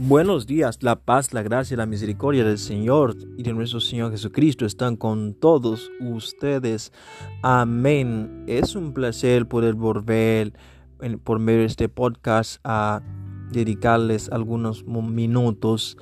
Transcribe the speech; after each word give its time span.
Buenos 0.00 0.46
días, 0.46 0.80
la 0.84 0.94
paz, 0.94 1.34
la 1.34 1.42
gracia 1.42 1.74
y 1.74 1.76
la 1.76 1.84
misericordia 1.84 2.44
del 2.44 2.58
Señor 2.58 3.16
y 3.36 3.42
de 3.42 3.52
nuestro 3.52 3.80
Señor 3.80 4.12
Jesucristo 4.12 4.64
están 4.64 4.94
con 4.94 5.34
todos 5.34 5.90
ustedes. 6.00 6.92
Amén. 7.42 8.44
Es 8.46 8.76
un 8.76 8.94
placer 8.94 9.48
poder 9.48 9.74
volver 9.74 10.52
por 11.24 11.40
medio 11.40 11.62
de 11.62 11.64
este 11.64 11.88
podcast 11.88 12.60
a 12.62 13.02
dedicarles 13.50 14.30
algunos 14.30 14.84
minutos 14.84 15.98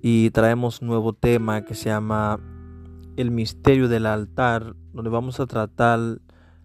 y 0.00 0.30
traemos 0.30 0.80
un 0.80 0.88
nuevo 0.88 1.12
tema 1.12 1.66
que 1.66 1.74
se 1.74 1.90
llama 1.90 2.40
el 3.18 3.30
misterio 3.30 3.88
del 3.88 4.06
altar, 4.06 4.74
donde 4.94 5.10
vamos 5.10 5.38
a 5.38 5.44
tratar 5.44 6.18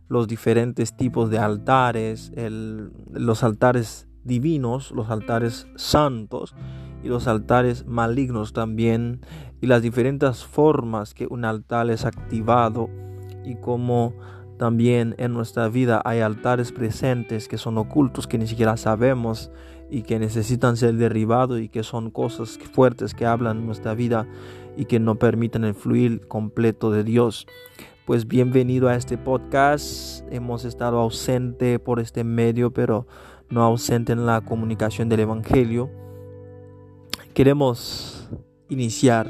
los 0.08 0.30
diferentes 0.30 0.96
tipos 0.96 1.30
de 1.30 1.40
altares, 1.40 2.32
los 3.12 3.44
altares 3.44 4.09
divinos, 4.24 4.92
los 4.92 5.10
altares 5.10 5.68
santos 5.76 6.56
y 7.04 7.08
los 7.08 7.28
altares 7.28 7.86
malignos 7.86 8.54
también, 8.54 9.22
y 9.62 9.68
las 9.68 9.82
diferentes 9.82 10.46
formas 10.46 11.14
que 11.14 11.28
un 11.28 11.46
altar 11.46 11.90
es 11.90 12.06
activado 12.06 12.90
y 13.44 13.56
cómo 13.56 14.14
también 14.58 15.16
en 15.18 15.34
nuestra 15.34 15.70
vida 15.70 16.02
hay 16.04 16.20
altares 16.20 16.72
presentes 16.72 17.48
que 17.48 17.58
son 17.58 17.78
ocultos, 17.78 18.28
que 18.28 18.38
ni 18.38 18.48
siquiera 18.48 18.78
sabemos 18.78 19.52
y 19.90 20.04
que 20.04 20.20
necesitan 20.20 20.78
ser 20.78 20.96
derribados 20.96 21.60
y 21.60 21.70
que 21.70 21.84
son 21.84 22.12
cosas 22.12 22.60
fuertes 22.74 23.14
que 23.14 23.26
hablan 23.26 23.60
en 23.60 23.66
nuestra 23.66 23.96
vida 23.96 24.28
y 24.78 24.86
que 24.86 25.00
no 25.00 25.16
permiten 25.16 25.64
el 25.64 25.74
fluir 25.74 26.28
completo 26.28 26.92
de 26.92 27.04
Dios. 27.04 27.48
Pues 28.06 28.28
bienvenido 28.28 28.90
a 28.90 28.96
este 28.96 29.18
podcast. 29.18 30.26
Hemos 30.32 30.66
estado 30.66 31.00
ausente 31.00 31.80
por 31.80 32.00
este 32.00 32.24
medio, 32.24 32.72
pero 32.72 33.08
no 33.50 33.64
ausente 33.64 34.14
en 34.14 34.26
la 34.26 34.42
comunicación 34.42 35.10
del 35.10 35.22
Evangelio, 35.22 35.90
queremos 37.34 38.30
iniciar 38.70 39.28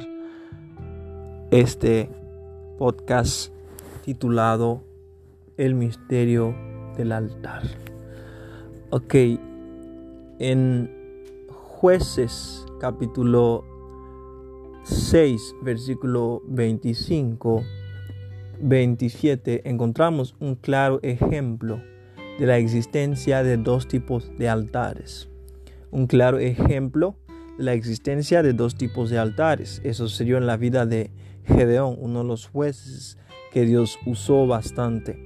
este 1.52 2.10
podcast 2.78 3.54
titulado 4.04 4.84
El 5.58 5.76
misterio 5.76 6.54
del 6.98 7.12
altar. 7.12 7.64
Ok, 8.90 9.16
en 10.40 10.92
jueces 11.50 12.66
capítulo 12.80 13.64
6, 14.84 15.56
versículo 15.62 16.42
25, 16.48 17.64
27, 18.60 19.70
encontramos 19.70 20.36
un 20.40 20.56
claro 20.56 21.00
ejemplo 21.04 21.82
de 22.40 22.46
la 22.46 22.58
existencia 22.58 23.44
de 23.44 23.58
dos 23.58 23.88
tipos 23.88 24.32
de 24.38 24.48
altares. 24.48 25.28
Un 25.92 26.08
claro 26.08 26.40
ejemplo 26.40 27.18
de 27.58 27.66
la 27.66 27.74
existencia 27.74 28.42
de 28.42 28.54
dos 28.54 28.76
tipos 28.76 29.10
de 29.10 29.18
altares. 29.20 29.82
Eso 29.84 30.08
sucedió 30.08 30.38
en 30.38 30.48
la 30.48 30.56
vida 30.56 30.86
de 30.86 31.12
Gedeón, 31.44 31.98
uno 32.00 32.20
de 32.20 32.26
los 32.26 32.48
jueces 32.48 33.18
que 33.52 33.66
Dios 33.66 34.00
usó 34.06 34.48
bastante. 34.48 35.20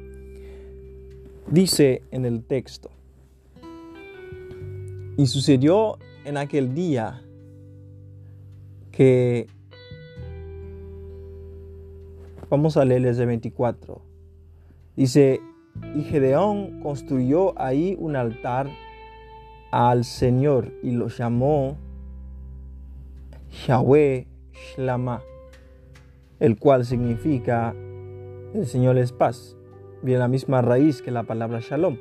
Dice 1.47 2.01
en 2.09 2.25
el 2.25 2.43
texto, 2.43 2.89
y 5.17 5.27
sucedió 5.27 5.99
en 6.25 6.37
aquel 6.37 6.73
día 6.73 7.21
que, 8.91 9.45
vamos 12.49 12.77
a 12.77 12.85
leer 12.85 13.03
desde 13.03 13.25
24, 13.27 14.01
dice, 14.95 15.41
y 15.95 16.03
Gedeón 16.03 16.79
construyó 16.81 17.59
ahí 17.59 17.95
un 17.99 18.15
altar 18.15 18.67
al 19.71 20.03
Señor 20.03 20.71
y 20.83 20.91
lo 20.91 21.07
llamó 21.07 21.77
Yahweh 23.67 24.27
Shlama, 24.51 25.21
el 26.39 26.57
cual 26.57 26.85
significa 26.85 27.73
el 28.53 28.65
Señor 28.65 28.97
es 28.97 29.11
paz. 29.11 29.55
Viene 30.03 30.19
la 30.19 30.27
misma 30.27 30.61
raíz 30.61 31.01
que 31.01 31.11
la 31.11 31.23
palabra 31.23 31.59
Shalom. 31.59 31.97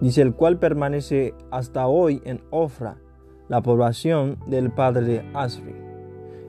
Dice 0.00 0.22
el 0.22 0.34
cual 0.34 0.58
permanece 0.58 1.34
hasta 1.50 1.86
hoy 1.86 2.20
en 2.24 2.42
Ofra, 2.50 2.98
la 3.48 3.62
población 3.62 4.38
del 4.46 4.70
padre 4.70 5.02
de 5.06 5.30
Asri. 5.34 5.74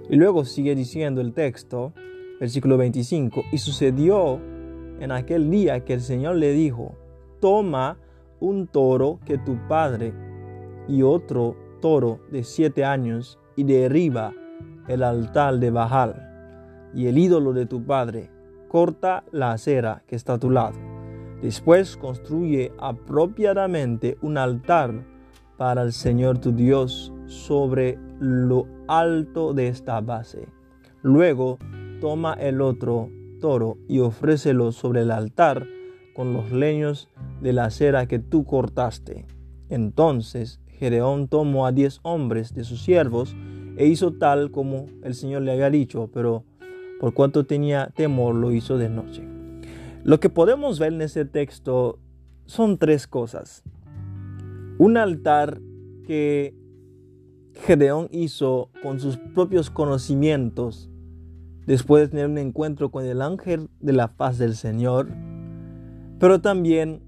Y 0.09 0.16
luego 0.16 0.46
sigue 0.46 0.75
diciendo 0.75 1.22
el 1.22 1.34
texto, 1.34 1.94
versículo 2.40 2.78
25, 2.78 3.44
y 3.52 3.57
sucedió 3.57 4.40
en 5.00 5.12
aquel 5.12 5.50
día 5.50 5.85
que 5.85 5.94
el 5.94 6.02
Señor 6.02 6.35
le 6.35 6.52
dijo, 6.52 6.96
toma 7.40 7.97
un 8.40 8.68
toro 8.68 9.19
que 9.25 9.38
tu 9.38 9.58
padre 9.68 10.13
y 10.88 11.03
otro 11.03 11.56
toro 11.81 12.19
de 12.31 12.44
siete 12.44 12.85
años 12.85 13.40
y 13.56 13.63
derriba 13.63 14.34
el 14.88 15.03
altar 15.03 15.59
de 15.59 15.72
Bajal 15.72 16.24
y 16.94 17.08
el 17.08 17.18
ídolo 17.18 17.53
de 17.53 17.66
tu 17.66 17.84
padre, 17.84 18.30
corta 18.69 19.24
la 19.31 19.52
acera 19.52 20.03
que 20.08 20.16
está 20.16 20.34
a 20.34 20.40
tu 20.40 20.50
lado. 20.50 20.78
Después 21.41 21.97
construye 21.97 22.72
apropiadamente 22.79 24.18
un 24.22 24.38
altar 24.38 25.06
para 25.58 25.84
el 25.84 25.94
Señor 25.94 26.40
tu 26.40 26.52
Dios 26.52 27.14
sobre 27.25 28.00
lo 28.19 28.68
alto 28.88 29.53
de 29.53 29.68
esta 29.68 30.02
base. 30.02 30.47
Luego 31.03 31.59
toma 32.02 32.34
el 32.34 32.62
otro 32.62 33.09
toro 33.40 33.78
y 33.88 34.00
ofrécelo 34.00 34.72
sobre 34.72 35.02
el 35.02 35.12
altar 35.12 35.68
con 36.14 36.34
los 36.34 36.52
leños 36.52 37.09
de 37.42 37.53
la 37.53 37.66
acera 37.66 38.08
que 38.08 38.20
tú 38.20 38.44
cortaste. 38.46 39.25
Entonces 39.70 40.59
Gedeón 40.68 41.28
tomó 41.28 41.66
a 41.66 41.72
diez 41.72 42.00
hombres 42.03 42.53
de 42.53 42.64
sus 42.64 42.81
siervos 42.81 43.36
e 43.78 43.88
hizo 43.88 44.14
tal 44.14 44.52
como 44.52 44.88
el 45.03 45.14
Señor 45.14 45.44
le 45.44 45.52
había 45.52 45.70
dicho, 45.70 46.09
pero 46.14 46.44
por 47.00 47.14
cuanto 47.14 47.46
tenía 47.46 47.92
temor 47.96 48.36
lo 48.36 48.52
hizo 48.52 48.78
de 48.78 48.90
noche. 48.90 49.24
Lo 50.03 50.20
que 50.20 50.30
podemos 50.30 50.80
ver 50.80 50.94
en 50.94 51.02
ese 51.02 51.26
texto 51.26 52.00
son 52.46 52.78
tres 52.78 53.08
cosas. 53.08 53.64
Un 54.80 54.97
altar 54.97 55.59
que 56.06 56.56
Gedeón 57.66 58.08
hizo 58.12 58.70
con 58.81 59.00
sus 59.00 59.18
propios 59.18 59.70
conocimientos 59.70 60.90
después 61.67 62.03
de 62.03 62.07
tener 62.07 62.28
un 62.28 62.38
encuentro 62.38 62.89
con 62.89 63.05
el 63.05 63.22
ángel 63.22 63.69
de 63.81 63.94
la 63.94 64.07
paz 64.07 64.38
del 64.38 64.55
Señor, 64.55 65.09
pero 66.17 66.41
también 66.41 67.03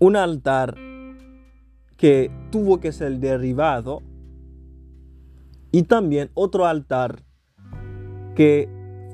un 0.00 0.16
altar 0.16 0.76
que 1.96 2.30
tuvo 2.50 2.80
que 2.80 2.92
ser 2.92 3.18
derribado 3.20 4.02
y 5.70 5.84
también 5.84 6.30
otro 6.34 6.66
altar 6.66 7.22
que 8.34 8.68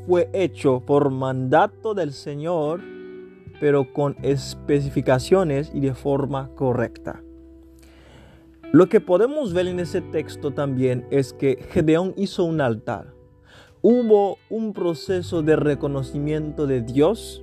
fue 0.06 0.30
hecho 0.32 0.80
por 0.86 1.10
mandato 1.10 1.92
del 1.92 2.12
Señor, 2.12 2.80
pero 3.60 3.92
con 3.92 4.16
especificaciones 4.22 5.70
y 5.74 5.80
de 5.80 5.92
forma 5.92 6.48
correcta. 6.54 7.22
Lo 8.72 8.88
que 8.88 9.00
podemos 9.00 9.52
ver 9.52 9.66
en 9.66 9.78
ese 9.78 10.00
texto 10.00 10.52
también 10.52 11.06
es 11.10 11.34
que 11.34 11.58
Gedeón 11.70 12.14
hizo 12.16 12.44
un 12.44 12.62
altar 12.62 13.19
hubo 13.82 14.38
un 14.50 14.72
proceso 14.72 15.42
de 15.42 15.56
reconocimiento 15.56 16.66
de 16.66 16.82
Dios, 16.82 17.42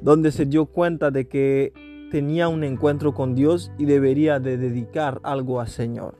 donde 0.00 0.30
se 0.30 0.44
dio 0.44 0.66
cuenta 0.66 1.10
de 1.10 1.26
que 1.26 1.72
tenía 2.10 2.48
un 2.48 2.64
encuentro 2.64 3.14
con 3.14 3.34
Dios 3.34 3.72
y 3.78 3.86
debería 3.86 4.38
de 4.40 4.58
dedicar 4.58 5.20
algo 5.22 5.60
al 5.60 5.68
Señor. 5.68 6.16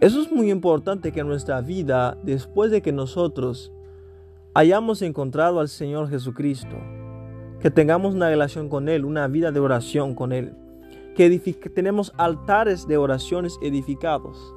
Eso 0.00 0.20
es 0.20 0.32
muy 0.32 0.50
importante 0.50 1.12
que 1.12 1.20
en 1.20 1.28
nuestra 1.28 1.60
vida, 1.60 2.18
después 2.24 2.70
de 2.70 2.82
que 2.82 2.92
nosotros 2.92 3.72
hayamos 4.52 5.02
encontrado 5.02 5.60
al 5.60 5.68
Señor 5.68 6.10
Jesucristo, 6.10 6.76
que 7.60 7.70
tengamos 7.70 8.14
una 8.14 8.28
relación 8.28 8.68
con 8.68 8.88
Él, 8.88 9.04
una 9.04 9.28
vida 9.28 9.52
de 9.52 9.60
oración 9.60 10.14
con 10.14 10.32
Él, 10.32 10.54
que 11.14 11.30
tenemos 11.72 12.12
altares 12.18 12.88
de 12.88 12.96
oraciones 12.96 13.56
edificados. 13.62 14.52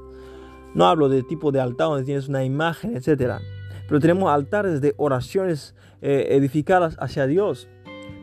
No 0.74 0.88
hablo 0.88 1.08
de 1.08 1.22
tipo 1.22 1.52
de 1.52 1.60
altar 1.60 1.90
donde 1.90 2.04
tienes 2.04 2.28
una 2.28 2.44
imagen, 2.44 2.98
etcétera 2.98 3.40
pero 3.88 4.00
tenemos 4.00 4.30
altares 4.30 4.82
de 4.82 4.94
oraciones 4.98 5.76
eh, 6.02 6.28
edificadas 6.32 6.98
hacia 7.00 7.26
Dios. 7.26 7.70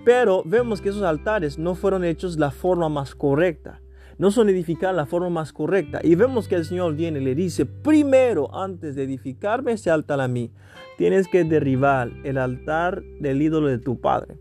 Pero 0.05 0.43
vemos 0.45 0.81
que 0.81 0.91
esos 0.91 1.03
altares 1.03 1.59
no 1.59 1.75
fueron 1.75 2.05
hechos 2.05 2.39
la 2.39 2.51
forma 2.51 2.89
más 2.89 3.15
correcta. 3.15 3.81
No 4.19 4.31
son 4.31 4.49
edificados 4.49 4.95
la 4.95 5.07
forma 5.07 5.31
más 5.31 5.53
correcta. 5.53 6.01
Y 6.03 6.15
vemos 6.15 6.47
que 6.47 6.55
el 6.55 6.67
Señor 6.67 6.95
viene 6.95 7.21
y 7.21 7.25
le 7.25 7.35
dice, 7.35 7.67
primero, 7.67 8.55
antes 8.55 8.95
de 8.95 9.05
edificarme 9.05 9.73
ese 9.73 9.91
altar 9.91 10.21
a 10.21 10.29
mí, 10.29 10.53
tienes 10.99 11.27
que 11.27 11.43
derribar 11.43 12.13
el 12.23 12.39
altar 12.39 13.03
del 13.19 13.43
ídolo 13.43 13.69
de 13.69 13.79
tu 13.79 14.01
padre. 14.01 14.39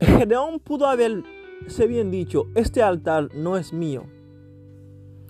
Gedeón 0.00 0.60
pudo 0.60 0.86
haberse 0.86 1.86
bien 1.86 2.10
dicho, 2.10 2.46
este 2.54 2.82
altar 2.82 3.28
no 3.34 3.56
es 3.56 3.72
mío, 3.72 4.04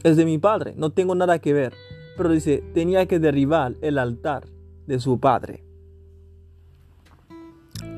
es 0.02 0.16
de 0.16 0.24
mi 0.24 0.38
padre, 0.38 0.74
no 0.76 0.90
tengo 0.90 1.14
nada 1.14 1.40
que 1.40 1.52
ver. 1.52 1.74
Pero 2.16 2.30
dice, 2.30 2.62
tenía 2.74 3.06
que 3.06 3.18
derribar 3.18 3.74
el 3.80 3.98
altar 3.98 4.51
de 4.86 4.98
su 5.00 5.18
padre. 5.18 5.64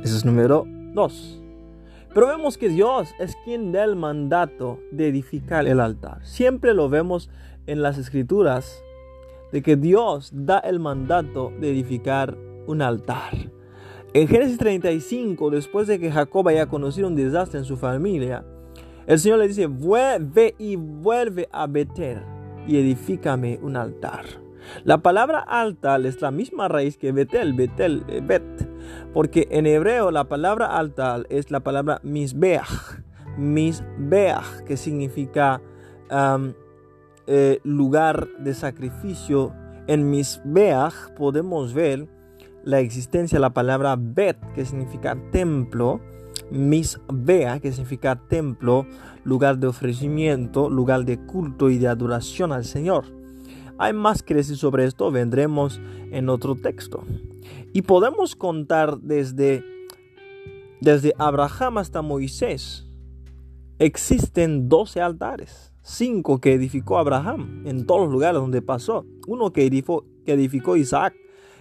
Ese 0.02 0.16
es 0.16 0.25
número 0.25 0.66
dos. 0.94 1.40
Pero 2.14 2.28
vemos 2.28 2.58
que 2.58 2.69
Dios 2.69 3.08
es 3.19 3.34
quien 3.44 3.72
da 3.72 3.84
el 3.84 3.96
mandato 3.96 4.78
de 4.92 5.08
edificar 5.08 5.66
el 5.66 5.81
altar. 5.81 6.25
Siempre 6.25 6.72
lo 6.72 6.88
vemos 6.88 7.28
en 7.66 7.82
las 7.82 7.98
escrituras 7.98 8.82
de 9.50 9.62
que 9.62 9.76
Dios 9.76 10.31
da 10.32 10.58
el 10.58 10.78
mandato 10.78 11.52
de 11.60 11.70
edificar 11.70 12.36
un 12.66 12.82
altar. 12.82 13.32
En 14.12 14.28
Génesis 14.28 14.58
35, 14.58 15.50
después 15.50 15.88
de 15.88 15.98
que 15.98 16.12
Jacob 16.12 16.46
haya 16.46 16.66
conocido 16.66 17.08
un 17.08 17.16
desastre 17.16 17.58
en 17.58 17.64
su 17.64 17.76
familia, 17.76 18.44
el 19.06 19.19
Señor 19.19 19.38
le 19.38 19.48
dice, 19.48 19.66
vuelve 19.66 20.54
y 20.56 20.76
vuelve 20.76 21.48
a 21.50 21.66
Betel 21.66 22.20
y 22.66 22.78
edifícame 22.78 23.58
un 23.60 23.76
altar. 23.76 24.44
La 24.84 24.99
palabra 24.99 25.40
altar 25.40 26.05
es 26.06 26.20
la 26.20 26.31
misma 26.31 26.69
raíz 26.69 26.96
que 26.96 27.12
Betel, 27.12 27.55
Betel, 27.55 28.05
eh, 28.08 28.20
Bet, 28.22 28.43
porque 29.12 29.49
en 29.50 29.66
hebreo 29.66 30.11
la 30.11 30.25
palabra 30.25 30.76
altar 30.76 31.26
es 31.31 31.50
la 31.50 31.61
palabra 31.61 32.00
misbeach, 32.02 33.02
misbeach, 33.38 34.64
que 34.66 34.76
significa 34.76 35.61
eh, 37.26 37.61
lugar 37.64 38.28
de 38.38 38.55
sacrificio. 38.55 39.52
En 39.87 40.11
misbeach 40.11 41.14
podemos 41.17 41.75
ver 41.75 42.08
la 42.64 42.81
existencia 42.81 43.37
de 43.37 43.40
la 43.40 43.50
palabra 43.50 43.96
Bet, 43.99 44.38
que 44.55 44.64
significa 44.64 45.17
templo, 45.31 46.00
Misbea, 46.50 47.60
que 47.60 47.72
significa 47.72 48.17
templo, 48.17 48.87
lugar 49.25 49.58
de 49.58 49.67
ofrecimiento, 49.67 50.69
lugar 50.69 51.05
de 51.05 51.19
culto 51.19 51.70
y 51.70 51.78
de 51.78 51.88
adoración 51.88 52.52
al 52.52 52.64
Señor. 52.64 53.06
Hay 53.78 53.92
más 53.92 54.22
que 54.22 54.34
decir 54.34 54.56
sobre 54.56 54.84
esto, 54.84 55.10
vendremos 55.10 55.80
en 56.10 56.28
otro 56.28 56.54
texto. 56.54 57.04
Y 57.72 57.82
podemos 57.82 58.36
contar 58.36 58.98
desde, 59.00 59.64
desde 60.80 61.12
Abraham 61.18 61.78
hasta 61.78 62.02
Moisés. 62.02 62.86
Existen 63.78 64.68
12 64.68 65.00
altares, 65.00 65.72
5 65.82 66.40
que 66.40 66.54
edificó 66.54 66.98
Abraham 66.98 67.62
en 67.66 67.86
todos 67.86 68.02
los 68.02 68.12
lugares 68.12 68.40
donde 68.40 68.62
pasó, 68.62 69.04
uno 69.26 69.52
que 69.52 69.66
edificó, 69.66 70.04
que 70.24 70.34
edificó 70.34 70.76
Isaac 70.76 71.14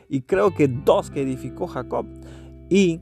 y 0.08 0.22
creo 0.22 0.54
que 0.54 0.68
dos 0.68 1.10
que 1.10 1.24
edificó 1.24 1.68
Jacob 1.68 2.06
y 2.70 3.02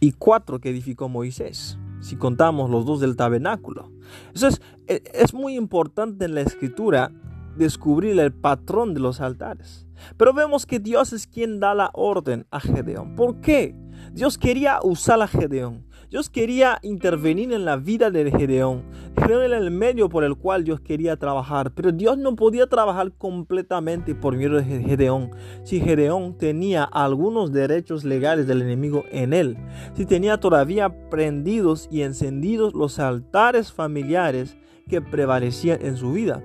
y 0.00 0.12
cuatro 0.12 0.60
que 0.60 0.70
edificó 0.70 1.08
Moisés, 1.08 1.78
si 2.00 2.16
contamos 2.16 2.70
los 2.70 2.86
dos 2.86 3.00
del 3.00 3.16
tabernáculo. 3.16 3.90
Entonces, 4.28 4.60
e, 4.86 5.02
es 5.12 5.34
muy 5.34 5.56
importante 5.56 6.24
en 6.24 6.34
la 6.34 6.42
escritura 6.42 7.12
descubrir 7.58 8.18
el 8.18 8.32
patrón 8.32 8.94
de 8.94 9.00
los 9.00 9.20
altares. 9.20 9.86
Pero 10.16 10.32
vemos 10.32 10.64
que 10.64 10.78
Dios 10.78 11.12
es 11.12 11.26
quien 11.26 11.60
da 11.60 11.74
la 11.74 11.90
orden 11.92 12.46
a 12.50 12.60
Gedeón. 12.60 13.16
¿Por 13.16 13.40
qué? 13.40 13.74
Dios 14.12 14.38
quería 14.38 14.78
usar 14.82 15.20
a 15.20 15.28
Gedeón. 15.28 15.88
Dios 16.10 16.30
quería 16.30 16.78
intervenir 16.80 17.52
en 17.52 17.66
la 17.66 17.76
vida 17.76 18.10
de 18.10 18.30
Gedeón. 18.30 18.82
Gedeón 19.18 19.42
era 19.42 19.58
el 19.58 19.70
medio 19.70 20.08
por 20.08 20.24
el 20.24 20.36
cual 20.36 20.64
Dios 20.64 20.80
quería 20.80 21.18
trabajar, 21.18 21.74
pero 21.74 21.92
Dios 21.92 22.16
no 22.16 22.34
podía 22.34 22.66
trabajar 22.66 23.12
completamente 23.12 24.14
por 24.14 24.34
medio 24.34 24.54
de 24.54 24.64
Gedeón. 24.64 25.30
Si 25.64 25.80
Gedeón 25.80 26.38
tenía 26.38 26.84
algunos 26.84 27.52
derechos 27.52 28.04
legales 28.04 28.46
del 28.46 28.62
enemigo 28.62 29.04
en 29.10 29.34
él, 29.34 29.58
si 29.92 30.06
tenía 30.06 30.40
todavía 30.40 31.10
prendidos 31.10 31.88
y 31.90 32.00
encendidos 32.00 32.72
los 32.72 32.98
altares 32.98 33.70
familiares 33.70 34.56
que 34.88 35.02
prevalecían 35.02 35.84
en 35.84 35.98
su 35.98 36.12
vida. 36.12 36.42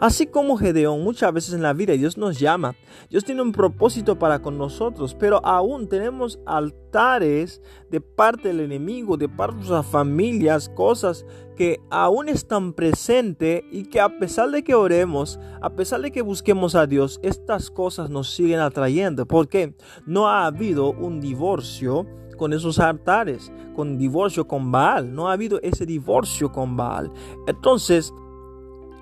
Así 0.00 0.26
como 0.26 0.56
Gedeón, 0.56 1.02
muchas 1.02 1.32
veces 1.32 1.54
en 1.54 1.62
la 1.62 1.72
vida 1.72 1.94
Dios 1.94 2.18
nos 2.18 2.38
llama. 2.38 2.74
Dios 3.08 3.24
tiene 3.24 3.42
un 3.42 3.52
propósito 3.52 4.18
para 4.18 4.40
con 4.40 4.58
nosotros, 4.58 5.14
pero 5.18 5.44
aún 5.44 5.88
tenemos 5.88 6.38
altares 6.46 7.62
de 7.90 8.00
parte 8.00 8.48
del 8.48 8.60
enemigo, 8.60 9.16
de 9.16 9.28
parte 9.28 9.54
de 9.54 9.58
nuestras 9.60 9.86
familias, 9.86 10.68
cosas 10.68 11.24
que 11.56 11.80
aún 11.90 12.28
están 12.28 12.74
presentes 12.74 13.62
y 13.70 13.84
que 13.84 14.00
a 14.00 14.18
pesar 14.18 14.50
de 14.50 14.62
que 14.62 14.74
oremos, 14.74 15.40
a 15.62 15.70
pesar 15.70 16.02
de 16.02 16.12
que 16.12 16.22
busquemos 16.22 16.74
a 16.74 16.86
Dios, 16.86 17.18
estas 17.22 17.70
cosas 17.70 18.10
nos 18.10 18.34
siguen 18.34 18.60
atrayendo. 18.60 19.26
Porque 19.26 19.74
no 20.04 20.28
ha 20.28 20.46
habido 20.46 20.90
un 20.92 21.20
divorcio 21.20 22.06
con 22.36 22.52
esos 22.52 22.78
altares, 22.78 23.50
con 23.74 23.96
divorcio 23.96 24.46
con 24.46 24.70
Baal. 24.70 25.14
No 25.14 25.28
ha 25.28 25.32
habido 25.32 25.60
ese 25.62 25.86
divorcio 25.86 26.52
con 26.52 26.76
Baal. 26.76 27.10
Entonces, 27.46 28.12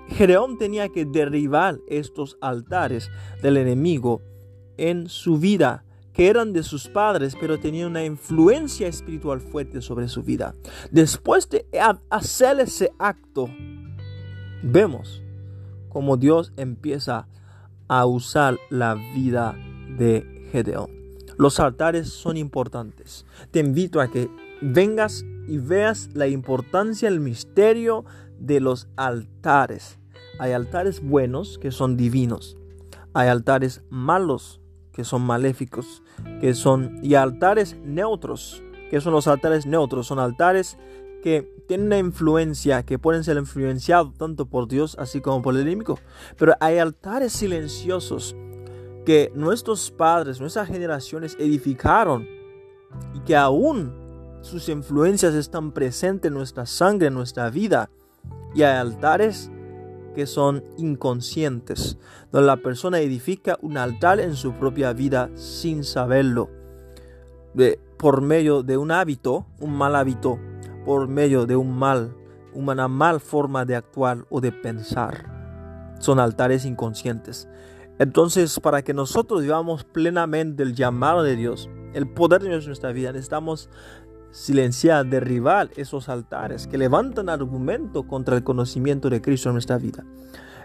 Gedeón 0.07 0.57
tenía 0.57 0.89
que 0.89 1.05
derribar 1.05 1.79
estos 1.87 2.37
altares 2.41 3.09
del 3.41 3.57
enemigo 3.57 4.21
en 4.77 5.09
su 5.09 5.37
vida, 5.37 5.83
que 6.13 6.29
eran 6.29 6.53
de 6.53 6.63
sus 6.63 6.87
padres, 6.87 7.35
pero 7.39 7.59
tenían 7.59 7.89
una 7.89 8.05
influencia 8.05 8.87
espiritual 8.87 9.41
fuerte 9.41 9.81
sobre 9.81 10.07
su 10.07 10.23
vida. 10.23 10.55
Después 10.91 11.49
de 11.49 11.65
hacer 12.09 12.59
ese 12.59 12.91
acto, 12.99 13.49
vemos 14.63 15.21
cómo 15.89 16.17
Dios 16.17 16.53
empieza 16.55 17.27
a 17.87 18.05
usar 18.05 18.57
la 18.69 18.95
vida 18.95 19.57
de 19.97 20.47
Gedeón. 20.51 20.89
Los 21.37 21.59
altares 21.59 22.09
son 22.09 22.37
importantes. 22.37 23.25
Te 23.51 23.59
invito 23.59 23.99
a 23.99 24.09
que 24.09 24.29
vengas 24.61 25.25
y 25.47 25.57
veas 25.57 26.09
la 26.13 26.27
importancia, 26.27 27.07
el 27.07 27.19
misterio 27.19 28.05
de 28.39 28.59
los 28.59 28.87
altares. 28.95 29.99
Hay 30.39 30.51
altares 30.51 31.01
buenos 31.01 31.57
que 31.57 31.71
son 31.71 31.97
divinos. 31.97 32.57
Hay 33.13 33.29
altares 33.29 33.83
malos 33.89 34.61
que 34.91 35.03
son 35.03 35.21
maléficos, 35.21 36.03
que 36.39 36.53
son 36.53 36.99
y 37.01 37.15
altares 37.15 37.75
neutros, 37.83 38.63
que 38.89 39.01
son 39.01 39.13
los 39.13 39.27
altares 39.27 39.65
neutros, 39.65 40.07
son 40.07 40.19
altares 40.19 40.77
que 41.21 41.51
tienen 41.67 41.87
una 41.87 41.97
influencia, 41.97 42.83
que 42.83 42.99
pueden 42.99 43.23
ser 43.23 43.37
influenciados 43.37 44.13
tanto 44.17 44.45
por 44.45 44.67
Dios 44.67 44.95
así 44.99 45.21
como 45.21 45.41
por 45.41 45.55
el 45.55 45.61
enemigo. 45.61 45.99
Pero 46.37 46.53
hay 46.59 46.77
altares 46.77 47.33
silenciosos 47.33 48.35
que 49.05 49.31
nuestros 49.35 49.91
padres, 49.91 50.39
nuestras 50.39 50.67
generaciones 50.67 51.35
edificaron 51.39 52.27
y 53.13 53.19
que 53.21 53.35
aún 53.35 53.93
sus 54.41 54.69
influencias 54.69 55.33
están 55.33 55.71
presentes 55.71 56.29
en 56.29 56.35
nuestra 56.35 56.65
sangre, 56.65 57.07
en 57.07 57.15
nuestra 57.15 57.49
vida 57.49 57.89
y 58.53 58.63
hay 58.63 58.77
altares 58.77 59.51
que 60.15 60.25
son 60.25 60.63
inconscientes, 60.77 61.97
donde 62.31 62.47
la 62.47 62.57
persona 62.57 62.99
edifica 62.99 63.57
un 63.61 63.77
altar 63.77 64.19
en 64.19 64.35
su 64.35 64.53
propia 64.53 64.93
vida 64.93 65.29
sin 65.35 65.83
saberlo, 65.83 66.49
de, 67.53 67.79
por 67.97 68.21
medio 68.21 68.63
de 68.63 68.77
un 68.77 68.91
hábito, 68.91 69.45
un 69.59 69.77
mal 69.77 69.95
hábito, 69.95 70.39
por 70.85 71.07
medio 71.07 71.45
de 71.45 71.55
un 71.55 71.77
mal, 71.77 72.15
una 72.53 72.87
mal 72.87 73.19
forma 73.19 73.65
de 73.65 73.75
actuar 73.75 74.25
o 74.29 74.39
de 74.39 74.51
pensar. 74.51 75.95
Son 75.99 76.19
altares 76.19 76.65
inconscientes. 76.65 77.49
Entonces, 77.99 78.59
para 78.59 78.83
que 78.83 78.93
nosotros 78.93 79.41
vivamos 79.41 79.83
plenamente 79.83 80.63
el 80.63 80.75
llamado 80.75 81.23
de 81.23 81.35
Dios, 81.35 81.69
el 81.93 82.07
poder 82.07 82.41
de 82.41 82.49
Dios 82.49 82.65
en 82.65 82.69
nuestra 82.69 82.91
vida, 82.91 83.11
necesitamos 83.11 83.69
silenciar, 84.35 85.05
derribar 85.05 85.69
esos 85.77 86.09
altares 86.09 86.67
que 86.67 86.77
levantan 86.77 87.29
argumento 87.29 88.03
contra 88.03 88.35
el 88.35 88.43
conocimiento 88.43 89.09
de 89.09 89.21
Cristo 89.21 89.47
en 89.47 89.55
nuestra 89.55 89.77
vida. 89.77 90.03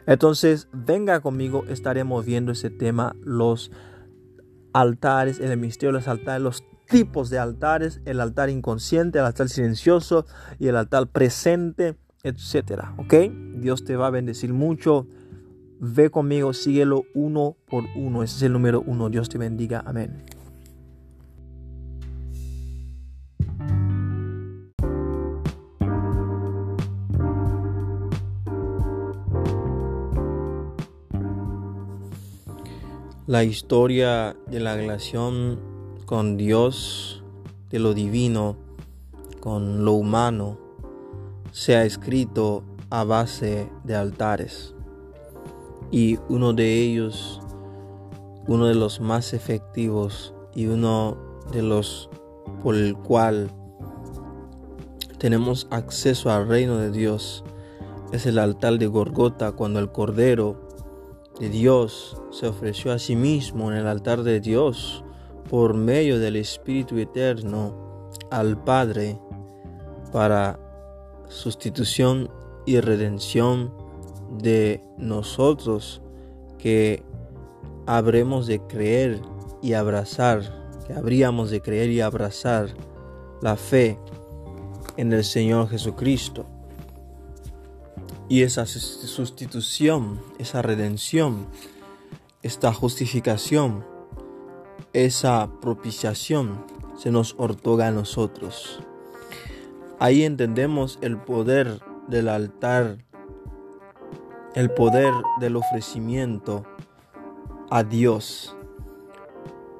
Entonces, 0.07 0.67
venga 0.73 1.21
conmigo, 1.21 1.65
estaremos 1.69 2.27
viendo 2.27 2.50
ese 2.50 2.69
tema, 2.71 3.15
los 3.23 3.71
altares, 4.73 5.39
el 5.39 5.57
misterio 5.57 5.93
de 5.93 6.00
los 6.00 6.09
altares, 6.09 6.43
los 6.43 6.65
tipos 6.89 7.31
de 7.31 7.39
altares, 7.39 8.00
el 8.07 8.19
altar 8.19 8.50
inconsciente, 8.50 9.21
el 9.21 9.25
altar 9.25 9.49
silencioso 9.49 10.27
y 10.59 10.67
el 10.67 10.75
altar 10.75 11.07
presente, 11.07 11.97
etcétera. 12.25 12.95
¿Ok? 12.99 13.15
Dios 13.55 13.85
te 13.85 13.95
va 13.95 14.09
a 14.09 14.11
bendecir 14.11 14.53
mucho. 14.53 15.07
Ve 15.79 16.11
conmigo, 16.11 16.53
síguelo 16.55 17.05
uno 17.15 17.57
por 17.69 17.85
uno. 17.95 18.25
Ese 18.25 18.37
es 18.37 18.43
el 18.43 18.53
número 18.53 18.83
uno. 18.85 19.11
Dios 19.11 19.29
te 19.29 19.39
bendiga. 19.39 19.85
Amén. 19.87 20.25
La 33.30 33.44
historia 33.44 34.37
de 34.49 34.58
la 34.58 34.75
relación 34.75 35.60
con 36.04 36.37
Dios, 36.37 37.22
de 37.68 37.78
lo 37.78 37.94
divino, 37.94 38.56
con 39.38 39.84
lo 39.84 39.92
humano, 39.92 40.58
se 41.52 41.76
ha 41.76 41.84
escrito 41.84 42.64
a 42.90 43.04
base 43.04 43.70
de 43.84 43.94
altares. 43.94 44.75
Y 45.92 46.18
uno 46.28 46.54
de 46.54 46.80
ellos, 46.80 47.40
uno 48.49 48.66
de 48.66 48.75
los 48.75 49.00
más 49.00 49.32
efectivos 49.32 50.34
y 50.52 50.66
uno 50.66 51.16
de 51.52 51.62
los 51.62 52.10
por 52.64 52.75
el 52.75 52.96
cual 52.96 53.49
tenemos 55.18 55.68
acceso 55.70 56.32
al 56.32 56.49
reino 56.49 56.78
de 56.78 56.90
Dios, 56.90 57.44
es 58.10 58.26
el 58.26 58.40
altar 58.40 58.76
de 58.78 58.88
Gorgota 58.88 59.52
cuando 59.52 59.78
el 59.78 59.92
Cordero 59.92 60.70
de 61.40 61.49
Dios 61.49 62.18
se 62.30 62.47
ofreció 62.47 62.92
a 62.92 62.99
sí 62.99 63.16
mismo 63.16 63.73
en 63.73 63.78
el 63.78 63.87
altar 63.87 64.23
de 64.23 64.40
Dios 64.40 65.02
por 65.49 65.75
medio 65.75 66.18
del 66.18 66.37
Espíritu 66.37 66.99
Eterno 66.99 68.11
al 68.30 68.62
Padre 68.62 69.18
para 70.12 70.61
sustitución 71.28 72.30
y 72.66 72.78
redención 72.80 73.73
de 74.38 74.85
nosotros 74.99 76.02
que 76.59 77.02
habremos 77.87 78.47
de 78.47 78.61
creer 78.66 79.23
y 79.62 79.73
abrazar, 79.73 80.42
que 80.87 80.92
habríamos 80.92 81.50
de 81.50 81.62
creer 81.62 81.88
y 81.90 82.02
abrazar 82.02 82.68
la 83.40 83.56
fe 83.56 83.99
en 84.99 85.12
el 85.14 85.25
Señor 85.25 85.70
Jesucristo. 85.70 86.44
Y 88.30 88.44
esa 88.44 88.64
sustitución, 88.64 90.20
esa 90.38 90.62
redención, 90.62 91.49
esta 92.44 92.72
justificación, 92.72 93.84
esa 94.92 95.50
propiciación 95.60 96.64
se 96.96 97.10
nos 97.10 97.34
otorga 97.38 97.88
a 97.88 97.90
nosotros. 97.90 98.84
Ahí 99.99 100.22
entendemos 100.22 101.00
el 101.02 101.16
poder 101.18 101.80
del 102.06 102.28
altar, 102.28 102.99
el 104.54 104.70
poder 104.70 105.12
del 105.40 105.56
ofrecimiento 105.56 106.64
a 107.68 107.82
Dios. 107.82 108.54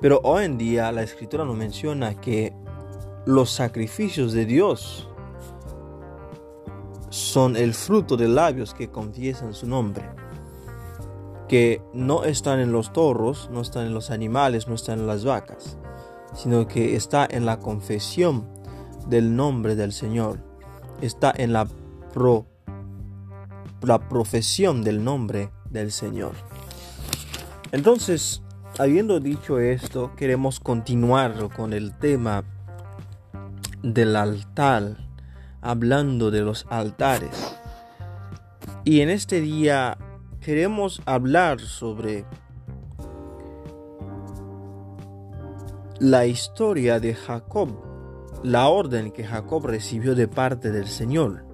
Pero 0.01 0.21
hoy 0.25 0.47
en 0.47 0.59
día 0.59 0.91
la 0.91 1.05
escritura 1.05 1.45
nos 1.45 1.57
menciona 1.57 2.21
que 2.21 2.53
los 3.27 3.51
sacrificios 3.51 4.33
de 4.33 4.45
Dios 4.45 5.09
son 7.11 7.57
el 7.57 7.75
fruto 7.75 8.17
de 8.17 8.29
labios 8.29 8.73
que 8.73 8.89
confiesan 8.89 9.53
su 9.53 9.67
nombre. 9.67 10.09
Que 11.49 11.83
no 11.93 12.25
están 12.25 12.61
en 12.61 12.73
los 12.73 12.93
toros, 12.93 13.51
no 13.53 13.61
están 13.61 13.87
en 13.87 13.95
los 13.95 14.11
animales, 14.11 14.69
no 14.69 14.75
están 14.75 15.01
en 15.01 15.07
las 15.07 15.25
vacas, 15.25 15.77
sino 16.33 16.67
que 16.67 16.97
está 16.97 17.27
en 17.29 17.45
la 17.45 17.59
confesión 17.59 18.47
del 19.09 19.35
nombre 19.35 19.75
del 19.75 19.93
Señor. 19.93 20.39
Está 21.01 21.33
en 21.37 21.53
la, 21.53 21.67
pro, 22.15 22.47
la 23.83 24.09
profesión 24.09 24.85
del 24.85 25.03
nombre 25.03 25.51
del 25.71 25.91
Señor. 25.91 26.33
Entonces, 27.73 28.43
habiendo 28.79 29.19
dicho 29.19 29.59
esto, 29.59 30.13
queremos 30.17 30.61
continuar 30.61 31.49
con 31.57 31.73
el 31.73 31.97
tema 31.99 32.45
del 33.83 34.15
altar, 34.15 35.10
hablando 35.61 36.31
de 36.31 36.43
los 36.43 36.67
altares. 36.71 37.57
Y 38.85 39.01
en 39.01 39.11
este 39.11 39.41
día 39.41 39.99
queremos 40.41 41.03
hablar 41.07 41.61
sobre 41.61 42.25
la 45.99 46.27
historia 46.27 46.99
de 46.99 47.15
Jacob, 47.15 47.69
la 48.43 48.69
orden 48.69 49.11
que 49.11 49.25
Jacob 49.25 49.67
recibió 49.67 50.15
de 50.15 50.29
parte 50.29 50.71
del 50.71 50.87
Señor. 50.87 51.45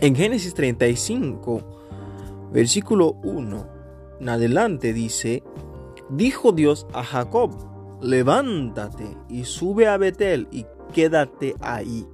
En 0.00 0.14
Génesis 0.14 0.52
35, 0.54 2.50
versículo 2.52 3.12
1 3.22 3.74
en 4.20 4.28
adelante 4.28 4.92
dice, 4.92 5.42
dijo 6.08 6.52
Dios 6.52 6.86
a 6.92 7.02
Jacob, 7.02 7.50
levántate 8.00 9.16
y 9.28 9.44
sube 9.44 9.88
a 9.88 9.96
Betel 9.96 10.48
y 10.50 10.64
quédate 10.92 11.56
ahí. 11.60 12.06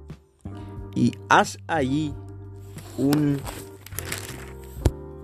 Y 0.95 1.13
haz 1.29 1.57
allí 1.67 2.13
un 2.97 3.39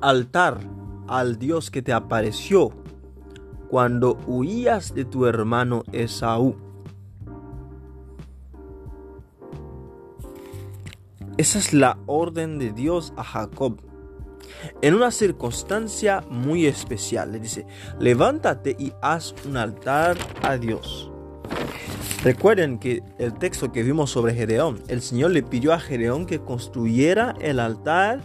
altar 0.02 0.60
al 1.08 1.38
Dios 1.38 1.72
que 1.72 1.82
te 1.82 1.94
apareció 1.94 2.72
cuando 3.70 4.18
huías 4.28 4.94
de 4.94 5.06
tu 5.06 5.26
hermano 5.26 5.84
Esaú. 5.92 6.56
Esa 11.38 11.60
es 11.60 11.74
la 11.74 12.00
orden 12.08 12.58
de 12.58 12.72
Dios 12.72 13.14
a 13.16 13.24
Jacob 13.24 13.78
en 14.82 14.96
una 14.96 15.12
circunstancia 15.12 16.24
muy 16.30 16.66
especial. 16.66 17.32
Le 17.32 17.40
dice, 17.40 17.66
levántate 18.00 18.76
y 18.78 18.94
haz 19.02 19.36
un 19.46 19.58
altar 19.58 20.18
a 20.42 20.58
Dios. 20.58 21.07
Recuerden 22.24 22.80
que 22.80 23.04
el 23.20 23.34
texto 23.34 23.72
que 23.72 23.84
vimos 23.84 24.10
sobre 24.12 24.34
Gedeón, 24.34 24.82
el 24.88 25.02
Señor 25.02 25.32
le 25.32 25.44
pidió 25.44 25.74
a 25.74 25.80
Gedeón 25.80 26.26
que 26.26 26.40
construyera 26.40 27.36
el 27.40 27.60
altar 27.60 28.22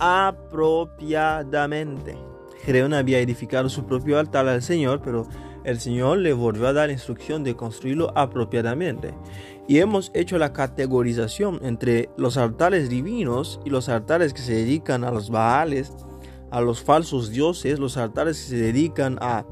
apropiadamente. 0.00 2.16
Gedeón 2.64 2.94
había 2.94 3.20
edificado 3.20 3.68
su 3.68 3.84
propio 3.86 4.18
altar 4.18 4.48
al 4.48 4.62
Señor, 4.62 5.02
pero 5.04 5.28
el 5.64 5.80
Señor 5.80 6.18
le 6.18 6.32
volvió 6.32 6.66
a 6.66 6.72
dar 6.72 6.90
instrucción 6.90 7.44
de 7.44 7.54
construirlo 7.54 8.10
apropiadamente 8.16 9.14
y 9.68 9.80
hemos 9.80 10.10
hecho 10.14 10.38
la 10.38 10.54
categorización 10.54 11.60
entre 11.62 12.08
los 12.16 12.38
altares 12.38 12.88
divinos 12.88 13.60
y 13.66 13.70
los 13.70 13.90
altares 13.90 14.32
que 14.32 14.40
se 14.40 14.54
dedican 14.54 15.04
a 15.04 15.10
los 15.10 15.28
baales, 15.28 15.92
a 16.50 16.62
los 16.62 16.82
falsos 16.82 17.30
dioses, 17.30 17.78
los 17.78 17.98
altares 17.98 18.40
que 18.40 18.48
se 18.48 18.56
dedican 18.56 19.18
a, 19.20 19.44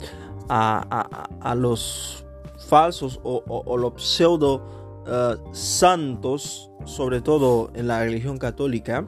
a, 0.49 1.55
los 1.55 2.26
falsos 2.67 3.21
o, 3.23 3.77
los 3.77 4.03
pseudo 4.03 5.05
eh, 5.07 5.37
santos, 5.53 6.71
sobre 6.85 7.21
todo 7.21 7.71
en 7.75 7.89
la 7.89 8.01
religión 8.01 8.39
católica. 8.39 9.07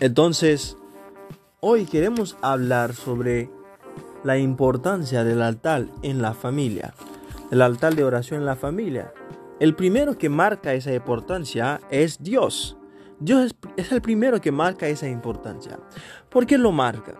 Entonces, 0.00 0.76
hoy 1.60 1.86
queremos 1.86 2.36
hablar 2.42 2.94
sobre 2.94 3.50
la 4.24 4.38
importancia 4.38 5.24
del 5.24 5.42
altar 5.42 5.86
en 6.02 6.22
la 6.22 6.34
familia, 6.34 6.94
el 7.50 7.62
altar 7.62 7.94
de 7.94 8.04
oración 8.04 8.40
en 8.40 8.46
la 8.46 8.56
familia. 8.56 9.12
El 9.60 9.74
primero 9.74 10.18
que 10.18 10.28
marca 10.28 10.74
esa 10.74 10.92
importancia 10.92 11.80
es 11.90 12.22
Dios. 12.22 12.76
Dios 13.20 13.52
es, 13.76 13.90
el 13.90 14.00
primero 14.00 14.40
que 14.40 14.52
marca 14.52 14.86
esa 14.86 15.08
importancia. 15.08 15.80
¿Por 16.28 16.46
qué 16.46 16.58
lo 16.58 16.70
marca? 16.70 17.14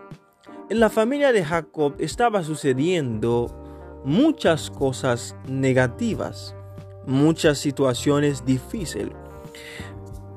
En 0.69 0.79
la 0.79 0.89
familia 0.89 1.33
de 1.33 1.43
Jacob 1.43 1.95
estaba 1.99 2.43
sucediendo 2.43 3.58
muchas 4.03 4.69
cosas 4.69 5.35
negativas, 5.47 6.55
muchas 7.05 7.57
situaciones 7.57 8.45
difíciles. 8.45 9.15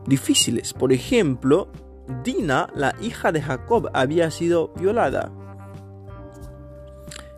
Difíciles. 0.06 0.72
Por 0.72 0.92
ejemplo, 0.92 1.68
Dina, 2.24 2.68
la 2.74 2.94
hija 3.00 3.32
de 3.32 3.40
Jacob, 3.40 3.90
había 3.94 4.30
sido 4.30 4.72
violada. 4.74 5.32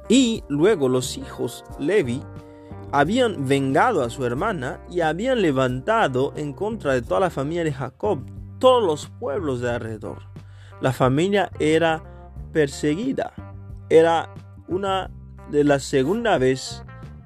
Y 0.08 0.44
luego 0.48 0.88
los 0.88 1.16
hijos 1.16 1.64
Levi 1.78 2.22
habían 2.92 3.48
vengado 3.48 4.02
a 4.02 4.10
su 4.10 4.24
hermana 4.24 4.80
y 4.90 5.00
habían 5.00 5.42
levantado 5.42 6.32
en 6.36 6.52
contra 6.52 6.92
de 6.92 7.02
toda 7.02 7.20
la 7.20 7.30
familia 7.30 7.64
de 7.64 7.72
Jacob 7.72 8.24
todos 8.58 8.82
los 8.82 9.10
pueblos 9.18 9.60
de 9.60 9.70
alrededor. 9.70 10.22
La 10.80 10.92
familia 10.92 11.50
era 11.58 12.02
perseguida. 12.52 13.32
Era 13.90 14.32
una 14.68 15.10
de 15.50 15.64
las 15.64 15.82
segunda 15.82 16.38
vez 16.38 16.82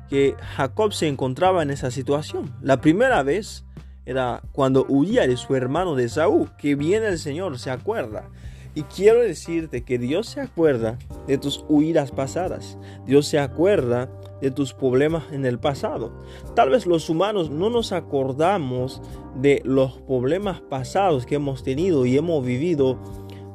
que 0.08 0.34
Jacob 0.56 0.92
se 0.92 1.08
encontraba 1.08 1.62
en 1.62 1.70
esa 1.70 1.90
situación. 1.90 2.54
La 2.62 2.80
primera 2.80 3.22
vez 3.22 3.64
era 4.06 4.42
cuando 4.52 4.86
huía 4.88 5.26
de 5.26 5.36
su 5.36 5.54
hermano 5.54 5.94
de 5.94 6.08
Saúl, 6.08 6.50
que 6.56 6.74
viene 6.74 7.08
el 7.08 7.18
Señor, 7.18 7.58
se 7.58 7.70
acuerda. 7.70 8.30
Y 8.74 8.82
quiero 8.84 9.20
decirte 9.20 9.82
que 9.82 9.98
Dios 9.98 10.28
se 10.28 10.40
acuerda 10.40 10.98
de 11.26 11.36
tus 11.36 11.64
huidas 11.68 12.12
pasadas. 12.12 12.78
Dios 13.06 13.26
se 13.26 13.38
acuerda 13.38 14.08
de 14.40 14.50
tus 14.50 14.72
problemas 14.72 15.24
en 15.32 15.44
el 15.44 15.58
pasado. 15.58 16.12
Tal 16.54 16.70
vez 16.70 16.86
los 16.86 17.10
humanos 17.10 17.50
no 17.50 17.70
nos 17.70 17.92
acordamos 17.92 19.02
de 19.34 19.60
los 19.64 19.98
problemas 20.02 20.60
pasados 20.60 21.26
que 21.26 21.34
hemos 21.34 21.62
tenido 21.62 22.06
y 22.06 22.16
hemos 22.16 22.44
vivido 22.44 22.98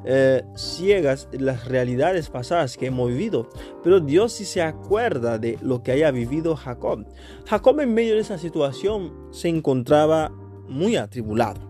eh, 0.05 0.43
ciegas 0.55 1.27
las 1.31 1.67
realidades 1.67 2.29
pasadas 2.29 2.77
que 2.77 2.87
hemos 2.87 3.09
vivido. 3.09 3.49
Pero 3.83 3.99
Dios 3.99 4.33
sí 4.33 4.45
se 4.45 4.61
acuerda 4.61 5.37
de 5.37 5.57
lo 5.61 5.83
que 5.83 5.91
haya 5.91 6.11
vivido 6.11 6.55
Jacob. 6.55 7.05
Jacob 7.45 7.79
en 7.79 7.93
medio 7.93 8.15
de 8.15 8.21
esa 8.21 8.37
situación 8.37 9.13
se 9.31 9.49
encontraba 9.49 10.31
muy 10.67 10.95
atribulado. 10.95 11.61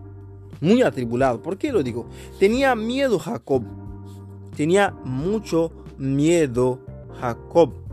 Muy 0.60 0.82
atribulado. 0.82 1.42
¿Por 1.42 1.58
qué 1.58 1.72
lo 1.72 1.82
digo? 1.82 2.06
Tenía 2.38 2.74
miedo 2.74 3.18
Jacob. 3.18 3.64
Tenía 4.56 4.90
mucho 5.04 5.72
miedo 5.98 6.80
Jacob 7.20 7.84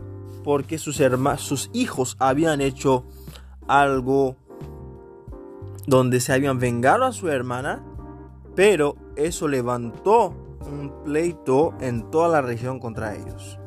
porque 0.42 0.78
sus, 0.78 1.00
sus 1.38 1.70
hijos 1.72 2.16
habían 2.18 2.60
hecho 2.60 3.04
algo 3.68 4.36
donde 5.86 6.20
se 6.20 6.32
habían 6.32 6.58
vengado 6.58 7.04
a 7.04 7.12
su 7.12 7.28
hermana, 7.28 7.84
pero 8.54 8.96
eso 9.16 9.48
levantó 9.48 10.34
un 10.66 10.92
pleito 11.04 11.74
en 11.80 12.10
toda 12.10 12.28
la 12.28 12.40
región 12.40 12.78
contra 12.78 13.14
ellos. 13.14 13.58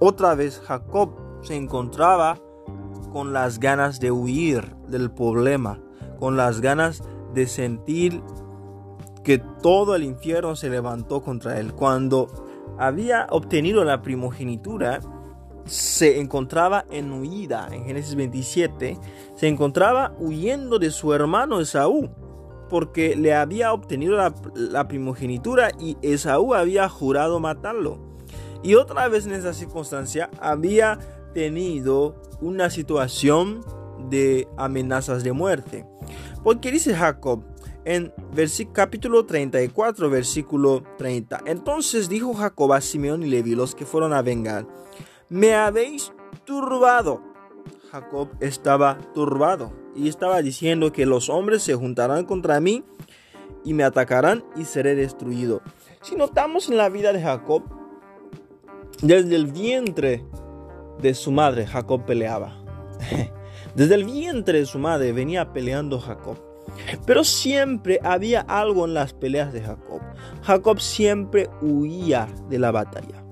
Otra 0.00 0.34
vez 0.34 0.60
Jacob 0.60 1.10
se 1.42 1.56
encontraba 1.56 2.38
con 3.12 3.32
las 3.32 3.60
ganas 3.60 4.00
de 4.00 4.10
huir 4.10 4.74
del 4.88 5.10
problema, 5.10 5.78
con 6.18 6.36
las 6.36 6.60
ganas 6.60 7.02
de 7.32 7.46
sentir 7.46 8.22
que 9.22 9.38
todo 9.38 9.94
el 9.94 10.02
infierno 10.02 10.56
se 10.56 10.68
levantó 10.68 11.22
contra 11.22 11.58
él. 11.58 11.72
Cuando 11.72 12.28
había 12.78 13.26
obtenido 13.30 13.84
la 13.84 14.02
primogenitura, 14.02 15.00
se 15.64 16.20
encontraba 16.20 16.84
en 16.90 17.12
huida, 17.12 17.68
en 17.72 17.84
Génesis 17.84 18.14
27, 18.14 18.98
se 19.34 19.48
encontraba 19.48 20.14
huyendo 20.18 20.78
de 20.78 20.90
su 20.90 21.14
hermano 21.14 21.60
Esaú. 21.60 22.10
Porque 22.68 23.16
le 23.16 23.34
había 23.34 23.72
obtenido 23.72 24.16
la, 24.54 24.88
primogenitura 24.88 25.70
y 25.78 25.96
Esaú 26.02 26.54
había 26.54 26.88
jurado 26.88 27.40
matarlo. 27.40 27.98
Y 28.62 28.74
otra 28.74 29.08
vez 29.08 29.26
en 29.26 29.32
esa 29.32 29.52
circunstancia 29.52 30.30
había 30.40 30.98
tenido 31.34 32.20
una 32.40 32.70
situación 32.70 33.64
de 34.08 34.48
amenazas 34.56 35.22
de 35.22 35.32
muerte. 35.32 35.86
Porque 36.42 36.70
dice 36.70 36.94
Jacob 36.94 37.44
en 37.84 38.12
capítulo 38.72 39.26
34, 39.26 40.08
versículo 40.08 40.82
30. 40.96 41.42
Entonces 41.46 42.08
dijo 42.08 42.32
Jacob 42.32 42.72
a 42.72 42.80
Simeón 42.80 43.22
y 43.22 43.26
Levi, 43.26 43.54
los 43.54 43.74
que 43.74 43.84
fueron 43.84 44.14
a 44.14 44.22
vengar, 44.22 44.66
me 45.28 45.54
habéis 45.54 46.12
turbado. 46.44 47.22
Jacob 47.90 48.30
estaba 48.40 48.98
turbado 49.12 49.83
y 49.94 50.08
estaba 50.08 50.42
diciendo 50.42 50.92
que 50.92 51.06
los 51.06 51.28
hombres 51.28 51.62
se 51.62 51.74
juntarán 51.74 52.24
contra 52.24 52.60
mí 52.60 52.84
y 53.64 53.74
me 53.74 53.84
atacarán 53.84 54.44
y 54.56 54.64
seré 54.64 54.94
destruido. 54.94 55.62
Si 56.02 56.16
notamos 56.16 56.68
en 56.68 56.76
la 56.76 56.88
vida 56.88 57.12
de 57.12 57.22
Jacob, 57.22 57.62
desde 59.02 59.36
el 59.36 59.46
vientre 59.46 60.24
de 61.00 61.14
su 61.14 61.32
madre 61.32 61.66
Jacob 61.66 62.04
peleaba. 62.04 62.56
Desde 63.74 63.96
el 63.96 64.04
vientre 64.04 64.60
de 64.60 64.66
su 64.66 64.78
madre 64.78 65.12
venía 65.12 65.52
peleando 65.52 65.98
Jacob. 65.98 66.38
Pero 67.06 67.24
siempre 67.24 67.98
había 68.02 68.40
algo 68.40 68.84
en 68.84 68.94
las 68.94 69.12
peleas 69.12 69.52
de 69.52 69.62
Jacob. 69.62 70.00
Jacob 70.42 70.80
siempre 70.80 71.50
huía 71.60 72.28
de 72.48 72.58
la 72.58 72.70
batalla. 72.70 73.24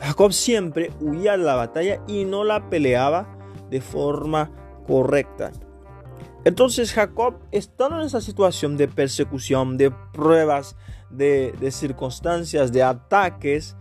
Jacob 0.00 0.32
siempre 0.32 0.90
huía 1.00 1.32
de 1.32 1.44
la 1.44 1.54
batalla 1.54 2.02
y 2.06 2.24
no 2.24 2.42
la 2.44 2.68
peleaba 2.70 3.28
de 3.70 3.80
forma 3.80 4.50
correcta. 4.86 5.52
Entonces 6.46 6.92
Jacob, 6.92 7.40
estando 7.50 7.98
en 7.98 8.06
esa 8.06 8.20
situación 8.20 8.76
de 8.76 8.86
persecución, 8.86 9.76
de 9.76 9.90
pruebas, 9.90 10.76
de, 11.10 11.52
circunstancias, 11.72 12.72
de 12.72 12.84
ataques, 12.84 13.76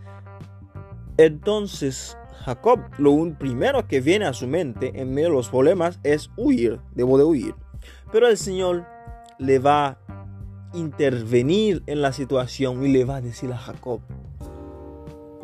entonces 1.17 2.17
Jacob, 2.43 2.79
lo 2.97 3.15
primero 3.37 3.87
que 3.87 4.01
viene 4.01 4.25
a 4.25 4.33
su 4.33 4.47
mente 4.47 4.99
en 4.99 5.13
medio 5.13 5.29
de 5.29 5.35
los 5.35 5.49
problemas 5.49 5.99
es 6.03 6.31
huir, 6.37 6.79
debo 6.95 7.19
de 7.19 7.23
huir. 7.23 7.55
Pero 8.11 8.27
el 8.27 8.37
Señor 8.37 8.85
le 9.37 9.59
va 9.59 9.85
a 9.85 9.97
intervenir 10.73 11.83
en 11.85 12.01
la 12.01 12.13
situación 12.13 12.83
y 12.83 12.91
le 12.91 13.05
va 13.05 13.17
a 13.17 13.21
decir 13.21 13.53
a 13.53 13.57
Jacob, 13.57 14.01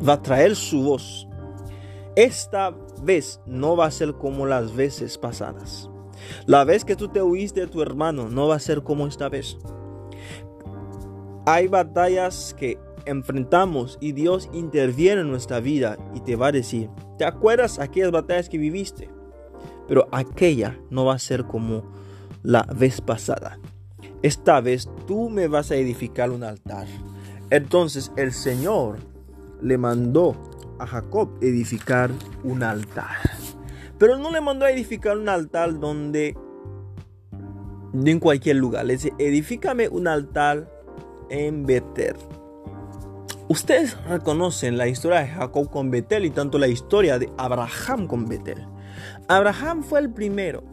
va 0.06 0.14
a 0.14 0.22
traer 0.22 0.56
su 0.56 0.82
voz. 0.82 1.28
Esta 2.16 2.74
vez 3.02 3.40
no 3.46 3.76
va 3.76 3.86
a 3.86 3.90
ser 3.90 4.14
como 4.14 4.46
las 4.46 4.74
veces 4.74 5.18
pasadas. 5.18 5.90
La 6.46 6.64
vez 6.64 6.84
que 6.84 6.96
tú 6.96 7.08
te 7.08 7.22
huiste 7.22 7.60
de 7.60 7.66
tu 7.66 7.82
hermano 7.82 8.28
no 8.28 8.48
va 8.48 8.56
a 8.56 8.60
ser 8.60 8.82
como 8.82 9.06
esta 9.06 9.28
vez. 9.28 9.56
Hay 11.46 11.68
batallas 11.68 12.54
que 12.58 12.78
enfrentamos 13.04 13.98
y 14.00 14.12
Dios 14.12 14.48
interviene 14.52 15.22
en 15.22 15.30
nuestra 15.30 15.60
vida 15.60 15.98
y 16.14 16.20
te 16.20 16.36
va 16.36 16.48
a 16.48 16.52
decir, 16.52 16.88
¿te 17.18 17.24
acuerdas 17.24 17.78
aquellas 17.78 18.12
batallas 18.12 18.48
que 18.48 18.58
viviste? 18.58 19.08
Pero 19.88 20.08
aquella 20.12 20.78
no 20.90 21.04
va 21.04 21.14
a 21.14 21.18
ser 21.18 21.44
como 21.44 21.82
la 22.42 22.62
vez 22.62 23.00
pasada. 23.00 23.58
Esta 24.22 24.60
vez 24.60 24.88
tú 25.06 25.28
me 25.28 25.48
vas 25.48 25.70
a 25.70 25.76
edificar 25.76 26.30
un 26.30 26.44
altar. 26.44 26.86
Entonces 27.50 28.12
el 28.16 28.32
Señor 28.32 28.98
le 29.60 29.78
mandó 29.78 30.36
a 30.82 30.86
Jacob 30.86 31.30
edificar 31.40 32.10
un 32.42 32.62
altar. 32.62 33.16
Pero 33.98 34.18
no 34.18 34.30
le 34.30 34.40
mandó 34.40 34.64
a 34.64 34.70
edificar 34.70 35.16
un 35.16 35.28
altar 35.28 35.78
donde, 35.78 36.36
en 37.92 38.18
cualquier 38.18 38.56
lugar. 38.56 38.84
Le 38.84 38.94
dice, 38.94 39.12
edifícame 39.18 39.88
un 39.88 40.08
altar 40.08 40.68
en 41.30 41.64
Betel. 41.64 42.16
Ustedes 43.48 43.96
reconocen 44.04 44.76
la 44.76 44.88
historia 44.88 45.20
de 45.20 45.28
Jacob 45.28 45.70
con 45.70 45.90
Betel 45.90 46.24
y 46.24 46.30
tanto 46.30 46.58
la 46.58 46.68
historia 46.68 47.18
de 47.18 47.30
Abraham 47.38 48.06
con 48.06 48.26
Betel. 48.26 48.66
Abraham 49.28 49.82
fue 49.82 50.00
el 50.00 50.10
primero 50.10 50.64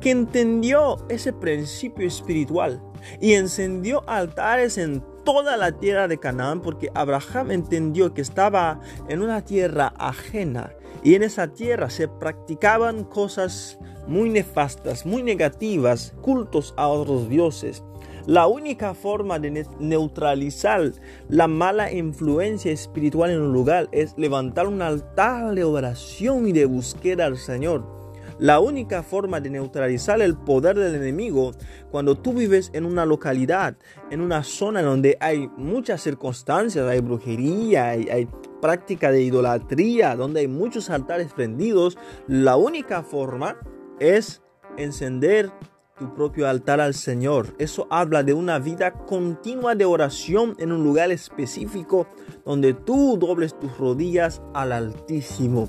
que 0.00 0.10
entendió 0.10 0.96
ese 1.08 1.32
principio 1.32 2.06
espiritual 2.06 2.82
y 3.20 3.34
encendió 3.34 4.08
altares 4.08 4.76
en 4.78 5.02
toda 5.26 5.56
la 5.56 5.72
tierra 5.72 6.06
de 6.06 6.18
Canaán 6.18 6.62
porque 6.62 6.88
Abraham 6.94 7.50
entendió 7.50 8.14
que 8.14 8.22
estaba 8.22 8.80
en 9.08 9.20
una 9.20 9.44
tierra 9.44 9.92
ajena 9.98 10.72
y 11.02 11.16
en 11.16 11.24
esa 11.24 11.48
tierra 11.48 11.90
se 11.90 12.06
practicaban 12.06 13.02
cosas 13.02 13.76
muy 14.06 14.30
nefastas, 14.30 15.04
muy 15.04 15.24
negativas, 15.24 16.14
cultos 16.22 16.74
a 16.76 16.86
otros 16.86 17.28
dioses. 17.28 17.82
La 18.26 18.46
única 18.46 18.94
forma 18.94 19.40
de 19.40 19.66
neutralizar 19.80 20.92
la 21.28 21.48
mala 21.48 21.92
influencia 21.92 22.70
espiritual 22.70 23.30
en 23.30 23.40
un 23.40 23.52
lugar 23.52 23.88
es 23.90 24.14
levantar 24.16 24.68
un 24.68 24.80
altar 24.80 25.54
de 25.56 25.64
oración 25.64 26.46
y 26.46 26.52
de 26.52 26.66
búsqueda 26.66 27.26
al 27.26 27.36
Señor. 27.36 27.95
La 28.38 28.60
única 28.60 29.02
forma 29.02 29.40
de 29.40 29.48
neutralizar 29.48 30.20
el 30.20 30.36
poder 30.36 30.76
del 30.76 30.94
enemigo 30.94 31.52
cuando 31.90 32.18
tú 32.18 32.34
vives 32.34 32.70
en 32.74 32.84
una 32.84 33.06
localidad, 33.06 33.76
en 34.10 34.20
una 34.20 34.42
zona 34.42 34.82
donde 34.82 35.16
hay 35.20 35.48
muchas 35.56 36.02
circunstancias, 36.02 36.86
hay 36.86 37.00
brujería, 37.00 37.88
hay, 37.88 38.28
práctica 38.60 39.10
de 39.10 39.22
idolatría, 39.22 40.16
donde 40.16 40.40
hay 40.40 40.48
muchos 40.48 40.90
altares 40.90 41.32
prendidos, 41.32 41.98
la 42.26 42.56
única 42.56 43.02
forma 43.02 43.56
es 44.00 44.42
encender 44.76 45.52
tu 45.98 46.14
propio 46.14 46.48
altar 46.48 46.80
al 46.80 46.94
Señor. 46.94 47.54
Eso 47.58 47.86
habla 47.90 48.22
de 48.22 48.34
una 48.34 48.58
vida 48.58 48.92
continua 48.92 49.74
de 49.74 49.86
oración 49.86 50.54
en 50.58 50.72
un 50.72 50.84
lugar 50.84 51.10
específico 51.10 52.06
donde 52.44 52.74
tú 52.74 53.16
dobles 53.18 53.58
tus 53.58 53.76
rodillas 53.78 54.42
al 54.52 54.72
Altísimo. 54.72 55.68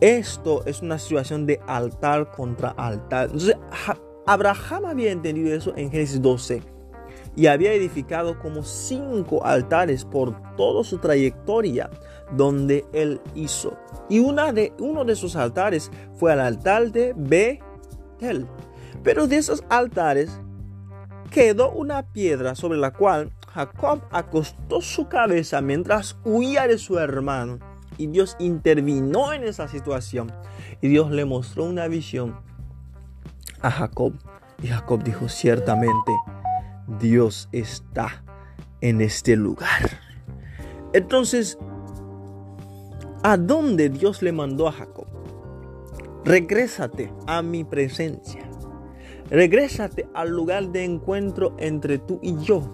Esto 0.00 0.64
es 0.64 0.80
una 0.80 0.98
situación 0.98 1.46
de 1.46 1.60
altar 1.66 2.30
contra 2.30 2.70
altar. 2.70 3.26
Entonces, 3.26 3.56
Abraham 4.26 4.86
había 4.86 5.12
entendido 5.12 5.54
eso 5.54 5.74
en 5.76 5.90
Génesis 5.90 6.22
12 6.22 6.62
y 7.36 7.46
había 7.46 7.72
edificado 7.72 8.38
como 8.38 8.62
cinco 8.62 9.44
altares 9.44 10.04
por 10.04 10.40
toda 10.56 10.84
su 10.84 10.98
trayectoria 10.98 11.90
donde 12.34 12.84
él 12.92 13.20
hizo. 13.34 13.76
Y 14.08 14.20
una 14.20 14.52
de, 14.52 14.72
uno 14.78 15.04
de 15.04 15.16
sus 15.16 15.36
altares 15.36 15.90
fue 16.14 16.32
al 16.32 16.40
altar 16.40 16.90
de 16.92 17.12
Betel. 17.14 18.46
Pero 19.02 19.26
de 19.26 19.36
esos 19.36 19.64
altares 19.68 20.30
quedó 21.30 21.70
una 21.70 22.02
piedra 22.02 22.54
sobre 22.54 22.78
la 22.78 22.92
cual 22.92 23.32
Jacob 23.52 24.02
acostó 24.10 24.80
su 24.80 25.08
cabeza 25.08 25.60
mientras 25.60 26.16
huía 26.24 26.66
de 26.66 26.78
su 26.78 26.98
hermano. 26.98 27.58
Y 27.96 28.06
Dios 28.06 28.36
intervino 28.38 29.32
en 29.32 29.44
esa 29.44 29.68
situación. 29.68 30.32
Y 30.80 30.88
Dios 30.88 31.10
le 31.10 31.24
mostró 31.24 31.64
una 31.64 31.86
visión 31.88 32.40
a 33.60 33.70
Jacob. 33.70 34.14
Y 34.62 34.68
Jacob 34.68 35.02
dijo, 35.02 35.28
ciertamente, 35.28 36.12
Dios 36.98 37.48
está 37.52 38.24
en 38.80 39.00
este 39.00 39.36
lugar. 39.36 39.98
Entonces, 40.92 41.58
¿a 43.22 43.36
dónde 43.36 43.90
Dios 43.90 44.22
le 44.22 44.32
mandó 44.32 44.66
a 44.68 44.72
Jacob? 44.72 45.06
Regrésate 46.24 47.12
a 47.26 47.42
mi 47.42 47.64
presencia. 47.64 48.49
Regrésate 49.30 50.08
al 50.12 50.30
lugar 50.30 50.70
de 50.70 50.84
encuentro 50.84 51.54
entre 51.58 51.98
tú 51.98 52.18
y 52.22 52.36
yo. 52.42 52.68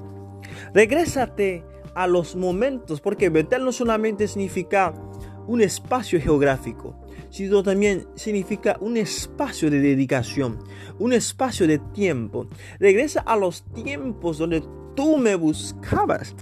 Regrésate 0.73 1.65
a 1.95 2.07
los 2.07 2.35
momentos, 2.35 3.01
porque 3.01 3.29
Betel 3.29 3.65
no 3.65 3.73
solamente 3.73 4.27
significa 4.27 4.95
un 5.47 5.61
espacio 5.61 6.21
geográfico, 6.21 6.99
sino 7.31 7.63
también 7.63 8.07
significa 8.15 8.77
un 8.81 8.97
espacio 8.97 9.71
de 9.71 9.81
dedicación, 9.81 10.59
un 10.99 11.13
espacio 11.13 11.67
de 11.67 11.79
tiempo. 11.79 12.49
Regresa 12.79 13.21
a 13.21 13.37
los 13.37 13.63
tiempos 13.75 14.39
donde 14.39 14.63
tú 14.95 15.19
me 15.19 15.35
buscabas. 15.35 16.35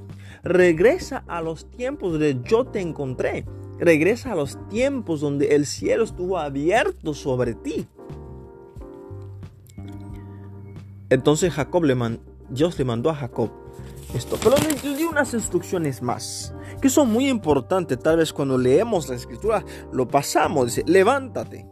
Regresa 0.42 1.24
a 1.26 1.42
los 1.42 1.70
tiempos 1.70 2.12
donde 2.12 2.40
yo 2.44 2.66
te 2.66 2.80
encontré. 2.80 3.44
Regresa 3.78 4.32
a 4.32 4.36
los 4.36 4.56
tiempos 4.68 5.20
donde 5.20 5.56
el 5.56 5.66
cielo 5.66 6.04
estuvo 6.04 6.38
abierto 6.38 7.14
sobre 7.14 7.54
ti. 7.54 7.86
Entonces 11.10 11.52
Jacob 11.52 11.84
le 11.84 11.96
Dios 12.50 12.78
le 12.78 12.84
mandó 12.84 13.10
a 13.10 13.14
Jacob 13.14 13.50
esto. 14.14 14.38
Pero 14.42 14.56
le 14.56 14.96
dio 14.96 15.10
unas 15.10 15.34
instrucciones 15.34 16.02
más, 16.02 16.54
que 16.80 16.88
son 16.88 17.12
muy 17.12 17.28
importantes. 17.28 17.98
Tal 17.98 18.18
vez 18.18 18.32
cuando 18.32 18.58
leemos 18.58 19.08
la 19.08 19.16
escritura 19.16 19.64
lo 19.92 20.06
pasamos. 20.08 20.66
Dice, 20.66 20.84
levántate. 20.86 21.66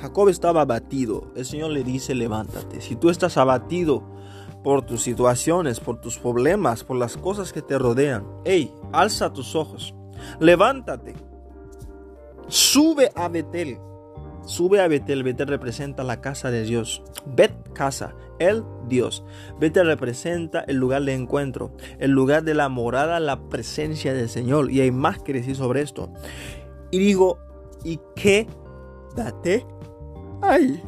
Jacob 0.00 0.28
estaba 0.28 0.62
abatido. 0.62 1.32
El 1.36 1.44
Señor 1.44 1.70
le 1.70 1.82
dice, 1.84 2.14
levántate. 2.14 2.80
Si 2.80 2.96
tú 2.96 3.10
estás 3.10 3.36
abatido 3.36 4.02
por 4.62 4.82
tus 4.82 5.02
situaciones, 5.02 5.80
por 5.80 6.00
tus 6.00 6.18
problemas, 6.18 6.84
por 6.84 6.96
las 6.96 7.16
cosas 7.16 7.52
que 7.52 7.62
te 7.62 7.78
rodean, 7.78 8.26
hey, 8.44 8.72
alza 8.92 9.32
tus 9.32 9.54
ojos. 9.54 9.94
Levántate. 10.40 11.14
Sube 12.48 13.10
a 13.14 13.28
Betel 13.28 13.78
sube 14.46 14.80
a 14.80 14.88
Betel. 14.88 15.22
Betel 15.22 15.48
representa 15.48 16.02
la 16.02 16.20
casa 16.20 16.50
de 16.50 16.62
Dios. 16.62 17.02
Bet, 17.26 17.52
casa. 17.74 18.14
El 18.38 18.64
Dios. 18.88 19.24
Betel 19.60 19.86
representa 19.86 20.60
el 20.60 20.76
lugar 20.76 21.02
de 21.02 21.14
encuentro, 21.14 21.72
el 21.98 22.10
lugar 22.10 22.44
de 22.44 22.54
la 22.54 22.68
morada, 22.68 23.20
la 23.20 23.48
presencia 23.48 24.14
del 24.14 24.28
Señor. 24.28 24.70
Y 24.70 24.80
hay 24.80 24.90
más 24.90 25.22
que 25.22 25.32
decir 25.32 25.56
sobre 25.56 25.82
esto. 25.82 26.10
Y 26.90 26.98
digo, 26.98 27.38
y 27.84 28.00
quédate 28.14 29.66
ahí. 30.42 30.82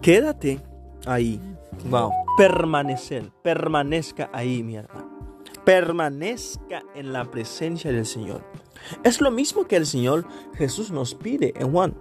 Quédate 0.00 0.60
ahí. 1.06 1.40
Wow. 1.88 2.10
Permanecer. 2.36 3.30
Permanezca 3.42 4.30
ahí, 4.32 4.62
mi 4.62 4.76
hermano. 4.76 5.40
Permanezca 5.64 6.82
en 6.94 7.12
la 7.12 7.30
presencia 7.30 7.92
del 7.92 8.06
Señor. 8.06 8.42
Es 9.04 9.20
lo 9.20 9.30
mismo 9.30 9.66
que 9.66 9.76
el 9.76 9.86
Señor 9.86 10.26
Jesús 10.54 10.90
nos 10.90 11.14
pide 11.14 11.54
en 11.56 11.72
Juan. 11.72 11.94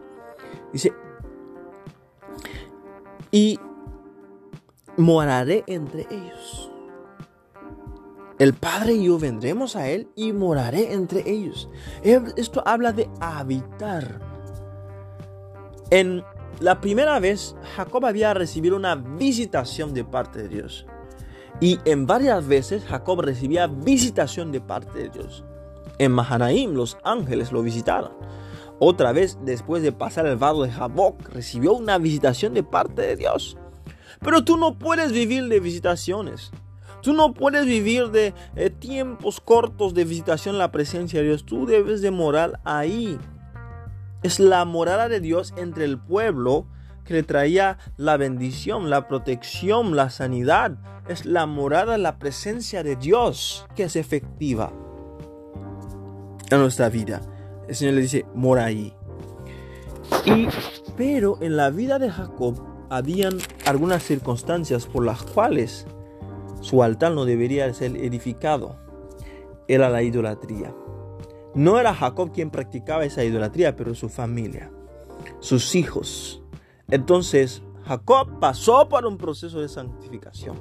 Dice, 0.74 0.94
y 3.32 3.60
moraré 4.98 5.64
entre 5.68 6.08
ellos. 6.10 6.72
El 8.40 8.54
Padre 8.54 8.94
y 8.94 9.06
yo 9.06 9.20
vendremos 9.20 9.76
a 9.76 9.88
Él 9.90 10.10
y 10.16 10.34
moraré 10.34 10.94
entre 10.94 11.30
ellos. 11.30 11.70
Esto 12.02 12.64
habla 12.66 12.92
de 12.92 13.10
habitar. 13.20 14.20
En 15.92 16.24
la 16.60 16.82
primera 16.82 17.20
vez, 17.20 17.56
Jacob 17.76 18.06
había 18.06 18.34
recibido 18.34 18.76
una 18.76 18.96
visitación 18.96 19.94
de 19.94 20.04
parte 20.04 20.42
de 20.44 20.48
Dios. 20.48 20.88
Y 21.60 21.80
en 21.86 22.08
varias 22.08 22.48
veces 22.48 22.84
Jacob 22.86 23.22
recibía 23.22 23.68
visitación 23.68 24.52
de 24.52 24.62
parte 24.62 24.98
de 24.98 25.10
Dios. 25.10 25.44
En 26.00 26.12
Mahanaim 26.12 26.74
los 26.74 26.98
ángeles 27.04 27.52
lo 27.52 27.62
visitaron. 27.62 28.14
Otra 28.84 29.12
vez, 29.12 29.38
después 29.44 29.84
de 29.84 29.92
pasar 29.92 30.26
el 30.26 30.38
vado 30.38 30.64
de 30.64 30.72
Jaboc, 30.72 31.30
recibió 31.30 31.74
una 31.74 32.00
visitación 32.00 32.56
de 32.56 32.64
parte 32.64 33.04
de 33.04 33.16
Dios. 33.16 33.56
Pero 34.22 34.44
tú 34.44 34.58
no 34.58 34.80
puedes 34.80 35.12
vivir 35.12 35.50
de 35.50 35.60
visitaciones. 35.60 36.50
Tú 37.04 37.14
no 37.14 37.36
puedes 37.36 37.68
vivir 37.68 38.10
de 38.10 38.34
eh, 38.56 38.72
tiempos 38.72 39.40
cortos 39.40 39.94
de 39.94 40.04
visitación 40.04 40.56
en 40.56 40.60
la 40.60 40.72
presencia 40.72 41.20
de 41.20 41.28
Dios. 41.28 41.46
Tú 41.46 41.68
debes 41.68 42.02
de 42.02 42.10
morar 42.10 42.60
ahí. 42.64 43.20
Es 44.24 44.40
la 44.40 44.66
morada 44.66 45.10
de 45.10 45.20
Dios 45.20 45.54
entre 45.58 45.86
el 45.86 46.00
pueblo 46.00 46.66
que 47.06 47.14
le 47.14 47.22
traía 47.22 47.78
la 47.98 48.18
bendición, 48.18 48.90
la 48.90 49.08
protección, 49.08 49.96
la 49.96 50.10
sanidad. 50.10 50.80
Es 51.08 51.28
la 51.28 51.46
morada, 51.46 52.00
la 52.00 52.18
presencia 52.18 52.82
de 52.82 52.96
Dios 52.96 53.68
que 53.76 53.84
es 53.84 53.96
efectiva 53.96 54.74
en 56.50 56.60
nuestra 56.60 56.90
vida. 56.90 57.22
El 57.72 57.78
Señor 57.78 57.94
le 57.94 58.02
dice, 58.02 58.26
mora 58.36 58.66
ahí. 58.66 58.94
Y, 60.26 60.50
pero 60.98 61.38
en 61.40 61.56
la 61.56 61.70
vida 61.70 62.00
de 62.00 62.12
Jacob 62.12 62.62
habían 62.90 63.38
algunas 63.66 64.04
circunstancias 64.04 64.88
por 64.88 65.06
las 65.06 65.24
cuales 65.24 65.88
su 66.60 66.84
altar 66.84 67.14
no 67.14 67.24
debería 67.24 67.74
ser 67.74 67.96
edificado. 67.96 68.76
Era 69.70 69.90
la 69.90 70.04
idolatría. 70.04 70.76
No 71.56 71.80
era 71.80 71.94
Jacob 71.94 72.34
quien 72.34 72.50
practicaba 72.50 73.06
esa 73.06 73.24
idolatría, 73.24 73.78
pero 73.78 73.96
su 73.96 74.10
familia, 74.10 74.70
sus 75.40 75.74
hijos. 75.74 76.44
Entonces, 76.90 77.64
Jacob 77.86 78.38
pasó 78.42 78.90
por 78.90 79.06
un 79.06 79.18
proceso 79.18 79.62
de 79.62 79.70
santificación. 79.70 80.58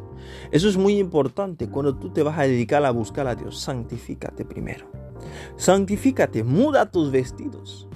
Eso 0.52 0.68
es 0.68 0.76
muy 0.76 0.96
importante. 0.98 1.68
Cuando 1.68 1.96
tú 1.96 2.12
te 2.12 2.22
vas 2.22 2.38
a 2.38 2.42
dedicar 2.42 2.84
a 2.84 2.92
buscar 2.92 3.26
a 3.26 3.34
Dios, 3.34 3.58
santifícate 3.58 4.44
primero. 4.44 5.09
Santifícate, 5.56 6.44
muda 6.44 6.90
tus 6.90 7.10
vestidos. 7.10 7.88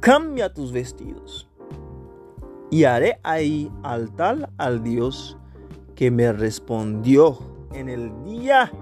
Cambia 0.00 0.52
tus 0.52 0.72
vestidos. 0.72 1.48
Y 2.70 2.84
haré 2.84 3.20
ahí 3.22 3.70
altar 3.82 4.50
al 4.56 4.82
Dios 4.82 5.36
que 5.94 6.10
me 6.10 6.32
respondió 6.32 7.38
en 7.72 7.88
el 7.88 8.24
día 8.24 8.72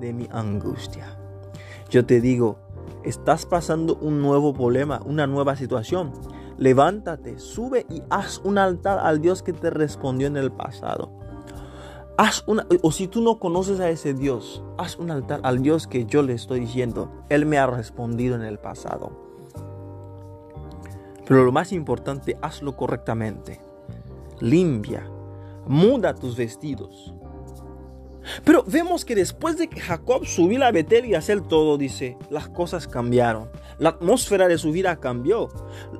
de 0.00 0.12
mi 0.12 0.28
angustia. 0.32 1.18
Yo 1.88 2.04
te 2.04 2.20
digo, 2.20 2.58
estás 3.04 3.46
pasando 3.46 3.96
un 3.96 4.20
nuevo 4.20 4.52
problema, 4.52 5.00
una 5.04 5.26
nueva 5.26 5.56
situación. 5.56 6.12
Levántate, 6.58 7.38
sube 7.38 7.86
y 7.88 8.02
haz 8.10 8.40
un 8.44 8.58
altar 8.58 8.98
al 8.98 9.20
Dios 9.20 9.42
que 9.42 9.52
te 9.52 9.70
respondió 9.70 10.26
en 10.26 10.36
el 10.36 10.52
pasado. 10.52 11.21
Haz 12.18 12.44
una, 12.46 12.66
o 12.82 12.92
si 12.92 13.08
tú 13.08 13.22
no 13.22 13.38
conoces 13.38 13.80
a 13.80 13.88
ese 13.88 14.12
Dios, 14.12 14.62
haz 14.76 14.96
un 14.96 15.10
altar 15.10 15.40
al 15.44 15.62
Dios 15.62 15.86
que 15.86 16.04
yo 16.04 16.22
le 16.22 16.34
estoy 16.34 16.60
diciendo. 16.60 17.10
Él 17.30 17.46
me 17.46 17.58
ha 17.58 17.66
respondido 17.66 18.36
en 18.36 18.42
el 18.42 18.58
pasado. 18.58 19.12
Pero 21.26 21.44
lo 21.44 21.52
más 21.52 21.72
importante, 21.72 22.36
hazlo 22.42 22.76
correctamente. 22.76 23.60
Limpia, 24.40 25.08
muda 25.66 26.14
tus 26.14 26.36
vestidos. 26.36 27.14
Pero 28.44 28.64
vemos 28.66 29.04
que 29.04 29.14
después 29.14 29.56
de 29.56 29.68
que 29.68 29.80
Jacob 29.80 30.26
subió 30.26 30.64
a 30.64 30.70
Betel 30.70 31.06
y 31.06 31.14
hacer 31.14 31.40
todo, 31.40 31.78
dice, 31.78 32.16
las 32.30 32.48
cosas 32.48 32.86
cambiaron. 32.86 33.50
La 33.78 33.90
atmósfera 33.90 34.48
de 34.48 34.58
su 34.58 34.72
vida 34.72 34.96
cambió. 35.00 35.48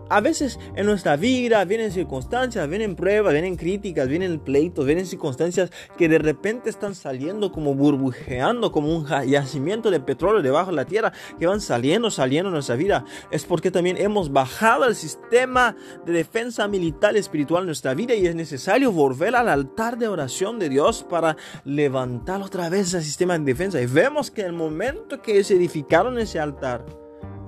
A 0.08 0.20
veces 0.20 0.58
en 0.76 0.86
nuestra 0.86 1.16
vida 1.16 1.64
vienen 1.64 1.90
circunstancias, 1.90 2.68
vienen 2.68 2.96
pruebas, 2.96 3.32
vienen 3.32 3.56
críticas, 3.56 4.08
vienen 4.08 4.40
pleitos, 4.40 4.86
vienen 4.86 5.06
circunstancias 5.06 5.70
que 5.96 6.08
de 6.08 6.18
repente 6.18 6.70
están 6.70 6.94
saliendo 6.94 7.52
como 7.52 7.74
burbujeando, 7.74 8.72
como 8.72 8.94
un 8.96 9.06
yacimiento 9.26 9.90
de 9.90 10.00
petróleo 10.00 10.42
debajo 10.42 10.70
de 10.70 10.76
la 10.76 10.84
tierra, 10.84 11.12
que 11.38 11.46
van 11.46 11.60
saliendo, 11.60 12.10
saliendo 12.10 12.48
en 12.48 12.54
nuestra 12.54 12.76
vida. 12.76 13.04
Es 13.30 13.44
porque 13.44 13.70
también 13.70 13.96
hemos 13.96 14.32
bajado 14.32 14.84
el 14.84 14.94
sistema 14.94 15.76
de 16.04 16.12
defensa 16.12 16.68
militar 16.68 17.16
espiritual 17.16 17.62
en 17.62 17.66
nuestra 17.66 17.94
vida 17.94 18.14
y 18.14 18.26
es 18.26 18.34
necesario 18.34 18.92
volver 18.92 19.34
al 19.34 19.48
altar 19.48 19.98
de 19.98 20.08
oración 20.08 20.58
de 20.58 20.68
Dios 20.68 21.04
para 21.08 21.36
levantar 21.64 22.42
otra 22.42 22.68
vez 22.68 22.94
el 22.94 23.02
sistema 23.02 23.38
de 23.38 23.44
defensa. 23.44 23.80
Y 23.80 23.86
vemos 23.86 24.30
que 24.30 24.42
el 24.42 24.52
momento 24.52 25.20
que 25.22 25.42
se 25.44 25.54
edificaron 25.54 26.18
ese 26.18 26.38
altar, 26.38 26.84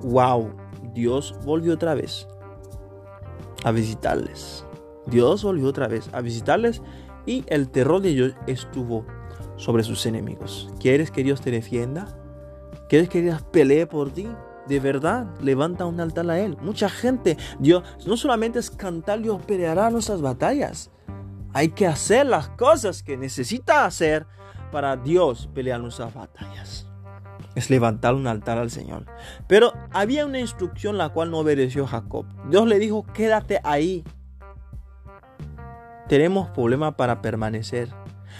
wow, 0.02 0.50
Dios 0.94 1.34
volvió 1.44 1.74
otra 1.74 1.94
vez 1.94 2.26
a 3.64 3.72
visitarles. 3.72 4.64
Dios 5.06 5.42
volvió 5.42 5.68
otra 5.68 5.88
vez 5.88 6.08
a 6.12 6.20
visitarles 6.20 6.82
y 7.26 7.44
el 7.48 7.70
terror 7.70 8.00
de 8.00 8.10
Dios 8.10 8.34
estuvo 8.46 9.04
sobre 9.56 9.82
sus 9.82 10.06
enemigos. 10.06 10.70
¿Quieres 10.80 11.10
que 11.10 11.22
Dios 11.22 11.40
te 11.40 11.50
defienda? 11.50 12.18
¿Quieres 12.88 13.08
que 13.08 13.22
Dios 13.22 13.42
pelee 13.42 13.86
por 13.86 14.10
ti? 14.10 14.28
De 14.66 14.80
verdad, 14.80 15.26
levanta 15.40 15.84
un 15.84 16.00
altar 16.00 16.30
a 16.30 16.40
Él. 16.40 16.56
Mucha 16.62 16.88
gente, 16.88 17.36
Dios, 17.58 17.84
no 18.06 18.16
solamente 18.16 18.58
es 18.58 18.70
cantar, 18.70 19.20
Dios 19.20 19.42
peleará 19.42 19.90
nuestras 19.90 20.22
batallas. 20.22 20.90
Hay 21.52 21.68
que 21.68 21.86
hacer 21.86 22.26
las 22.26 22.48
cosas 22.50 23.02
que 23.02 23.16
necesita 23.16 23.84
hacer 23.84 24.26
para 24.72 24.96
Dios 24.96 25.48
pelear 25.54 25.80
nuestras 25.80 26.12
batallas 26.14 26.88
es 27.54 27.70
levantar 27.70 28.14
un 28.14 28.26
altar 28.26 28.58
al 28.58 28.70
Señor. 28.70 29.06
Pero 29.46 29.72
había 29.92 30.26
una 30.26 30.40
instrucción 30.40 30.98
la 30.98 31.10
cual 31.10 31.30
no 31.30 31.38
obedeció 31.38 31.86
Jacob. 31.86 32.26
Dios 32.50 32.66
le 32.66 32.78
dijo, 32.78 33.04
quédate 33.14 33.60
ahí. 33.64 34.04
Tenemos 36.08 36.50
problema 36.50 36.96
para 36.96 37.22
permanecer. 37.22 37.88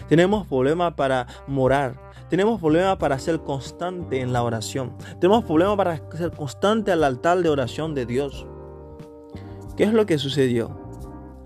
Tenemos 0.09 0.47
problema 0.47 0.97
para 0.97 1.27
morar. 1.47 2.13
Tenemos 2.29 2.61
problema 2.61 2.99
para 2.99 3.19
ser 3.19 3.41
constante 3.41 4.21
en 4.21 4.33
la 4.33 4.43
oración. 4.43 4.97
Tenemos 5.21 5.45
problema 5.45 5.77
para 5.77 5.97
ser 6.13 6.33
constante 6.33 6.91
al 6.93 7.05
altar 7.05 7.39
de 7.43 7.49
oración 7.49 7.95
de 7.95 8.07
Dios. 8.07 8.47
¿Qué 9.77 9.85
es 9.85 9.93
lo 9.93 10.07
que 10.07 10.19
sucedió? 10.19 10.81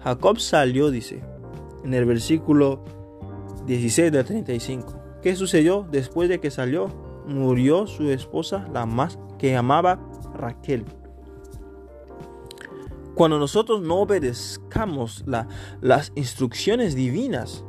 Jacob 0.01 0.39
salió, 0.39 0.91
dice, 0.91 1.23
en 1.85 1.95
el 1.95 2.05
versículo 2.05 2.85
16 3.67 4.13
de 4.13 4.25
35. 4.25 4.99
¿Qué 5.23 5.35
sucedió 5.37 5.87
después 5.91 6.29
de 6.29 6.41
que 6.41 6.51
salió? 6.51 7.08
Murió 7.29 7.87
su 7.87 8.11
esposa, 8.11 8.67
la 8.73 8.87
más 8.87 9.19
que 9.39 9.57
amaba 9.57 10.01
Raquel. 10.35 10.85
Cuando 13.15 13.39
nosotros 13.39 13.83
no 13.83 13.97
obedezcamos 13.97 15.25
las 15.81 16.13
instrucciones 16.15 16.95
divinas, 16.95 17.65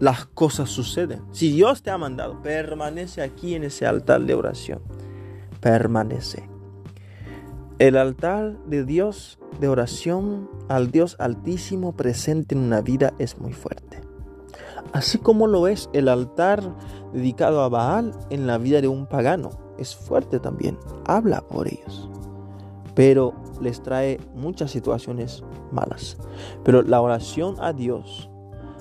las 0.00 0.26
cosas 0.26 0.70
suceden. 0.70 1.22
Si 1.30 1.52
Dios 1.52 1.82
te 1.82 1.90
ha 1.90 1.98
mandado, 1.98 2.42
permanece 2.42 3.22
aquí 3.22 3.54
en 3.54 3.64
ese 3.64 3.86
altar 3.86 4.22
de 4.22 4.34
oración. 4.34 4.80
Permanece. 5.60 6.48
El 7.78 7.96
altar 7.96 8.58
de 8.66 8.84
Dios, 8.84 9.38
de 9.60 9.68
oración 9.68 10.50
al 10.68 10.90
Dios 10.90 11.16
altísimo 11.18 11.96
presente 11.96 12.54
en 12.54 12.62
una 12.62 12.80
vida 12.80 13.14
es 13.18 13.38
muy 13.38 13.52
fuerte. 13.52 14.09
Así 14.92 15.18
como 15.18 15.46
lo 15.46 15.66
es 15.66 15.88
el 15.92 16.08
altar 16.08 16.62
dedicado 17.12 17.62
a 17.62 17.68
Baal 17.68 18.12
en 18.30 18.46
la 18.46 18.58
vida 18.58 18.80
de 18.80 18.88
un 18.88 19.06
pagano. 19.06 19.50
Es 19.78 19.96
fuerte 19.96 20.40
también, 20.40 20.78
habla 21.06 21.40
por 21.40 21.68
ellos. 21.68 22.10
Pero 22.94 23.34
les 23.60 23.82
trae 23.82 24.20
muchas 24.34 24.70
situaciones 24.70 25.42
malas. 25.72 26.16
Pero 26.64 26.82
la 26.82 27.00
oración 27.00 27.56
a 27.60 27.72
Dios, 27.72 28.30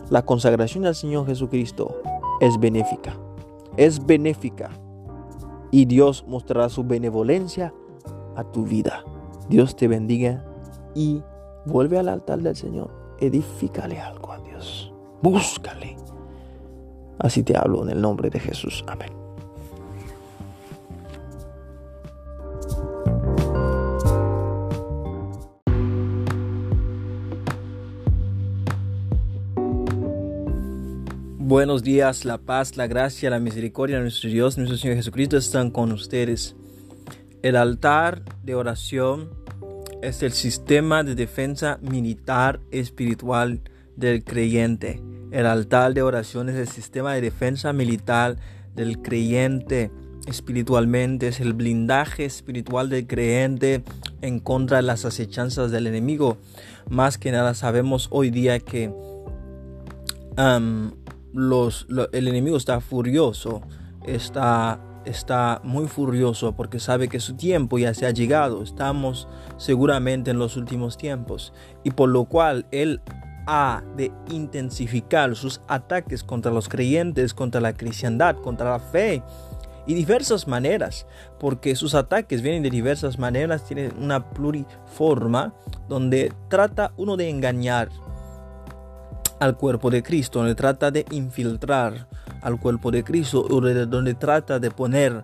la 0.09 0.25
consagración 0.25 0.85
al 0.85 0.95
Señor 0.95 1.25
Jesucristo 1.25 2.01
es 2.41 2.59
benéfica. 2.59 3.15
Es 3.77 4.05
benéfica. 4.05 4.71
Y 5.71 5.85
Dios 5.85 6.25
mostrará 6.27 6.69
su 6.69 6.83
benevolencia 6.83 7.73
a 8.35 8.43
tu 8.43 8.63
vida. 8.63 9.03
Dios 9.49 9.75
te 9.75 9.87
bendiga 9.87 10.45
y 10.95 11.23
vuelve 11.65 11.99
al 11.99 12.09
altar 12.09 12.39
del 12.39 12.55
Señor. 12.55 12.91
Edifícale 13.19 13.99
algo 13.99 14.31
a 14.31 14.39
Dios. 14.39 14.88
Búscale. 15.21 15.97
Así 17.19 17.43
te 17.43 17.57
hablo 17.57 17.83
en 17.83 17.89
el 17.89 18.01
nombre 18.01 18.29
de 18.29 18.39
Jesús. 18.39 18.83
Amén. 18.87 19.09
Buenos 31.49 31.81
días, 31.81 32.25
la 32.25 32.37
paz, 32.37 32.77
la 32.77 32.85
gracia, 32.85 33.31
la 33.31 33.39
misericordia 33.39 33.97
de 33.97 34.03
nuestro 34.03 34.29
Dios, 34.29 34.57
nuestro 34.59 34.77
Señor 34.77 34.97
Jesucristo 34.97 35.35
están 35.35 35.71
con 35.71 35.91
ustedes. 35.91 36.55
El 37.41 37.55
altar 37.55 38.21
de 38.43 38.53
oración 38.53 39.31
es 40.03 40.21
el 40.21 40.31
sistema 40.31 41.03
de 41.03 41.15
defensa 41.15 41.79
militar 41.81 42.61
espiritual 42.69 43.61
del 43.95 44.23
creyente. 44.23 45.01
El 45.31 45.45
altar 45.45 45.93
de 45.93 46.01
oración 46.01 46.49
es 46.49 46.55
el 46.55 46.67
sistema 46.67 47.13
de 47.13 47.21
defensa 47.21 47.71
militar 47.71 48.37
del 48.75 49.01
creyente 49.01 49.91
espiritualmente, 50.27 51.27
es 51.27 51.39
el 51.39 51.53
blindaje 51.53 52.25
espiritual 52.25 52.89
del 52.89 53.07
creyente 53.07 53.83
en 54.21 54.39
contra 54.39 54.77
de 54.77 54.83
las 54.83 55.05
acechanzas 55.05 55.71
del 55.71 55.87
enemigo. 55.87 56.37
Más 56.89 57.17
que 57.17 57.31
nada 57.31 57.53
sabemos 57.53 58.07
hoy 58.11 58.29
día 58.31 58.59
que 58.59 58.91
el 60.37 62.27
enemigo 62.27 62.57
está 62.57 62.79
furioso, 62.79 63.61
está, 64.05 64.79
está 65.05 65.61
muy 65.63 65.87
furioso 65.87 66.55
porque 66.55 66.79
sabe 66.79 67.07
que 67.07 67.19
su 67.19 67.35
tiempo 67.35 67.77
ya 67.77 67.93
se 67.93 68.05
ha 68.05 68.11
llegado. 68.11 68.63
Estamos 68.63 69.27
seguramente 69.57 70.31
en 70.31 70.39
los 70.39 70.57
últimos 70.57 70.97
tiempos 70.97 71.53
y 71.83 71.91
por 71.91 72.09
lo 72.09 72.25
cual 72.25 72.67
él 72.71 73.01
de 73.95 74.11
intensificar 74.29 75.35
sus 75.35 75.61
ataques 75.67 76.23
contra 76.23 76.51
los 76.51 76.69
creyentes, 76.69 77.33
contra 77.33 77.59
la 77.59 77.73
cristiandad, 77.73 78.35
contra 78.35 78.71
la 78.71 78.79
fe 78.79 79.23
y 79.87 79.95
diversas 79.95 80.47
maneras, 80.47 81.07
porque 81.39 81.75
sus 81.75 81.95
ataques 81.95 82.43
vienen 82.43 82.61
de 82.61 82.69
diversas 82.69 83.17
maneras, 83.17 83.65
tienen 83.65 83.91
una 83.99 84.29
pluriforma 84.29 85.53
donde 85.87 86.31
trata 86.47 86.93
uno 86.95 87.17
de 87.17 87.29
engañar, 87.29 87.89
al 89.39 89.57
cuerpo 89.57 89.89
de 89.89 90.03
Cristo, 90.03 90.39
donde 90.39 90.55
trata 90.55 90.91
de 90.91 91.05
infiltrar 91.11 92.07
al 92.41 92.59
cuerpo 92.59 92.91
de 92.91 93.03
Cristo, 93.03 93.43
donde 93.47 94.13
trata 94.13 94.59
de 94.59 94.69
poner, 94.69 95.23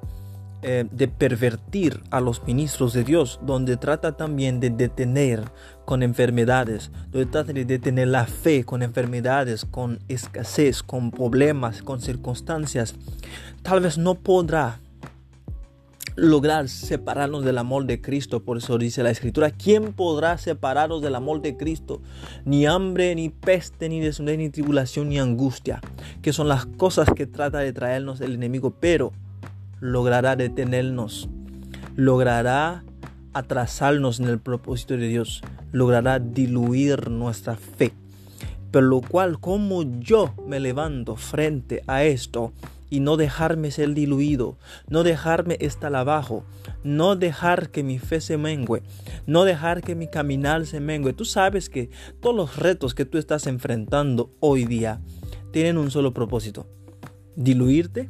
eh, 0.68 0.84
de 0.90 1.08
pervertir 1.08 2.02
a 2.10 2.20
los 2.20 2.44
ministros 2.48 2.92
de 2.92 3.04
Dios, 3.04 3.40
donde 3.44 3.78
trata 3.78 4.18
también 4.18 4.60
de 4.60 4.72
detener 4.72 5.44
con 5.86 6.02
enfermedades, 6.02 6.90
donde 7.12 7.28
trata 7.28 7.54
de 7.54 7.66
detener 7.66 8.08
la 8.08 8.26
fe 8.26 8.64
con 8.64 8.82
enfermedades, 8.82 9.64
con 9.64 10.00
escasez, 10.08 10.82
con 10.82 11.12
problemas, 11.12 11.84
con 11.84 12.02
circunstancias. 12.02 12.96
Tal 13.62 13.82
vez 13.82 14.00
no 14.00 14.16
podrá 14.16 14.80
lograr 16.16 16.68
separarnos 16.68 17.46
del 17.46 17.60
amor 17.60 17.86
de 17.86 18.02
Cristo. 18.02 18.42
Por 18.42 18.58
eso 18.58 18.80
dice 18.80 19.04
la 19.04 19.12
Escritura, 19.12 19.52
¿quién 19.52 19.94
podrá 19.94 20.36
separarnos 20.40 21.04
del 21.04 21.14
amor 21.14 21.44
de 21.44 21.58
Cristo? 21.58 22.02
Ni 22.44 22.66
hambre, 22.66 23.14
ni 23.14 23.30
peste, 23.30 23.88
ni 23.88 24.00
desnudez, 24.00 24.40
ni 24.40 24.50
tribulación, 24.50 25.10
ni 25.10 25.20
angustia, 25.20 25.80
que 26.24 26.34
son 26.34 26.48
las 26.48 26.66
cosas 26.66 27.08
que 27.16 27.28
trata 27.28 27.60
de 27.60 27.72
traernos 27.72 28.20
el 28.20 28.34
enemigo, 28.34 28.72
pero 28.80 29.14
logrará 29.80 30.36
detenernos, 30.36 31.30
logrará 31.96 32.84
atrasarnos 33.34 34.20
en 34.20 34.28
el 34.28 34.40
propósito 34.40 34.98
de 34.98 35.08
Dios, 35.08 35.42
logrará 35.72 36.20
diluir 36.20 37.10
nuestra 37.10 37.56
fe. 37.56 37.94
Pero 38.72 38.88
lo 38.88 39.02
cual, 39.02 39.40
como 39.40 39.84
yo 40.00 40.34
me 40.46 40.60
levanto 40.60 41.16
frente 41.16 41.84
a 41.88 42.04
esto, 42.04 42.52
y 42.90 43.00
no 43.00 43.18
dejarme 43.18 43.72
ser 43.72 43.94
diluido, 43.94 44.58
no 44.88 45.04
dejarme 45.04 45.58
estar 45.60 45.96
abajo, 45.96 46.46
no 46.84 47.16
dejar 47.16 47.70
que 47.70 47.84
mi 47.84 48.00
fe 48.00 48.22
se 48.22 48.38
mengue, 48.38 48.84
no 49.26 49.44
dejar 49.44 49.82
que 49.82 49.96
mi 49.96 50.08
caminar 50.08 50.66
se 50.66 50.80
mengue. 50.80 51.14
Tú 51.14 51.26
sabes 51.26 51.70
que 51.70 51.90
todos 52.22 52.36
los 52.36 52.58
retos 52.58 52.94
que 52.94 53.06
tú 53.06 53.18
estás 53.18 53.48
enfrentando 53.48 54.32
hoy 54.40 54.66
día 54.66 55.02
tienen 55.52 55.78
un 55.78 55.92
solo 55.92 56.14
propósito, 56.14 56.68
diluirte 57.36 58.10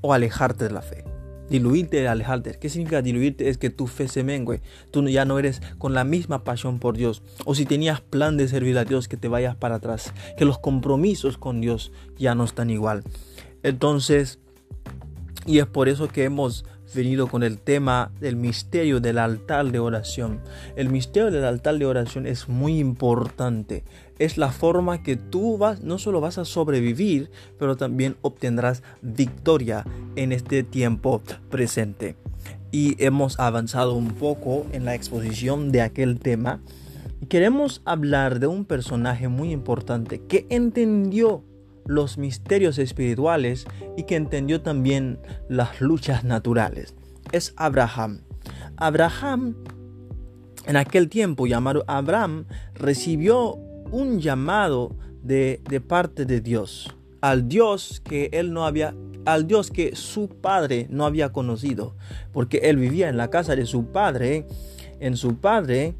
o 0.00 0.12
alejarte 0.12 0.64
de 0.64 0.70
la 0.70 0.82
fe. 0.82 1.04
Diluirte, 1.48 2.06
alejarte. 2.06 2.58
¿Qué 2.58 2.68
significa 2.68 3.00
diluirte? 3.00 3.48
Es 3.48 3.56
que 3.56 3.70
tu 3.70 3.86
fe 3.86 4.06
se 4.08 4.22
mengue. 4.22 4.60
Tú 4.90 5.08
ya 5.08 5.24
no 5.24 5.38
eres 5.38 5.62
con 5.78 5.94
la 5.94 6.04
misma 6.04 6.44
pasión 6.44 6.78
por 6.78 6.96
Dios. 6.96 7.22
O 7.46 7.54
si 7.54 7.64
tenías 7.64 8.02
plan 8.02 8.36
de 8.36 8.48
servir 8.48 8.76
a 8.76 8.84
Dios, 8.84 9.08
que 9.08 9.16
te 9.16 9.28
vayas 9.28 9.56
para 9.56 9.76
atrás. 9.76 10.12
Que 10.36 10.44
los 10.44 10.58
compromisos 10.58 11.38
con 11.38 11.60
Dios 11.60 11.90
ya 12.18 12.34
no 12.34 12.44
están 12.44 12.68
igual. 12.68 13.02
Entonces, 13.62 14.40
y 15.46 15.60
es 15.60 15.66
por 15.66 15.88
eso 15.88 16.08
que 16.08 16.24
hemos 16.24 16.66
venido 16.94 17.26
con 17.26 17.42
el 17.42 17.58
tema 17.58 18.10
del 18.20 18.36
misterio 18.36 19.00
del 19.00 19.18
altar 19.18 19.70
de 19.70 19.78
oración. 19.78 20.40
El 20.76 20.88
misterio 20.88 21.30
del 21.30 21.44
altar 21.44 21.78
de 21.78 21.86
oración 21.86 22.26
es 22.26 22.48
muy 22.48 22.78
importante. 22.78 23.84
Es 24.18 24.36
la 24.38 24.50
forma 24.50 25.02
que 25.02 25.16
tú 25.16 25.58
vas, 25.58 25.82
no 25.82 25.98
solo 25.98 26.20
vas 26.20 26.38
a 26.38 26.44
sobrevivir, 26.44 27.30
pero 27.58 27.76
también 27.76 28.16
obtendrás 28.22 28.82
victoria 29.02 29.84
en 30.16 30.32
este 30.32 30.62
tiempo 30.62 31.22
presente. 31.50 32.16
Y 32.70 33.02
hemos 33.02 33.38
avanzado 33.38 33.94
un 33.94 34.12
poco 34.12 34.66
en 34.72 34.84
la 34.84 34.94
exposición 34.94 35.72
de 35.72 35.82
aquel 35.82 36.18
tema. 36.18 36.60
Queremos 37.28 37.82
hablar 37.84 38.40
de 38.40 38.46
un 38.46 38.64
personaje 38.64 39.28
muy 39.28 39.52
importante 39.52 40.20
que 40.20 40.46
entendió 40.50 41.42
los 41.88 42.18
misterios 42.18 42.78
espirituales 42.78 43.66
y 43.96 44.04
que 44.04 44.14
entendió 44.14 44.60
también 44.60 45.18
las 45.48 45.80
luchas 45.80 46.22
naturales. 46.22 46.94
Es 47.32 47.54
Abraham. 47.56 48.20
Abraham, 48.76 49.56
en 50.66 50.76
aquel 50.76 51.08
tiempo 51.08 51.46
llamado 51.46 51.82
Abraham, 51.88 52.44
recibió 52.74 53.54
un 53.90 54.20
llamado 54.20 54.94
de, 55.22 55.60
de 55.68 55.80
parte 55.80 56.26
de 56.26 56.40
Dios, 56.40 56.94
al 57.20 57.48
Dios 57.48 58.00
que 58.04 58.28
él 58.32 58.52
no 58.52 58.64
había 58.64 58.94
al 59.24 59.46
Dios 59.46 59.70
que 59.70 59.94
su 59.94 60.28
padre 60.28 60.86
no 60.88 61.04
había 61.04 61.32
conocido, 61.32 61.94
porque 62.32 62.58
él 62.64 62.78
vivía 62.78 63.10
en 63.10 63.18
la 63.18 63.28
casa 63.28 63.54
de 63.54 63.66
su 63.66 63.86
padre, 63.86 64.46
en 65.00 65.18
su 65.18 65.36
padre, 65.36 65.94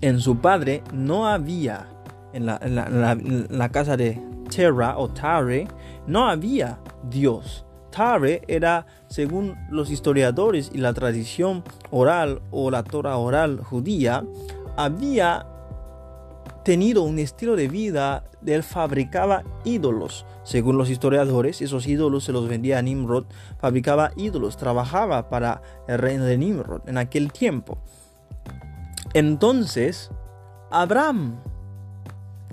en 0.00 0.20
su 0.20 0.38
padre 0.38 0.82
no 0.94 1.28
había 1.28 1.97
en 2.32 2.46
la, 2.46 3.68
casa 3.70 3.96
de 3.96 4.20
Terra 4.54 4.98
o 4.98 5.08
Tare, 5.08 5.68
no 6.06 6.28
había 6.28 6.78
Dios. 7.08 7.64
Tare 7.90 8.42
era, 8.48 8.86
según 9.08 9.56
los 9.70 9.90
historiadores 9.90 10.70
y 10.72 10.78
la 10.78 10.92
tradición 10.92 11.64
oral 11.90 12.42
o 12.50 12.70
la 12.70 12.82
Torah 12.82 13.16
oral 13.16 13.60
judía, 13.60 14.24
había 14.76 15.46
tenido 16.64 17.02
un 17.02 17.18
estilo 17.18 17.56
de 17.56 17.68
vida 17.68 18.24
él 18.54 18.62
fabricaba 18.62 19.42
ídolos. 19.64 20.24
Según 20.42 20.78
los 20.78 20.90
historiadores, 20.90 21.60
esos 21.60 21.86
ídolos 21.86 22.24
se 22.24 22.32
los 22.32 22.48
vendía 22.48 22.78
a 22.78 22.82
Nimrod, 22.82 23.24
fabricaba 23.58 24.12
ídolos, 24.16 24.56
trabajaba 24.56 25.28
para 25.28 25.62
el 25.86 25.98
reino 25.98 26.24
de 26.24 26.38
Nimrod 26.38 26.88
en 26.88 26.98
aquel 26.98 27.32
tiempo. 27.32 27.78
Entonces, 29.14 30.10
Abraham 30.70 31.40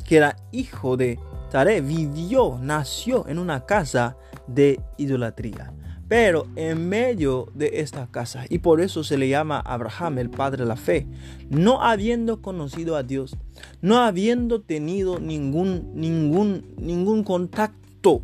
que 0.06 0.18
era 0.18 0.38
hijo 0.52 0.96
de 0.96 1.20
Tare, 1.52 1.82
vivió, 1.82 2.58
nació 2.62 3.28
en 3.28 3.40
una 3.40 3.66
casa 3.66 4.18
de 4.48 4.80
idolatría. 4.98 5.74
Pero 6.08 6.48
en 6.56 6.88
medio 6.88 7.48
de 7.56 7.80
esta 7.80 8.08
casa, 8.08 8.46
y 8.50 8.60
por 8.60 8.80
eso 8.80 9.04
se 9.04 9.18
le 9.18 9.28
llama 9.28 9.60
Abraham 9.60 10.20
el 10.20 10.30
padre 10.30 10.64
de 10.64 10.70
la 10.70 10.76
fe, 10.76 11.08
no 11.50 11.82
habiendo 11.82 12.42
conocido 12.42 12.96
a 12.96 13.04
Dios, 13.04 13.36
no 13.82 13.98
habiendo 13.98 14.62
tenido 14.62 15.20
ningún, 15.20 15.92
ningún, 15.96 16.76
ningún 16.78 17.24
contacto 17.24 18.22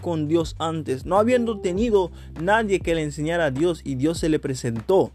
con 0.00 0.26
Dios 0.26 0.56
antes, 0.58 1.04
no 1.04 1.18
habiendo 1.18 1.60
tenido 1.60 2.12
nadie 2.40 2.80
que 2.80 2.94
le 2.94 3.02
enseñara 3.02 3.46
a 3.46 3.50
Dios 3.50 3.82
y 3.84 3.96
Dios 3.96 4.18
se 4.18 4.30
le 4.30 4.38
presentó 4.38 5.12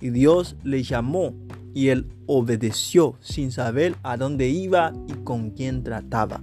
y 0.00 0.10
Dios 0.10 0.56
le 0.64 0.82
llamó 0.82 1.32
y 1.74 1.88
él 1.88 2.06
obedeció 2.26 3.16
sin 3.20 3.52
saber 3.52 3.94
a 4.02 4.16
dónde 4.16 4.48
iba 4.48 4.92
y 5.08 5.12
con 5.24 5.50
quién 5.50 5.82
trataba. 5.82 6.40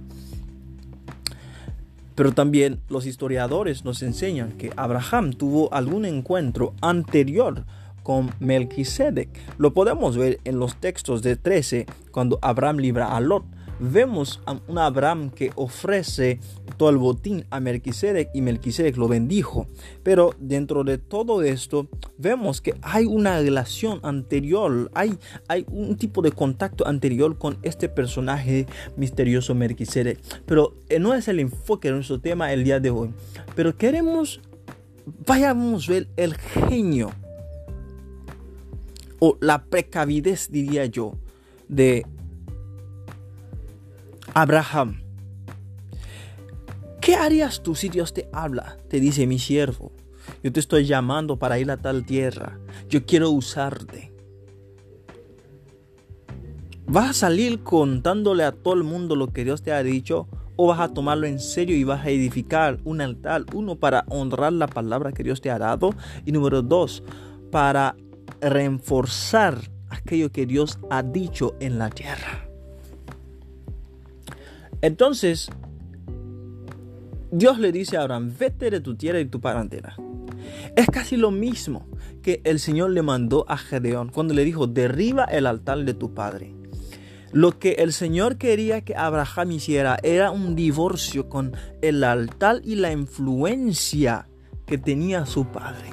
Pero 2.14 2.32
también 2.32 2.80
los 2.88 3.06
historiadores 3.06 3.84
nos 3.84 4.02
enseñan 4.02 4.52
que 4.52 4.70
Abraham 4.76 5.32
tuvo 5.32 5.72
algún 5.72 6.04
encuentro 6.04 6.74
anterior 6.82 7.64
con 8.02 8.30
Melquisedec. 8.40 9.28
Lo 9.58 9.72
podemos 9.72 10.16
ver 10.16 10.40
en 10.44 10.58
los 10.58 10.76
textos 10.76 11.22
de 11.22 11.36
13 11.36 11.86
cuando 12.10 12.38
Abraham 12.42 12.78
libra 12.78 13.16
a 13.16 13.20
Lot. 13.20 13.44
Vemos 13.80 14.40
a 14.46 14.60
un 14.68 14.78
Abraham 14.78 15.30
que 15.30 15.52
ofrece 15.56 16.38
aportó 16.80 16.88
el 16.88 16.96
botín 16.96 17.44
a 17.50 17.60
Melquisedec 17.60 18.30
y 18.32 18.40
Melquisedec 18.40 18.96
lo 18.96 19.08
bendijo. 19.08 19.66
Pero 20.02 20.34
dentro 20.38 20.84
de 20.84 20.98
todo 20.98 21.42
esto 21.42 21.88
vemos 22.16 22.60
que 22.60 22.74
hay 22.82 23.04
una 23.06 23.38
relación 23.38 24.00
anterior, 24.02 24.90
hay, 24.94 25.18
hay 25.48 25.66
un 25.70 25.96
tipo 25.96 26.22
de 26.22 26.32
contacto 26.32 26.86
anterior 26.86 27.36
con 27.38 27.58
este 27.62 27.88
personaje 27.88 28.66
misterioso 28.96 29.54
Melquisedec. 29.54 30.18
Pero 30.46 30.74
eh, 30.88 30.98
no 30.98 31.14
es 31.14 31.28
el 31.28 31.40
enfoque 31.40 31.88
de 31.88 31.94
nuestro 31.94 32.20
tema 32.20 32.52
el 32.52 32.64
día 32.64 32.80
de 32.80 32.90
hoy. 32.90 33.10
Pero 33.54 33.76
queremos, 33.76 34.40
vayamos 35.26 35.88
a 35.88 35.92
ver 35.92 36.08
el 36.16 36.34
genio 36.34 37.10
o 39.18 39.36
la 39.40 39.64
precavidez, 39.64 40.50
diría 40.50 40.86
yo, 40.86 41.12
de 41.68 42.06
Abraham. 44.34 45.02
¿Qué 47.00 47.14
harías 47.14 47.62
tú 47.62 47.74
si 47.74 47.88
Dios 47.88 48.12
te 48.12 48.28
habla? 48.32 48.76
Te 48.88 49.00
dice 49.00 49.26
mi 49.26 49.38
siervo, 49.38 49.92
yo 50.42 50.52
te 50.52 50.60
estoy 50.60 50.84
llamando 50.84 51.38
para 51.38 51.58
ir 51.58 51.70
a 51.70 51.76
tal 51.76 52.04
tierra, 52.04 52.58
yo 52.88 53.04
quiero 53.06 53.30
usarte. 53.30 54.12
¿Vas 56.86 57.10
a 57.10 57.12
salir 57.12 57.62
contándole 57.62 58.42
a 58.42 58.52
todo 58.52 58.74
el 58.74 58.82
mundo 58.82 59.14
lo 59.14 59.32
que 59.32 59.44
Dios 59.44 59.62
te 59.62 59.72
ha 59.72 59.82
dicho? 59.82 60.28
¿O 60.56 60.66
vas 60.66 60.80
a 60.80 60.92
tomarlo 60.92 61.26
en 61.26 61.38
serio 61.38 61.76
y 61.76 61.84
vas 61.84 62.04
a 62.04 62.10
edificar 62.10 62.80
un 62.84 63.00
altar? 63.00 63.44
Uno, 63.54 63.76
para 63.76 64.04
honrar 64.08 64.52
la 64.52 64.66
palabra 64.66 65.12
que 65.12 65.22
Dios 65.22 65.40
te 65.40 65.50
ha 65.50 65.58
dado. 65.58 65.94
Y 66.26 66.32
número 66.32 66.62
dos, 66.62 67.04
para 67.52 67.96
reforzar 68.40 69.58
aquello 69.88 70.32
que 70.32 70.46
Dios 70.46 70.80
ha 70.90 71.04
dicho 71.04 71.54
en 71.60 71.78
la 71.78 71.90
tierra. 71.90 72.49
Entonces, 74.82 75.50
Dios 77.32 77.58
le 77.58 77.70
dice 77.70 77.96
a 77.96 78.02
Abraham, 78.02 78.34
vete 78.38 78.70
de 78.70 78.80
tu 78.80 78.96
tierra 78.96 79.20
y 79.20 79.26
tu 79.26 79.40
parentela. 79.40 79.94
Es 80.74 80.86
casi 80.86 81.16
lo 81.16 81.30
mismo 81.30 81.86
que 82.22 82.40
el 82.44 82.58
Señor 82.58 82.90
le 82.90 83.02
mandó 83.02 83.44
a 83.48 83.56
Gedeón 83.56 84.08
cuando 84.08 84.34
le 84.34 84.44
dijo, 84.44 84.66
derriba 84.66 85.24
el 85.24 85.46
altar 85.46 85.84
de 85.84 85.94
tu 85.94 86.14
padre. 86.14 86.54
Lo 87.32 87.58
que 87.58 87.74
el 87.74 87.92
Señor 87.92 88.38
quería 88.38 88.80
que 88.80 88.96
Abraham 88.96 89.52
hiciera 89.52 89.98
era 90.02 90.30
un 90.32 90.56
divorcio 90.56 91.28
con 91.28 91.52
el 91.82 92.02
altar 92.02 92.60
y 92.64 92.74
la 92.74 92.90
influencia 92.90 94.28
que 94.66 94.78
tenía 94.78 95.26
su 95.26 95.46
padre. 95.46 95.90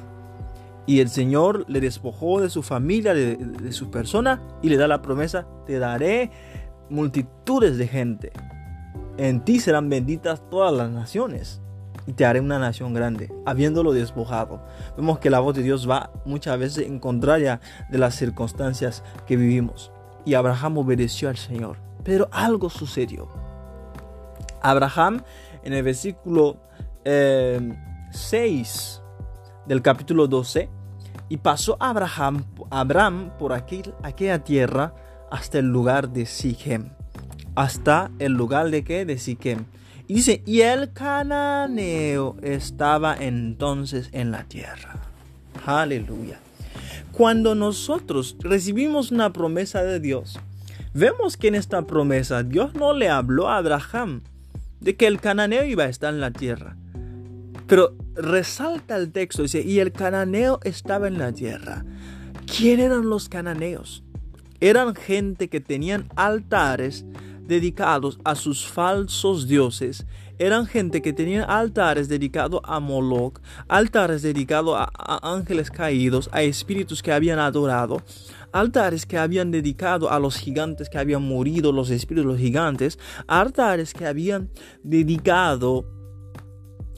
Y 0.87 1.01
el 1.01 1.09
Señor 1.09 1.65
le 1.67 1.81
despojó 1.81 2.41
de 2.41 2.49
su 2.49 2.63
familia, 2.63 3.13
de, 3.13 3.35
de 3.35 3.71
su 3.73 3.91
persona, 3.91 4.41
y 4.63 4.69
le 4.69 4.77
da 4.77 4.87
la 4.87 5.01
promesa, 5.01 5.45
te 5.67 5.77
daré 5.77 6.31
multitudes 6.89 7.77
de 7.77 7.87
gente 7.87 8.31
en 9.17 9.43
ti 9.43 9.59
serán 9.59 9.89
benditas 9.89 10.41
todas 10.49 10.73
las 10.73 10.89
naciones 10.89 11.61
y 12.05 12.13
te 12.13 12.25
haré 12.25 12.39
una 12.39 12.57
nación 12.57 12.93
grande, 12.93 13.33
habiéndolo 13.45 13.91
despojado. 13.91 14.61
Vemos 14.95 15.19
que 15.19 15.29
la 15.29 15.39
voz 15.39 15.55
de 15.55 15.63
Dios 15.63 15.89
va 15.89 16.11
muchas 16.25 16.57
veces 16.57 16.87
en 16.87 16.99
contraria 16.99 17.59
de 17.89 17.97
las 17.97 18.15
circunstancias 18.15 19.03
que 19.25 19.35
vivimos. 19.35 19.91
Y 20.23 20.35
Abraham 20.35 20.77
obedeció 20.77 21.29
al 21.29 21.37
Señor. 21.37 21.77
Pero 22.03 22.29
algo 22.31 22.69
sucedió. 22.69 23.27
Abraham, 24.61 25.21
en 25.63 25.73
el 25.73 25.83
versículo 25.83 26.61
6 27.03 27.05
eh, 27.05 28.63
del 29.65 29.81
capítulo 29.81 30.27
12, 30.27 30.69
y 31.29 31.37
pasó 31.37 31.75
Abraham, 31.79 32.45
Abraham 32.69 33.33
por 33.37 33.51
aquella 33.51 34.43
tierra 34.43 34.93
hasta 35.29 35.59
el 35.59 35.65
lugar 35.65 36.09
de 36.09 36.25
Sichem 36.25 36.96
hasta 37.57 38.11
el 38.19 38.33
lugar 38.33 38.69
de 38.69 38.83
que 38.83 39.03
de 39.03 39.17
Siquem. 39.17 39.65
Y 40.07 40.13
dice, 40.13 40.43
y 40.45 40.61
el 40.61 40.93
cananeo 40.93 42.37
estaba 42.43 43.17
entonces 43.19 44.09
en 44.11 44.29
la 44.29 44.43
tierra. 44.43 44.99
Aleluya. 45.65 46.37
Cuando 47.11 47.55
nosotros 47.55 48.37
recibimos 48.41 49.11
una 49.11 49.33
promesa 49.33 49.81
de 49.81 49.99
Dios, 49.99 50.39
vemos 50.93 51.35
que 51.35 51.47
en 51.47 51.55
esta 51.55 51.81
promesa 51.87 52.43
Dios 52.43 52.75
no 52.75 52.93
le 52.93 53.09
habló 53.09 53.49
a 53.49 53.57
Abraham 53.57 54.21
de 54.79 54.95
que 54.95 55.07
el 55.07 55.19
cananeo 55.19 55.65
iba 55.65 55.85
a 55.85 55.89
estar 55.89 56.13
en 56.13 56.21
la 56.21 56.29
tierra. 56.29 56.77
Pero 57.65 57.95
resalta 58.13 58.97
el 58.97 59.11
texto, 59.11 59.41
dice, 59.41 59.63
y 59.63 59.79
el 59.79 59.91
cananeo 59.91 60.59
estaba 60.63 61.07
en 61.07 61.17
la 61.17 61.31
tierra. 61.31 61.83
¿Quién 62.45 62.79
eran 62.79 63.09
los 63.09 63.29
cananeos? 63.29 64.03
Eran 64.59 64.93
gente 64.93 65.49
que 65.49 65.59
tenían 65.59 66.07
altares 66.15 67.03
dedicados 67.47 68.19
a 68.23 68.35
sus 68.35 68.67
falsos 68.67 69.47
dioses. 69.47 70.05
Eran 70.39 70.67
gente 70.67 71.01
que 71.01 71.13
tenía 71.13 71.43
altares 71.43 72.07
dedicados 72.07 72.61
a 72.63 72.79
Moloch, 72.79 73.39
altares 73.67 74.21
dedicados 74.21 74.75
a, 74.77 75.33
ángeles 75.33 75.71
caídos, 75.71 76.29
a 76.31 76.43
espíritus 76.43 77.01
que 77.01 77.11
habían 77.11 77.39
adorado, 77.39 78.03
altares 78.51 79.05
que 79.05 79.17
habían 79.17 79.49
dedicado 79.49 80.11
a 80.11 80.19
los 80.19 80.37
gigantes 80.37 80.89
que 80.89 80.99
habían 80.99 81.27
morido, 81.27 81.71
los 81.71 81.89
espíritus 81.89 82.33
los 82.33 82.39
gigantes, 82.39 82.99
altares 83.27 83.93
que 83.93 84.05
habían 84.05 84.51
dedicado 84.83 85.85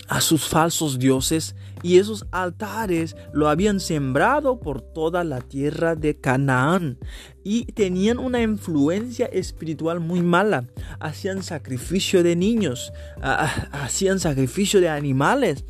a 0.10 0.20
sus 0.22 0.48
falsos 0.48 0.98
dioses 1.00 1.56
y 1.82 1.98
esos 1.98 2.26
altares 2.32 3.16
lo 3.34 3.50
habían 3.50 3.80
sembrado 3.80 4.60
por 4.60 4.82
toda 4.82 5.24
la 5.24 5.42
tierra 5.42 5.96
de 5.96 6.18
Canaán 6.18 6.98
y 7.44 7.66
tenían 7.66 8.20
una 8.20 8.42
influencia 8.42 9.26
espiritual 9.28 10.00
muy 10.00 10.22
mala. 10.22 10.66
Hacían 11.00 11.44
sacrificio 11.44 12.24
de 12.24 12.36
niños, 12.36 12.92
hacían 13.22 14.20
sacrificio 14.20 14.82
de 14.82 14.90
animales, 14.90 15.66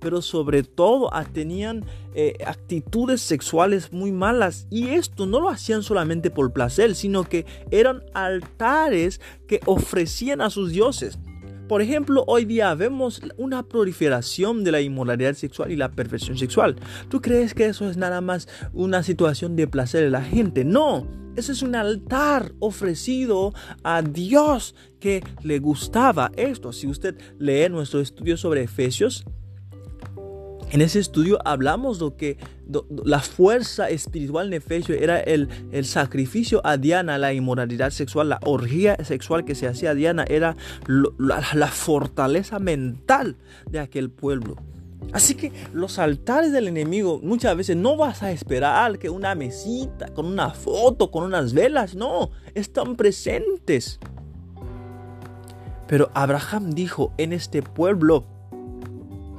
pero 0.00 0.20
sobre 0.20 0.62
todo 0.62 1.10
tenían 1.32 1.84
eh, 2.14 2.36
actitudes 2.46 3.22
sexuales 3.22 3.92
muy 3.92 4.12
malas 4.12 4.66
y 4.70 4.88
esto 4.88 5.24
no 5.24 5.40
lo 5.40 5.48
hacían 5.48 5.82
solamente 5.82 6.30
por 6.30 6.52
placer, 6.52 6.94
sino 6.94 7.24
que 7.24 7.46
eran 7.70 8.02
altares 8.12 9.20
que 9.48 9.60
ofrecían 9.64 10.40
a 10.40 10.50
sus 10.50 10.72
dioses. 10.72 11.18
Por 11.68 11.80
ejemplo, 11.80 12.24
hoy 12.26 12.44
día 12.44 12.74
vemos 12.74 13.22
una 13.38 13.62
proliferación 13.62 14.64
de 14.64 14.72
la 14.72 14.82
inmoralidad 14.82 15.32
sexual 15.32 15.72
y 15.72 15.76
la 15.76 15.90
perversión 15.90 16.36
sexual. 16.36 16.76
¿Tú 17.08 17.22
crees 17.22 17.54
que 17.54 17.66
eso 17.66 17.88
es 17.88 17.96
nada 17.96 18.20
más 18.20 18.48
una 18.74 19.02
situación 19.02 19.56
de 19.56 19.66
placer 19.66 20.04
de 20.04 20.10
la 20.10 20.22
gente? 20.22 20.62
No, 20.64 21.06
eso 21.36 21.52
es 21.52 21.62
un 21.62 21.74
altar 21.74 22.52
ofrecido 22.58 23.54
a 23.82 24.02
Dios 24.02 24.74
que 25.00 25.24
le 25.42 25.58
gustaba 25.58 26.30
esto. 26.36 26.70
Si 26.70 26.86
usted 26.86 27.16
lee 27.38 27.70
nuestro 27.70 28.00
estudio 28.00 28.36
sobre 28.36 28.62
Efesios, 28.62 29.24
en 30.70 30.80
ese 30.80 30.98
estudio 30.98 31.38
hablamos 31.44 31.98
de 31.98 32.12
que 32.16 32.38
la 33.04 33.20
fuerza 33.20 33.90
espiritual 33.90 34.48
en 34.48 34.54
Efesios 34.54 34.98
era 35.00 35.20
el, 35.20 35.48
sacrificio 35.84 36.60
a 36.64 36.76
Diana, 36.76 37.18
la 37.18 37.32
inmoralidad 37.32 37.90
sexual, 37.90 38.30
la 38.30 38.40
orgía 38.44 38.96
sexual 39.04 39.44
que 39.44 39.54
se 39.54 39.68
hacía 39.68 39.90
a 39.90 39.94
Diana, 39.94 40.24
era 40.28 40.56
la, 41.18 41.68
fortaleza 41.68 42.58
mental 42.58 43.36
de 43.70 43.80
aquel 43.80 44.10
pueblo. 44.10 44.56
Así 45.12 45.34
que 45.34 45.52
los 45.72 45.98
altares 45.98 46.52
del 46.52 46.66
enemigo 46.66 47.20
muchas 47.22 47.56
veces 47.56 47.76
no 47.76 47.96
vas 47.96 48.22
a 48.22 48.32
esperar 48.32 48.98
que 48.98 49.10
una 49.10 49.34
mesita 49.34 50.08
con 50.08 50.26
una 50.26 50.50
foto, 50.50 51.10
con 51.10 51.24
unas 51.24 51.52
velas, 51.52 51.94
no, 51.94 52.30
están 52.54 52.96
presentes. 52.96 54.00
Pero 55.86 56.10
Abraham 56.14 56.70
dijo, 56.70 57.12
en 57.18 57.32
este 57.32 57.62
pueblo 57.62 58.33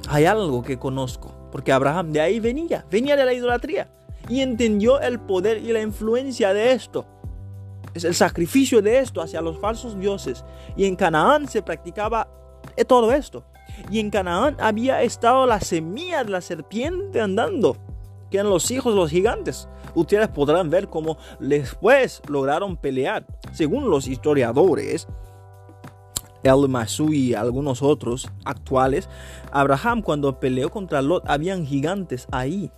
hay 0.08 0.24
algo 0.24 0.62
que 0.62 0.78
conozco, 0.78 1.34
porque 1.50 1.72
Abraham 1.72 2.12
de 2.12 2.20
ahí 2.20 2.40
venía, 2.40 2.84
venía 2.90 3.16
de 3.16 3.24
la 3.24 3.32
idolatría 3.32 3.90
y 4.28 4.40
entendió 4.40 5.00
el 5.00 5.20
poder 5.20 5.58
y 5.58 5.72
la 5.72 5.82
influencia 5.82 6.52
de 6.52 6.72
esto. 6.72 7.06
Es 7.94 8.04
el 8.04 8.14
sacrificio 8.14 8.82
de 8.82 8.98
esto 8.98 9.22
hacia 9.22 9.40
los 9.40 9.58
falsos 9.58 9.98
dioses. 9.98 10.44
Y 10.76 10.84
en 10.84 10.96
Canaán 10.96 11.48
se 11.48 11.62
practicaba 11.62 12.28
todo 12.86 13.12
esto. 13.12 13.44
Y 13.90 14.00
en 14.00 14.10
Canaán 14.10 14.56
había 14.60 15.02
estado 15.02 15.46
la 15.46 15.60
semilla 15.60 16.22
de 16.24 16.30
la 16.30 16.40
serpiente 16.40 17.20
andando, 17.20 17.76
que 18.30 18.38
eran 18.38 18.50
los 18.50 18.70
hijos 18.70 18.92
de 18.92 19.00
los 19.00 19.10
gigantes. 19.10 19.68
Ustedes 19.94 20.28
podrán 20.28 20.68
ver 20.68 20.88
cómo 20.88 21.16
después 21.40 22.20
lograron 22.28 22.76
pelear. 22.76 23.26
Según 23.52 23.88
los 23.88 24.08
historiadores, 24.08 25.08
el 26.46 26.68
Masu 26.68 27.12
y 27.12 27.34
algunos 27.34 27.82
otros 27.82 28.30
actuales, 28.44 29.08
Abraham 29.52 30.02
cuando 30.02 30.40
peleó 30.40 30.70
contra 30.70 31.02
Lot, 31.02 31.24
habían 31.28 31.66
gigantes 31.66 32.26
ahí. 32.30 32.70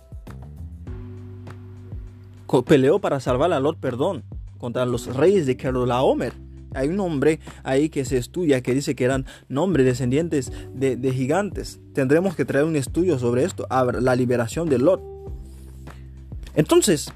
Peleó 2.65 2.99
para 2.99 3.19
salvar 3.19 3.53
a 3.53 3.59
Lot, 3.59 3.77
perdón, 3.77 4.23
contra 4.57 4.85
los 4.85 5.15
reyes 5.15 5.45
de 5.45 5.55
Kerolaomer. 5.55 6.33
Hay 6.73 6.89
un 6.89 6.97
nombre 6.97 7.39
ahí 7.63 7.89
que 7.89 8.05
se 8.05 8.17
estudia 8.17 8.61
que 8.61 8.73
dice 8.73 8.95
que 8.95 9.03
eran 9.03 9.25
nombres 9.47 9.85
descendientes 9.85 10.51
de, 10.73 10.95
de 10.95 11.11
gigantes. 11.11 11.79
Tendremos 11.93 12.35
que 12.35 12.45
traer 12.45 12.65
un 12.65 12.75
estudio 12.75 13.17
sobre 13.17 13.43
esto, 13.43 13.67
la 13.69 14.15
liberación 14.15 14.69
de 14.69 14.77
Lot. 14.79 15.01
Entonces, 16.55 17.11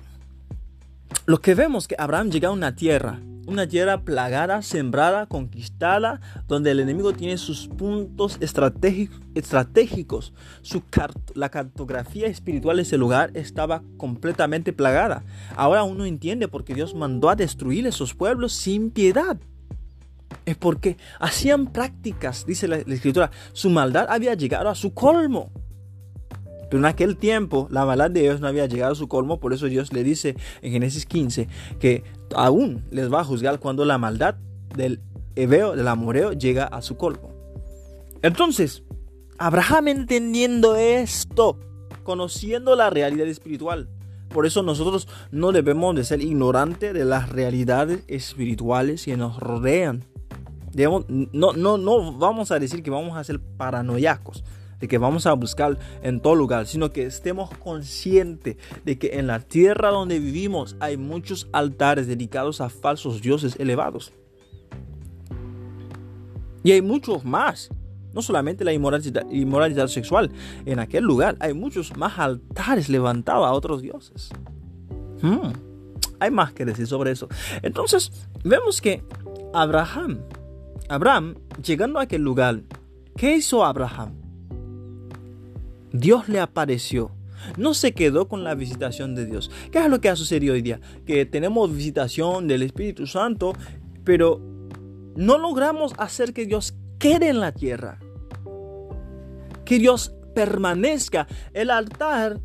lo 1.25 1.39
que 1.39 1.55
vemos 1.55 1.87
que 1.87 1.95
Abraham 1.97 2.29
llega 2.29 2.49
a 2.49 2.51
una 2.51 2.75
tierra 2.75 3.19
una 3.45 3.67
tierra 3.67 4.01
plagada, 4.01 4.61
sembrada, 4.61 5.25
conquistada, 5.25 6.21
donde 6.47 6.71
el 6.71 6.79
enemigo 6.79 7.13
tiene 7.13 7.37
sus 7.37 7.67
puntos 7.67 8.37
estratégicos. 8.39 10.33
Su 10.61 10.83
la 11.33 11.49
cartografía 11.49 12.27
espiritual 12.27 12.77
de 12.77 12.83
ese 12.83 12.97
lugar 12.97 13.31
estaba 13.33 13.83
completamente 13.97 14.73
plagada. 14.73 15.23
Ahora 15.55 15.83
uno 15.83 16.05
entiende 16.05 16.47
por 16.47 16.63
qué 16.63 16.73
Dios 16.73 16.95
mandó 16.95 17.29
a 17.29 17.35
destruir 17.35 17.87
esos 17.87 18.13
pueblos 18.13 18.53
sin 18.53 18.91
piedad. 18.91 19.37
Es 20.45 20.57
porque 20.57 20.97
hacían 21.19 21.67
prácticas, 21.67 22.45
dice 22.45 22.67
la 22.67 22.77
escritura, 22.77 23.31
su 23.53 23.69
maldad 23.69 24.07
había 24.09 24.33
llegado 24.33 24.69
a 24.69 24.75
su 24.75 24.93
colmo. 24.93 25.51
Pero 26.69 26.81
en 26.81 26.85
aquel 26.85 27.17
tiempo 27.17 27.67
la 27.69 27.85
maldad 27.85 28.09
de 28.09 28.21
ellos 28.21 28.41
no 28.41 28.47
había 28.47 28.65
llegado 28.65 28.93
a 28.93 28.95
su 28.95 29.07
colmo, 29.07 29.39
por 29.39 29.53
eso 29.53 29.67
Dios 29.67 29.93
le 29.93 30.03
dice 30.03 30.35
en 30.63 30.71
Génesis 30.71 31.05
15 31.05 31.47
que 31.79 32.03
aún 32.35 32.83
les 32.91 33.11
va 33.11 33.21
a 33.21 33.23
juzgar 33.23 33.59
cuando 33.59 33.85
la 33.85 33.97
maldad 33.97 34.35
del 34.75 35.01
Ebeo, 35.35 35.75
del 35.75 35.87
Amoreo, 35.87 36.33
llega 36.33 36.65
a 36.65 36.81
su 36.81 36.97
colmo. 36.97 37.31
Entonces, 38.21 38.83
Abraham 39.37 39.89
entendiendo 39.89 40.75
esto, 40.75 41.59
conociendo 42.03 42.75
la 42.75 42.89
realidad 42.89 43.27
espiritual, 43.27 43.89
por 44.29 44.45
eso 44.45 44.63
nosotros 44.63 45.07
no 45.31 45.51
debemos 45.51 45.95
de 45.95 46.03
ser 46.03 46.21
ignorantes 46.21 46.93
de 46.93 47.05
las 47.05 47.29
realidades 47.29 48.03
espirituales 48.07 49.05
que 49.05 49.17
nos 49.17 49.37
rodean. 49.39 50.03
no, 50.75 51.53
no, 51.53 51.77
no 51.77 52.17
vamos 52.17 52.51
a 52.51 52.59
decir 52.59 52.81
que 52.81 52.89
vamos 52.89 53.17
a 53.17 53.23
ser 53.23 53.39
paranoiacos 53.39 54.43
de 54.83 54.89
que 54.89 54.97
vamos 54.97 55.25
a 55.27 55.31
buscar 55.31 55.79
en 56.01 56.19
todo 56.19 56.35
lugar, 56.35 56.67
sino 56.67 56.91
que 56.91 57.05
estemos 57.05 57.49
conscientes 57.51 58.57
de 58.83 58.99
que 58.99 59.17
en 59.17 59.27
la 59.27 59.39
tierra 59.39 59.91
donde 59.91 60.19
vivimos 60.19 60.75
hay 60.81 60.97
muchos 60.97 61.47
altares 61.53 62.05
dedicados 62.05 62.59
a 62.59 62.67
falsos 62.67 63.21
dioses 63.21 63.55
elevados. 63.61 64.11
Y 66.65 66.73
hay 66.73 66.81
muchos 66.81 67.23
más. 67.23 67.69
No 68.11 68.21
solamente 68.21 68.65
la 68.65 68.73
inmoralidad, 68.73 69.87
sexual. 69.87 70.33
En 70.65 70.79
aquel 70.79 71.05
lugar 71.05 71.37
hay 71.39 71.53
muchos 71.53 71.95
más 71.95 72.19
altares 72.19 72.89
levantados 72.89 73.47
a 73.47 73.53
otros 73.53 73.81
dioses. 73.81 74.31
Hmm. 75.21 75.53
Hay 76.19 76.29
más 76.29 76.51
que 76.51 76.65
decir 76.65 76.87
sobre 76.87 77.11
eso. 77.11 77.29
Entonces, 77.61 78.11
vemos 78.43 78.81
que 78.81 79.01
Abraham, 79.53 80.19
Abraham, 80.89 81.35
llegando 81.63 81.99
a 81.99 82.03
aquel 82.03 82.21
lugar, 82.21 82.63
¿qué 83.15 83.37
hizo 83.37 83.63
Abraham? 83.63 84.22
Dios 85.93 86.27
le 86.27 86.39
apareció. 86.39 87.11
No 87.57 87.73
se 87.73 87.93
quedó 87.93 88.27
con 88.27 88.43
la 88.43 88.55
visitación 88.55 89.15
de 89.15 89.25
Dios. 89.25 89.51
¿Qué 89.71 89.79
es 89.79 89.89
lo 89.89 90.01
que 90.01 90.09
ha 90.09 90.15
sucedido 90.15 90.53
hoy 90.53 90.61
día? 90.61 90.81
Que 91.05 91.25
tenemos 91.25 91.73
visitación 91.73 92.47
del 92.47 92.63
Espíritu 92.63 93.05
Santo, 93.05 93.53
pero 94.03 94.41
no 95.15 95.37
logramos 95.37 95.93
hacer 95.97 96.33
que 96.33 96.45
Dios 96.45 96.73
quede 96.99 97.29
en 97.29 97.39
la 97.39 97.51
tierra. 97.51 97.99
Que 99.65 99.77
Dios 99.77 100.15
permanezca. 100.33 101.27
El 101.53 101.69
altar, 101.69 102.39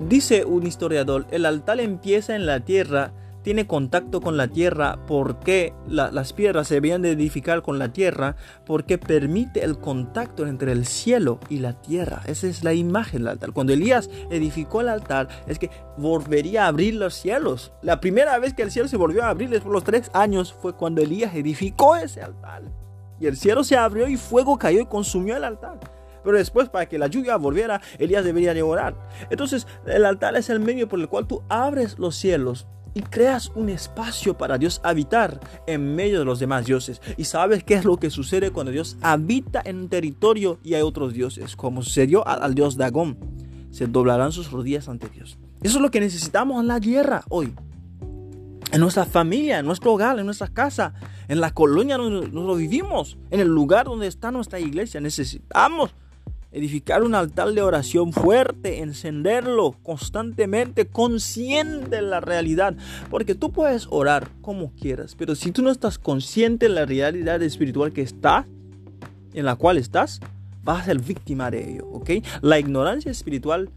dice 0.00 0.44
un 0.44 0.66
historiador, 0.66 1.26
el 1.30 1.44
altar 1.44 1.80
empieza 1.80 2.36
en 2.36 2.46
la 2.46 2.60
tierra 2.60 3.12
tiene 3.44 3.66
contacto 3.66 4.22
con 4.22 4.38
la 4.38 4.48
tierra, 4.48 4.98
porque 5.06 5.74
las 5.86 6.32
piedras 6.32 6.66
se 6.66 6.76
debían 6.76 7.02
de 7.02 7.12
edificar 7.12 7.60
con 7.60 7.78
la 7.78 7.92
tierra, 7.92 8.36
porque 8.64 8.96
permite 8.96 9.62
el 9.62 9.78
contacto 9.78 10.46
entre 10.46 10.72
el 10.72 10.86
cielo 10.86 11.38
y 11.50 11.58
la 11.58 11.74
tierra. 11.74 12.22
Esa 12.26 12.46
es 12.46 12.64
la 12.64 12.72
imagen 12.72 13.20
del 13.20 13.28
altar. 13.28 13.52
Cuando 13.52 13.74
Elías 13.74 14.08
edificó 14.30 14.80
el 14.80 14.88
altar, 14.88 15.28
es 15.46 15.58
que 15.58 15.70
volvería 15.98 16.64
a 16.64 16.68
abrir 16.68 16.94
los 16.94 17.14
cielos. 17.14 17.72
La 17.82 18.00
primera 18.00 18.38
vez 18.38 18.54
que 18.54 18.62
el 18.62 18.70
cielo 18.70 18.88
se 18.88 18.96
volvió 18.96 19.22
a 19.22 19.28
abrir 19.28 19.50
después 19.50 19.70
de 19.70 19.74
los 19.74 19.84
tres 19.84 20.10
años 20.14 20.54
fue 20.54 20.74
cuando 20.74 21.02
Elías 21.02 21.34
edificó 21.34 21.96
ese 21.96 22.22
altar. 22.22 22.62
Y 23.20 23.26
el 23.26 23.36
cielo 23.36 23.62
se 23.62 23.76
abrió 23.76 24.08
y 24.08 24.16
fuego 24.16 24.58
cayó 24.58 24.80
y 24.80 24.86
consumió 24.86 25.36
el 25.36 25.44
altar. 25.44 25.78
Pero 26.24 26.38
después, 26.38 26.70
para 26.70 26.86
que 26.88 26.98
la 26.98 27.08
lluvia 27.08 27.36
volviera, 27.36 27.82
Elías 27.98 28.24
debería 28.24 28.54
de. 28.54 28.94
Entonces, 29.28 29.66
el 29.84 30.06
altar 30.06 30.34
es 30.36 30.48
el 30.48 30.60
medio 30.60 30.88
por 30.88 30.98
el 30.98 31.10
cual 31.10 31.26
tú 31.26 31.42
abres 31.50 31.98
los 31.98 32.16
cielos 32.16 32.66
y 32.94 33.02
creas 33.02 33.50
un 33.54 33.68
espacio 33.68 34.38
para 34.38 34.56
Dios 34.56 34.80
habitar 34.84 35.40
en 35.66 35.94
medio 35.94 36.20
de 36.20 36.24
los 36.24 36.38
demás 36.38 36.64
dioses. 36.64 37.02
Y 37.16 37.24
sabes 37.24 37.64
qué 37.64 37.74
es 37.74 37.84
lo 37.84 37.98
que 37.98 38.10
sucede 38.10 38.50
cuando 38.50 38.72
Dios 38.72 38.96
habita 39.02 39.60
en 39.64 39.78
un 39.80 39.88
territorio 39.88 40.58
y 40.62 40.74
hay 40.74 40.82
otros 40.82 41.12
dioses, 41.12 41.56
como 41.56 41.82
sucedió 41.82 42.26
al, 42.26 42.54
dios 42.54 42.76
Dagón. 42.76 43.18
Se 43.70 43.88
doblarán 43.88 44.30
sus 44.30 44.52
rodillas 44.52 44.88
ante 44.88 45.08
Dios. 45.08 45.36
Eso 45.62 45.78
es 45.78 45.82
lo 45.82 45.90
que 45.90 46.00
necesitamos 46.00 46.60
en 46.60 46.68
la 46.68 46.80
tierra 46.80 47.24
hoy. 47.28 47.52
En 48.70 48.80
nuestra 48.80 49.04
familia, 49.04 49.58
en 49.58 49.66
nuestro 49.66 49.92
hogar, 49.92 50.18
en 50.18 50.26
nuestra 50.26 50.48
casa, 50.48 50.94
en 51.28 51.40
la 51.40 51.52
colonia 51.52 51.96
donde 51.96 52.28
nos 52.28 52.58
vivimos, 52.58 53.18
en 53.30 53.40
el 53.40 53.48
lugar 53.48 53.86
donde 53.86 54.06
está 54.06 54.30
nuestra 54.30 54.60
iglesia. 54.60 55.00
Necesitamos 55.00 55.94
edificar 56.54 57.02
un 57.02 57.14
altar 57.14 57.52
de 57.52 57.60
oración 57.62 58.12
fuerte, 58.12 58.80
encenderlo 58.80 59.76
constantemente, 59.82 60.86
consciente 60.86 61.96
de 61.96 62.02
la 62.02 62.20
realidad. 62.20 62.76
Porque 63.10 63.34
tú 63.34 63.52
puedes 63.52 63.88
orar 63.90 64.28
como 64.40 64.72
quieras, 64.72 65.16
pero 65.18 65.34
si 65.34 65.50
tú 65.50 65.62
no 65.62 65.70
estás 65.70 65.98
consciente 65.98 66.68
de 66.68 66.74
la 66.74 66.86
realidad 66.86 67.42
espiritual 67.42 67.92
que 67.92 68.02
está, 68.02 68.46
en 69.34 69.44
la 69.44 69.56
cual 69.56 69.78
estás, 69.78 70.20
vas 70.62 70.82
a 70.82 70.84
ser 70.84 71.00
víctima 71.00 71.50
de 71.50 71.72
ello, 71.72 71.86
¿ok? 71.88 72.10
La 72.40 72.58
ignorancia 72.60 73.10
espiritual 73.10 73.68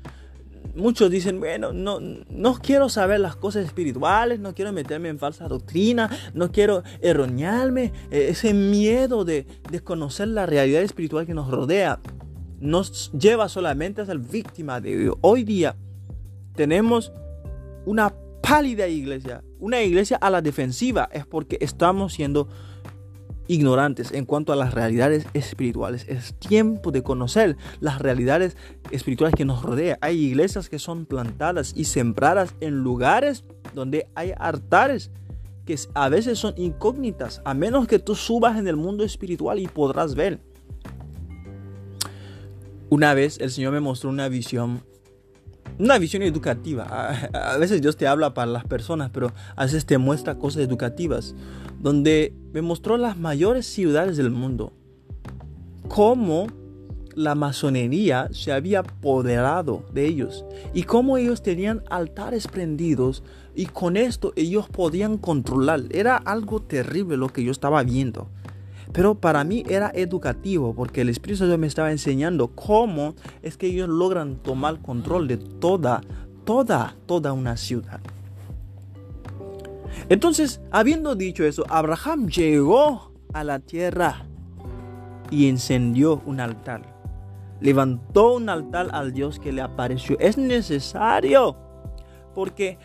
muchos 0.75 1.09
dicen, 1.09 1.39
bueno, 1.39 1.73
no, 1.73 1.99
no 1.99 2.53
quiero 2.61 2.89
saber 2.89 3.19
las 3.19 3.35
cosas 3.35 3.65
espirituales, 3.65 4.39
no 4.39 4.53
quiero 4.53 4.71
meterme 4.71 5.09
en 5.09 5.17
falsa 5.17 5.47
doctrina, 5.47 6.09
no 6.35 6.51
quiero 6.51 6.83
erronearme, 7.01 7.91
e-, 8.11 8.29
ese 8.29 8.53
miedo 8.53 9.25
de 9.25 9.47
desconocer 9.71 10.27
la 10.27 10.45
realidad 10.45 10.83
espiritual 10.83 11.25
que 11.25 11.33
nos 11.33 11.49
rodea 11.49 11.99
nos 12.59 13.11
lleva 13.11 13.49
solamente 13.49 14.01
a 14.01 14.05
ser 14.05 14.19
víctima 14.19 14.81
de 14.81 15.01
ello. 15.01 15.17
Hoy 15.21 15.43
día 15.43 15.75
tenemos 16.55 17.11
una 17.85 18.13
pálida 18.41 18.87
iglesia, 18.87 19.43
una 19.59 19.81
iglesia 19.81 20.17
a 20.17 20.29
la 20.29 20.41
defensiva, 20.41 21.09
es 21.11 21.25
porque 21.25 21.57
estamos 21.61 22.13
siendo 22.13 22.47
ignorantes 23.47 24.11
en 24.11 24.25
cuanto 24.25 24.51
a 24.51 24.55
las 24.55 24.73
realidades 24.73 25.25
espirituales. 25.33 26.05
Es 26.07 26.33
tiempo 26.35 26.91
de 26.91 27.03
conocer 27.03 27.57
las 27.79 27.99
realidades 27.99 28.57
espirituales 28.91 29.35
que 29.35 29.45
nos 29.45 29.63
rodean. 29.63 29.97
Hay 30.01 30.17
iglesias 30.17 30.69
que 30.69 30.79
son 30.79 31.05
plantadas 31.05 31.73
y 31.75 31.85
sembradas 31.85 32.53
en 32.59 32.83
lugares 32.83 33.45
donde 33.73 34.07
hay 34.15 34.33
altares 34.37 35.11
que 35.65 35.77
a 35.93 36.09
veces 36.09 36.39
son 36.39 36.53
incógnitas, 36.57 37.41
a 37.43 37.53
menos 37.53 37.87
que 37.87 37.99
tú 37.99 38.15
subas 38.15 38.57
en 38.57 38.67
el 38.67 38.77
mundo 38.77 39.03
espiritual 39.03 39.59
y 39.59 39.67
podrás 39.67 40.15
ver. 40.15 40.39
Una 42.89 43.13
vez 43.13 43.37
el 43.39 43.51
Señor 43.51 43.73
me 43.73 43.81
mostró 43.81 44.09
una 44.09 44.29
visión, 44.29 44.81
una 45.77 45.97
visión 45.97 46.23
educativa. 46.23 47.29
A, 47.33 47.57
veces 47.57 47.81
Dios 47.81 47.97
te 47.97 48.07
habla 48.07 48.33
para 48.33 48.49
las 48.49 48.63
personas, 48.63 49.09
pero 49.11 49.33
a 49.55 49.65
veces 49.65 49.85
te 49.85 49.97
muestra 49.97 50.35
cosas 50.35 50.63
educativas, 50.63 51.35
donde 51.79 52.33
me 52.53 52.61
mostró 52.61 52.97
las 52.97 53.17
mayores 53.17 53.65
ciudades 53.65 54.15
del 54.15 54.31
mundo, 54.31 54.71
cómo 55.89 56.47
la 57.13 57.35
masonería 57.35 58.29
se 58.31 58.51
había 58.51 58.79
apoderado 58.79 59.83
de 59.91 60.05
ellos 60.05 60.45
y 60.73 60.83
cómo 60.83 61.17
ellos 61.17 61.41
tenían 61.41 61.83
altares 61.89 62.47
prendidos 62.47 63.23
y 63.55 63.65
con 63.65 63.97
esto 63.97 64.33
ellos 64.35 64.69
podían 64.69 65.17
controlar. 65.17 65.81
Era 65.89 66.15
algo 66.15 66.61
terrible 66.61 67.17
lo 67.17 67.29
que 67.29 67.43
yo 67.43 67.51
estaba 67.51 67.83
viendo. 67.83 68.29
Pero 68.93 69.15
para 69.15 69.43
mí 69.43 69.63
era 69.67 69.91
educativo 69.93 70.73
porque 70.73 71.01
el 71.01 71.09
Espíritu 71.09 71.39
Santo 71.39 71.57
me 71.57 71.67
estaba 71.67 71.91
enseñando 71.91 72.49
cómo 72.49 73.15
es 73.41 73.57
que 73.57 73.67
ellos 73.67 73.89
logran 73.89 74.37
tomar 74.37 74.81
control 74.81 75.27
de 75.27 75.37
toda, 75.37 76.01
toda, 76.45 76.95
toda 77.05 77.33
una 77.33 77.57
ciudad. 77.57 77.99
Entonces, 80.09 80.61
habiendo 80.71 81.15
dicho 81.15 81.43
eso, 81.43 81.65
Abraham 81.69 82.27
llegó 82.27 83.11
a 83.33 83.43
la 83.43 83.59
tierra 83.59 84.25
y 85.29 85.49
encendió 85.49 86.21
un 86.25 86.39
altar. 86.39 86.95
Levantó 87.59 88.35
un 88.35 88.49
altar 88.49 88.89
al 88.93 89.13
Dios 89.13 89.39
que 89.39 89.51
le 89.51 89.61
apareció. 89.61 90.17
Es 90.19 90.37
necesario 90.37 91.57
porque 92.33 92.77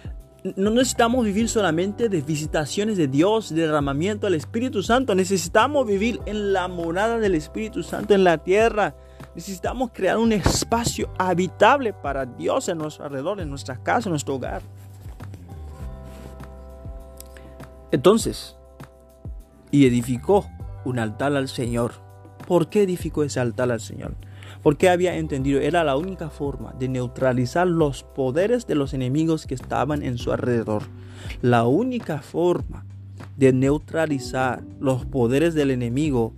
no 0.45 0.71
necesitamos 0.71 1.25
vivir 1.25 1.49
solamente 1.49 2.09
de 2.09 2.21
visitaciones 2.21 2.97
de 2.97 3.07
Dios, 3.07 3.55
de 3.55 3.63
derramamiento 3.63 4.27
del 4.27 4.35
Espíritu 4.35 4.83
Santo. 4.83 5.15
Necesitamos 5.15 5.87
vivir 5.87 6.21
en 6.27 6.53
la 6.53 6.67
morada 6.67 7.19
del 7.19 7.37
Espíritu 7.37 7.83
Santo 7.83 8.15
en 8.15 8.25
la 8.25 8.39
tierra. 8.39 8.95
Necesitamos 9.37 9.91
crear 9.93 10.19
un 10.19 10.33
espacio 10.33 11.11
habitable 11.17 11.93
para 11.93 12.27
Dios 12.27 12.69
en 12.69 12.79
nuestro 12.79 13.05
alrededor, 13.05 13.41
en 13.41 13.51
nuestra 13.51 13.83
casa, 13.83 14.09
en 14.09 14.13
nuestro 14.13 14.35
hogar. 14.35 14.63
Entonces, 17.93 18.57
y 19.71 19.87
edificó 19.87 20.49
un 20.85 20.99
altar 20.99 21.37
al 21.37 21.49
Señor. 21.49 21.93
¿Por 22.49 22.69
qué 22.69 22.83
edificó 22.83 23.23
ese 23.23 23.39
altar 23.39 23.71
al 23.71 23.81
Señor? 23.81 24.15
Porque 24.63 24.89
había 24.89 25.17
entendido 25.17 25.61
era 25.61 25.85
la 25.85 25.97
única 25.97 26.31
forma 26.31 26.73
de 26.79 26.89
neutralizar 26.89 27.67
los 27.67 28.05
poderes 28.05 28.67
de 28.67 28.75
los 28.75 28.95
enemigos 28.95 29.47
que 29.47 29.55
estaban 29.55 30.03
en 30.03 30.19
su 30.19 30.33
alrededor. 30.33 30.85
La 31.41 31.65
única 31.65 32.23
forma 32.23 32.85
de 33.37 33.53
neutralizar 33.53 34.63
los 34.81 35.05
poderes 35.05 35.55
del 35.55 35.71
enemigo 35.71 36.33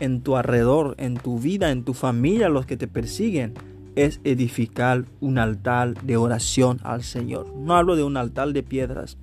en 0.00 0.22
tu 0.22 0.36
alrededor, 0.36 0.94
en 0.98 1.16
tu 1.16 1.38
vida, 1.38 1.70
en 1.70 1.84
tu 1.84 1.94
familia, 1.94 2.48
los 2.48 2.66
que 2.66 2.76
te 2.76 2.88
persiguen, 2.88 3.54
es 3.96 4.20
edificar 4.24 5.04
un 5.20 5.38
altar 5.38 6.00
de 6.02 6.16
oración 6.16 6.78
al 6.84 7.02
Señor. 7.02 7.52
No 7.56 7.74
hablo 7.76 7.96
de 7.96 8.04
un 8.04 8.16
altar 8.16 8.52
de 8.52 8.62
piedras, 8.62 9.16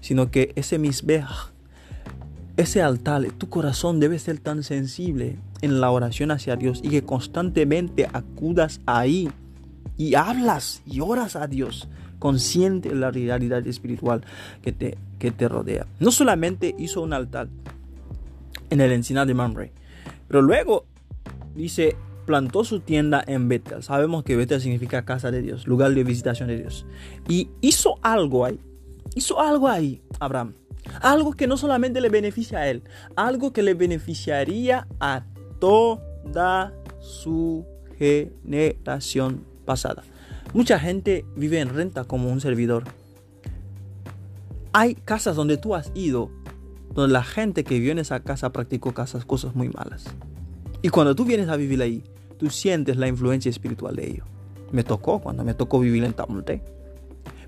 sino 0.00 0.30
que 0.30 0.52
ese 0.56 0.78
misbej, 0.78 1.26
ese 2.56 2.82
altar, 2.82 3.24
tu 3.36 3.48
corazón 3.48 4.00
debe 4.00 4.18
ser 4.18 4.38
tan 4.38 4.62
sensible 4.62 5.36
en 5.62 5.80
la 5.80 5.90
oración 5.90 6.30
hacia 6.30 6.56
Dios 6.56 6.80
y 6.82 6.90
que 6.90 7.02
constantemente 7.02 8.08
acudas 8.12 8.80
ahí 8.86 9.30
y 9.96 10.14
hablas 10.14 10.82
y 10.86 11.00
oras 11.00 11.36
a 11.36 11.46
Dios, 11.46 11.88
consciente 12.18 12.90
de 12.90 12.94
la 12.94 13.10
realidad 13.10 13.66
espiritual 13.66 14.24
que 14.62 14.72
te, 14.72 14.96
que 15.18 15.30
te 15.30 15.48
rodea. 15.48 15.86
No 16.00 16.10
solamente 16.10 16.74
hizo 16.78 17.02
un 17.02 17.12
altar 17.12 17.48
en 18.70 18.80
el 18.80 18.92
encinar 18.92 19.26
de 19.26 19.34
Mamre, 19.34 19.72
pero 20.28 20.42
luego 20.42 20.84
dice, 21.54 21.96
plantó 22.26 22.62
su 22.64 22.80
tienda 22.80 23.24
en 23.26 23.48
Betel. 23.48 23.82
Sabemos 23.82 24.22
que 24.22 24.36
Betel 24.36 24.60
significa 24.60 25.04
casa 25.04 25.30
de 25.30 25.42
Dios, 25.42 25.66
lugar 25.66 25.94
de 25.94 26.04
visitación 26.04 26.48
de 26.48 26.58
Dios. 26.58 26.86
Y 27.26 27.48
hizo 27.60 27.98
algo 28.02 28.44
ahí. 28.44 28.60
Hizo 29.14 29.40
algo 29.40 29.66
ahí, 29.66 30.02
Abraham. 30.20 30.52
Algo 31.00 31.32
que 31.32 31.46
no 31.46 31.56
solamente 31.56 32.00
le 32.00 32.08
beneficia 32.08 32.58
a 32.58 32.68
él, 32.68 32.82
algo 33.16 33.52
que 33.52 33.62
le 33.62 33.74
beneficiaría 33.74 34.86
a 35.00 35.24
toda 35.58 36.72
su 37.00 37.66
generación 37.98 39.44
pasada. 39.64 40.02
Mucha 40.54 40.78
gente 40.78 41.24
vive 41.36 41.60
en 41.60 41.68
renta 41.68 42.04
como 42.04 42.30
un 42.30 42.40
servidor. 42.40 42.84
Hay 44.72 44.94
casas 44.94 45.36
donde 45.36 45.56
tú 45.56 45.74
has 45.74 45.90
ido, 45.94 46.30
donde 46.94 47.12
la 47.12 47.22
gente 47.22 47.64
que 47.64 47.78
vive 47.78 47.92
en 47.92 47.98
esa 47.98 48.20
casa 48.20 48.50
practicó 48.50 48.92
casas, 48.94 49.24
cosas 49.24 49.54
muy 49.54 49.68
malas. 49.68 50.04
Y 50.80 50.88
cuando 50.88 51.14
tú 51.14 51.24
vienes 51.24 51.48
a 51.48 51.56
vivir 51.56 51.82
ahí, 51.82 52.04
tú 52.38 52.50
sientes 52.50 52.96
la 52.96 53.08
influencia 53.08 53.50
espiritual 53.50 53.96
de 53.96 54.06
ello. 54.06 54.24
Me 54.72 54.84
tocó 54.84 55.20
cuando 55.20 55.44
me 55.44 55.54
tocó 55.54 55.80
vivir 55.80 56.04
en 56.04 56.12
Tamonte. 56.12 56.62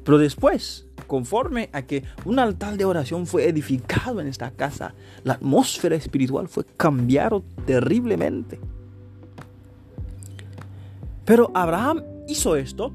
Pero 0.05 0.19
después, 0.19 0.87
conforme 1.11 1.71
a 1.73 1.83
que 1.83 2.05
un 2.25 2.39
altar 2.39 2.77
de 2.77 2.85
oración 2.85 3.27
fue 3.27 3.49
edificado 3.49 4.21
en 4.21 4.29
esta 4.29 4.53
casa, 4.53 4.95
la 5.25 5.33
atmósfera 5.33 5.97
espiritual 5.97 6.47
fue 6.47 6.65
cambiada 6.77 7.43
terriblemente. 7.67 8.61
Pero 11.25 11.51
Abraham 11.53 12.05
hizo 12.29 12.55
esto. 12.55 12.95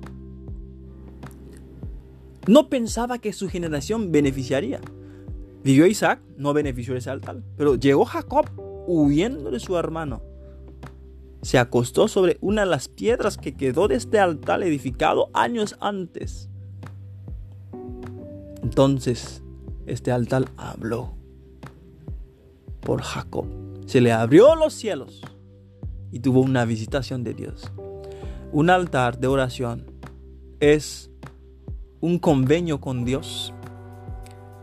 No 2.47 2.69
pensaba 2.69 3.17
que 3.19 3.33
su 3.33 3.49
generación 3.49 4.13
beneficiaría. 4.13 4.79
Vivió 5.61 5.85
Isaac, 5.85 6.21
no 6.37 6.53
benefició 6.53 6.95
ese 6.95 7.09
altar. 7.09 7.43
Pero 7.57 7.75
llegó 7.75 8.05
Jacob 8.05 8.49
huyendo 8.87 9.51
de 9.51 9.59
su 9.59 9.75
hermano 9.75 10.21
se 11.41 11.59
acostó 11.59 12.07
sobre 12.07 12.37
una 12.41 12.61
de 12.61 12.71
las 12.71 12.87
piedras 12.87 13.37
que 13.37 13.55
quedó 13.55 13.87
de 13.87 13.95
este 13.95 14.19
altar 14.19 14.63
edificado 14.63 15.29
años 15.33 15.75
antes. 15.79 16.49
Entonces, 18.65 19.43
este 19.85 20.11
altar 20.11 20.45
habló 20.57 21.13
por 22.81 23.03
Jacob. 23.03 23.45
Se 23.85 24.01
le 24.01 24.11
abrió 24.11 24.55
los 24.55 24.73
cielos 24.73 25.21
y 26.11 26.19
tuvo 26.19 26.41
una 26.41 26.65
visitación 26.65 27.23
de 27.23 27.35
Dios. 27.35 27.71
Un 28.51 28.71
altar 28.71 29.19
de 29.19 29.27
oración 29.27 29.85
es 30.59 31.11
un 32.01 32.17
convenio 32.17 32.81
con 32.81 33.05
Dios 33.05 33.53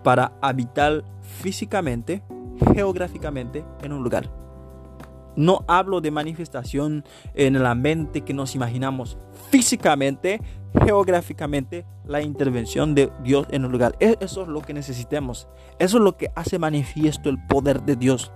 para 0.02 0.32
habitar 0.42 1.04
físicamente, 1.20 2.24
geográficamente 2.74 3.64
en 3.84 3.92
un 3.92 4.02
lugar. 4.02 4.28
No 5.36 5.64
hablo 5.68 6.00
de 6.00 6.10
manifestación 6.10 7.04
en 7.34 7.62
la 7.62 7.76
mente 7.76 8.22
que 8.22 8.34
nos 8.34 8.56
imaginamos 8.56 9.16
físicamente, 9.48 10.40
geográficamente, 10.84 11.84
la 12.04 12.22
intervención 12.22 12.94
de 12.94 13.10
Dios 13.22 13.46
en 13.50 13.64
un 13.64 13.72
lugar. 13.72 13.96
E-, 14.00 14.16
eso 14.20 14.42
es 14.42 14.48
lo 14.48 14.62
que 14.62 14.74
necesitamos. 14.74 15.48
Eso 15.78 15.98
es 15.98 16.02
lo 16.02 16.16
que 16.16 16.30
hace 16.34 16.58
manifiesto 16.58 17.28
el 17.28 17.44
poder 17.46 17.82
de 17.82 17.96
Dios. 17.96 18.32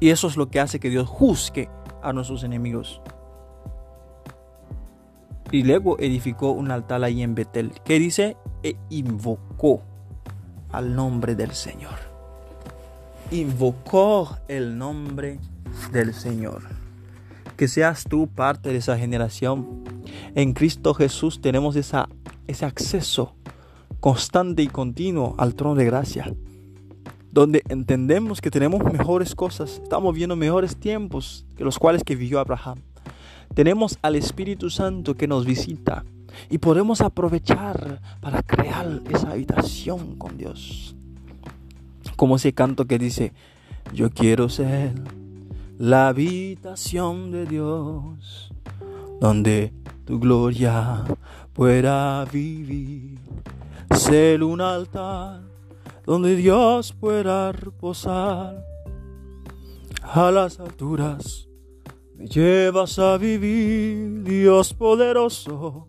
Y 0.00 0.10
eso 0.10 0.28
es 0.28 0.36
lo 0.36 0.48
que 0.48 0.60
hace 0.60 0.78
que 0.78 0.90
Dios 0.90 1.08
juzgue 1.08 1.68
a 2.02 2.12
nuestros 2.12 2.44
enemigos. 2.44 3.00
Y 5.50 5.64
luego 5.64 5.98
edificó 5.98 6.52
un 6.52 6.70
altar 6.70 7.02
ahí 7.02 7.22
en 7.22 7.34
Betel. 7.34 7.72
Que 7.84 7.98
dice? 7.98 8.36
E 8.62 8.76
invocó 8.90 9.82
al 10.70 10.94
nombre 10.94 11.34
del 11.34 11.52
Señor 11.52 12.08
invocó 13.30 14.38
el 14.48 14.78
nombre 14.78 15.38
del 15.92 16.14
Señor. 16.14 16.77
Que 17.58 17.68
seas 17.68 18.04
tú 18.04 18.26
parte 18.28 18.70
de 18.70 18.76
esa 18.76 18.96
generación. 18.96 19.84
En 20.34 20.54
Cristo 20.54 20.94
Jesús 20.94 21.42
tenemos 21.42 21.76
ese 21.76 22.64
acceso 22.64 23.34
constante 24.00 24.62
y 24.62 24.68
continuo 24.68 25.34
al 25.36 25.54
trono 25.54 25.74
de 25.74 25.84
gracia. 25.84 26.32
Donde 27.30 27.62
entendemos 27.68 28.40
que 28.40 28.50
tenemos 28.50 28.82
mejores 28.90 29.34
cosas, 29.34 29.80
estamos 29.82 30.14
viendo 30.14 30.36
mejores 30.36 30.76
tiempos 30.76 31.44
que 31.54 31.64
los 31.64 31.78
cuales 31.78 32.02
que 32.02 32.16
vivió 32.16 32.40
Abraham. 32.40 32.78
Tenemos 33.54 33.98
al 34.00 34.16
Espíritu 34.16 34.70
Santo 34.70 35.14
que 35.14 35.28
nos 35.28 35.44
visita 35.44 36.06
y 36.48 36.56
podemos 36.56 37.02
aprovechar 37.02 38.00
para 38.22 38.42
crear 38.42 39.02
esa 39.10 39.32
habitación 39.32 40.16
con 40.16 40.38
Dios 40.38 40.94
como 42.18 42.34
ese 42.34 42.52
canto 42.52 42.86
que 42.86 42.98
dice, 42.98 43.32
yo 43.94 44.10
quiero 44.10 44.48
ser 44.48 44.92
la 45.78 46.08
habitación 46.08 47.30
de 47.30 47.46
Dios, 47.46 48.52
donde 49.20 49.72
tu 50.04 50.18
gloria 50.18 51.04
pueda 51.52 52.24
vivir, 52.24 53.20
ser 53.94 54.42
un 54.42 54.60
altar 54.60 55.42
donde 56.04 56.34
Dios 56.34 56.92
pueda 56.92 57.52
reposar. 57.52 58.64
A 60.02 60.32
las 60.32 60.58
alturas 60.58 61.48
me 62.16 62.26
llevas 62.26 62.98
a 62.98 63.16
vivir, 63.16 64.24
Dios 64.24 64.74
poderoso, 64.74 65.86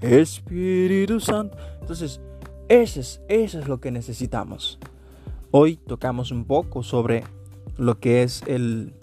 Espíritu 0.00 1.20
Santo. 1.20 1.56
Entonces, 1.80 2.20
eso 2.68 2.98
es, 2.98 3.20
eso 3.28 3.60
es 3.60 3.68
lo 3.68 3.80
que 3.80 3.92
necesitamos. 3.92 4.80
Hoy 5.52 5.76
tocamos 5.76 6.32
un 6.32 6.46
poco 6.46 6.82
sobre 6.82 7.22
lo 7.76 8.00
que 8.00 8.24
es 8.24 8.42
el, 8.46 8.94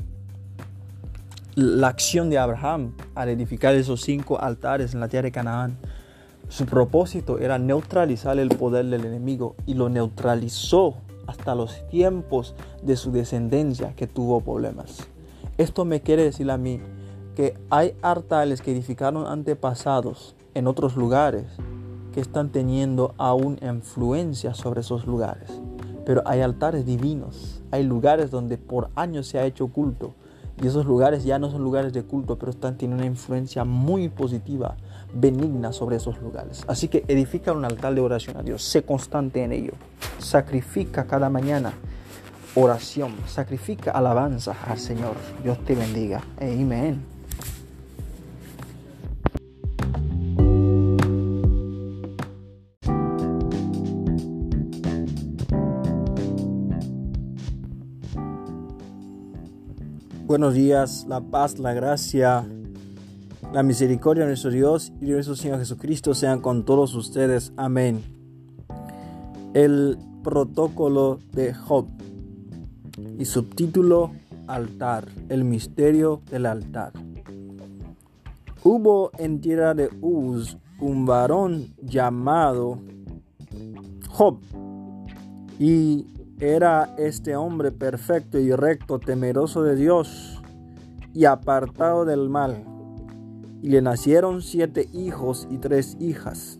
la 1.61 1.87
acción 1.87 2.29
de 2.29 2.39
Abraham 2.39 2.93
al 3.15 3.29
edificar 3.29 3.75
esos 3.75 4.01
cinco 4.01 4.41
altares 4.41 4.93
en 4.93 4.99
la 4.99 5.07
tierra 5.07 5.25
de 5.25 5.31
Canaán. 5.31 5.77
Su 6.49 6.65
propósito 6.65 7.39
era 7.39 7.57
neutralizar 7.59 8.37
el 8.39 8.49
poder 8.49 8.85
del 8.87 9.05
enemigo 9.05 9.55
y 9.65 9.75
lo 9.75 9.87
neutralizó 9.87 10.95
hasta 11.27 11.55
los 11.55 11.87
tiempos 11.89 12.55
de 12.81 12.97
su 12.97 13.11
descendencia 13.11 13.95
que 13.95 14.07
tuvo 14.07 14.41
problemas. 14.41 15.07
Esto 15.57 15.85
me 15.85 16.01
quiere 16.01 16.23
decir 16.23 16.49
a 16.49 16.57
mí 16.57 16.81
que 17.35 17.53
hay 17.69 17.93
altares 18.01 18.61
que 18.61 18.71
edificaron 18.71 19.27
antepasados 19.27 20.35
en 20.53 20.67
otros 20.67 20.95
lugares 20.95 21.45
que 22.13 22.19
están 22.19 22.49
teniendo 22.49 23.13
aún 23.17 23.57
influencia 23.61 24.53
sobre 24.53 24.81
esos 24.81 25.05
lugares. 25.05 25.61
Pero 26.05 26.23
hay 26.25 26.41
altares 26.41 26.85
divinos, 26.85 27.61
hay 27.71 27.83
lugares 27.83 28.31
donde 28.31 28.57
por 28.57 28.89
años 28.95 29.27
se 29.27 29.39
ha 29.39 29.45
hecho 29.45 29.67
culto. 29.67 30.15
Y 30.61 30.67
esos 30.67 30.85
lugares 30.85 31.23
ya 31.23 31.39
no 31.39 31.49
son 31.49 31.63
lugares 31.63 31.91
de 31.91 32.03
culto, 32.03 32.37
pero 32.37 32.51
están 32.51 32.77
teniendo 32.77 33.03
una 33.03 33.11
influencia 33.11 33.65
muy 33.65 34.09
positiva, 34.09 34.77
benigna 35.13 35.73
sobre 35.73 35.95
esos 35.95 36.21
lugares. 36.21 36.63
Así 36.67 36.87
que 36.87 37.03
edifica 37.07 37.51
un 37.51 37.65
altar 37.65 37.95
de 37.95 38.01
oración 38.01 38.37
a 38.37 38.43
Dios, 38.43 38.63
sé 38.63 38.83
constante 38.83 39.43
en 39.43 39.53
ello. 39.53 39.73
Sacrifica 40.19 41.05
cada 41.05 41.29
mañana 41.29 41.73
oración, 42.55 43.15
sacrifica 43.25 43.91
alabanza 43.91 44.55
al 44.67 44.77
Señor. 44.77 45.15
Dios 45.43 45.57
te 45.65 45.73
bendiga. 45.73 46.21
Amén. 46.39 47.10
Buenos 60.31 60.53
días, 60.53 61.05
la 61.09 61.19
paz, 61.19 61.59
la 61.59 61.73
gracia, 61.73 62.47
la 63.51 63.63
misericordia 63.63 64.23
de 64.23 64.29
nuestro 64.29 64.49
Dios 64.49 64.93
y 65.01 65.07
de 65.07 65.15
nuestro 65.15 65.35
Señor 65.35 65.59
Jesucristo 65.59 66.13
sean 66.13 66.39
con 66.39 66.63
todos 66.63 66.95
ustedes. 66.95 67.51
Amén. 67.57 68.01
El 69.53 69.97
protocolo 70.23 71.19
de 71.33 71.53
Job 71.53 71.85
y 73.19 73.25
subtítulo 73.25 74.11
Altar, 74.47 75.09
el 75.27 75.43
misterio 75.43 76.21
del 76.31 76.45
altar. 76.45 76.93
Hubo 78.63 79.11
en 79.17 79.41
tierra 79.41 79.73
de 79.73 79.89
Uz 79.99 80.55
un 80.79 81.05
varón 81.05 81.75
llamado 81.81 82.79
Job, 84.07 84.39
Y 85.59 86.05
era 86.41 86.95
este 86.97 87.35
hombre 87.35 87.71
perfecto 87.71 88.39
y 88.39 88.51
recto, 88.51 88.97
temeroso 88.97 89.61
de 89.61 89.75
Dios 89.75 90.41
y 91.13 91.25
apartado 91.25 92.03
del 92.03 92.29
mal. 92.29 92.65
Y 93.61 93.69
le 93.69 93.83
nacieron 93.83 94.41
siete 94.41 94.89
hijos 94.91 95.47
y 95.51 95.59
tres 95.59 95.95
hijas. 95.99 96.57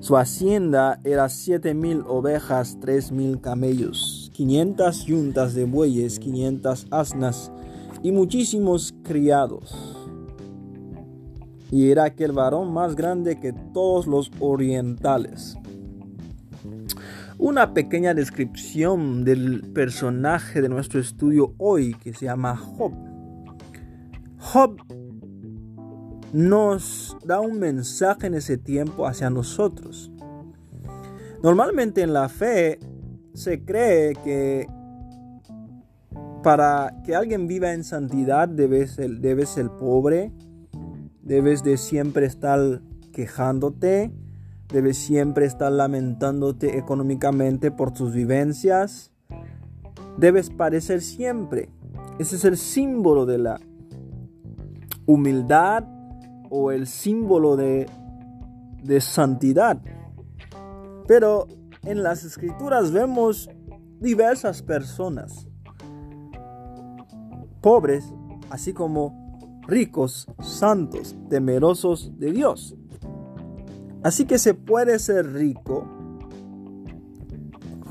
Su 0.00 0.18
hacienda 0.18 1.00
era 1.02 1.30
siete 1.30 1.72
mil 1.72 2.04
ovejas, 2.06 2.76
tres 2.78 3.10
mil 3.10 3.40
camellos, 3.40 4.30
quinientas 4.34 5.06
yuntas 5.06 5.54
de 5.54 5.64
bueyes, 5.64 6.18
quinientas 6.18 6.86
asnas 6.90 7.50
y 8.02 8.12
muchísimos 8.12 8.94
criados. 9.02 9.74
Y 11.70 11.90
era 11.90 12.04
aquel 12.04 12.32
varón 12.32 12.70
más 12.70 12.96
grande 12.96 13.40
que 13.40 13.54
todos 13.54 14.06
los 14.06 14.30
orientales 14.40 15.56
una 17.38 17.72
pequeña 17.72 18.14
descripción 18.14 19.24
del 19.24 19.62
personaje 19.72 20.60
de 20.60 20.68
nuestro 20.68 21.00
estudio 21.00 21.54
hoy 21.56 21.94
que 21.94 22.12
se 22.12 22.26
llama 22.26 22.56
Job. 22.56 22.92
Job 24.38 24.76
nos 26.32 27.16
da 27.24 27.40
un 27.40 27.60
mensaje 27.60 28.26
en 28.26 28.34
ese 28.34 28.58
tiempo 28.58 29.06
hacia 29.06 29.30
nosotros. 29.30 30.10
Normalmente 31.42 32.02
en 32.02 32.12
la 32.12 32.28
fe 32.28 32.80
se 33.34 33.64
cree 33.64 34.14
que 34.24 34.66
para 36.42 36.92
que 37.04 37.14
alguien 37.14 37.46
viva 37.46 37.72
en 37.72 37.84
santidad 37.84 38.48
debes 38.48 38.90
ser, 38.90 39.70
pobre, 39.78 40.32
debes 41.22 41.62
de 41.62 41.76
siempre 41.76 42.26
estar 42.26 42.82
quejándote, 43.12 44.12
Debes 44.68 44.98
siempre 44.98 45.46
estar 45.46 45.72
lamentándote 45.72 46.76
económicamente 46.78 47.70
por 47.70 47.92
tus 47.92 48.12
vivencias. 48.12 49.12
Debes 50.18 50.50
parecer 50.50 51.00
siempre. 51.00 51.70
Ese 52.18 52.36
es 52.36 52.44
el 52.44 52.56
símbolo 52.56 53.24
de 53.24 53.38
la 53.38 53.60
humildad 55.06 55.84
o 56.50 56.70
el 56.70 56.86
símbolo 56.86 57.56
de, 57.56 57.86
de 58.82 59.00
santidad. 59.00 59.80
Pero 61.06 61.46
en 61.84 62.02
las 62.02 62.24
escrituras 62.24 62.92
vemos 62.92 63.48
diversas 64.00 64.62
personas, 64.62 65.48
pobres, 67.62 68.12
así 68.50 68.72
como 68.72 69.60
ricos, 69.66 70.26
santos, 70.40 71.16
temerosos 71.28 72.18
de 72.18 72.32
Dios. 72.32 72.77
Así 74.02 74.24
que 74.26 74.38
se 74.38 74.54
puede 74.54 74.98
ser 74.98 75.32
rico. 75.32 75.86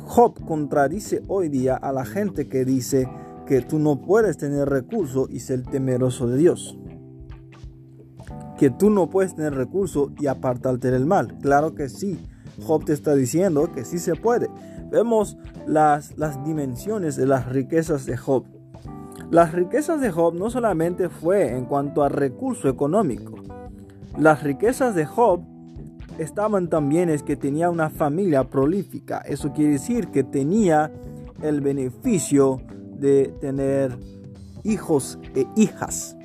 Job 0.05 0.45
contradice 0.45 1.21
hoy 1.27 1.49
día 1.49 1.75
a 1.75 1.91
la 1.91 2.05
gente 2.05 2.47
que 2.47 2.63
dice 2.63 3.09
que 3.45 3.61
tú 3.61 3.77
no 3.77 4.01
puedes 4.01 4.37
tener 4.37 4.69
recursos 4.69 5.29
y 5.29 5.39
ser 5.41 5.63
temeroso 5.63 6.27
de 6.27 6.37
Dios. 6.37 6.77
Que 8.57 8.69
tú 8.69 8.89
no 8.89 9.09
puedes 9.09 9.35
tener 9.35 9.53
recursos 9.53 10.11
y 10.19 10.27
apartarte 10.27 10.91
del 10.91 11.05
mal. 11.05 11.37
Claro 11.39 11.75
que 11.75 11.89
sí. 11.89 12.19
Job 12.65 12.85
te 12.85 12.93
está 12.93 13.13
diciendo 13.13 13.71
que 13.71 13.85
sí 13.85 13.99
se 13.99 14.15
puede. 14.15 14.49
Vemos 14.89 15.37
las, 15.67 16.17
las 16.17 16.43
dimensiones 16.43 17.15
de 17.17 17.27
las 17.27 17.47
riquezas 17.47 18.05
de 18.05 18.17
Job. 18.17 18.45
Las 19.29 19.51
riquezas 19.51 19.99
de 19.99 20.09
Job 20.09 20.33
no 20.35 20.49
solamente 20.49 21.09
fue 21.09 21.55
en 21.55 21.65
cuanto 21.65 22.01
a 22.01 22.09
recurso 22.09 22.69
económico. 22.69 23.35
Las 24.17 24.41
riquezas 24.41 24.95
de 24.95 25.05
Job 25.05 25.41
estaban 26.17 26.69
también 26.69 27.09
es 27.09 27.23
que 27.23 27.35
tenía 27.35 27.69
una 27.69 27.89
familia 27.89 28.43
prolífica. 28.43 29.19
Eso 29.19 29.53
quiere 29.53 29.73
decir 29.73 30.09
que 30.09 30.23
tenía 30.23 30.91
el 31.41 31.61
beneficio 31.61 32.61
de 32.99 33.33
tener 33.39 33.97
hijos 34.63 35.19
e 35.35 35.45
hijas. 35.55 36.15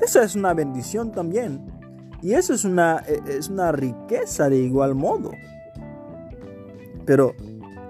Esa 0.00 0.22
es 0.22 0.34
una 0.34 0.54
bendición 0.54 1.12
también. 1.12 1.60
Y 2.22 2.32
eso 2.32 2.54
es 2.54 2.64
una, 2.64 3.02
e, 3.06 3.20
es 3.36 3.48
una 3.48 3.72
riqueza 3.72 4.48
de 4.48 4.58
igual 4.58 4.94
modo. 4.94 5.30
Pero 7.04 7.34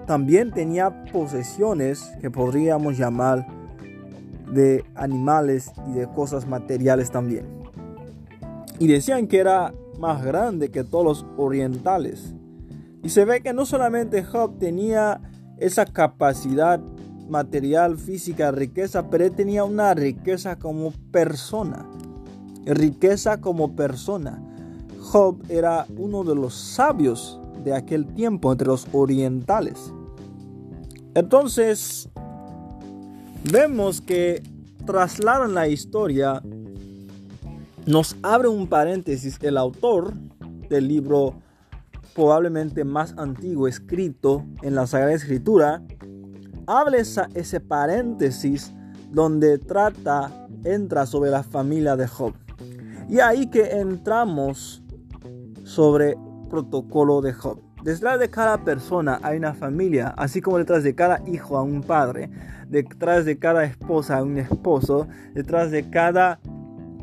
también 0.05 0.51
tenía 0.51 1.05
posesiones 1.05 2.11
que 2.21 2.29
podríamos 2.29 2.97
llamar 2.97 3.47
de 4.51 4.83
animales 4.95 5.71
y 5.87 5.93
de 5.93 6.07
cosas 6.07 6.47
materiales 6.47 7.11
también. 7.11 7.45
Y 8.77 8.87
decían 8.87 9.27
que 9.27 9.39
era 9.39 9.73
más 10.05 10.23
grande 10.23 10.69
que 10.69 10.83
todos 10.83 11.03
los 11.03 11.25
orientales. 11.37 12.35
Y 13.01 13.09
se 13.09 13.25
ve 13.25 13.41
que 13.41 13.53
no 13.53 13.65
solamente 13.65 14.23
Job 14.23 14.59
tenía 14.59 15.19
esa 15.57 15.85
capacidad 15.85 16.79
material, 17.27 17.97
física, 17.97 18.51
riqueza, 18.51 19.09
pero 19.09 19.25
él 19.25 19.31
tenía 19.31 19.63
una 19.63 19.93
riqueza 19.95 20.57
como 20.57 20.91
persona. 21.11 21.85
Riqueza 22.65 23.41
como 23.41 23.75
persona. 23.75 24.41
Job 25.01 25.37
era 25.49 25.87
uno 25.97 26.23
de 26.23 26.35
los 26.35 26.53
sabios 26.53 27.39
de 27.63 27.73
aquel 27.73 28.05
tiempo 28.13 28.51
entre 28.51 28.67
los 28.67 28.87
orientales. 28.91 29.91
Entonces, 31.15 32.09
vemos 33.51 34.01
que 34.01 34.43
trasladan 34.85 35.55
la 35.55 35.67
historia 35.67 36.43
nos 37.85 38.15
abre 38.23 38.47
un 38.47 38.67
paréntesis 38.67 39.37
el 39.41 39.57
autor 39.57 40.13
del 40.69 40.87
libro 40.87 41.35
probablemente 42.15 42.83
más 42.83 43.13
antiguo 43.17 43.67
escrito 43.67 44.45
en 44.61 44.73
la 44.73 44.87
Sagrada 44.87 45.13
Escritura, 45.13 45.83
abre 46.65 46.99
ese 46.99 47.59
paréntesis 47.59 48.73
donde 49.11 49.59
trata, 49.59 50.47
entra 50.63 51.05
sobre 51.05 51.29
la 51.29 51.43
familia 51.43 51.95
de 51.95 52.07
Job. 52.07 52.33
Y 53.07 53.19
ahí 53.19 53.47
que 53.47 53.79
entramos 53.79 54.81
sobre 55.63 56.17
protocolo 56.49 57.21
de 57.21 57.33
Job. 57.33 57.61
Detrás 57.83 58.19
de 58.19 58.31
cada 58.31 58.63
persona 58.63 59.19
hay 59.21 59.37
una 59.37 59.53
familia, 59.53 60.07
así 60.17 60.41
como 60.41 60.57
detrás 60.57 60.83
de 60.83 60.95
cada 60.95 61.21
hijo 61.27 61.55
a 61.55 61.61
un 61.61 61.81
padre, 61.81 62.31
detrás 62.67 63.25
de 63.25 63.37
cada 63.37 63.63
esposa 63.63 64.17
a 64.17 64.23
un 64.23 64.39
esposo, 64.39 65.07
detrás 65.35 65.69
de 65.69 65.87
cada 65.91 66.39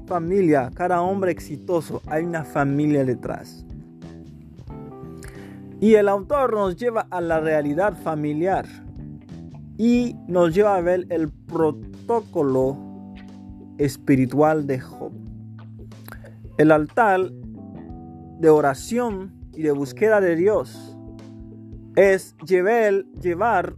familia, 0.07 0.70
cada 0.74 1.03
hombre 1.03 1.32
exitoso, 1.32 2.03
hay 2.07 2.24
una 2.24 2.44
familia 2.44 3.05
detrás. 3.05 3.64
Y 5.80 5.94
el 5.94 6.09
autor 6.09 6.55
nos 6.55 6.76
lleva 6.76 7.07
a 7.11 7.20
la 7.20 7.40
realidad 7.40 7.96
familiar 8.03 8.66
y 9.78 10.14
nos 10.28 10.55
lleva 10.55 10.76
a 10.76 10.80
ver 10.80 11.07
el 11.11 11.28
protocolo 11.28 12.76
espiritual 13.78 14.66
de 14.66 14.78
Job. 14.78 15.12
El 16.57 16.70
altar 16.70 17.30
de 18.38 18.48
oración 18.48 19.32
y 19.55 19.62
de 19.62 19.72
búsqueda 19.72 20.20
de 20.20 20.36
Dios 20.36 20.96
es 21.96 22.36
llevar, 22.46 23.05
llevar 23.20 23.74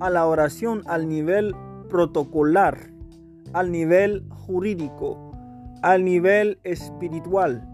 a 0.00 0.08
la 0.08 0.26
oración 0.26 0.82
al 0.86 1.08
nivel 1.08 1.54
protocolar, 1.88 2.90
al 3.52 3.70
nivel 3.70 4.24
jurídico, 4.30 5.29
al 5.82 6.04
nivel 6.04 6.58
espiritual, 6.62 7.66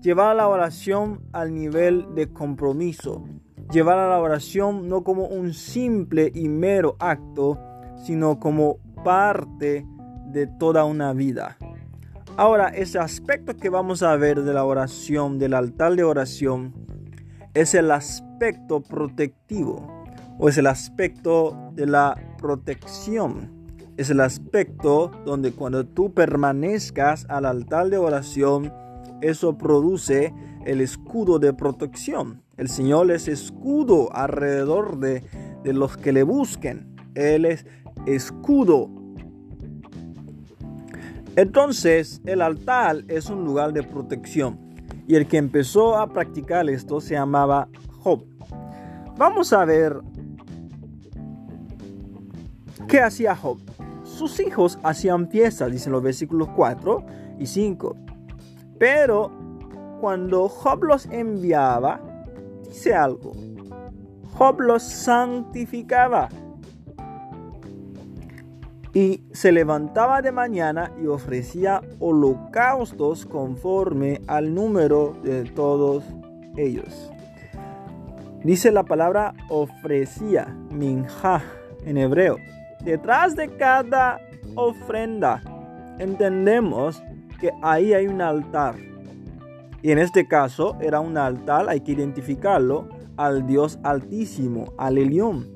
llevar 0.00 0.36
la 0.36 0.48
oración 0.48 1.22
al 1.32 1.54
nivel 1.54 2.06
de 2.14 2.32
compromiso, 2.32 3.24
llevar 3.72 3.96
la 3.96 4.20
oración 4.20 4.88
no 4.88 5.04
como 5.04 5.26
un 5.26 5.52
simple 5.52 6.30
y 6.34 6.48
mero 6.48 6.96
acto, 6.98 7.58
sino 8.04 8.38
como 8.38 8.78
parte 9.04 9.86
de 10.26 10.46
toda 10.46 10.84
una 10.84 11.12
vida. 11.12 11.56
Ahora, 12.36 12.68
ese 12.68 12.98
aspecto 12.98 13.56
que 13.56 13.70
vamos 13.70 14.02
a 14.02 14.14
ver 14.16 14.42
de 14.42 14.52
la 14.52 14.64
oración, 14.64 15.38
del 15.38 15.54
altar 15.54 15.96
de 15.96 16.04
oración, 16.04 16.74
es 17.54 17.74
el 17.74 17.90
aspecto 17.90 18.82
protectivo 18.82 20.04
o 20.38 20.48
es 20.48 20.58
el 20.58 20.66
aspecto 20.66 21.70
de 21.72 21.86
la 21.86 22.20
protección 22.36 23.55
es 23.96 24.10
el 24.10 24.20
aspecto 24.20 25.10
donde 25.24 25.52
cuando 25.52 25.86
tú 25.86 26.12
permanezcas 26.12 27.26
al 27.28 27.46
altar 27.46 27.88
de 27.88 27.96
oración, 27.96 28.72
eso 29.22 29.56
produce 29.56 30.34
el 30.66 30.80
escudo 30.80 31.38
de 31.38 31.54
protección. 31.54 32.42
El 32.58 32.68
Señor 32.68 33.10
es 33.10 33.26
escudo 33.26 34.14
alrededor 34.14 34.98
de, 34.98 35.22
de 35.64 35.72
los 35.72 35.96
que 35.96 36.12
le 36.12 36.24
busquen. 36.24 36.94
Él 37.14 37.46
es 37.46 37.64
escudo. 38.06 38.90
Entonces, 41.36 42.20
el 42.26 42.42
altar 42.42 43.04
es 43.08 43.30
un 43.30 43.44
lugar 43.44 43.72
de 43.72 43.82
protección. 43.82 44.58
Y 45.06 45.14
el 45.14 45.26
que 45.26 45.38
empezó 45.38 45.96
a 45.96 46.12
practicar 46.12 46.68
esto 46.68 47.00
se 47.00 47.14
llamaba 47.14 47.68
Job. 48.00 48.24
Vamos 49.16 49.52
a 49.52 49.64
ver 49.64 50.00
qué 52.88 53.00
hacía 53.00 53.34
Job 53.34 53.58
sus 54.16 54.40
hijos 54.40 54.78
hacían 54.82 55.28
fiestas, 55.28 55.70
dicen 55.70 55.92
los 55.92 56.02
versículos 56.02 56.48
4 56.56 57.04
y 57.38 57.46
5. 57.46 57.96
Pero 58.78 59.30
cuando 60.00 60.48
Job 60.48 60.84
los 60.84 61.06
enviaba, 61.06 62.00
dice 62.66 62.94
algo. 62.94 63.32
Job 64.34 64.60
los 64.60 64.82
santificaba 64.82 66.28
y 68.92 69.24
se 69.32 69.52
levantaba 69.52 70.22
de 70.22 70.32
mañana 70.32 70.90
y 71.02 71.06
ofrecía 71.06 71.82
holocaustos 71.98 73.26
conforme 73.26 74.22
al 74.26 74.54
número 74.54 75.14
de 75.22 75.44
todos 75.44 76.04
ellos. 76.56 77.12
Dice 78.42 78.70
la 78.70 78.84
palabra 78.84 79.34
ofrecía, 79.50 80.46
minja 80.70 81.42
en 81.84 81.98
hebreo. 81.98 82.36
Detrás 82.86 83.34
de 83.34 83.48
cada 83.48 84.20
ofrenda 84.54 85.42
entendemos 85.98 87.02
que 87.40 87.50
ahí 87.60 87.92
hay 87.92 88.06
un 88.06 88.20
altar. 88.20 88.76
Y 89.82 89.90
en 89.90 89.98
este 89.98 90.28
caso 90.28 90.76
era 90.80 91.00
un 91.00 91.18
altar, 91.18 91.68
hay 91.68 91.80
que 91.80 91.90
identificarlo, 91.90 92.88
al 93.16 93.44
Dios 93.44 93.80
Altísimo, 93.82 94.72
al 94.78 94.98
Elión. 94.98 95.48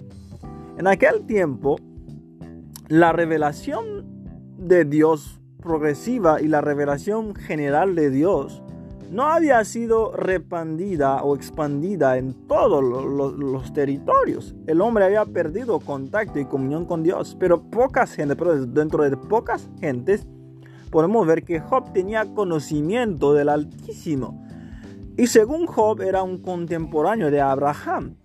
En 0.77 0.89
aquel 0.89 1.25
tiempo 1.25 1.77
la 2.89 3.13
revelación 3.13 3.87
de 4.59 4.85
Dios 4.85 5.41
progresiva 5.63 6.41
y 6.41 6.49
la 6.49 6.61
revelación 6.61 7.37
general 7.37 7.95
de 7.95 8.11
Dios 8.11 8.61
no 9.11 9.25
había 9.25 9.63
sido 9.65 10.13
repandida 10.13 11.23
o 11.23 11.35
expandida 11.35 12.17
en 12.17 12.33
todos 12.47 12.83
los, 12.83 13.73
territorios. 13.73 14.55
El 14.67 14.81
hombre 14.81 15.05
había 15.05 15.25
perdido 15.25 15.81
contacto 15.81 16.39
y 16.39 16.45
comunión 16.45 16.85
con 16.87 17.03
Dios, 17.03 17.37
pero 17.39 17.63
pocas 17.63 18.15
gente, 18.15 18.37
pero 18.37 18.67
dentro 18.67 19.09
de 19.09 19.17
pocas 19.17 19.69
gentes 19.81 20.27
podemos 20.91 21.27
ver 21.27 21.45
que 21.45 21.61
Job 21.61 21.93
tenía 21.93 22.25
conocimiento 22.35 23.35
del 23.35 23.49
Altísimo. 23.49 24.47
Y 25.17 25.27
según 25.27 25.67
Job 25.67 26.03
era 26.03 26.23
un 26.23 26.39
contemporáneo 26.39 27.31
de 27.31 27.41
Abraham. 27.41 28.17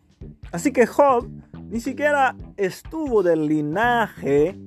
Así 0.51 0.71
que 0.71 0.85
Job 0.85 1.27
ni 1.69 1.79
siquiera 1.79 2.35
estuvo 2.57 3.23
del 3.23 3.47
linaje 3.47 4.57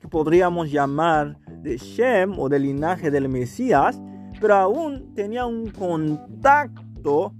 que 0.00 0.08
podríamos 0.08 0.72
llamar 0.72 1.38
de 1.62 1.76
Shem 1.76 2.38
o 2.38 2.48
del 2.48 2.62
linaje 2.62 3.10
del 3.10 3.28
Mesías, 3.28 4.00
pero 4.42 4.56
aún 4.56 5.14
tenía 5.14 5.46
un 5.46 5.70
contacto 5.70 7.32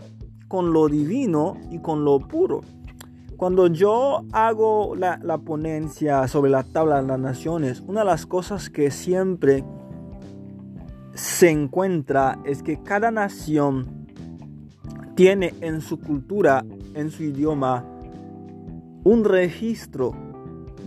con 0.46 0.72
lo 0.72 0.88
divino 0.88 1.56
y 1.72 1.80
con 1.80 2.04
lo 2.04 2.20
puro. 2.20 2.60
Cuando 3.36 3.66
yo 3.66 4.22
hago 4.30 4.94
la, 4.94 5.18
la, 5.20 5.38
ponencia 5.38 6.28
sobre 6.28 6.52
la 6.52 6.62
tabla 6.62 7.02
de 7.02 7.08
las 7.08 7.18
naciones, 7.18 7.82
una 7.88 8.00
de 8.00 8.06
las 8.06 8.24
cosas 8.24 8.70
que 8.70 8.92
siempre 8.92 9.64
se 11.14 11.50
encuentra 11.50 12.38
es 12.44 12.62
que 12.62 12.80
cada 12.80 13.10
nación 13.10 14.06
tiene 15.16 15.54
en 15.60 15.80
su 15.80 15.98
cultura, 15.98 16.64
en 16.94 17.10
su 17.10 17.24
idioma, 17.24 17.84
un 19.02 19.24
registro 19.24 20.14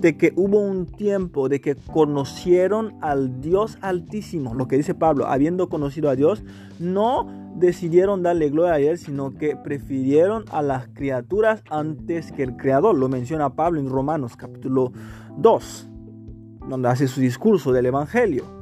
de 0.06 0.18
que 0.18 0.34
hubo 0.36 0.60
un 0.60 0.86
tiempo 0.86 1.49
de 1.49 1.60
que 1.62 1.74
conocieron 1.74 2.93
al 3.01 3.41
Dios 3.41 3.80
Altísimo, 3.82 4.53
lo 4.53 4.68
que 4.68 4.78
dice 4.78 4.93
Pablo, 4.93 5.26
habiendo 5.26 5.68
conocido 5.68 6.12
a 6.12 6.16
Dios, 6.16 6.43
no 6.78 7.28
decidieron 7.56 8.22
darle 8.22 8.51
gloria 8.51 8.74
a 8.74 8.80
Él, 8.80 8.99
sino 8.99 9.34
que 9.34 9.56
prefirieron 9.56 10.45
a 10.51 10.62
las 10.62 10.89
criaturas 10.89 11.64
antes 11.72 12.32
que 12.32 12.43
el 12.43 12.56
Creador. 12.56 12.95
Lo 12.95 13.10
menciona 13.10 13.56
Pablo 13.56 13.80
en 13.80 13.89
Romanos 13.89 14.36
capítulo 14.38 14.91
2, 15.39 15.89
donde 16.70 16.88
hace 16.88 17.08
su 17.08 17.20
discurso 17.20 17.74
del 17.74 17.88
Evangelio. 17.88 18.55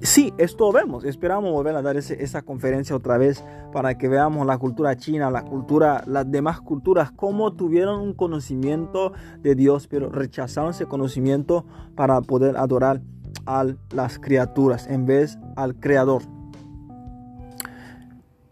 Sí, 0.00 0.34
esto 0.38 0.70
vemos. 0.72 1.04
Esperamos 1.04 1.52
volver 1.52 1.76
a 1.76 1.82
dar 1.82 1.96
esa 1.96 2.42
conferencia 2.42 2.94
otra 2.94 3.16
vez 3.16 3.44
para 3.72 3.96
que 3.96 4.08
veamos 4.08 4.46
la 4.46 4.58
cultura 4.58 4.96
china, 4.96 5.30
la 5.30 5.44
cultura, 5.44 6.04
las 6.06 6.30
demás 6.30 6.60
culturas, 6.60 7.10
cómo 7.12 7.52
tuvieron 7.54 8.00
un 8.00 8.12
conocimiento 8.12 9.12
de 9.40 9.54
Dios, 9.54 9.86
pero 9.86 10.10
rechazaron 10.10 10.70
ese 10.70 10.86
conocimiento 10.86 11.64
para 11.94 12.20
poder 12.20 12.56
adorar 12.56 13.00
a 13.46 13.66
las 13.94 14.18
criaturas 14.18 14.86
en 14.88 15.06
vez 15.06 15.38
al 15.56 15.76
Creador. 15.76 16.22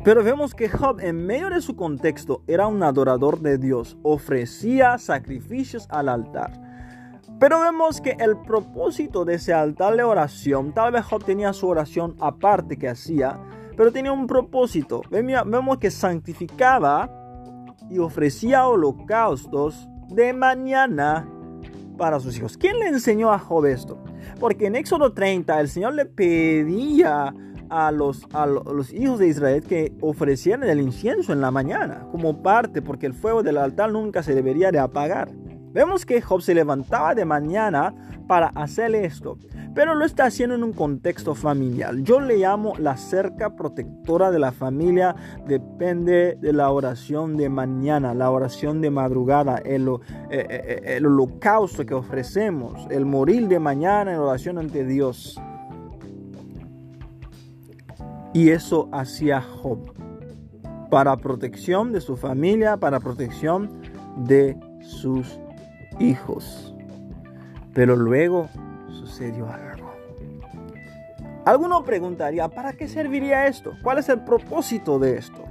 Pero 0.04 0.24
vemos 0.24 0.54
que 0.54 0.68
Job, 0.68 0.98
en 1.00 1.26
medio 1.26 1.48
de 1.50 1.60
su 1.60 1.76
contexto, 1.76 2.42
era 2.48 2.66
un 2.66 2.82
adorador 2.82 3.40
de 3.40 3.58
Dios, 3.58 3.96
ofrecía 4.02 4.98
sacrificios 4.98 5.86
al 5.90 6.08
altar. 6.08 6.71
Pero 7.42 7.58
vemos 7.58 8.00
que 8.00 8.16
el 8.20 8.36
propósito 8.36 9.24
de 9.24 9.34
ese 9.34 9.52
altar 9.52 9.96
de 9.96 10.04
oración, 10.04 10.72
tal 10.72 10.92
vez 10.92 11.04
Job 11.04 11.24
tenía 11.24 11.52
su 11.52 11.66
oración 11.66 12.14
aparte 12.20 12.76
que 12.76 12.88
hacía, 12.88 13.36
pero 13.76 13.90
tenía 13.90 14.12
un 14.12 14.28
propósito. 14.28 15.02
Vemos 15.10 15.78
que 15.78 15.90
santificaba 15.90 17.10
y 17.90 17.98
ofrecía 17.98 18.68
holocaustos 18.68 19.88
de 20.06 20.32
mañana 20.32 21.28
para 21.98 22.20
sus 22.20 22.36
hijos. 22.36 22.56
¿Quién 22.56 22.78
le 22.78 22.86
enseñó 22.86 23.32
a 23.32 23.40
Job 23.40 23.66
esto? 23.66 23.98
Porque 24.38 24.66
en 24.66 24.76
Éxodo 24.76 25.12
30 25.12 25.58
el 25.58 25.68
Señor 25.68 25.94
le 25.94 26.06
pedía 26.06 27.34
a 27.70 27.90
los, 27.90 28.24
a 28.32 28.46
los 28.46 28.92
hijos 28.92 29.18
de 29.18 29.26
Israel 29.26 29.64
que 29.64 29.92
ofrecieran 30.00 30.62
el 30.62 30.80
incienso 30.80 31.32
en 31.32 31.40
la 31.40 31.50
mañana 31.50 32.06
como 32.12 32.40
parte, 32.40 32.82
porque 32.82 33.06
el 33.06 33.14
fuego 33.14 33.42
del 33.42 33.58
altar 33.58 33.90
nunca 33.90 34.22
se 34.22 34.32
debería 34.32 34.70
de 34.70 34.78
apagar. 34.78 35.32
Vemos 35.72 36.04
que 36.04 36.20
Job 36.20 36.42
se 36.42 36.54
levantaba 36.54 37.14
de 37.14 37.24
mañana 37.24 37.94
para 38.26 38.48
hacer 38.48 38.94
esto, 38.94 39.38
pero 39.74 39.94
lo 39.94 40.04
está 40.04 40.26
haciendo 40.26 40.54
en 40.54 40.62
un 40.62 40.72
contexto 40.72 41.34
familiar. 41.34 41.94
Yo 42.02 42.20
le 42.20 42.38
llamo 42.38 42.74
la 42.78 42.96
cerca 42.96 43.56
protectora 43.56 44.30
de 44.30 44.38
la 44.38 44.52
familia, 44.52 45.16
depende 45.46 46.36
de 46.40 46.52
la 46.52 46.70
oración 46.70 47.36
de 47.36 47.48
mañana, 47.48 48.14
la 48.14 48.30
oración 48.30 48.80
de 48.80 48.90
madrugada, 48.90 49.58
el, 49.58 49.88
eh, 49.88 49.96
eh, 50.30 50.46
eh, 50.50 50.96
el 50.96 51.06
holocausto 51.06 51.86
que 51.86 51.94
ofrecemos, 51.94 52.86
el 52.90 53.06
morir 53.06 53.48
de 53.48 53.58
mañana 53.58 54.12
en 54.12 54.18
oración 54.18 54.58
ante 54.58 54.84
Dios. 54.84 55.40
Y 58.34 58.50
eso 58.50 58.88
hacía 58.92 59.40
Job 59.40 59.92
para 60.90 61.16
protección 61.16 61.92
de 61.92 62.02
su 62.02 62.16
familia, 62.16 62.76
para 62.76 63.00
protección 63.00 63.70
de 64.16 64.58
sus 64.82 65.38
hijos. 66.02 66.74
Pero 67.72 67.96
luego 67.96 68.48
sucedió 68.88 69.48
algo. 69.48 69.92
Alguno 71.44 71.82
preguntaría, 71.82 72.48
¿para 72.48 72.72
qué 72.74 72.86
serviría 72.86 73.46
esto? 73.46 73.72
¿Cuál 73.82 73.98
es 73.98 74.08
el 74.08 74.20
propósito 74.20 74.98
de 74.98 75.16
esto? 75.18 75.44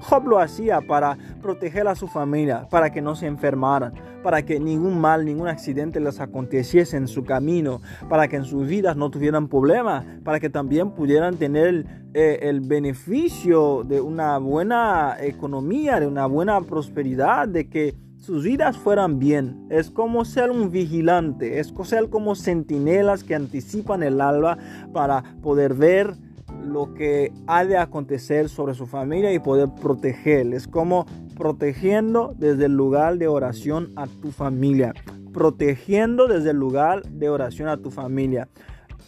Job 0.00 0.26
lo 0.26 0.38
hacía 0.38 0.80
para 0.80 1.16
proteger 1.40 1.86
a 1.88 1.94
su 1.94 2.06
familia, 2.06 2.68
para 2.70 2.90
que 2.90 3.00
no 3.00 3.14
se 3.14 3.26
enfermaran, 3.26 3.92
para 4.22 4.42
que 4.42 4.60
ningún 4.60 5.00
mal, 5.00 5.24
ningún 5.24 5.48
accidente 5.48 6.00
les 6.00 6.20
aconteciese 6.20 6.96
en 6.96 7.08
su 7.08 7.24
camino, 7.24 7.80
para 8.08 8.28
que 8.28 8.36
en 8.36 8.44
sus 8.44 8.66
vidas 8.66 8.96
no 8.96 9.10
tuvieran 9.10 9.48
problemas, 9.48 10.04
para 10.24 10.38
que 10.38 10.50
también 10.50 10.90
pudieran 10.90 11.36
tener 11.36 11.86
eh, 12.14 12.40
el 12.42 12.60
beneficio 12.60 13.84
de 13.84 14.00
una 14.00 14.38
buena 14.38 15.16
economía, 15.20 15.98
de 15.98 16.06
una 16.06 16.26
buena 16.26 16.60
prosperidad, 16.60 17.48
de 17.48 17.68
que 17.68 17.94
sus 18.26 18.42
vidas 18.42 18.76
fueran 18.76 19.20
bien. 19.20 19.68
Es 19.70 19.88
como 19.88 20.24
ser 20.24 20.50
un 20.50 20.72
vigilante, 20.72 21.60
es 21.60 21.72
ser 21.84 22.10
como 22.10 22.34
centinelas 22.34 23.22
que 23.22 23.36
anticipan 23.36 24.02
el 24.02 24.20
alba 24.20 24.58
para 24.92 25.22
poder 25.42 25.74
ver 25.74 26.16
lo 26.60 26.92
que 26.92 27.32
ha 27.46 27.64
de 27.64 27.78
acontecer 27.78 28.48
sobre 28.48 28.74
su 28.74 28.86
familia 28.86 29.32
y 29.32 29.38
poder 29.38 29.68
proteger. 29.80 30.52
Es 30.54 30.66
como 30.66 31.06
protegiendo 31.36 32.34
desde 32.36 32.64
el 32.64 32.76
lugar 32.76 33.16
de 33.18 33.28
oración 33.28 33.92
a 33.94 34.08
tu 34.08 34.32
familia. 34.32 34.92
Protegiendo 35.32 36.26
desde 36.26 36.50
el 36.50 36.56
lugar 36.56 37.02
de 37.04 37.28
oración 37.28 37.68
a 37.68 37.76
tu 37.76 37.92
familia. 37.92 38.48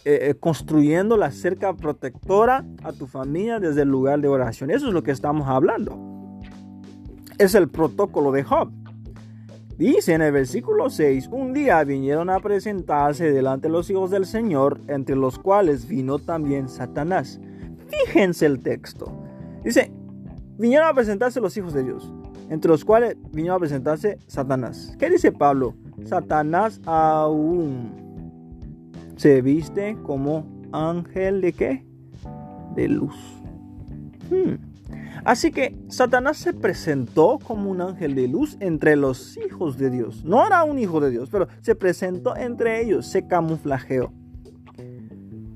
Eh, 0.05 0.29
eh, 0.29 0.35
construyendo 0.35 1.17
la 1.17 1.31
cerca 1.31 1.73
protectora 1.73 2.65
a 2.83 2.93
tu 2.93 3.05
familia 3.05 3.59
desde 3.59 3.81
el 3.81 3.89
lugar 3.89 4.21
de 4.21 4.29
oración. 4.29 4.71
Eso 4.71 4.87
es 4.87 4.93
lo 4.93 5.03
que 5.03 5.11
estamos 5.11 5.49
hablando. 5.49 5.99
Es 7.37 7.53
el 7.53 7.67
protocolo 7.67 8.31
de 8.31 8.43
Job. 8.43 8.71
Dice 9.79 10.13
en 10.13 10.21
el 10.21 10.33
versículo 10.33 10.89
6, 10.89 11.29
un 11.31 11.53
día 11.53 11.81
vinieron 11.85 12.29
a 12.29 12.41
presentarse 12.41 13.31
delante 13.31 13.69
de 13.69 13.71
los 13.71 13.89
hijos 13.89 14.11
del 14.11 14.25
Señor, 14.25 14.81
entre 14.89 15.15
los 15.15 15.39
cuales 15.39 15.87
vino 15.87 16.19
también 16.19 16.67
Satanás. 16.67 17.39
Fíjense 17.87 18.45
el 18.45 18.59
texto. 18.59 19.09
Dice, 19.63 19.89
vinieron 20.57 20.85
a 20.85 20.93
presentarse 20.93 21.39
los 21.39 21.55
hijos 21.55 21.71
de 21.71 21.85
Dios, 21.85 22.11
entre 22.49 22.69
los 22.69 22.83
cuales 22.83 23.15
vinieron 23.31 23.55
a 23.55 23.59
presentarse 23.59 24.19
Satanás. 24.27 24.97
¿Qué 24.99 25.09
dice 25.09 25.31
Pablo? 25.31 25.73
Satanás 26.03 26.81
aún 26.83 27.93
se 29.15 29.41
viste 29.41 29.95
como 30.03 30.45
ángel 30.73 31.39
de 31.39 31.53
qué? 31.53 31.85
De 32.75 32.89
luz. 32.89 33.15
Hmm. 34.29 34.68
Así 35.23 35.51
que 35.51 35.77
Satanás 35.89 36.37
se 36.37 36.53
presentó 36.53 37.39
como 37.43 37.69
un 37.69 37.81
ángel 37.81 38.15
de 38.15 38.27
luz 38.27 38.57
entre 38.59 38.95
los 38.95 39.37
hijos 39.37 39.77
de 39.77 39.89
Dios. 39.89 40.23
No 40.23 40.45
era 40.45 40.63
un 40.63 40.79
hijo 40.79 40.99
de 40.99 41.09
Dios, 41.09 41.29
pero 41.29 41.47
se 41.61 41.75
presentó 41.75 42.35
entre 42.35 42.81
ellos, 42.81 43.05
se 43.05 43.27
camuflajeó. 43.27 44.11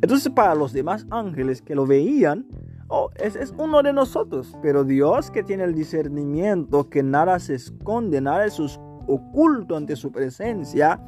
Entonces 0.01 0.31
para 0.33 0.53
los 0.53 0.73
demás 0.73 1.07
ángeles 1.11 1.61
que 1.61 1.75
lo 1.75 1.85
veían, 1.85 2.45
oh, 2.89 3.09
es, 3.15 3.53
uno 3.57 3.81
de 3.81 3.93
nosotros. 3.93 4.57
Pero 4.61 4.83
Dios 4.83 5.31
que 5.31 5.43
tiene 5.43 5.63
el 5.63 5.73
discernimiento, 5.73 6.89
que 6.89 7.03
nada 7.03 7.39
se 7.39 7.55
esconde, 7.55 8.19
nada 8.19 8.45
es 8.45 8.59
oculto 9.07 9.77
ante 9.77 9.95
su 9.95 10.11
presencia, 10.11 10.99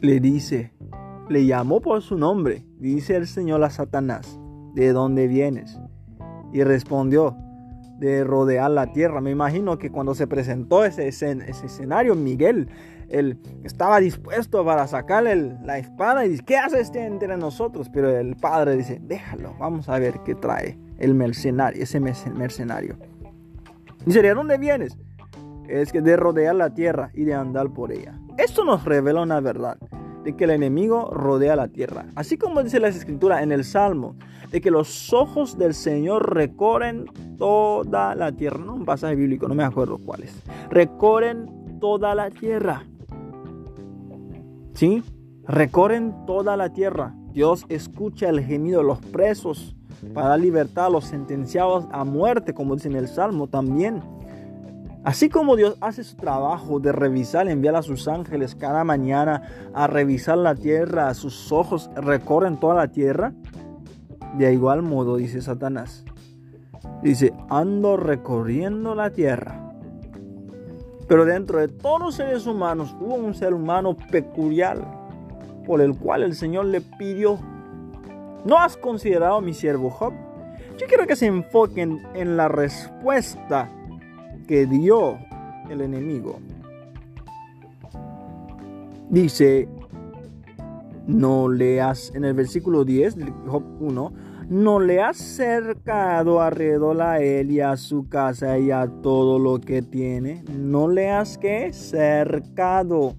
le 0.00 0.20
dice, 0.20 0.74
le 1.30 1.46
llamó 1.46 1.80
por 1.80 2.02
su 2.02 2.18
nombre, 2.18 2.66
dice 2.78 3.16
el 3.16 3.26
Señor 3.26 3.64
a 3.64 3.70
Satanás, 3.70 4.38
¿de 4.74 4.92
dónde 4.92 5.26
vienes? 5.26 5.80
Y 6.52 6.62
respondió, 6.62 7.36
de 7.98 8.24
rodear 8.24 8.70
la 8.70 8.92
tierra. 8.92 9.20
Me 9.20 9.30
imagino 9.30 9.78
que 9.78 9.90
cuando 9.90 10.14
se 10.14 10.26
presentó 10.26 10.84
ese, 10.84 11.08
ese 11.08 11.66
escenario, 11.66 12.14
Miguel 12.14 12.68
él 13.08 13.38
estaba 13.62 14.00
dispuesto 14.00 14.64
para 14.64 14.86
sacarle 14.86 15.56
la 15.62 15.78
espada 15.78 16.24
y 16.24 16.30
dice, 16.30 16.44
¿qué 16.44 16.56
hace 16.56 16.80
este 16.80 17.04
entre 17.04 17.36
nosotros? 17.36 17.88
Pero 17.92 18.10
el 18.10 18.36
padre 18.36 18.76
dice, 18.76 19.00
déjalo, 19.02 19.54
vamos 19.58 19.88
a 19.88 19.98
ver 19.98 20.20
qué 20.24 20.34
trae 20.34 20.78
el 20.98 21.14
mercenario, 21.14 21.82
ese 21.82 22.00
mercenario. 22.00 22.96
Dice, 24.04 24.22
¿de 24.22 24.34
dónde 24.34 24.58
vienes? 24.58 24.98
Es 25.68 25.92
que 25.92 26.02
de 26.02 26.16
rodear 26.16 26.54
la 26.54 26.70
tierra 26.70 27.10
y 27.14 27.24
de 27.24 27.34
andar 27.34 27.70
por 27.72 27.92
ella. 27.92 28.18
Esto 28.36 28.64
nos 28.64 28.84
revela 28.84 29.22
una 29.22 29.40
verdad, 29.40 29.78
de 30.24 30.34
que 30.34 30.44
el 30.44 30.50
enemigo 30.50 31.10
rodea 31.12 31.54
la 31.54 31.68
tierra. 31.68 32.06
Así 32.14 32.38
como 32.38 32.62
dice 32.62 32.80
la 32.80 32.88
escritura 32.88 33.42
en 33.42 33.52
el 33.52 33.64
Salmo, 33.64 34.16
de 34.50 34.60
que 34.60 34.70
los 34.70 35.12
ojos 35.12 35.58
del 35.58 35.74
Señor 35.74 36.34
recorren 36.34 37.04
toda 37.38 38.14
la 38.14 38.32
tierra. 38.32 38.58
No 38.58 38.74
un 38.74 38.84
pasaje 38.84 39.14
bíblico, 39.14 39.46
no 39.46 39.54
me 39.54 39.64
acuerdo 39.64 39.98
cuál 39.98 40.22
es. 40.22 40.42
Recorren 40.70 41.78
toda 41.78 42.14
la 42.14 42.30
tierra. 42.30 42.84
¿Sí? 44.72 45.02
Recorren 45.46 46.14
toda 46.26 46.56
la 46.56 46.72
tierra. 46.72 47.14
Dios 47.32 47.66
escucha 47.68 48.28
el 48.28 48.40
gemido 48.40 48.80
de 48.80 48.86
los 48.86 48.98
presos 49.00 49.76
para 50.14 50.28
dar 50.28 50.40
libertad 50.40 50.86
a 50.86 50.90
los 50.90 51.04
sentenciados 51.04 51.86
a 51.90 52.04
muerte, 52.04 52.54
como 52.54 52.74
dice 52.74 52.88
en 52.88 52.96
el 52.96 53.08
Salmo 53.08 53.46
también. 53.46 54.02
Así 55.04 55.28
como 55.28 55.56
Dios 55.56 55.76
hace 55.80 56.02
su 56.02 56.16
trabajo 56.16 56.80
de 56.80 56.92
revisar, 56.92 57.48
enviar 57.48 57.76
a 57.76 57.82
sus 57.82 58.08
ángeles 58.08 58.54
cada 58.54 58.84
mañana 58.84 59.42
a 59.74 59.86
revisar 59.86 60.38
la 60.38 60.54
tierra, 60.54 61.12
sus 61.14 61.52
ojos 61.52 61.90
recorren 61.94 62.58
toda 62.58 62.74
la 62.74 62.88
tierra. 62.88 63.32
De 64.38 64.52
igual 64.52 64.82
modo, 64.82 65.16
dice 65.16 65.42
Satanás, 65.42 66.04
dice, 67.02 67.34
ando 67.50 67.96
recorriendo 67.96 68.94
la 68.94 69.10
tierra 69.10 69.64
pero 71.08 71.24
dentro 71.24 71.58
de 71.58 71.68
todos 71.68 72.00
los 72.00 72.14
seres 72.14 72.46
humanos 72.46 72.94
hubo 73.00 73.14
un 73.14 73.34
ser 73.34 73.54
humano 73.54 73.96
peculiar 74.10 74.78
por 75.66 75.80
el 75.80 75.96
cual 75.96 76.22
el 76.22 76.34
Señor 76.34 76.66
le 76.66 76.80
pidió, 76.80 77.38
¿no 78.44 78.58
has 78.58 78.76
considerado 78.76 79.40
mi 79.40 79.54
siervo 79.54 79.90
Job? 79.90 80.12
Yo 80.78 80.86
quiero 80.86 81.06
que 81.06 81.16
se 81.16 81.26
enfoquen 81.26 82.02
en 82.14 82.36
la 82.36 82.48
respuesta 82.48 83.70
que 84.46 84.66
dio 84.66 85.18
el 85.70 85.80
enemigo. 85.80 86.38
Dice, 89.10 89.68
no 91.06 91.48
leas 91.48 92.12
en 92.14 92.24
el 92.24 92.34
versículo 92.34 92.84
10 92.84 93.16
de 93.16 93.32
Job 93.46 93.64
1, 93.80 94.12
no 94.48 94.78
le 94.78 95.00
has 95.00 95.16
cercado 95.16 96.42
alrededor 96.42 97.00
a 97.00 97.20
él 97.20 97.50
y 97.50 97.60
a 97.60 97.76
su 97.76 98.08
casa 98.08 98.58
y 98.58 98.70
a 98.70 98.86
todo 99.02 99.38
lo 99.38 99.60
que 99.60 99.80
tiene. 99.82 100.44
No 100.54 100.88
le 100.88 101.10
has 101.10 101.38
que 101.38 101.72
cercado. 101.72 103.14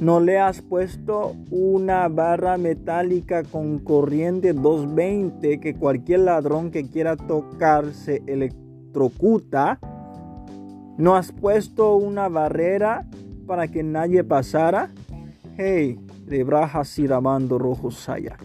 No 0.00 0.18
le 0.18 0.40
has 0.40 0.60
puesto 0.62 1.36
una 1.50 2.08
barra 2.08 2.58
metálica 2.58 3.44
con 3.44 3.78
corriente 3.78 4.52
220 4.52 5.60
que 5.60 5.74
cualquier 5.74 6.20
ladrón 6.20 6.72
que 6.72 6.88
quiera 6.88 7.16
tocar 7.16 7.92
se 7.94 8.20
electrocuta. 8.26 8.63
No 10.96 11.16
has 11.16 11.32
puesto 11.32 11.96
una 11.96 12.28
barrera 12.28 13.06
para 13.46 13.68
que 13.68 13.82
nadie 13.82 14.24
pasara. 14.24 14.90
Hey, 15.56 15.98
de 16.26 16.44
brajas 16.44 16.88
siramando 16.88 17.58
rojo 17.58 17.90
saya. 17.90 18.36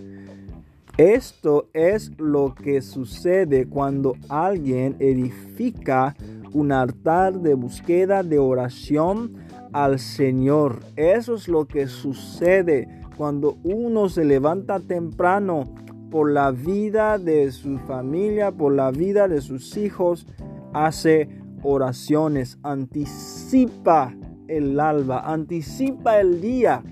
Esto 0.97 1.70
es 1.74 2.12
lo 2.20 2.54
que 2.56 2.82
sucede 2.82 3.68
cuando 3.68 4.16
alguien 4.28 4.97
edifica 5.00 6.16
un 6.52 6.72
altar 6.72 7.39
de 7.39 7.54
búsqueda 7.54 8.22
de 8.22 8.38
oración 8.38 9.36
al 9.72 10.00
Señor. 10.00 10.80
Eso 10.97 11.36
es 11.36 11.47
lo 11.47 11.68
que 11.68 11.88
sucede 11.88 12.88
cuando 13.16 13.58
uno 13.64 14.10
se 14.10 14.26
levanta 14.26 14.80
temprano 14.80 15.64
por 16.10 16.32
la 16.32 16.51
vida 16.51 17.18
de 17.18 17.51
su 17.51 17.78
familia, 17.80 18.51
por 18.51 18.74
la 18.74 18.91
vida 18.91 19.28
de 19.28 19.41
sus 19.41 19.78
hijos, 19.78 20.26
hace 20.74 21.30
oraciones, 21.64 22.57
anticipa 22.64 24.16
el 24.47 24.80
alba, 24.80 25.22
anticipa 25.32 26.20
el 26.20 26.41
día 26.41 26.84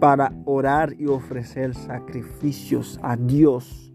para 0.00 0.32
orar 0.46 0.94
y 0.98 1.06
ofrecer 1.06 1.74
sacrificios 1.74 2.98
a 3.02 3.16
Dios. 3.16 3.89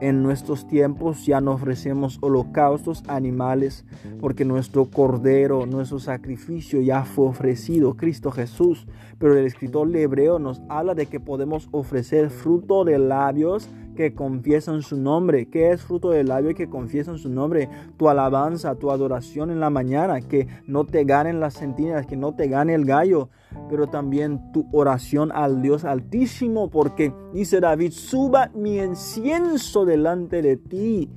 En 0.00 0.22
nuestros 0.22 0.68
tiempos 0.68 1.26
ya 1.26 1.40
no 1.40 1.52
ofrecemos 1.52 2.18
holocaustos 2.20 3.02
animales 3.08 3.84
porque 4.20 4.44
nuestro 4.44 4.86
cordero, 4.86 5.66
nuestro 5.66 5.98
sacrificio 5.98 6.80
ya 6.80 7.04
fue 7.04 7.26
ofrecido, 7.26 7.94
Cristo 7.94 8.30
Jesús. 8.30 8.86
Pero 9.18 9.36
el 9.36 9.44
escritor 9.44 9.94
hebreo 9.96 10.38
nos 10.38 10.62
habla 10.68 10.94
de 10.94 11.06
que 11.06 11.18
podemos 11.18 11.68
ofrecer 11.72 12.30
fruto 12.30 12.84
de 12.84 12.98
labios 12.98 13.68
que 13.98 14.14
confiesan 14.14 14.82
su 14.82 14.96
nombre. 14.96 15.48
¿Qué 15.48 15.72
es 15.72 15.82
fruto 15.82 16.10
del 16.10 16.28
labio 16.28 16.54
que 16.54 16.70
confiesan 16.70 17.18
su 17.18 17.28
nombre? 17.28 17.68
Tu 17.96 18.08
alabanza, 18.08 18.76
tu 18.76 18.92
adoración 18.92 19.50
en 19.50 19.58
la 19.58 19.70
mañana, 19.70 20.20
que 20.20 20.46
no 20.68 20.84
te 20.84 21.02
ganen 21.02 21.40
las 21.40 21.54
centinelas, 21.54 22.06
que 22.06 22.16
no 22.16 22.32
te 22.32 22.46
gane 22.46 22.74
el 22.74 22.84
gallo, 22.84 23.28
pero 23.68 23.88
también 23.88 24.52
tu 24.52 24.68
oración 24.70 25.32
al 25.32 25.62
Dios 25.62 25.84
Altísimo, 25.84 26.70
porque 26.70 27.12
dice 27.34 27.58
David, 27.58 27.90
suba 27.90 28.52
mi 28.54 28.78
incienso 28.78 29.84
delante 29.84 30.42
de 30.42 30.56
ti, 30.56 31.10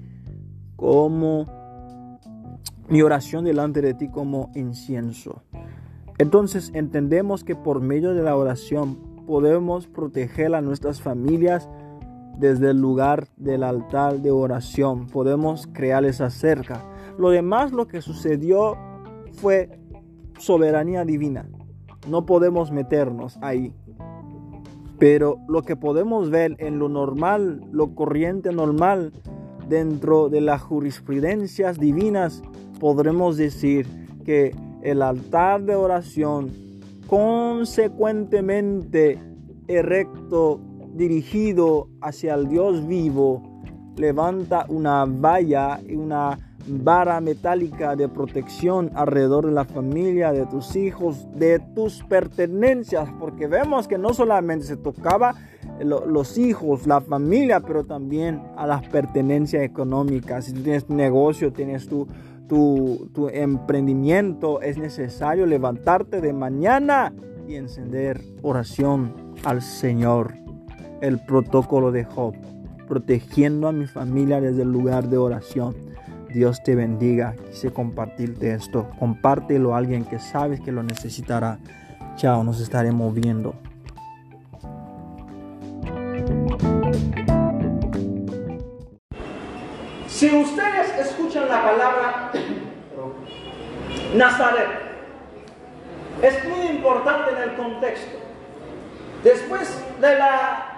como 0.76 1.46
mi 2.90 3.04
oración 3.04 3.46
delante 3.46 3.84
de 3.84 3.94
ti 3.94 4.10
como 4.10 4.50
incienso. 4.56 5.44
Entonces 6.18 6.72
entendemos 6.74 7.44
que 7.44 7.56
por 7.56 7.80
medio 7.80 8.16
de 8.16 8.24
la 8.24 8.36
oración 8.36 8.98
podemos 9.28 9.86
proteger 9.86 10.56
a 10.56 10.62
nuestras 10.62 11.00
familias, 11.00 11.70
desde 12.38 12.72
el 12.72 12.82
lugar 12.82 13.28
del 13.38 13.64
altar 13.64 14.20
de 14.20 14.32
oración. 14.32 15.08
Podemos 15.08 15.68
crear 15.72 16.04
esa 16.06 16.30
cerca. 16.30 16.84
Lo 17.18 17.30
demás, 17.30 17.72
lo 17.72 17.88
que 17.88 18.02
sucedió 18.02 18.76
fue 19.34 19.70
soberanía 20.40 21.06
divina. 21.06 21.48
No 22.08 22.26
podemos 22.26 22.72
meternos 22.72 23.38
ahí. 23.42 23.76
Pero 24.98 25.38
lo 25.48 25.62
que 25.64 25.76
podemos 25.76 26.30
ver 26.30 26.56
en 26.60 26.80
lo 26.80 26.88
normal, 26.90 27.64
lo 27.72 27.96
corriente 27.96 28.52
normal, 28.52 29.14
dentro 29.68 30.30
de 30.30 30.42
las 30.42 30.62
jurisprudencias 30.62 31.80
divinas, 31.80 32.44
podremos 32.80 33.38
decir 33.38 33.88
que 34.26 34.56
el 34.82 35.02
altar 35.02 35.64
de 35.64 35.76
oración 35.76 36.52
consecuentemente 37.08 39.18
erecto 39.68 40.60
dirigido 40.94 41.90
hacia 42.02 42.36
el 42.36 42.48
Dios 42.48 42.88
vivo, 42.88 43.42
levanta 43.98 44.66
una 44.70 45.06
valla 45.06 45.80
y 45.88 45.96
una 45.96 46.38
vara 46.68 47.20
metálica 47.22 47.96
de 47.96 48.08
protección 48.08 48.92
alrededor 48.94 49.46
de 49.48 49.52
la 49.52 49.66
familia, 49.66 50.32
de 50.32 50.46
tus 50.46 50.76
hijos, 50.76 51.28
de 51.36 51.60
tus 51.60 52.04
pertenencias, 52.04 53.10
porque 53.20 53.48
vemos 53.48 53.88
que 53.88 53.98
no 53.98 54.14
solamente 54.14 54.66
se 54.66 54.78
tocaba 54.78 55.36
los 55.84 56.38
hijos, 56.38 56.86
la 56.86 57.02
familia, 57.02 57.62
pero 57.62 57.84
también 57.84 58.42
a 58.56 58.68
las 58.68 58.88
pertenencias 58.88 59.64
económicas. 59.64 60.46
Si 60.46 60.54
tú 60.54 60.62
tienes 60.62 60.86
tu 60.86 60.94
negocio, 60.94 61.52
tienes 61.52 61.88
tu, 61.88 62.08
tu, 62.48 63.10
tu 63.14 63.30
emprendimiento, 63.30 64.62
es 64.62 64.78
necesario 64.78 65.46
levantarte 65.46 66.22
de 66.22 66.34
mañana 66.34 67.14
y 67.48 67.56
encender 67.56 68.22
oración 68.44 69.34
al 69.44 69.62
Señor 69.62 70.41
el 71.02 71.20
protocolo 71.20 71.92
de 71.92 72.06
Job, 72.06 72.36
protegiendo 72.88 73.68
a 73.68 73.72
mi 73.72 73.88
familia 73.88 74.40
desde 74.40 74.62
el 74.62 74.72
lugar 74.72 75.10
de 75.10 75.18
oración. 75.18 75.76
Dios 76.34 76.64
te 76.64 76.76
bendiga. 76.76 77.36
Quise 77.50 77.72
compartirte 77.72 78.54
esto. 78.54 78.90
Compártelo 79.00 79.76
a 79.76 79.80
alguien 79.80 80.06
que 80.06 80.20
sabes 80.20 80.62
que 80.62 80.72
lo 80.72 80.84
necesitará. 80.84 81.60
Chao, 82.16 82.44
nos 82.44 82.62
estaremos 82.62 83.14
viendo. 83.14 83.54
Si 90.08 90.30
ustedes 90.34 91.00
escuchan 91.00 91.50
la 91.50 91.64
palabra 91.64 92.32
Nazaret, 94.16 94.68
es 96.22 96.48
muy 96.48 96.68
importante 96.76 97.32
en 97.32 97.50
el 97.50 97.56
contexto. 97.56 98.20
Después 99.24 99.84
de 100.00 100.16
la 100.18 100.71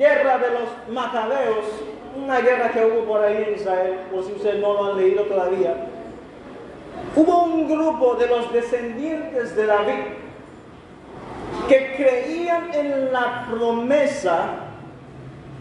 guerra 0.00 0.38
de 0.38 0.50
los 0.50 0.88
macabeos, 0.88 1.66
una 2.16 2.40
guerra 2.40 2.70
que 2.70 2.86
hubo 2.86 3.04
por 3.04 3.22
ahí 3.22 3.44
en 3.46 3.54
Israel, 3.54 3.98
por 4.10 4.24
si 4.24 4.32
ustedes 4.32 4.58
no 4.58 4.72
lo 4.72 4.92
han 4.92 4.96
leído 4.96 5.24
todavía, 5.24 5.74
hubo 7.14 7.42
un 7.42 7.68
grupo 7.68 8.14
de 8.14 8.26
los 8.26 8.50
descendientes 8.50 9.54
de 9.54 9.66
David 9.66 10.04
que 11.68 11.94
creían 11.96 12.72
en 12.72 13.12
la 13.12 13.46
promesa 13.50 14.54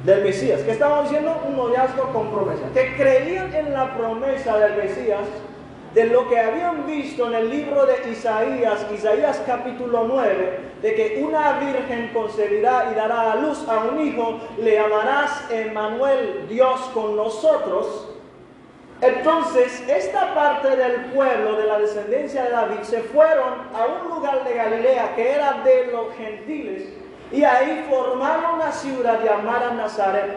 del 0.05 0.23
Mesías, 0.23 0.61
que 0.61 0.71
estaban 0.71 1.03
diciendo 1.03 1.35
un 1.45 1.57
noviazgo 1.57 2.13
con 2.13 2.31
promesa, 2.31 2.63
que 2.73 2.95
creían 2.95 3.53
en 3.53 3.73
la 3.73 3.93
promesa 3.97 4.57
del 4.57 4.77
Mesías 4.77 5.27
de 5.93 6.05
lo 6.05 6.29
que 6.29 6.39
habían 6.39 6.85
visto 6.85 7.27
en 7.27 7.33
el 7.33 7.49
libro 7.49 7.85
de 7.85 8.11
Isaías, 8.11 8.85
Isaías 8.93 9.41
capítulo 9.45 10.05
9, 10.07 10.59
de 10.81 10.95
que 10.95 11.23
una 11.23 11.59
virgen 11.59 12.11
concebirá 12.13 12.89
y 12.91 12.95
dará 12.95 13.31
a 13.31 13.35
luz 13.37 13.67
a 13.67 13.79
un 13.79 13.99
hijo, 14.05 14.39
le 14.59 14.75
llamarás 14.75 15.49
Emmanuel, 15.49 16.45
Dios 16.47 16.79
con 16.93 17.15
nosotros. 17.15 18.07
Entonces, 19.01 19.83
esta 19.87 20.35
parte 20.35 20.75
del 20.75 21.05
pueblo 21.05 21.55
de 21.55 21.65
la 21.65 21.79
descendencia 21.79 22.43
de 22.43 22.51
David 22.51 22.81
se 22.83 23.01
fueron 23.01 23.53
a 23.73 23.85
un 23.85 24.09
lugar 24.09 24.43
de 24.43 24.53
Galilea 24.53 25.15
que 25.15 25.31
era 25.31 25.61
de 25.63 25.87
los 25.87 26.13
gentiles 26.15 26.83
y 27.31 27.43
ahí 27.43 27.85
formaron 27.89 28.55
una 28.55 28.71
ciudad 28.71 29.23
llamada 29.23 29.71
Nazaret. 29.73 30.31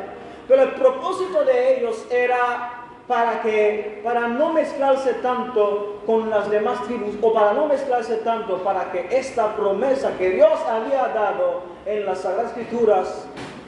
Pero 0.46 0.62
el 0.62 0.72
propósito 0.72 1.44
de 1.44 1.78
ellos 1.78 2.06
era 2.10 2.81
para 3.08 3.42
que 3.42 4.00
para 4.04 4.28
no 4.28 4.52
mezclarse 4.52 5.14
tanto 5.14 6.02
con 6.06 6.30
las 6.30 6.50
demás 6.50 6.82
tribus 6.84 7.16
o 7.20 7.32
para 7.32 7.52
no 7.52 7.66
mezclarse 7.66 8.16
tanto 8.18 8.58
para 8.58 8.92
que 8.92 9.08
esta 9.10 9.56
promesa 9.56 10.16
que 10.16 10.30
Dios 10.30 10.58
había 10.68 11.08
dado 11.08 11.62
en 11.84 12.06
las 12.06 12.20
Sagradas 12.20 12.56
Escrituras 12.56 13.26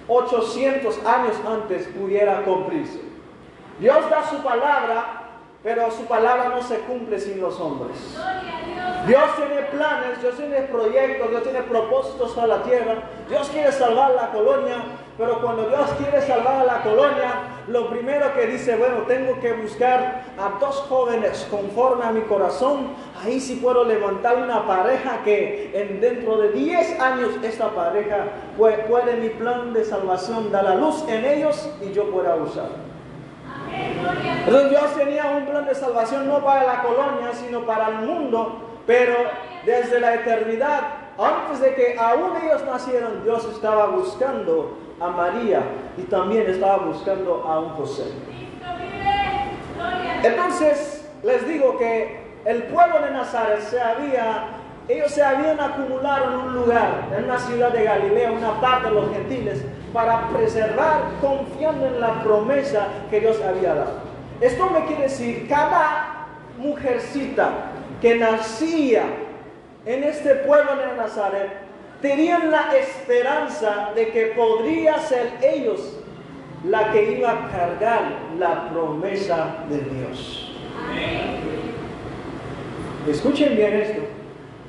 800 0.09 1.05
años 1.07 1.37
antes 1.47 1.87
pudiera 1.89 2.43
cumplirse. 2.43 3.01
Dios 3.80 4.09
da 4.11 4.28
su 4.28 4.37
palabra, 4.43 5.22
pero 5.62 5.91
su 5.91 6.05
palabra 6.05 6.51
no 6.51 6.62
se 6.62 6.78
cumple 6.80 7.18
sin 7.18 7.41
los 7.41 7.59
hombres. 7.59 7.97
Dios 9.07 9.37
tiene 9.37 9.63
planes, 9.71 10.21
Dios 10.23 10.35
tiene 10.37 10.63
proyectos, 10.63 11.29
Dios 11.29 11.43
tiene 11.43 11.63
propósitos 11.63 12.33
para 12.33 12.47
la 12.47 12.63
tierra. 12.63 13.03
Dios 13.29 13.51
quiere 13.51 13.71
salvar 13.71 14.13
la 14.13 14.31
colonia, 14.31 14.77
pero 15.19 15.43
cuando 15.43 15.69
Dios 15.69 15.91
quiere 15.99 16.23
salvar 16.23 16.57
a 16.57 16.65
la 16.65 16.83
colonia, 16.83 17.35
lo 17.69 17.91
primero 17.91 18.33
que 18.35 18.47
dice, 18.47 18.77
bueno, 18.77 19.03
tengo 19.07 19.39
que 19.41 19.53
buscar 19.53 20.25
a 20.39 20.59
dos 20.59 20.77
jóvenes 20.89 21.47
conforme 21.51 22.05
a 22.05 22.13
mi 22.13 22.23
corazón. 22.23 22.95
Ahí 23.23 23.41
sí 23.41 23.57
puedo 23.57 23.85
levantar 23.85 24.37
una 24.37 24.67
pareja 24.67 25.21
que 25.23 25.71
en 25.75 26.01
dentro 26.01 26.39
de 26.39 26.53
10 26.53 26.99
años 26.99 27.31
esta 27.43 27.69
pareja 27.71 28.25
puede, 28.57 28.79
puede 28.85 29.17
mi 29.17 29.29
plan 29.29 29.75
de 29.75 29.85
salvación 29.85 30.51
dar 30.51 30.65
la 30.65 30.77
luz 30.77 31.05
en 31.09 31.27
ellos 31.27 31.71
y 31.83 31.93
yo 31.93 32.11
pueda 32.11 32.37
usar. 32.37 32.69
Dios 34.71 34.97
tenía 34.97 35.27
un 35.27 35.47
plan 35.47 35.67
de 35.67 35.75
salvación 35.75 36.27
no 36.27 36.39
para 36.45 36.65
la 36.65 36.83
colonia, 36.83 37.33
sino 37.33 37.67
para 37.67 37.89
el 37.89 38.07
mundo, 38.07 38.74
pero 38.87 39.14
desde 39.64 40.01
la 40.01 40.14
eternidad, 40.14 40.80
antes 41.18 41.61
de 41.61 41.74
que 41.74 41.97
aún 41.99 42.32
ellos 42.43 42.64
nacieran, 42.64 43.22
Dios 43.24 43.45
estaba 43.53 43.87
buscando 43.87 44.78
a 45.01 45.09
María 45.09 45.62
y 45.97 46.03
también 46.03 46.49
estaba 46.49 46.78
buscando 46.78 47.45
a 47.45 47.61
un 47.61 47.70
José. 47.70 48.05
Entonces, 50.22 51.09
les 51.22 51.47
digo 51.47 51.78
que 51.78 52.24
el 52.45 52.64
pueblo 52.64 53.01
de 53.01 53.11
Nazaret 53.11 53.61
se 53.61 53.80
había, 53.80 54.49
ellos 54.89 55.11
se 55.11 55.22
habían 55.22 55.61
acumulado 55.61 56.32
en 56.32 56.39
un 56.41 56.55
lugar, 56.55 57.09
en 57.16 57.24
una 57.24 57.39
ciudad 57.39 57.70
de 57.70 57.85
Galilea, 57.85 58.32
una 58.32 58.61
parte 58.61 58.89
de 58.89 58.95
los 58.95 59.11
gentiles, 59.12 59.64
para 59.93 60.28
preservar 60.28 61.03
confiando 61.20 61.87
en 61.87 62.01
la 62.01 62.22
promesa 62.22 62.89
que 63.11 63.20
Dios 63.20 63.41
había 63.41 63.74
dado. 63.74 64.14
Esto 64.41 64.68
me 64.70 64.85
quiere 64.87 65.05
decir, 65.05 65.47
cada 65.49 66.26
mujercita 66.59 67.70
que 68.05 68.17
nacía 68.17 69.05
en 69.87 70.05
este 70.05 70.35
pueblo 70.35 70.77
de 70.77 70.95
Nazaret 70.95 71.49
tenían 72.03 72.51
la 72.51 72.77
esperanza 72.77 73.93
de 73.95 74.09
que 74.11 74.27
podría 74.37 74.99
ser 74.99 75.39
ellos 75.41 76.01
la 76.69 76.93
que 76.93 77.13
iba 77.13 77.31
a 77.31 77.51
cargar 77.51 78.03
la 78.39 78.69
promesa 78.69 79.57
de 79.71 79.79
Dios. 79.79 80.55
Escuchen 83.09 83.57
bien 83.57 83.73
esto. 83.73 84.03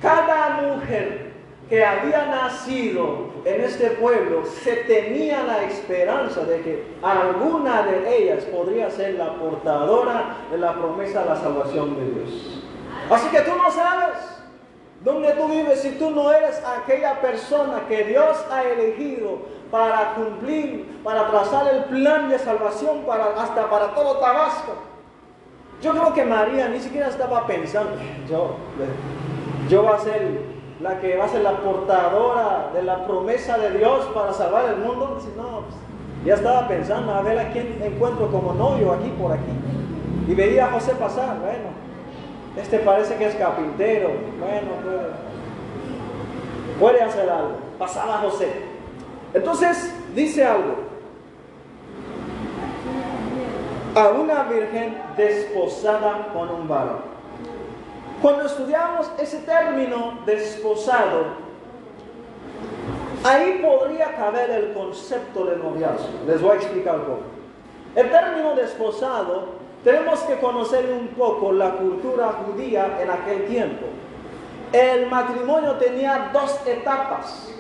Cada 0.02 0.62
mujer 0.62 1.32
que 1.70 1.84
había 1.84 2.28
nacido 2.28 3.32
en 3.44 3.60
este 3.60 3.90
pueblo 3.90 4.46
se 4.46 4.78
tenía 4.78 5.44
la 5.44 5.62
esperanza 5.64 6.46
de 6.46 6.62
que 6.62 6.84
alguna 7.04 7.82
de 7.82 8.18
ellas 8.18 8.46
podría 8.46 8.90
ser 8.90 9.16
la 9.16 9.34
portadora 9.34 10.38
de 10.50 10.58
la 10.58 10.74
promesa 10.74 11.24
de 11.24 11.30
la 11.32 11.36
salvación 11.36 11.98
de 11.98 12.12
Dios. 12.12 12.64
Así 13.10 13.28
que 13.30 13.41
tú 13.41 13.51
no 13.56 13.72
sabes 13.72 14.36
donde 15.03 15.32
tú 15.34 15.47
vives 15.47 15.82
si 15.82 15.91
tú 15.91 16.10
no 16.10 16.32
eres 16.32 16.62
aquella 16.66 17.22
persona 17.22 17.84
que 17.88 18.06
Dios 18.06 18.43
ha 18.51 18.64
elegido 18.64 19.39
para 19.70 20.16
cumplir, 20.16 20.99
para 21.03 21.30
trazar 21.30 21.68
el 21.74 21.84
plan 21.86 22.30
de 22.30 22.39
salvación 22.39 23.03
para, 23.06 23.26
hasta 23.39 23.70
para 23.70 23.93
todo 23.93 24.18
Tabasco. 24.18 24.74
Yo 25.82 25.91
creo 25.91 26.14
que 26.14 26.26
María 26.26 26.70
ni 26.70 26.80
siquiera 26.80 27.10
estaba 27.10 27.45
pensando, 27.45 27.91
yo, 28.28 28.56
yo 29.70 29.84
voy 29.84 29.93
a 29.93 29.99
ser 29.99 30.56
la 30.82 30.99
que 30.99 31.16
va 31.18 31.26
a 31.26 31.30
ser 31.30 31.41
la 31.41 31.58
portadora 31.58 32.72
de 32.74 32.82
la 32.82 33.06
promesa 33.06 33.58
de 33.58 33.78
Dios 33.78 34.06
para 34.14 34.34
salvar 34.34 34.66
el 34.66 34.78
mundo. 34.78 35.20
No, 35.38 35.62
pues, 35.62 35.76
ya 36.26 36.34
estaba 36.34 36.68
pensando 36.68 37.14
a 37.14 37.22
ver 37.22 37.38
a 37.38 37.51
quién 37.51 37.80
encuentro 37.84 38.32
como 38.32 38.53
novio 38.53 38.93
aquí 38.93 39.10
por 39.22 39.32
aquí. 39.32 39.51
Y 40.28 40.34
veía 40.34 40.66
a 40.66 40.72
José 40.72 40.93
pasar, 40.95 41.38
bueno, 41.39 41.85
este 42.58 42.80
parece 42.80 43.16
que 43.16 43.26
es 43.26 43.36
carpintero. 43.36 44.10
Bueno, 44.39 44.72
puede, 44.84 45.10
puede 46.80 47.01
hacer 47.01 47.30
algo. 47.30 47.58
Pasaba 47.78 48.20
José. 48.20 48.49
Entonces 49.34 49.93
dice 50.14 50.45
algo. 50.45 50.76
A 53.95 54.10
una 54.10 54.43
virgen 54.43 54.97
desposada 55.16 56.28
con 56.34 56.49
un 56.49 56.68
varón. 56.68 57.16
Cuando 58.22 58.45
estudiamos 58.45 59.12
ese 59.20 59.39
término 59.39 60.20
desposado, 60.26 61.45
ahí 63.24 63.62
podría 63.62 64.16
caber 64.16 64.49
el 64.49 64.74
concepto 64.74 65.45
de 65.45 65.58
noviazgo. 65.58 66.10
Les 66.26 66.41
voy 66.41 66.51
a 66.51 66.56
explicar 66.56 66.95
cómo. 67.03 67.20
El 67.95 68.10
término 68.10 68.56
desposado 68.56 69.64
tenemos 69.86 70.20
que 70.22 70.40
conocer 70.40 70.90
un 70.90 71.10
poco 71.10 71.52
la 71.52 71.74
cultura 71.74 72.34
judía 72.44 72.98
en 73.00 73.12
aquel 73.12 73.46
tiempo. 73.46 73.86
El 74.74 75.06
matrimonio 75.12 75.74
tenía 75.74 76.32
dos 76.34 76.60
etapas. 76.66 77.54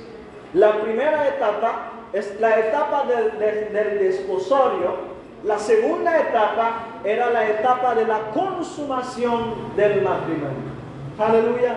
La 0.55 0.81
primera 0.81 1.27
etapa 1.27 1.91
es 2.13 2.39
la 2.41 2.59
etapa 2.59 3.03
del, 3.05 3.99
desposorio. 3.99 5.15
La 5.43 5.59
segunda 5.59 6.19
etapa 6.19 6.79
era 7.03 7.29
la 7.29 7.47
etapa 7.47 7.93
de 7.93 8.07
la 8.07 8.31
consumación 8.31 9.75
del 9.75 10.01
matrimonio. 10.01 10.73
Aleluya. 11.19 11.75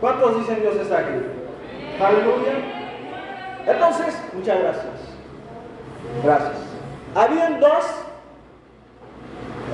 ¿Cuántos 0.00 0.38
dicen 0.38 0.60
Dios 0.60 0.76
está 0.76 0.98
aquí? 0.98 1.26
Aleluya. 2.00 2.52
Entonces, 3.66 4.16
muchas 4.32 4.60
gracias. 4.60 4.86
Gracias. 6.22 6.56
Habían 7.16 7.58
dos 7.58 7.84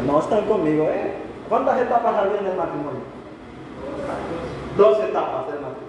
no 0.07 0.21
están 0.21 0.45
conmigo, 0.47 0.85
¿eh? 0.85 1.15
¿Cuántas 1.49 1.81
etapas 1.81 2.15
había 2.15 2.41
en 2.41 2.47
el 2.47 2.57
matrimonio? 2.57 3.01
Dos 4.77 4.99
etapas 5.01 5.47
del 5.47 5.61
matrimonio. 5.61 5.89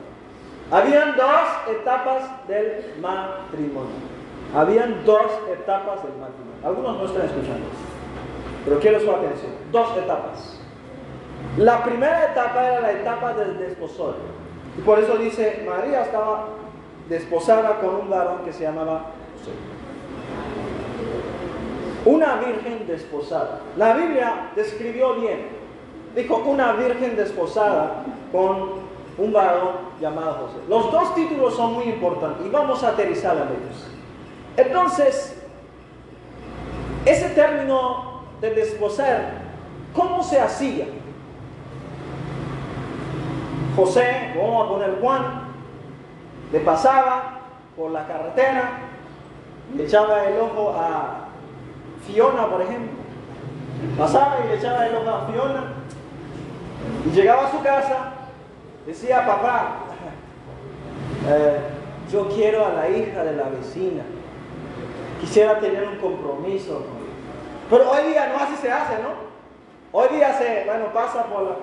Habían 0.71 1.15
dos 1.15 1.79
etapas 1.79 2.47
del 2.47 2.83
matrimonio. 3.01 4.09
Habían 4.55 5.05
dos 5.05 5.31
etapas 5.51 6.03
del 6.03 6.13
matrimonio. 6.13 6.59
Algunos 6.63 6.97
no 6.97 7.05
están 7.05 7.25
escuchando 7.25 7.65
pero 8.65 8.79
quiero 8.79 8.99
su 8.99 9.09
atención. 9.09 9.51
Dos 9.71 9.97
etapas. 9.97 10.59
La 11.57 11.83
primera 11.83 12.31
etapa 12.31 12.67
era 12.67 12.81
la 12.81 12.91
etapa 12.91 13.33
del 13.33 13.57
desposorio. 13.57 14.39
Y 14.77 14.81
por 14.81 14.99
eso 14.99 15.17
dice, 15.17 15.65
María 15.67 16.03
estaba 16.03 16.49
desposada 17.07 17.79
con 17.79 17.95
un 17.95 18.09
varón 18.09 18.43
que 18.45 18.53
se 18.53 18.63
llamaba 18.63 19.07
una 22.09 22.35
virgen 22.37 22.87
desposada. 22.87 23.61
La 23.77 23.93
Biblia 23.93 24.49
describió 24.55 25.13
bien. 25.15 25.59
Dijo 26.15 26.37
una 26.37 26.73
virgen 26.73 27.15
desposada 27.15 28.03
con 28.31 28.89
un 29.17 29.31
varón 29.33 29.75
llamado 30.01 30.47
José. 30.47 30.57
Los 30.67 30.91
dos 30.91 31.13
títulos 31.13 31.55
son 31.55 31.73
muy 31.73 31.83
importantes 31.83 32.45
y 32.45 32.49
vamos 32.49 32.83
a 32.83 32.89
aterrizar 32.89 33.37
a 33.37 33.43
ellos. 33.43 33.87
Entonces, 34.57 35.39
ese 37.05 37.29
término 37.29 38.23
de 38.41 38.55
desposar, 38.55 39.33
¿cómo 39.93 40.23
se 40.23 40.39
hacía? 40.39 40.85
José, 43.75 44.33
vamos 44.35 44.65
a 44.65 44.69
poner 44.69 44.99
Juan, 44.99 45.23
le 46.51 46.59
pasaba 46.61 47.41
por 47.77 47.91
la 47.91 48.07
carretera, 48.07 48.71
le 49.75 49.83
echaba 49.83 50.25
el 50.25 50.39
ojo 50.39 50.75
a 50.75 51.28
Fiona, 52.11 52.47
por 52.47 52.61
ejemplo. 52.61 52.99
Pasaba 53.97 54.39
y 54.43 54.47
le 54.47 54.55
echaba 54.55 54.87
el 54.87 54.95
a 54.95 55.27
Fiona. 55.27 55.63
Y 57.05 57.15
llegaba 57.15 57.47
a 57.47 57.51
su 57.51 57.61
casa, 57.61 58.13
decía, 58.85 59.25
papá, 59.25 59.75
eh, 61.27 61.59
yo 62.11 62.27
quiero 62.29 62.65
a 62.65 62.73
la 62.73 62.89
hija 62.89 63.23
de 63.23 63.33
la 63.33 63.49
vecina. 63.49 64.03
Quisiera 65.21 65.59
tener 65.59 65.87
un 65.87 65.97
compromiso. 65.97 66.83
Pero 67.69 67.91
hoy 67.91 68.09
día 68.09 68.27
no 68.27 68.43
así 68.43 68.55
se 68.61 68.71
hace, 68.71 68.95
¿no? 68.95 69.29
Hoy 69.91 70.07
día 70.15 70.37
se, 70.37 70.63
bueno, 70.65 70.85
pasa 70.93 71.25
por 71.25 71.43
la... 71.43 71.55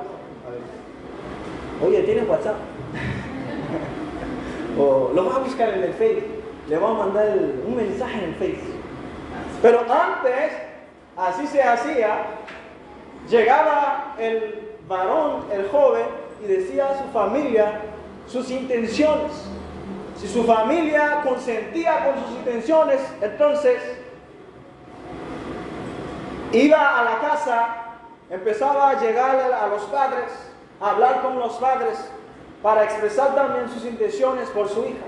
Oye, 1.85 2.03
¿tienes 2.03 2.29
WhatsApp? 2.29 2.57
o 4.79 5.11
lo 5.15 5.27
va 5.27 5.37
a 5.37 5.39
buscar 5.41 5.71
en 5.71 5.83
el 5.83 5.93
Facebook. 5.95 6.25
Le 6.69 6.79
va 6.79 6.91
a 6.91 6.95
mandar 6.95 7.37
un 7.67 7.77
mensaje 7.77 8.19
en 8.19 8.25
el 8.25 8.35
Facebook. 8.35 8.76
Pero 9.67 9.81
antes, 9.81 10.53
así 11.17 11.45
se 11.49 11.61
hacía, 11.61 12.19
llegaba 13.29 14.15
el 14.17 14.77
varón, 14.87 15.47
el 15.53 15.69
joven, 15.71 16.05
y 16.41 16.47
decía 16.47 16.91
a 16.91 16.99
su 16.99 17.09
familia 17.13 17.81
sus 18.29 18.49
intenciones. 18.49 19.33
Si 20.21 20.29
su 20.29 20.45
familia 20.45 21.21
consentía 21.25 22.05
con 22.05 22.15
sus 22.23 22.37
intenciones, 22.39 23.01
entonces 23.21 23.83
iba 26.53 27.01
a 27.01 27.03
la 27.03 27.19
casa, 27.19 27.77
empezaba 28.31 28.91
a 28.91 29.01
llegar 29.01 29.53
a 29.53 29.67
los 29.67 29.83
padres, 29.87 30.31
a 30.81 30.91
hablar 30.91 31.23
con 31.23 31.41
los 31.41 31.55
padres 31.55 32.09
para 32.63 32.85
expresar 32.85 33.35
también 33.35 33.69
sus 33.69 33.85
intenciones 33.85 34.49
por 34.51 34.69
su 34.69 34.85
hija. 34.85 35.07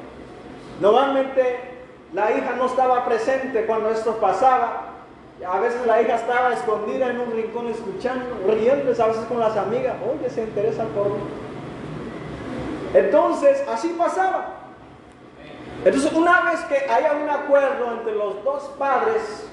Normalmente 0.81 1.78
la 2.13 2.31
hija 2.33 2.55
no 2.57 2.67
estaba 2.67 3.05
presente 3.05 3.67
cuando 3.67 3.91
esto 3.91 4.17
pasaba. 4.17 4.85
A 5.47 5.61
veces 5.61 5.87
la 5.87 6.03
hija 6.03 6.17
estaba 6.17 6.53
escondida 6.53 7.11
en 7.11 7.21
un 7.21 7.33
rincón 7.33 7.69
escuchando, 7.69 8.25
riendo, 8.47 8.91
a 9.03 9.07
veces 9.07 9.25
con 9.27 9.39
las 9.39 9.57
amigas, 9.57 9.95
oye, 10.11 10.29
se 10.31 10.43
interesan 10.43 10.89
por 10.89 11.07
mí. 11.07 11.19
Entonces, 12.95 13.63
así 13.69 13.95
pasaba. 13.97 14.55
Entonces, 15.85 16.13
una 16.13 16.41
vez 16.51 16.61
que 16.63 16.91
haya 16.91 17.13
un 17.13 17.29
acuerdo 17.29 17.93
entre 17.93 18.15
los 18.17 18.43
dos 18.43 18.65
padres, 18.79 19.49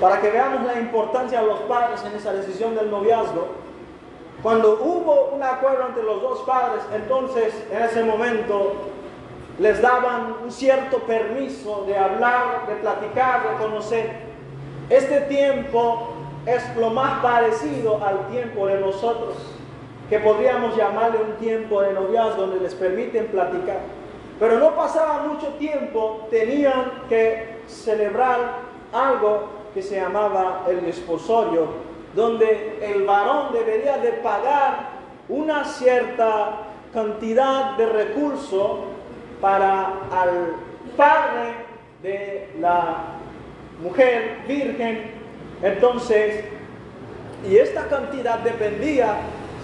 para 0.00 0.20
que 0.20 0.30
veamos 0.30 0.64
la 0.64 0.80
importancia 0.80 1.40
de 1.40 1.46
los 1.46 1.60
padres 1.60 2.02
en 2.04 2.16
esa 2.16 2.32
decisión 2.32 2.74
del 2.74 2.90
noviazgo, 2.90 3.48
cuando 4.42 4.78
hubo 4.80 5.30
un 5.32 5.42
acuerdo 5.42 5.86
entre 5.88 6.02
los 6.02 6.22
dos 6.22 6.40
padres, 6.40 6.82
entonces 6.94 7.52
en 7.70 7.82
ese 7.82 8.04
momento 8.04 8.74
les 9.58 9.82
daban 9.82 10.36
un 10.44 10.52
cierto 10.52 10.98
permiso 11.00 11.84
de 11.86 11.98
hablar, 11.98 12.66
de 12.68 12.76
platicar, 12.76 13.42
de 13.42 13.64
conocer. 13.64 14.10
Este 14.88 15.22
tiempo 15.22 16.14
es 16.46 16.76
lo 16.76 16.90
más 16.90 17.20
parecido 17.20 18.02
al 18.04 18.28
tiempo 18.28 18.66
de 18.66 18.80
nosotros, 18.80 19.34
que 20.08 20.20
podríamos 20.20 20.76
llamarle 20.76 21.18
un 21.18 21.32
tiempo 21.36 21.82
de 21.82 21.92
noviazgo 21.92 22.42
donde 22.42 22.60
les 22.60 22.74
permiten 22.74 23.26
platicar. 23.26 23.80
Pero 24.38 24.58
no 24.60 24.76
pasaba 24.76 25.24
mucho 25.24 25.48
tiempo, 25.54 26.28
tenían 26.30 26.92
que 27.08 27.58
celebrar 27.66 28.68
algo 28.92 29.48
que 29.74 29.82
se 29.82 29.96
llamaba 29.96 30.64
el 30.68 30.84
esposorio, 30.84 31.66
donde 32.14 32.78
el 32.80 33.04
varón 33.04 33.52
debería 33.52 33.98
de 33.98 34.12
pagar 34.12 34.98
una 35.28 35.64
cierta 35.64 36.60
cantidad 36.92 37.76
de 37.76 37.86
recursos 37.86 38.78
para 39.40 40.00
al 40.12 40.54
padre 40.96 41.54
de 42.02 42.48
la 42.60 43.18
mujer 43.82 44.38
virgen. 44.46 45.10
Entonces, 45.62 46.44
y 47.48 47.56
esta 47.56 47.86
cantidad 47.86 48.38
dependía 48.40 49.16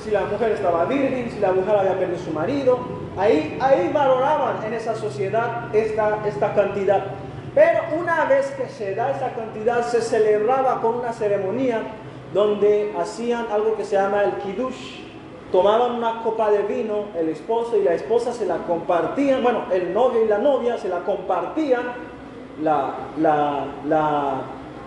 si 0.03 0.11
la 0.11 0.23
mujer 0.23 0.53
estaba 0.53 0.85
virgen, 0.85 1.31
si 1.31 1.41
la 1.41 1.53
mujer 1.53 1.77
había 1.77 1.99
perdido 1.99 2.19
su 2.19 2.31
marido. 2.31 2.79
Ahí, 3.17 3.57
ahí 3.61 3.91
valoraban 3.93 4.65
en 4.67 4.75
esa 4.75 4.95
sociedad 4.95 5.75
esta, 5.75 6.19
esta 6.27 6.55
cantidad. 6.55 7.05
Pero 7.55 7.81
una 7.99 8.25
vez 8.25 8.51
que 8.51 8.69
se 8.69 8.95
da 8.95 9.11
esa 9.11 9.33
cantidad, 9.33 9.83
se 9.87 10.03
celebraba 10.03 10.81
con 10.81 10.97
una 10.97 11.13
ceremonia 11.13 11.83
donde 12.33 12.93
hacían 13.01 13.47
algo 13.53 13.77
que 13.77 13.85
se 13.85 13.95
llama 13.95 14.25
el 14.25 14.33
kiddush, 14.39 15.04
tomaban 15.55 15.93
una 15.93 16.21
copa 16.21 16.51
de 16.51 16.63
vino, 16.65 17.05
el 17.17 17.29
esposo 17.29 17.77
y 17.77 17.85
la 17.85 17.95
esposa 17.95 18.33
se 18.33 18.45
la 18.45 18.57
compartían, 18.67 19.41
bueno, 19.41 19.67
el 19.71 19.95
novio 19.95 20.25
y 20.25 20.27
la 20.27 20.39
novia 20.39 20.77
se 20.79 20.89
la 20.89 21.05
compartían 21.05 21.93
la, 22.61 22.97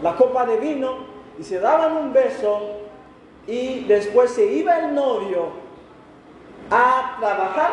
la, 0.01 0.15
copa 0.17 0.45
de 0.45 0.57
vino 0.57 0.89
y 1.39 1.43
se 1.43 1.61
daban 1.61 1.95
un 1.95 2.11
beso 2.11 2.59
y 3.47 3.85
después 3.85 4.31
se 4.31 4.45
iba 4.45 4.77
el 4.79 4.93
novio 4.93 5.51
a 6.69 7.15
trabajar, 7.17 7.71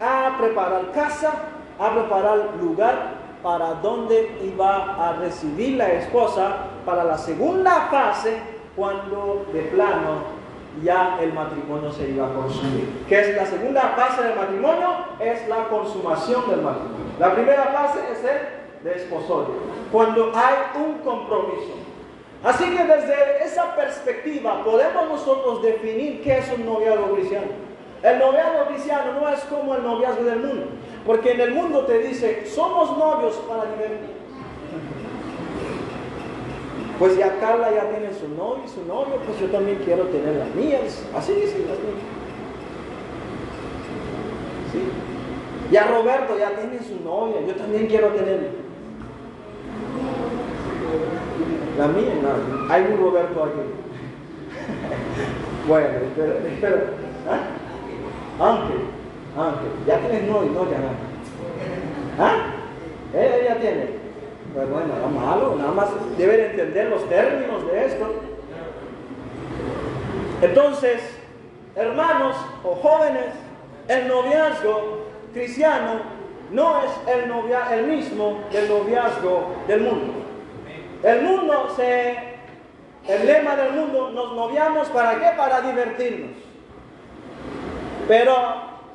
a 0.00 0.36
preparar 0.38 0.92
casa, 0.92 1.32
a 1.76 1.90
preparar 1.90 2.50
lugar 2.60 3.14
para 3.42 3.74
donde 3.74 4.38
iba 4.44 5.08
a 5.08 5.14
recibir 5.14 5.76
la 5.76 5.90
esposa 5.90 6.68
para 6.86 7.02
la 7.02 7.18
segunda 7.18 7.88
fase 7.90 8.38
cuando 8.76 9.44
de 9.52 9.62
plano 9.62 10.41
ya 10.82 11.18
el 11.20 11.32
matrimonio 11.32 11.92
se 11.92 12.08
iba 12.10 12.26
a 12.26 12.32
consumir. 12.32 13.04
¿Qué 13.08 13.20
es 13.20 13.36
la 13.36 13.46
segunda 13.46 13.94
fase 13.96 14.22
del 14.22 14.36
matrimonio? 14.36 14.88
Es 15.20 15.46
la 15.48 15.68
consumación 15.68 16.48
del 16.48 16.62
matrimonio. 16.62 17.12
La 17.18 17.34
primera 17.34 17.64
fase 17.64 18.00
es 18.12 18.24
el 18.24 18.84
desposorio, 18.84 19.54
cuando 19.90 20.32
hay 20.34 20.82
un 20.82 20.98
compromiso. 20.98 21.74
Así 22.42 22.64
que 22.64 22.84
desde 22.84 23.44
esa 23.44 23.76
perspectiva 23.76 24.64
podemos 24.64 25.08
nosotros 25.08 25.62
definir 25.62 26.22
qué 26.22 26.38
es 26.38 26.52
un 26.52 26.66
noviazgo 26.66 27.14
cristiano. 27.14 27.46
El 28.02 28.18
noviazgo 28.18 28.66
cristiano 28.66 29.12
no 29.20 29.28
es 29.28 29.40
como 29.44 29.76
el 29.76 29.84
noviazgo 29.84 30.24
del 30.24 30.40
mundo, 30.40 30.66
porque 31.06 31.32
en 31.32 31.40
el 31.40 31.52
mundo 31.52 31.86
te 31.86 31.98
dice, 31.98 32.44
somos 32.46 32.96
novios 32.98 33.36
para 33.48 33.66
divertir. 33.66 34.21
Pues 36.98 37.16
ya 37.16 37.38
Carla 37.40 37.72
ya 37.72 37.88
tiene 37.90 38.12
su 38.12 38.28
novio 38.28 38.62
y 38.64 38.68
su 38.68 38.84
novio, 38.86 39.16
pues 39.26 39.40
yo 39.40 39.46
también 39.48 39.78
quiero 39.84 40.04
tener 40.04 40.36
las 40.36 40.54
mías. 40.54 41.04
Así 41.16 41.32
dicen 41.32 41.66
las 41.68 41.78
niñas. 41.78 42.04
¿Sí? 44.72 44.80
Ya 45.70 45.86
Roberto 45.86 46.38
ya 46.38 46.50
tiene 46.50 46.78
su 46.80 47.02
novia, 47.02 47.40
yo 47.46 47.54
también 47.54 47.86
quiero 47.86 48.08
tener 48.08 48.50
la 51.78 51.88
mía. 51.88 52.12
No, 52.22 52.72
hay 52.72 52.82
un 52.82 53.00
Roberto 53.00 53.44
aquí. 53.44 53.60
bueno, 55.68 55.88
espera, 55.88 56.34
espera. 56.52 56.84
¿Ah? 57.28 57.62
Ángel, 58.44 58.80
Ángel, 59.36 59.70
ya 59.86 59.98
tienes 59.98 60.28
novio, 60.28 60.50
no 60.52 60.70
ya 60.70 60.78
nada. 60.78 60.92
¿Ah? 62.18 62.52
Ella 63.14 63.48
ya 63.48 63.60
tiene. 63.60 64.01
Pues 64.54 64.68
bueno, 64.68 64.88
nada 64.88 65.08
malo, 65.08 65.54
nada 65.56 65.72
más 65.72 65.88
deben 66.18 66.50
entender 66.50 66.90
los 66.90 67.08
términos 67.08 67.66
de 67.66 67.86
esto. 67.86 68.06
Entonces, 70.42 71.00
hermanos 71.74 72.36
o 72.62 72.74
jóvenes, 72.74 73.28
el 73.88 74.08
noviazgo 74.08 75.06
cristiano 75.32 76.00
no 76.50 76.82
es 76.82 76.90
el, 77.14 77.28
novia, 77.30 77.74
el 77.74 77.86
mismo 77.86 78.40
del 78.52 78.68
noviazgo 78.68 79.54
del 79.66 79.80
mundo. 79.80 80.12
El 81.02 81.22
mundo 81.22 81.68
se, 81.74 82.18
el 83.08 83.26
lema 83.26 83.56
del 83.56 83.72
mundo, 83.72 84.10
nos 84.10 84.34
noviamos 84.34 84.88
para 84.88 85.18
qué? 85.18 85.34
Para 85.34 85.62
divertirnos. 85.62 86.36
Pero 88.06 88.34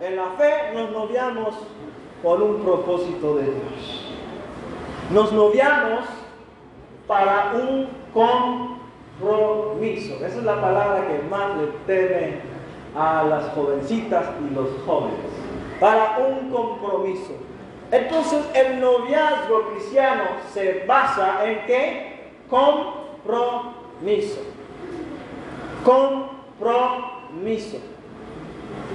en 0.01 0.15
la 0.15 0.27
fe 0.37 0.73
nos 0.75 0.91
noviamos 0.91 1.55
por 2.21 2.43
un 2.43 2.63
propósito 2.63 3.37
de 3.37 3.43
Dios 3.43 3.96
nos 5.11 5.31
noviamos 5.31 6.05
para 7.07 7.53
un 7.53 7.87
compromiso. 8.13 10.15
Esa 10.15 10.37
es 10.37 10.43
la 10.43 10.59
palabra 10.59 11.07
que 11.07 11.19
más 11.29 11.57
le 11.57 11.67
teme 11.85 12.39
a 12.95 13.23
las 13.23 13.45
jovencitas 13.53 14.25
y 14.41 14.53
los 14.53 14.67
jóvenes. 14.85 15.17
Para 15.79 16.17
un 16.17 16.49
compromiso. 16.49 17.33
Entonces 17.91 18.43
el 18.53 18.81
noviazgo 18.81 19.69
cristiano 19.71 20.23
se 20.53 20.83
basa 20.85 21.45
en 21.45 21.65
qué? 21.65 22.31
Compromiso. 22.49 24.41
Compromiso. 25.85 27.77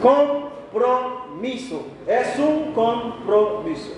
Compromiso. 0.02 1.86
Es 2.06 2.38
un 2.38 2.72
compromiso. 2.74 3.92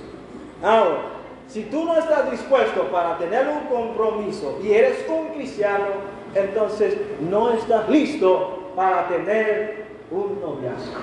Ahora, 0.62 1.13
si 1.48 1.64
tú 1.64 1.84
no 1.84 1.96
estás 1.96 2.30
dispuesto 2.30 2.84
para 2.90 3.18
tener 3.18 3.46
un 3.48 3.66
compromiso 3.68 4.58
y 4.62 4.72
eres 4.72 5.04
un 5.08 5.28
cristiano, 5.34 5.86
entonces 6.34 6.96
no 7.20 7.52
estás 7.52 7.88
listo 7.88 8.72
para 8.74 9.06
tener 9.08 9.84
un 10.10 10.40
noviazgo. 10.40 11.00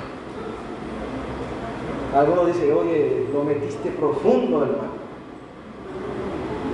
Algunos 2.16 2.48
dicen, 2.48 2.74
oye, 2.74 3.28
lo 3.32 3.44
metiste 3.44 3.90
profundo, 3.92 4.64
hermano. 4.64 5.02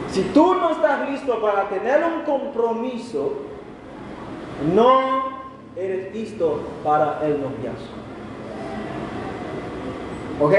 Si 0.10 0.24
tú 0.24 0.56
no 0.56 0.72
estás 0.72 1.08
listo 1.10 1.40
para 1.40 1.70
tener 1.70 2.04
un 2.04 2.24
compromiso, 2.24 3.34
no 4.74 5.38
eres 5.76 6.12
listo 6.14 6.62
para 6.84 7.20
el 7.24 7.40
noviazgo. 7.40 7.98
¿Ok? 10.40 10.54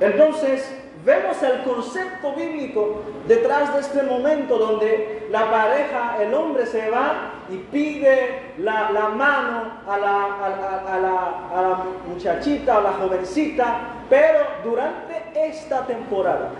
Entonces, 0.00 0.77
vemos 1.04 1.42
el 1.42 1.62
concepto 1.62 2.32
bíblico 2.34 3.02
detrás 3.26 3.74
de 3.74 3.80
este 3.80 4.02
momento 4.02 4.58
donde 4.58 5.28
la 5.30 5.50
pareja, 5.50 6.16
el 6.20 6.34
hombre 6.34 6.66
se 6.66 6.90
va 6.90 7.32
y 7.50 7.56
pide 7.56 8.54
la, 8.58 8.90
mano 9.14 9.72
a 9.86 9.98
la, 9.98 10.24
a, 10.24 11.58
a 11.58 11.62
la 11.62 11.84
muchachita, 12.08 12.78
a 12.78 12.80
la 12.80 12.92
jovencita, 12.92 13.80
pero 14.08 14.40
durante 14.64 15.18
esta 15.34 15.86
temporada, 15.86 16.50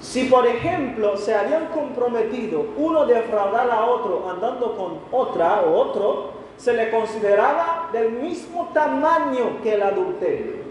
si 0.00 0.24
por 0.24 0.46
ejemplo 0.46 1.16
se 1.16 1.34
habían 1.34 1.66
comprometido 1.66 2.64
uno 2.76 3.04
defraudar 3.04 3.70
a 3.70 3.84
otro 3.84 4.30
andando 4.30 4.76
con 4.76 5.00
otra 5.12 5.60
o 5.62 5.78
otro, 5.78 6.30
se 6.56 6.72
le 6.72 6.90
consideraba 6.90 7.88
del 7.92 8.12
mismo 8.12 8.70
tamaño 8.72 9.62
que 9.62 9.74
el 9.74 9.82
adulterio. 9.82 10.69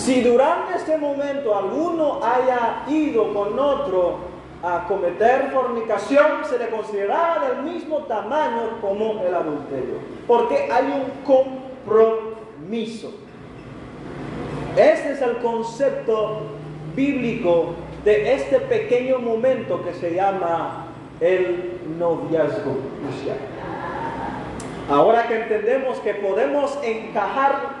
Si 0.00 0.22
durante 0.22 0.76
este 0.76 0.96
momento 0.96 1.54
alguno 1.54 2.20
haya 2.24 2.84
ido 2.88 3.34
con 3.34 3.58
otro 3.58 4.16
a 4.62 4.86
cometer 4.88 5.50
fornicación, 5.52 6.42
se 6.48 6.58
le 6.58 6.70
consideraba 6.70 7.46
del 7.46 7.62
mismo 7.64 7.98
tamaño 8.04 8.78
como 8.80 9.22
el 9.22 9.34
adulterio, 9.34 9.96
porque 10.26 10.70
hay 10.72 10.86
un 10.86 11.22
compromiso. 11.22 13.12
Este 14.74 15.12
es 15.12 15.20
el 15.20 15.36
concepto 15.36 16.44
bíblico 16.96 17.74
de 18.02 18.32
este 18.32 18.58
pequeño 18.58 19.18
momento 19.18 19.84
que 19.84 19.92
se 19.92 20.14
llama 20.14 20.86
el 21.20 21.78
noviazgo. 21.98 22.78
Ahora 24.88 25.28
que 25.28 25.42
entendemos 25.42 25.98
que 25.98 26.14
podemos 26.14 26.78
encajar 26.82 27.79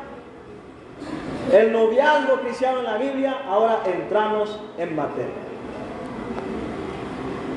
el 1.52 1.72
noviazgo 1.72 2.40
cristiano 2.40 2.80
en 2.80 2.84
la 2.84 2.96
Biblia, 2.96 3.38
ahora 3.48 3.80
entramos 3.86 4.58
en 4.78 4.96
materia. 4.96 5.50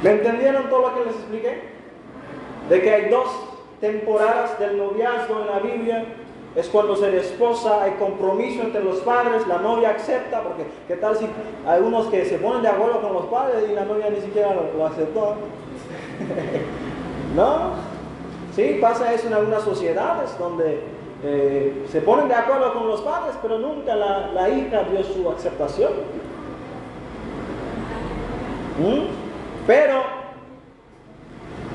¿Me 0.02 0.12
entendieron 0.12 0.70
todo 0.70 0.90
lo 0.90 0.96
que 0.96 1.06
les 1.06 1.16
expliqué? 1.16 1.62
De 2.70 2.82
que 2.82 2.92
hay 2.94 3.10
dos 3.10 3.28
temporadas 3.80 4.58
del 4.60 4.78
noviazgo 4.78 5.42
en 5.42 5.48
la 5.48 5.60
Biblia 5.60 6.06
es 6.56 6.68
cuando 6.68 6.96
se 6.96 7.18
esposa, 7.18 7.84
hay 7.84 7.94
compromiso 7.94 8.62
entre 8.62 8.84
los 8.84 9.00
padres, 9.00 9.48
la 9.48 9.58
novia 9.58 9.92
acepta, 9.92 10.42
porque 10.44 10.66
qué 10.88 10.96
tal 10.98 11.18
si 11.18 11.26
hay 11.68 11.82
unos 11.82 12.08
que 12.08 12.26
se 12.26 12.38
ponen 12.38 12.62
de 12.62 12.68
acuerdo 12.68 13.02
con 13.02 13.14
los 13.14 13.26
padres 13.26 13.64
y 13.70 13.74
la 13.74 13.86
novia 13.86 14.10
ni 14.10 14.22
siquiera 14.22 14.54
lo, 14.54 14.86
aceptó. 14.86 15.36
¿No? 17.36 17.72
Sí, 18.56 18.78
pasa 18.80 19.14
eso 19.14 19.28
en 19.28 19.34
algunas 19.34 19.64
sociedades 19.64 20.38
donde 20.38 20.82
eh, 21.26 21.86
se 21.90 22.02
ponen 22.02 22.28
de 22.28 22.36
acuerdo 22.36 22.74
con 22.74 22.88
los 22.88 23.02
padres, 23.02 23.36
pero 23.42 23.58
nunca 23.58 23.96
la, 23.96 24.50
hija 24.50 24.84
dio 24.92 25.04
su 25.04 25.30
aceptación. 25.30 25.92
¿Mm? 28.78 29.06
Pero 29.66 30.04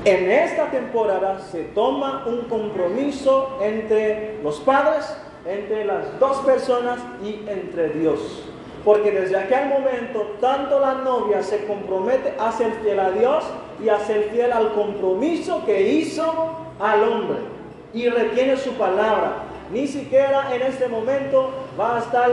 en 0.05 0.31
esta 0.31 0.69
temporada 0.69 1.39
se 1.39 1.63
toma 1.63 2.25
un 2.27 2.41
compromiso 2.41 3.57
entre 3.61 4.39
los 4.43 4.59
padres, 4.59 5.17
entre 5.47 5.83
las 5.85 6.19
dos 6.19 6.37
personas 6.39 6.99
y 7.23 7.43
entre 7.49 7.89
Dios. 7.89 8.43
Porque 8.85 9.11
desde 9.11 9.35
aquel 9.35 9.67
momento 9.67 10.35
tanto 10.39 10.79
la 10.79 10.93
novia 10.93 11.41
se 11.41 11.65
compromete 11.65 12.35
a 12.39 12.51
ser 12.51 12.71
fiel 12.83 12.99
a 12.99 13.09
Dios 13.11 13.43
y 13.83 13.89
a 13.89 13.99
ser 13.99 14.29
fiel 14.29 14.51
al 14.51 14.73
compromiso 14.73 15.65
que 15.65 15.81
hizo 15.81 16.55
al 16.79 17.03
hombre. 17.03 17.58
Y 17.93 18.09
retiene 18.09 18.57
su 18.57 18.73
palabra. 18.73 19.43
Ni 19.71 19.87
siquiera 19.87 20.53
en 20.53 20.63
este 20.63 20.87
momento 20.87 21.51
va 21.79 21.97
a 21.97 21.99
estar 21.99 22.29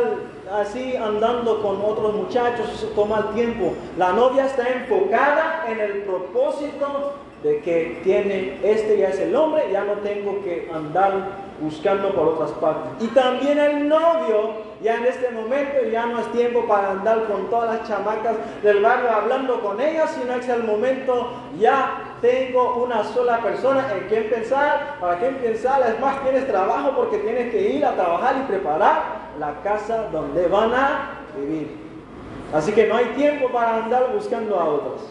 así 0.52 0.96
andando 0.96 1.60
con 1.60 1.82
otros 1.84 2.14
muchachos, 2.14 2.68
se 2.78 2.86
toma 2.88 3.18
el 3.28 3.34
tiempo. 3.34 3.74
La 3.98 4.12
novia 4.12 4.46
está 4.46 4.68
enfocada 4.68 5.64
en 5.68 5.80
el 5.80 6.02
propósito 6.02 7.14
de 7.42 7.60
que 7.60 8.00
tiene 8.02 8.58
este 8.62 8.98
ya 8.98 9.08
es 9.08 9.20
el 9.20 9.36
hombre, 9.36 9.64
ya 9.70 9.84
no 9.84 9.92
tengo 9.94 10.42
que 10.42 10.70
andar 10.74 11.46
buscando 11.60 12.10
por 12.14 12.28
otras 12.28 12.50
partes. 12.52 12.92
Y 13.00 13.08
también 13.08 13.58
el 13.58 13.88
novio, 13.88 14.54
ya 14.82 14.96
en 14.96 15.06
este 15.06 15.30
momento 15.30 15.84
ya 15.90 16.06
no 16.06 16.20
es 16.20 16.32
tiempo 16.32 16.66
para 16.66 16.92
andar 16.92 17.24
con 17.24 17.48
todas 17.48 17.78
las 17.78 17.88
chamacas 17.88 18.36
del 18.62 18.82
barrio 18.82 19.10
hablando 19.10 19.60
con 19.60 19.80
ellas, 19.80 20.16
sino 20.18 20.34
es 20.34 20.48
el 20.48 20.64
momento 20.64 21.30
ya 21.58 22.15
tengo 22.26 22.82
una 22.82 23.04
sola 23.04 23.40
persona 23.40 23.86
en 23.94 24.08
quien 24.08 24.28
pensar, 24.28 24.96
para 25.00 25.18
quien 25.18 25.36
pensar, 25.36 25.80
es 25.88 26.00
más, 26.00 26.20
tienes 26.22 26.48
trabajo 26.48 26.92
porque 26.96 27.18
tienes 27.18 27.52
que 27.52 27.70
ir 27.70 27.84
a 27.84 27.92
trabajar 27.92 28.36
y 28.42 28.50
preparar 28.50 29.02
la 29.38 29.60
casa 29.62 30.08
donde 30.10 30.48
van 30.48 30.74
a 30.74 31.10
vivir. 31.38 31.76
Así 32.52 32.72
que 32.72 32.88
no 32.88 32.96
hay 32.96 33.04
tiempo 33.16 33.48
para 33.50 33.84
andar 33.84 34.12
buscando 34.12 34.58
a 34.58 34.64
otros. 34.64 35.02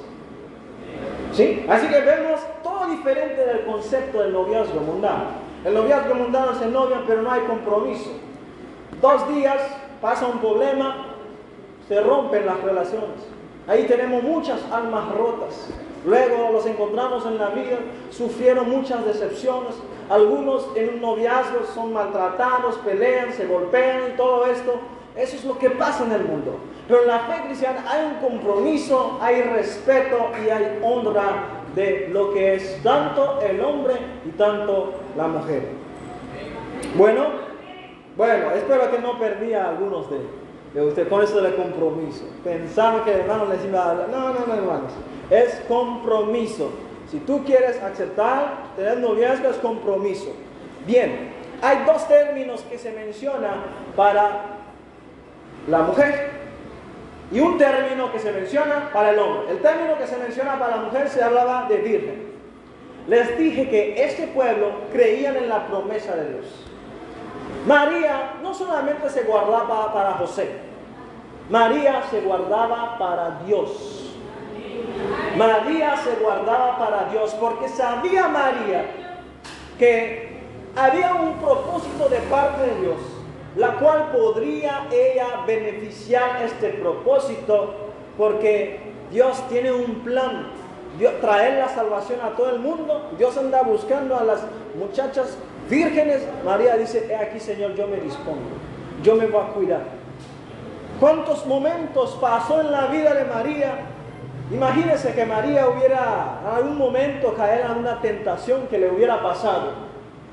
¿Sí? 1.32 1.66
Así 1.70 1.88
que 1.88 2.02
vemos 2.02 2.42
todo 2.62 2.88
diferente 2.88 3.46
del 3.46 3.66
concepto 3.66 4.20
del 4.20 4.34
noviazgo 4.34 4.82
mundano. 4.82 5.46
El 5.64 5.74
noviazgo 5.74 6.16
mundano 6.16 6.54
se 6.56 6.66
novia, 6.66 7.02
pero 7.08 7.22
no 7.22 7.32
hay 7.32 7.42
compromiso. 7.42 8.12
Dos 9.02 9.28
días 9.30 9.62
pasa 10.02 10.28
un 10.28 10.40
problema, 10.40 11.08
se 11.88 12.02
rompen 12.02 12.46
las 12.46 12.62
relaciones. 12.62 13.26
Ahí 13.68 13.86
tenemos 13.86 14.22
muchas 14.22 14.60
almas 14.70 15.10
rotas. 15.16 15.70
Luego 16.06 16.52
los 16.52 16.66
encontramos 16.66 17.26
en 17.26 17.38
la 17.38 17.50
vida, 17.50 17.78
sufrieron 18.12 18.70
muchas 18.70 19.04
decepciones. 19.06 19.74
Algunos 20.10 20.68
en 20.76 20.96
un 20.96 21.02
noviazgo 21.02 21.66
son 21.74 21.94
maltratados, 21.94 22.78
pelean, 22.80 23.34
se 23.34 23.48
golpean 23.48 24.12
y 24.14 24.18
todo 24.18 24.46
esto. 24.46 24.80
Eso 25.16 25.36
es 25.36 25.46
lo 25.46 25.58
que 25.58 25.72
pasa 25.72 26.04
en 26.06 26.12
el 26.12 26.24
mundo. 26.26 26.58
Pero 26.88 27.02
en 27.02 27.08
la 27.08 27.20
fe 27.20 27.42
cristiana 27.48 27.84
hay 27.88 28.06
un 28.06 28.16
compromiso, 28.30 29.18
hay 29.20 29.42
respeto 29.42 30.30
y 30.46 30.50
hay 30.50 30.80
honra 30.84 31.64
de 31.74 32.10
lo 32.12 32.34
que 32.34 32.56
es 32.56 32.84
tanto 32.84 33.40
el 33.42 33.60
hombre 33.62 33.96
y 34.26 34.30
tanto 34.30 34.94
la 35.18 35.28
mujer. 35.28 35.70
Bueno, 36.96 37.26
bueno, 38.16 38.52
espero 38.52 38.92
que 38.92 39.00
no 39.00 39.18
perdí 39.18 39.54
a 39.54 39.70
algunos 39.70 40.10
de, 40.10 40.20
de 40.74 40.88
ustedes 40.88 41.08
con 41.08 41.24
eso 41.24 41.42
del 41.42 41.56
compromiso. 41.56 42.26
Pensaban 42.44 43.04
que 43.04 43.12
hermano 43.12 43.46
les 43.46 43.66
iba 43.66 43.84
a 43.84 43.92
hablar. 43.92 44.10
No, 44.10 44.30
no, 44.30 44.46
no, 44.46 44.54
hermanos. 44.54 44.92
Es 45.30 45.56
compromiso. 45.68 46.72
Si 47.10 47.20
tú 47.20 47.44
quieres 47.44 47.82
aceptar, 47.82 48.74
tener 48.76 48.98
noviazgo 48.98 49.50
es 49.50 49.58
compromiso. 49.58 50.34
Bien, 50.86 51.34
hay 51.62 51.84
dos 51.86 52.08
términos 52.08 52.62
que 52.70 52.78
se 52.78 52.92
mencionan 52.92 53.64
para 53.96 54.42
la 55.68 55.80
mujer 55.80 56.32
y 57.32 57.40
un 57.40 57.58
término 57.58 58.12
que 58.12 58.20
se 58.20 58.32
menciona 58.32 58.90
para 58.94 59.12
el 59.12 59.20
hombre. 59.20 59.52
El 59.52 59.60
término 59.60 59.98
que 59.98 60.08
se 60.08 60.18
menciona 60.18 60.60
para 60.60 60.78
la 60.78 60.84
mujer 60.84 61.10
se 61.10 61.24
hablaba 61.24 61.68
de 61.68 61.78
virgen. 61.78 62.36
Les 63.08 63.38
dije 63.38 63.70
que 63.70 64.04
este 64.04 64.28
pueblo 64.28 64.72
creían 64.92 65.36
en 65.36 65.50
la 65.50 65.68
promesa 65.68 66.16
de 66.16 66.34
Dios. 66.34 66.46
María 67.68 68.34
no 68.42 68.54
solamente 68.54 69.10
se 69.10 69.24
guardaba 69.24 69.94
para 69.94 70.14
José, 70.14 70.50
María 71.50 72.04
se 72.10 72.22
guardaba 72.22 72.98
para 72.98 73.40
Dios. 73.46 74.15
María 75.38 75.96
se 75.98 76.16
guardaba 76.24 76.78
para 76.78 77.10
Dios 77.12 77.36
porque 77.40 77.68
sabía 77.70 78.28
María 78.28 78.86
que 79.78 80.40
había 80.76 81.14
un 81.14 81.34
propósito 81.34 82.10
de 82.10 82.20
parte 82.20 82.62
de 82.62 82.82
Dios 82.82 83.16
la 83.56 83.76
cual 83.78 84.12
podría 84.12 84.88
ella 84.92 85.44
beneficiar 85.48 86.42
este 86.44 86.70
propósito 86.70 87.74
porque 88.18 88.80
Dios 89.12 89.42
tiene 89.50 89.72
un 89.72 90.04
plan, 90.04 90.48
Dios, 90.98 91.14
traer 91.22 91.60
la 91.60 91.70
salvación 91.70 92.20
a 92.22 92.36
todo 92.36 92.50
el 92.50 92.60
mundo. 92.60 93.12
Dios 93.18 93.38
anda 93.38 93.62
buscando 93.62 94.18
a 94.18 94.24
las 94.24 94.42
muchachas 94.78 95.38
vírgenes. 95.70 96.22
María 96.44 96.76
dice, 96.78 97.08
he 97.10 97.16
aquí 97.16 97.40
Señor, 97.40 97.76
yo 97.76 97.88
me 97.88 97.98
dispongo, 97.98 98.42
yo 99.04 99.16
me 99.16 99.28
voy 99.28 99.42
a 99.42 99.54
cuidar. 99.54 99.82
¿Cuántos 101.00 101.46
momentos 101.46 102.18
pasó 102.22 102.62
en 102.62 102.72
la 102.72 102.88
vida 102.88 103.14
de 103.14 103.26
María? 103.26 103.80
Imagínese 104.52 105.14
que 105.14 105.26
María 105.26 105.68
hubiera 105.68 106.40
en 106.42 106.56
algún 106.56 106.78
momento 106.78 107.34
caer 107.34 107.66
en 107.66 107.78
una 107.80 108.00
tentación 108.00 108.68
que 108.68 108.78
le 108.78 108.92
hubiera 108.92 109.22
pasado. 109.24 109.72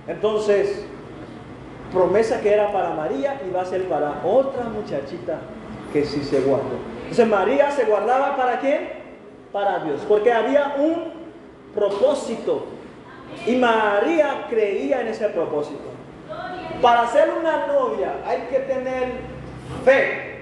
Entonces, 0.06 0.84
promesa 1.92 2.40
que 2.40 2.52
era 2.52 2.72
para 2.72 2.90
María 2.90 3.40
y 3.46 3.50
va 3.50 3.62
a 3.62 3.64
ser 3.64 3.84
para 3.84 4.20
otra 4.24 4.64
muchachita 4.64 5.38
que 5.92 6.04
sí 6.04 6.22
se 6.24 6.40
guardó. 6.40 6.78
Entonces 7.02 7.28
María 7.28 7.70
se 7.70 7.84
guardaba 7.84 8.36
para 8.36 8.58
quién? 8.60 8.88
Para 9.52 9.80
Dios, 9.80 10.00
porque 10.08 10.32
había 10.32 10.76
un 10.78 11.12
propósito 11.74 12.66
y 13.46 13.56
María 13.56 14.46
creía 14.48 15.02
en 15.02 15.08
ese 15.08 15.28
propósito. 15.28 15.90
Para 16.80 17.06
ser 17.08 17.30
una 17.38 17.66
novia 17.66 18.14
hay 18.26 18.42
que 18.50 18.60
tener 18.60 19.12
fe 19.84 20.32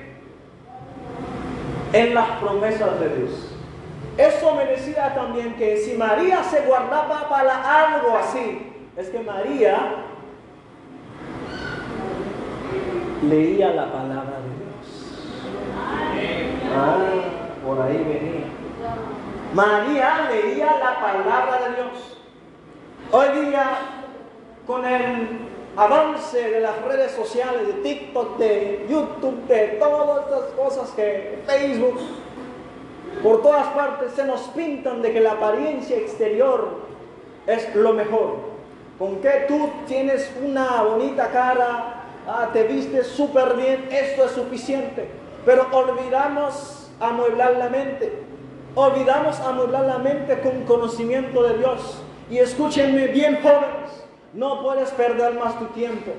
en 1.93 2.15
las 2.15 2.31
promesas 2.39 3.01
de 3.01 3.09
Dios. 3.17 3.50
Eso 4.21 4.55
me 4.55 4.67
decía 4.67 5.15
también 5.15 5.55
que 5.55 5.79
si 5.79 5.97
María 5.97 6.43
se 6.45 6.61
guardaba 6.67 7.27
para 7.27 7.87
algo 7.87 8.19
así, 8.19 8.71
es 8.95 9.09
que 9.09 9.19
María 9.21 10.05
leía 13.27 13.71
la 13.71 13.91
palabra 13.91 14.41
de 14.41 14.51
Dios. 14.59 15.23
Ah, 16.77 16.99
por 17.65 17.81
ahí 17.81 17.97
venía. 17.97 18.47
María 19.55 20.29
leía 20.31 20.67
la 20.67 21.01
palabra 21.01 21.69
de 21.69 21.77
Dios. 21.77 22.19
Hoy 23.13 23.47
día, 23.47 23.71
con 24.67 24.85
el 24.85 25.49
avance 25.79 26.51
de 26.51 26.61
las 26.61 26.83
redes 26.83 27.13
sociales, 27.13 27.67
de 27.69 27.73
TikTok, 27.73 28.37
de 28.37 28.87
YouTube, 28.87 29.47
de 29.47 29.79
todas 29.81 30.27
estas 30.27 30.45
cosas 30.53 30.91
que 30.91 31.43
Facebook, 31.47 31.99
por 33.23 33.43
todas 33.43 33.67
partes 33.69 34.13
se 34.13 34.25
nos 34.25 34.41
pintan 34.49 35.03
de 35.03 35.13
que 35.13 35.21
la 35.21 35.33
apariencia 35.33 35.97
exterior 35.97 36.69
es 37.47 37.75
lo 37.75 37.93
mejor. 37.93 38.51
Con 38.99 39.17
que 39.21 39.45
tú 39.49 39.71
tienes 39.87 40.31
una 40.43 40.83
bonita 40.83 41.31
cara, 41.31 42.03
ah, 42.27 42.51
te 42.53 42.65
vistes 42.65 43.07
súper 43.07 43.57
bien, 43.57 43.89
esto 43.91 44.25
es 44.25 44.33
suficiente. 44.33 45.09
Pero 45.45 45.67
olvidamos 45.73 46.91
amueblar 47.01 47.57
la 47.57 47.69
mente. 47.69 48.23
Olvidamos 48.75 49.41
amueblar 49.41 49.85
la 49.85 49.99
mente 49.99 50.41
con 50.41 50.65
conocimiento 50.65 51.43
de 51.43 51.59
Dios. 51.59 52.03
Y 52.31 52.39
escúchenme 52.39 53.09
bien 53.09 53.41
jóvenes, 53.43 54.05
no 54.35 54.63
puedes 54.63 54.91
perder 54.93 55.35
más 55.35 55.59
tu 55.59 55.67
tiempo. 55.67 56.13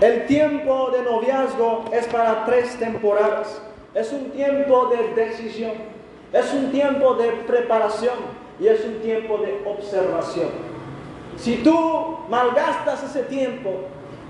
El 0.00 0.26
tiempo 0.26 0.90
de 0.90 1.02
noviazgo 1.02 1.84
es 1.92 2.06
para 2.08 2.44
tres 2.44 2.76
temporadas. 2.78 3.60
Es 3.96 4.12
un 4.12 4.30
tiempo 4.30 4.90
de 4.90 5.14
decisión, 5.14 5.72
es 6.30 6.52
un 6.52 6.70
tiempo 6.70 7.14
de 7.14 7.30
preparación 7.46 8.16
y 8.60 8.66
es 8.66 8.84
un 8.84 8.96
tiempo 9.00 9.38
de 9.38 9.62
observación. 9.64 10.50
Si 11.38 11.56
tú 11.62 12.18
malgastas 12.28 13.04
ese 13.04 13.22
tiempo, 13.22 13.70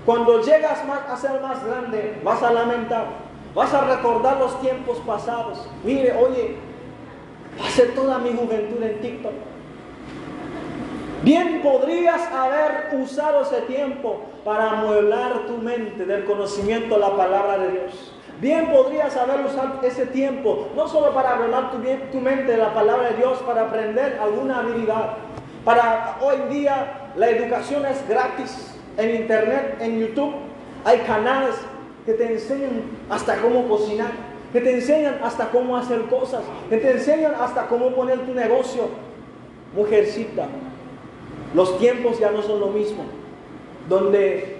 cuando 0.05 0.41
llegas 0.41 0.79
a 0.87 1.17
ser 1.17 1.41
más 1.41 1.65
grande, 1.65 2.17
vas 2.23 2.41
a 2.43 2.53
lamentar, 2.53 3.07
vas 3.53 3.73
a 3.73 3.93
recordar 3.93 4.37
los 4.39 4.57
tiempos 4.61 4.99
pasados. 5.05 5.67
Mire, 5.83 6.13
oye, 6.13 6.55
pasé 7.57 7.87
toda 7.87 8.19
mi 8.19 8.31
juventud 8.31 8.81
en 8.81 9.01
TikTok. 9.01 9.33
Bien 11.23 11.61
podrías 11.61 12.21
haber 12.31 12.97
usado 13.01 13.41
ese 13.41 13.59
tiempo 13.63 14.21
para 14.45 14.71
amueblar 14.71 15.45
tu 15.45 15.57
mente 15.57 16.05
del 16.05 16.23
conocimiento 16.23 16.95
de 16.95 17.01
la 17.01 17.17
palabra 17.17 17.57
de 17.57 17.71
Dios. 17.71 18.13
Bien 18.39 18.71
podrías 18.71 19.17
haber 19.17 19.45
usado 19.45 19.81
ese 19.81 20.05
tiempo, 20.05 20.67
no 20.75 20.87
solo 20.87 21.11
para 21.11 21.33
arreglar 21.33 21.71
tu, 21.71 21.77
tu 22.11 22.19
mente 22.19 22.51
de 22.51 22.57
la 22.57 22.71
palabra 22.71 23.09
de 23.09 23.17
Dios, 23.17 23.39
para 23.39 23.63
aprender 23.63 24.19
alguna 24.21 24.59
habilidad. 24.59 25.13
Para 25.65 26.17
hoy 26.21 26.53
día 26.53 27.09
la 27.15 27.29
educación 27.29 27.85
es 27.87 28.07
gratis 28.07 28.75
en 28.97 29.15
internet, 29.15 29.77
en 29.79 29.99
YouTube. 29.99 30.35
Hay 30.85 30.99
canales 30.99 31.55
que 32.05 32.13
te 32.13 32.31
enseñan 32.31 32.83
hasta 33.09 33.37
cómo 33.41 33.67
cocinar, 33.67 34.11
que 34.53 34.61
te 34.61 34.71
enseñan 34.71 35.19
hasta 35.23 35.49
cómo 35.49 35.75
hacer 35.75 36.01
cosas, 36.03 36.43
que 36.69 36.77
te 36.77 36.91
enseñan 36.91 37.33
hasta 37.39 37.65
cómo 37.67 37.89
poner 37.89 38.19
tu 38.19 38.35
negocio. 38.35 38.83
Mujercita, 39.75 40.45
los 41.55 41.77
tiempos 41.79 42.19
ya 42.19 42.29
no 42.31 42.43
son 42.43 42.59
lo 42.59 42.67
mismo. 42.67 43.03
Donde 43.89 44.57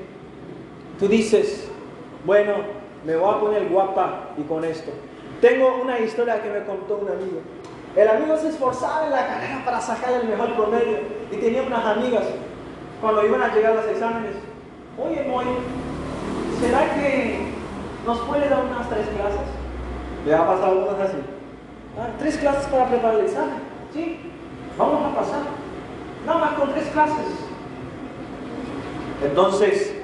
tú 0.99 1.08
dices, 1.08 1.70
bueno, 2.26 2.56
me 3.08 3.16
voy 3.16 3.34
a 3.34 3.40
poner 3.40 3.70
guapa 3.70 4.32
y 4.38 4.42
con 4.42 4.66
esto. 4.66 4.92
Tengo 5.40 5.80
una 5.82 5.98
historia 5.98 6.44
que 6.44 6.50
me 6.50 6.66
contó 6.66 6.98
un 6.98 7.08
amigo. 7.08 7.40
El 7.96 8.06
amigo 8.06 8.36
se 8.36 8.50
esforzaba 8.50 9.06
en 9.06 9.12
la 9.12 9.26
carrera 9.26 9.62
para 9.64 9.80
sacar 9.80 10.12
el 10.12 10.28
mejor 10.28 10.54
promedio 10.56 11.00
y 11.32 11.38
tenía 11.38 11.64
unas 11.64 11.86
amigas 11.86 12.26
cuando 13.00 13.26
iban 13.26 13.42
a 13.42 13.56
llegar 13.56 13.76
los 13.76 13.86
exámenes. 13.86 14.36
Oye, 15.02 15.24
Moy, 15.24 15.46
¿será 16.60 16.96
que 16.96 17.46
nos 18.06 18.20
puede 18.20 18.50
dar 18.50 18.66
unas 18.66 18.90
tres 18.90 19.08
clases? 19.08 19.48
Le 20.26 20.36
ha 20.36 20.46
pasado 20.46 20.86
cosas 20.88 21.10
así. 21.10 21.18
Ah, 21.98 22.10
tres 22.20 22.36
clases 22.36 22.66
para 22.66 22.90
preparar 22.90 23.20
el 23.20 23.26
examen. 23.26 23.60
Sí, 23.94 24.20
vamos 24.78 25.14
a 25.14 25.16
pasar. 25.16 25.40
Nada 26.26 26.40
más 26.40 26.54
con 26.56 26.74
tres 26.74 26.88
clases. 26.90 27.26
Entonces, 29.24 29.96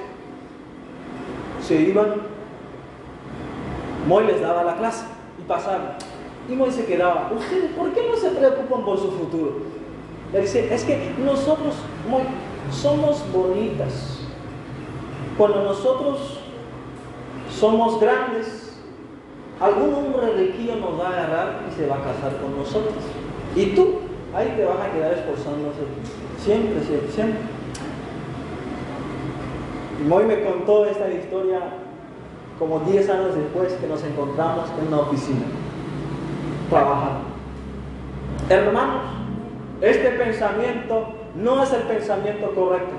se 1.60 1.74
iban 1.74 2.32
Moy 4.06 4.24
les 4.26 4.40
daba 4.40 4.64
la 4.64 4.76
clase 4.76 5.04
y 5.38 5.42
pasaban. 5.42 5.96
Y 6.48 6.52
Moy 6.52 6.70
se 6.70 6.84
quedaba, 6.84 7.30
¿ustedes 7.34 7.72
por 7.72 7.92
qué 7.92 8.06
no 8.08 8.16
se 8.16 8.30
preocupan 8.30 8.84
por 8.84 8.98
su 8.98 9.10
futuro? 9.10 9.52
Le 10.32 10.40
dice, 10.40 10.72
es 10.74 10.84
que 10.84 11.12
nosotros, 11.24 11.74
Moy, 12.08 12.22
somos 12.70 13.22
bonitas. 13.32 14.20
Cuando 15.38 15.62
nosotros 15.62 16.40
somos 17.50 18.00
grandes, 18.00 18.76
algún 19.60 19.94
hombre 19.94 20.32
riquillo 20.34 20.76
nos 20.76 21.00
va 21.00 21.08
a 21.08 21.12
agarrar 21.12 21.60
y 21.68 21.74
se 21.74 21.86
va 21.86 21.96
a 21.96 22.02
casar 22.02 22.38
con 22.40 22.56
nosotros. 22.56 22.94
Y 23.56 23.66
tú, 23.74 24.00
ahí 24.34 24.52
te 24.56 24.64
vas 24.64 24.80
a 24.80 24.92
quedar 24.92 25.12
esforzándose. 25.12 25.80
Siempre, 26.38 26.82
siempre, 26.84 27.10
siempre. 27.10 27.40
Y 30.00 30.04
Moy 30.06 30.24
me 30.24 30.44
contó 30.44 30.84
esta 30.84 31.08
historia 31.10 31.60
como 32.58 32.80
10 32.80 33.10
años 33.10 33.34
después 33.36 33.72
que 33.74 33.86
nos 33.86 34.02
encontramos 34.04 34.70
en 34.80 34.88
una 34.88 35.00
oficina, 35.00 35.46
trabajando. 36.70 37.20
Hermanos, 38.48 39.02
este 39.80 40.10
pensamiento 40.10 41.14
no 41.34 41.62
es 41.62 41.72
el 41.72 41.82
pensamiento 41.82 42.50
correcto. 42.54 42.94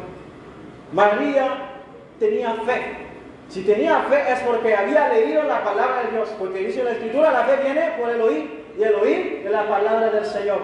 María 0.91 1.71
tenía 2.19 2.53
fe. 2.65 3.05
Si 3.49 3.61
tenía 3.61 3.99
fe 4.09 4.31
es 4.31 4.39
porque 4.39 4.75
había 4.75 5.09
leído 5.09 5.43
la 5.43 5.63
palabra 5.63 6.03
de 6.03 6.11
Dios, 6.11 6.29
porque 6.39 6.59
dice 6.59 6.83
la 6.83 6.91
escritura, 6.91 7.31
la 7.31 7.43
fe 7.43 7.57
viene 7.63 7.93
por 7.99 8.09
el 8.09 8.21
oír 8.21 8.65
y 8.77 8.83
el 8.83 8.95
oír 8.95 9.43
de 9.43 9.49
la 9.49 9.67
palabra 9.67 10.09
del 10.09 10.25
Señor. 10.25 10.59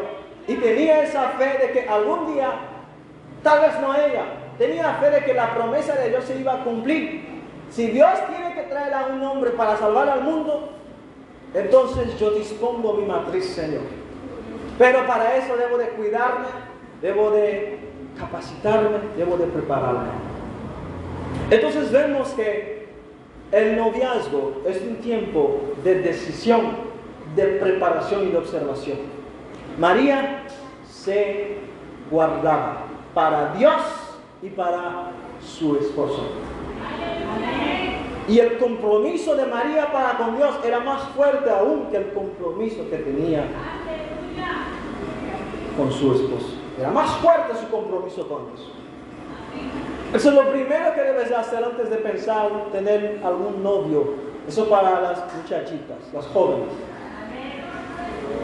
Y 0.48 0.56
tenía 0.56 1.04
esa 1.04 1.30
fe 1.32 1.60
de 1.60 1.72
que 1.72 1.88
algún 1.88 2.34
día, 2.34 2.52
tal 3.44 3.62
vez 3.62 3.80
no 3.80 3.94
ella, 3.94 4.24
tenía 4.58 4.96
fe 4.96 5.12
de 5.12 5.24
que 5.24 5.34
la 5.34 5.54
promesa 5.54 5.94
de 5.96 6.10
Dios 6.10 6.26
se 6.26 6.40
iba 6.40 6.54
a 6.56 6.64
cumplir. 6.64 7.31
Si 7.72 7.88
Dios 7.88 8.12
tiene 8.28 8.54
que 8.54 8.64
traer 8.64 8.94
a 8.94 9.08
un 9.08 9.24
hombre 9.24 9.52
para 9.52 9.78
salvar 9.78 10.10
al 10.10 10.24
mundo, 10.24 10.70
entonces 11.54 12.20
yo 12.20 12.32
dispongo 12.32 12.94
mi 12.96 13.06
matriz, 13.06 13.46
Señor. 13.46 13.84
Pero 14.78 15.08
para 15.08 15.38
eso 15.38 15.56
debo 15.56 15.78
de 15.78 15.88
cuidarme, 15.90 16.48
debo 17.02 17.32
de 17.32 17.80
capacitarme, 18.20 18.98
debo 19.18 19.38
de 19.38 19.46
prepararme. 19.46 20.10
Entonces 21.50 21.92
vemos 21.92 22.30
que 22.30 22.90
el 23.54 23.78
noviazgo 23.78 24.64
es 24.68 24.82
un 24.82 24.98
tiempo 24.98 25.62
de 25.84 25.96
decisión, 25.96 26.72
de 27.38 27.46
preparación 27.46 28.28
y 28.28 28.32
de 28.32 28.38
observación. 28.38 28.98
María 29.80 30.44
se 30.90 31.58
guardaba 32.10 32.84
para 33.14 33.54
Dios 33.54 33.82
y 34.42 34.50
para 34.50 35.12
su 35.42 35.78
esposo. 35.78 36.32
Y 38.28 38.40
el 38.40 38.58
compromiso 38.60 39.36
de 39.36 39.46
María 39.46 39.92
para 39.92 40.18
con 40.18 40.38
Dios 40.38 40.56
era 40.64 40.80
más 40.80 41.02
fuerte 41.10 41.50
aún 41.50 41.88
que 41.92 41.98
el 41.98 42.14
compromiso 42.14 42.90
que 42.90 42.98
tenía 42.98 43.44
con 45.76 45.92
su 45.92 46.14
esposo. 46.14 46.56
Era 46.80 46.92
más 46.92 47.12
fuerte 47.18 47.54
su 47.60 47.70
compromiso 47.70 48.28
con 48.28 48.48
Dios. 48.48 48.72
Eso 50.14 50.30
es 50.30 50.36
lo 50.36 50.52
primero 50.52 50.94
que 50.94 51.02
debes 51.02 51.32
hacer 51.32 51.64
antes 51.64 51.90
de 51.90 51.98
pensar 51.98 52.50
tener 52.72 53.22
algún 53.24 53.64
novio. 53.64 54.32
Eso 54.48 54.68
para 54.70 55.02
las 55.02 55.24
muchachitas, 55.36 56.14
las 56.14 56.28
jóvenes. 56.28 56.70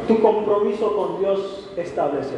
Tu 0.08 0.22
compromiso 0.22 0.96
con 0.96 1.20
Dios 1.20 1.70
establece. 1.76 2.36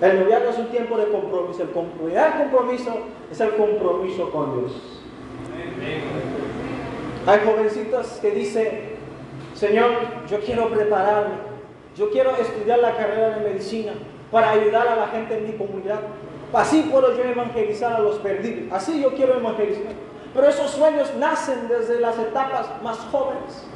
El 0.00 0.20
noviazgo 0.20 0.50
es 0.50 0.58
un 0.58 0.66
tiempo 0.66 0.96
de 0.98 1.08
compromiso. 1.08 1.62
El 1.62 1.70
compromiso 1.70 2.98
es 3.30 3.40
el 3.40 3.54
compromiso 3.56 4.30
con 4.30 4.60
Dios. 4.60 4.95
Hay 7.26 7.40
jovencitas 7.44 8.18
que 8.20 8.30
dicen, 8.30 8.96
Señor, 9.54 9.90
yo 10.28 10.38
quiero 10.40 10.68
prepararme, 10.68 11.34
yo 11.96 12.10
quiero 12.10 12.36
estudiar 12.36 12.78
la 12.78 12.96
carrera 12.96 13.38
de 13.38 13.48
medicina 13.48 13.94
para 14.30 14.50
ayudar 14.50 14.86
a 14.86 14.96
la 14.96 15.08
gente 15.08 15.38
en 15.38 15.46
mi 15.46 15.52
comunidad. 15.54 16.00
Así 16.52 16.88
puedo 16.90 17.16
yo 17.16 17.24
evangelizar 17.24 17.94
a 17.94 17.98
los 17.98 18.16
perdidos, 18.16 18.72
así 18.72 19.00
yo 19.00 19.14
quiero 19.14 19.34
evangelizar. 19.34 19.92
Pero 20.34 20.48
esos 20.48 20.70
sueños 20.70 21.12
nacen 21.18 21.66
desde 21.68 22.00
las 22.00 22.18
etapas 22.18 22.68
más 22.82 22.98
jóvenes. 23.10 23.66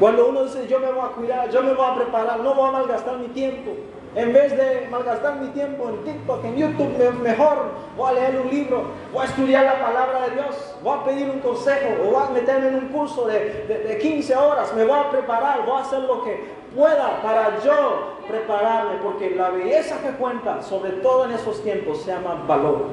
Cuando 0.00 0.28
uno 0.28 0.44
dice, 0.44 0.66
yo 0.66 0.80
me 0.80 0.90
voy 0.90 1.04
a 1.04 1.12
cuidar, 1.12 1.50
yo 1.50 1.62
me 1.62 1.74
voy 1.74 1.86
a 1.86 1.94
preparar, 1.94 2.40
no 2.40 2.54
voy 2.54 2.68
a 2.68 2.72
malgastar 2.72 3.18
mi 3.18 3.28
tiempo. 3.28 3.72
En 4.16 4.32
vez 4.32 4.56
de 4.56 4.86
malgastar 4.90 5.40
mi 5.40 5.48
tiempo 5.48 5.88
en 5.88 6.04
TikTok, 6.04 6.44
en 6.44 6.56
YouTube, 6.56 7.20
mejor 7.20 7.72
voy 7.96 8.10
a 8.10 8.12
leer 8.12 8.40
un 8.40 8.48
libro, 8.48 8.84
voy 9.12 9.22
a 9.22 9.24
estudiar 9.28 9.64
la 9.64 9.84
palabra 9.84 10.28
de 10.28 10.34
Dios, 10.36 10.76
voy 10.84 10.98
a 10.98 11.04
pedir 11.04 11.30
un 11.30 11.40
consejo, 11.40 11.88
o 12.00 12.12
voy 12.12 12.22
a 12.24 12.30
meterme 12.30 12.68
en 12.68 12.74
un 12.76 12.88
curso 12.88 13.26
de, 13.26 13.64
de 13.66 13.98
15 13.98 14.36
horas, 14.36 14.72
me 14.74 14.84
voy 14.84 14.98
a 14.98 15.10
preparar, 15.10 15.66
voy 15.66 15.78
a 15.78 15.82
hacer 15.82 16.00
lo 16.00 16.22
que 16.22 16.44
pueda 16.74 17.22
para 17.22 17.60
yo 17.64 18.18
prepararme, 18.28 18.96
porque 19.02 19.30
la 19.30 19.50
belleza 19.50 20.00
que 20.00 20.10
cuenta, 20.10 20.62
sobre 20.62 20.92
todo 20.92 21.26
en 21.26 21.32
esos 21.32 21.62
tiempos, 21.62 22.02
se 22.02 22.12
llama 22.12 22.44
valor. 22.46 22.86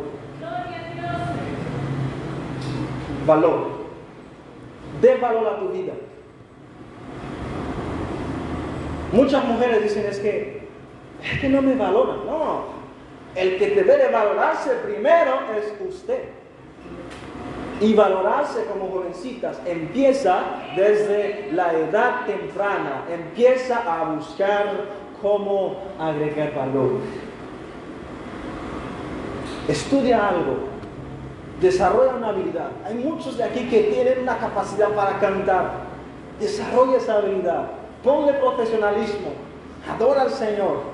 Valor. 3.25 3.81
De 5.01 5.15
valor 5.17 5.47
a 5.47 5.59
tu 5.59 5.69
vida. 5.69 5.93
Muchas 9.11 9.43
mujeres 9.43 9.83
dicen 9.83 10.05
es 10.05 10.19
que, 10.19 10.60
es 11.23 11.39
que 11.39 11.49
no 11.49 11.61
me 11.61 11.75
valoran. 11.75 12.25
No, 12.25 12.63
el 13.35 13.57
que 13.57 13.69
debe 13.69 14.09
valorarse 14.11 14.71
primero 14.83 15.39
es 15.55 15.73
usted. 15.87 16.23
Y 17.79 17.93
valorarse 17.95 18.65
como 18.65 18.91
jovencitas 18.91 19.59
empieza 19.65 20.43
desde 20.75 21.49
la 21.51 21.73
edad 21.73 22.25
temprana, 22.27 23.05
empieza 23.11 23.77
a 23.77 24.03
buscar 24.13 24.67
cómo 25.19 25.77
agregar 25.99 26.53
valor. 26.53 26.91
Estudia 29.67 30.27
algo, 30.27 30.57
desarrolla 31.59 32.15
una 32.15 32.29
habilidad. 32.29 32.69
Hay 32.85 32.95
muchos 32.95 33.37
de 33.37 33.45
aquí 33.45 33.67
que 33.67 33.83
tienen 33.83 34.19
una 34.19 34.37
capacidad 34.37 34.89
para 34.89 35.17
cantar. 35.19 35.89
Desarrolla 36.39 36.97
esa 36.97 37.17
habilidad 37.17 37.81
Ponle 38.03 38.33
profesionalismo. 38.33 39.29
Adora 39.89 40.23
al 40.23 40.31
Señor. 40.31 40.90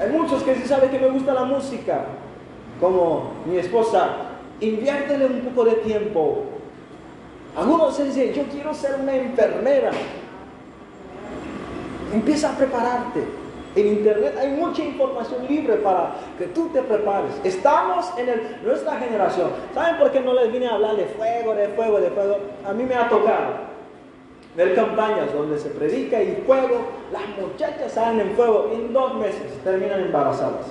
Hay 0.00 0.10
muchos 0.10 0.42
que 0.42 0.54
sí 0.56 0.66
saben 0.66 0.90
que 0.90 0.98
me 0.98 1.08
gusta 1.08 1.34
la 1.34 1.44
música. 1.44 2.04
Como 2.80 3.32
mi 3.46 3.58
esposa. 3.58 4.08
Inviértele 4.60 5.26
un 5.26 5.40
poco 5.40 5.64
de 5.64 5.76
tiempo. 5.76 6.44
Algunos 7.56 7.96
dicen, 8.02 8.32
yo 8.32 8.42
quiero 8.44 8.74
ser 8.74 8.96
una 9.00 9.14
enfermera. 9.14 9.90
Empieza 12.12 12.50
a 12.50 12.56
prepararte. 12.56 13.24
En 13.76 13.88
internet 13.88 14.36
hay 14.40 14.50
mucha 14.52 14.84
información 14.84 15.46
libre 15.48 15.74
para 15.76 16.14
que 16.38 16.46
tú 16.46 16.68
te 16.68 16.80
prepares. 16.82 17.32
Estamos 17.42 18.12
en 18.16 18.64
nuestra 18.64 18.96
generación. 18.98 19.50
¿Saben 19.74 19.98
por 19.98 20.12
qué 20.12 20.20
no 20.20 20.32
les 20.32 20.52
vine 20.52 20.68
a 20.68 20.74
hablar 20.74 20.96
de 20.96 21.06
fuego, 21.06 21.54
de 21.54 21.68
fuego, 21.68 22.00
de 22.00 22.10
fuego? 22.10 22.38
A 22.64 22.72
mí 22.72 22.84
me 22.84 22.94
ha 22.94 23.08
tocado 23.08 23.73
ver 24.56 24.74
campañas 24.74 25.32
donde 25.32 25.58
se 25.58 25.68
predica 25.70 26.22
y 26.22 26.42
fuego, 26.46 26.86
las 27.12 27.22
muchachas 27.38 27.92
salen 27.92 28.20
en 28.20 28.36
fuego 28.36 28.70
y 28.72 28.76
en 28.76 28.92
dos 28.92 29.14
meses 29.16 29.52
terminan 29.64 30.00
embarazadas. 30.00 30.66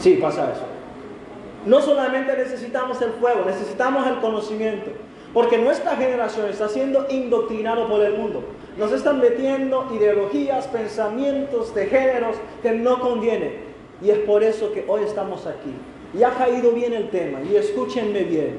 Sí, 0.00 0.14
pasa 0.14 0.52
eso. 0.52 0.62
No 1.66 1.80
solamente 1.80 2.36
necesitamos 2.36 3.02
el 3.02 3.10
fuego, 3.12 3.44
necesitamos 3.44 4.06
el 4.06 4.18
conocimiento. 4.20 4.90
Porque 5.34 5.58
nuestra 5.58 5.96
generación 5.96 6.48
está 6.48 6.68
siendo 6.68 7.06
indoctrinado 7.10 7.86
por 7.88 8.00
el 8.00 8.16
mundo. 8.16 8.42
Nos 8.78 8.92
están 8.92 9.20
metiendo 9.20 9.86
ideologías, 9.94 10.66
pensamientos 10.68 11.74
de 11.74 11.86
géneros 11.86 12.36
que 12.62 12.72
no 12.72 13.00
convienen. 13.00 13.68
Y 14.00 14.10
es 14.10 14.18
por 14.20 14.42
eso 14.42 14.72
que 14.72 14.84
hoy 14.88 15.02
estamos 15.02 15.46
aquí. 15.46 15.74
Y 16.18 16.22
ha 16.22 16.30
caído 16.30 16.72
bien 16.72 16.94
el 16.94 17.10
tema. 17.10 17.40
Y 17.42 17.56
escúchenme 17.56 18.22
bien. 18.22 18.58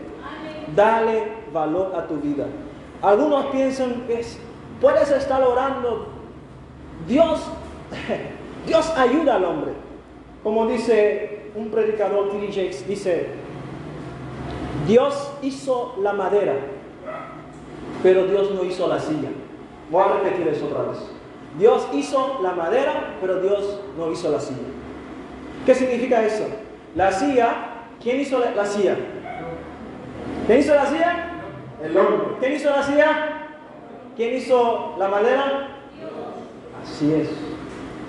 Dale 0.76 1.39
valor 1.52 1.94
a 1.96 2.08
tu 2.08 2.16
vida. 2.18 2.46
Algunos 3.02 3.46
piensan 3.48 4.06
que 4.08 4.22
puedes 4.82 5.12
estar 5.12 5.42
orando. 5.44 6.08
Dios, 7.08 7.42
Dios 8.68 8.90
ayuda 8.98 9.36
al 9.36 9.46
hombre. 9.46 9.72
Como 10.44 10.68
dice 10.68 11.52
un 11.56 11.70
predicador, 11.70 12.30
T.D. 12.32 12.48
Jakes, 12.48 12.88
dice, 12.88 13.28
Dios 14.88 15.32
hizo 15.42 15.96
la 16.02 16.14
madera, 16.14 16.54
pero 18.02 18.26
Dios 18.26 18.52
no 18.52 18.64
hizo 18.64 18.88
la 18.88 19.00
silla. 19.00 19.30
Voy 19.92 20.04
a 20.04 20.14
repetir 20.20 20.48
eso 20.48 20.66
otra 20.66 20.84
vez. 20.84 21.00
Dios 21.58 21.88
hizo 21.94 22.40
la 22.42 22.52
madera, 22.52 23.16
pero 23.20 23.42
Dios 23.42 23.80
no 23.98 24.12
hizo 24.12 24.32
la 24.32 24.40
silla. 24.40 24.60
¿Qué 25.66 25.76
significa 25.76 26.24
eso? 26.24 26.46
La 26.96 27.12
silla, 27.12 27.50
¿quién 28.02 28.20
hizo 28.20 28.40
la, 28.40 28.52
la 28.52 28.66
silla? 28.66 28.96
¿Quién 30.48 30.60
hizo 30.60 30.76
la 30.76 30.86
silla? 30.86 31.29
El 31.84 31.98
hombre. 31.98 32.38
¿Quién 32.40 32.54
hizo 32.54 32.70
la 32.70 32.84
silla? 32.84 33.30
¿Quién 34.16 34.36
hizo 34.36 34.96
la 34.98 35.08
madera? 35.08 35.68
Así 36.84 37.14
es. 37.14 37.30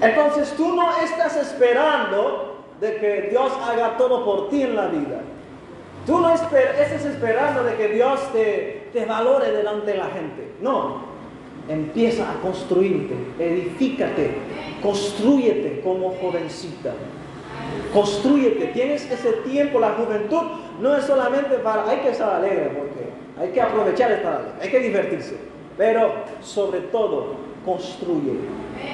Entonces 0.01 0.55
tú 0.57 0.75
no 0.75 0.91
estás 0.97 1.37
esperando 1.37 2.65
de 2.81 2.97
que 2.97 3.29
Dios 3.31 3.53
haga 3.65 3.97
todo 3.97 4.25
por 4.25 4.49
ti 4.49 4.63
en 4.63 4.75
la 4.75 4.87
vida. 4.87 5.21
Tú 6.07 6.19
no 6.19 6.33
estás 6.33 7.05
esperando 7.05 7.63
de 7.63 7.75
que 7.77 7.89
Dios 7.89 8.21
te, 8.33 8.89
te 8.93 9.05
valore 9.05 9.53
delante 9.53 9.93
de 9.93 9.99
la 9.99 10.07
gente. 10.07 10.53
No. 10.61 11.11
Empieza 11.69 12.29
a 12.29 12.35
construirte, 12.41 13.15
edifícate, 13.39 14.35
construyete 14.83 15.83
como 15.85 16.11
jovencita. 16.15 16.95
Construyete, 17.93 18.67
tienes 18.69 19.09
ese 19.09 19.33
tiempo, 19.45 19.79
la 19.79 19.91
juventud 19.91 20.43
no 20.81 20.97
es 20.97 21.05
solamente 21.05 21.57
para, 21.57 21.89
hay 21.89 21.99
que 21.99 22.11
estar 22.11 22.35
alegre 22.35 22.71
porque 22.77 23.10
hay 23.41 23.49
que 23.49 23.61
aprovechar 23.61 24.13
esta 24.13 24.39
vida, 24.39 24.59
hay 24.61 24.69
que 24.69 24.81
divertirse. 24.81 25.37
Pero 25.79 26.13
sobre 26.43 26.81
todo, 26.81 27.37
construye, 27.65 28.35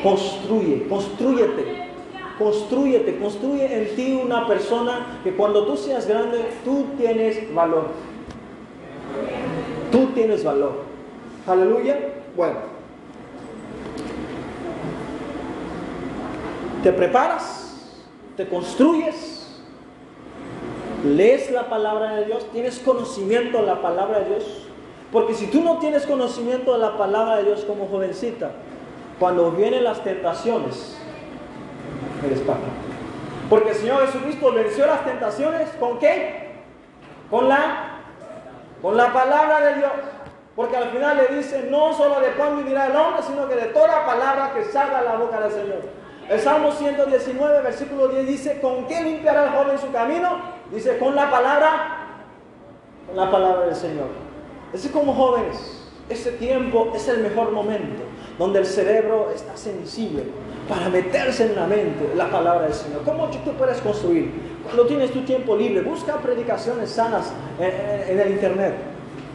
construye, 0.04 0.86
construyete, 0.88 1.88
construyete, 2.38 3.18
construye 3.18 3.76
en 3.76 3.96
ti 3.96 4.20
una 4.22 4.46
persona 4.46 5.18
que 5.24 5.34
cuando 5.34 5.66
tú 5.66 5.76
seas 5.76 6.06
grande, 6.06 6.44
tú 6.64 6.86
tienes 6.96 7.52
valor. 7.52 7.88
Tú 9.90 10.06
tienes 10.14 10.44
valor. 10.44 10.84
Aleluya. 11.44 11.98
Bueno. 12.36 12.76
Te 16.84 16.92
preparas, 16.92 17.96
te 18.36 18.46
construyes 18.46 19.35
lees 21.06 21.50
la 21.50 21.68
palabra 21.68 22.16
de 22.16 22.26
Dios, 22.26 22.46
tienes 22.52 22.78
conocimiento 22.80 23.58
de 23.58 23.66
la 23.66 23.80
palabra 23.80 24.20
de 24.20 24.30
Dios. 24.30 24.66
Porque 25.12 25.34
si 25.34 25.46
tú 25.46 25.62
no 25.62 25.78
tienes 25.78 26.06
conocimiento 26.06 26.72
de 26.72 26.78
la 26.78 26.98
palabra 26.98 27.36
de 27.36 27.44
Dios 27.44 27.64
como 27.64 27.86
jovencita, 27.86 28.50
cuando 29.18 29.50
vienen 29.52 29.84
las 29.84 30.02
tentaciones, 30.04 30.98
eres 32.24 32.40
papa. 32.40 32.68
Porque 33.48 33.70
el 33.70 33.76
Señor 33.76 34.06
Jesucristo 34.06 34.52
venció 34.52 34.86
las 34.86 35.04
tentaciones 35.04 35.68
con 35.78 35.98
qué? 35.98 36.50
Con 37.30 37.48
la, 37.48 38.00
con 38.82 38.96
la 38.96 39.12
palabra 39.12 39.60
de 39.60 39.74
Dios. 39.76 39.92
Porque 40.56 40.76
al 40.76 40.90
final 40.90 41.18
le 41.18 41.36
dice, 41.36 41.68
no 41.70 41.92
solo 41.92 42.20
de 42.20 42.30
pan 42.30 42.56
vivirá 42.56 42.86
el 42.86 42.96
hombre, 42.96 43.22
sino 43.22 43.48
que 43.48 43.54
de 43.54 43.66
toda 43.66 44.06
palabra 44.06 44.52
que 44.54 44.64
salga 44.64 45.02
la 45.02 45.16
boca 45.16 45.40
del 45.40 45.52
Señor. 45.52 45.80
El 46.28 46.40
Salmo 46.40 46.72
119, 46.72 47.62
versículo 47.62 48.08
10 48.08 48.26
dice, 48.26 48.60
¿con 48.60 48.86
qué 48.86 49.00
limpiará 49.02 49.44
el 49.44 49.50
joven 49.50 49.78
su 49.78 49.92
camino? 49.92 50.55
Dice, 50.72 50.98
con 50.98 51.14
la 51.14 51.30
palabra, 51.30 52.18
con 53.06 53.16
la 53.16 53.30
palabra 53.30 53.66
del 53.66 53.76
Señor. 53.76 54.08
Es 54.72 54.86
como 54.88 55.14
jóvenes, 55.14 55.76
ese 56.08 56.32
tiempo 56.32 56.92
es 56.94 57.06
el 57.08 57.18
mejor 57.18 57.52
momento, 57.52 58.02
donde 58.38 58.60
el 58.60 58.66
cerebro 58.66 59.30
está 59.34 59.56
sensible 59.56 60.24
para 60.68 60.88
meterse 60.88 61.46
en 61.46 61.56
la 61.56 61.66
mente 61.66 62.12
la 62.16 62.30
palabra 62.30 62.62
del 62.62 62.74
Señor. 62.74 63.02
¿Cómo 63.04 63.28
tú 63.28 63.52
puedes 63.52 63.78
construir? 63.78 64.32
Cuando 64.64 64.86
tienes 64.86 65.12
tu 65.12 65.22
tiempo 65.22 65.56
libre, 65.56 65.82
busca 65.82 66.16
predicaciones 66.16 66.90
sanas 66.90 67.32
en, 67.60 68.18
el 68.18 68.32
internet. 68.32 68.74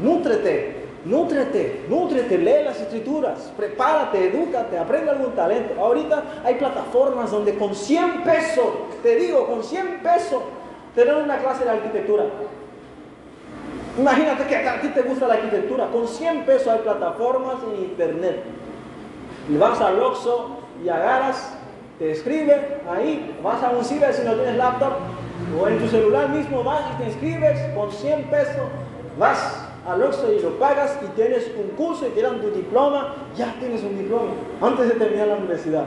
Nútrete, 0.02 0.76
nútrete, 1.06 1.86
nútrete, 1.90 2.38
lee 2.38 2.64
las 2.66 2.82
escrituras, 2.82 3.52
prepárate, 3.56 4.30
edúcate, 4.30 4.78
aprende 4.78 5.12
algún 5.12 5.32
talento. 5.32 5.80
Ahorita 5.80 6.41
hay 6.44 6.56
plataformas 6.56 7.32
donde 7.32 7.56
con 7.56 7.74
100 7.74 8.24
pesos, 8.24 8.68
te 9.02 9.16
digo, 9.16 9.48
con 9.48 9.64
100 9.64 9.99
pesos 10.03 10.41
tener 10.95 11.15
una 11.15 11.38
clase 11.38 11.63
de 11.63 11.69
arquitectura. 11.72 12.26
Imagínate 13.97 14.45
que 14.45 14.55
a 14.55 14.81
ti 14.81 14.88
te 14.89 15.01
gusta 15.01 15.27
la 15.27 15.35
arquitectura. 15.35 15.88
Con 15.88 16.07
100 16.07 16.45
pesos 16.45 16.68
hay 16.68 16.80
plataformas 16.80 17.55
en 17.63 17.84
internet. 17.84 18.43
Y 19.49 19.57
vas 19.57 19.81
al 19.81 20.01
Oxxo 20.01 20.57
y 20.84 20.89
agarras, 20.89 21.57
te 21.99 22.11
escribe 22.11 22.80
ahí, 22.89 23.38
vas 23.43 23.61
a 23.63 23.72
un 23.72 23.84
ciber 23.84 24.13
si 24.13 24.23
no 24.23 24.34
tienes 24.34 24.55
laptop, 24.55 24.93
o 25.59 25.68
en 25.68 25.80
tu 25.80 25.88
celular 25.88 26.30
mismo 26.30 26.63
vas 26.63 26.81
y 26.93 27.03
te 27.03 27.09
inscribes 27.09 27.59
con 27.76 27.91
100 27.91 28.23
pesos, 28.26 28.61
vas 29.19 29.68
al 29.88 30.03
Oxxo 30.03 30.31
y 30.31 30.39
lo 30.39 30.57
pagas 30.57 30.97
y 31.03 31.07
tienes 31.15 31.51
un 31.57 31.76
curso 31.76 32.07
y 32.07 32.11
te 32.11 32.22
dan 32.22 32.39
tu 32.39 32.51
diploma, 32.51 33.15
ya 33.35 33.53
tienes 33.59 33.84
un 33.84 33.97
diploma 33.97 34.31
antes 34.61 34.89
de 34.89 34.95
terminar 34.95 35.27
la 35.27 35.35
universidad. 35.35 35.85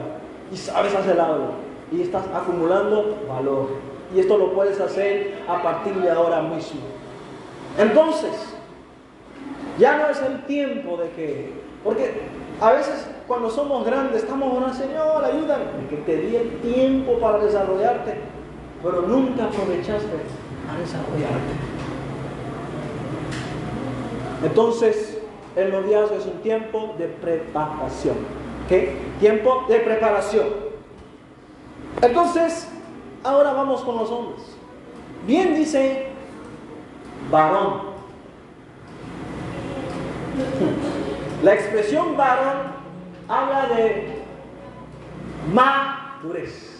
Y 0.51 0.57
sabes 0.57 0.93
hacer 0.93 1.19
algo 1.19 1.53
y 1.91 2.01
estás 2.01 2.23
acumulando 2.33 3.17
valor. 3.27 3.94
Y 4.13 4.19
esto 4.19 4.37
lo 4.37 4.53
puedes 4.53 4.79
hacer 4.79 5.43
a 5.47 5.61
partir 5.63 5.95
de 5.95 6.09
ahora 6.11 6.41
mismo. 6.41 6.81
Entonces, 7.77 8.55
Ya 9.77 9.97
no 9.97 10.07
es 10.07 10.21
el 10.21 10.41
tiempo 10.45 10.95
de 10.95 11.09
que, 11.11 11.53
porque 11.83 12.21
a 12.61 12.71
veces 12.71 13.07
cuando 13.27 13.49
somos 13.49 13.85
grandes 13.85 14.23
estamos 14.23 14.53
orando, 14.53 14.73
Señor, 14.73 15.23
ayúdame, 15.23 15.65
que 15.89 15.97
te 15.97 16.17
di 16.17 16.35
el 16.35 16.61
tiempo 16.61 17.19
para 17.19 17.39
desarrollarte, 17.39 18.15
pero 18.81 19.01
nunca 19.01 19.45
aprovechaste 19.45 20.07
a 20.71 20.79
desarrollarte. 20.79 21.53
Entonces, 24.45 25.17
el 25.57 25.71
noviazgo 25.71 26.15
es 26.15 26.25
un 26.25 26.41
tiempo 26.41 26.95
de 26.97 27.07
preparación. 27.07 28.15
¿Qué? 28.69 28.95
Tiempo 29.19 29.65
de 29.67 29.79
preparación. 29.79 30.47
Entonces, 32.01 32.69
ahora 33.25 33.53
vamos 33.53 33.81
con 33.81 33.97
los 33.97 34.09
hombres. 34.09 34.41
Bien 35.25 35.55
dice 35.55 36.07
varón. 37.31 37.95
La 41.43 41.53
expresión 41.53 42.15
varón 42.15 42.57
habla 43.27 43.67
de 43.75 44.23
madurez. 45.51 46.71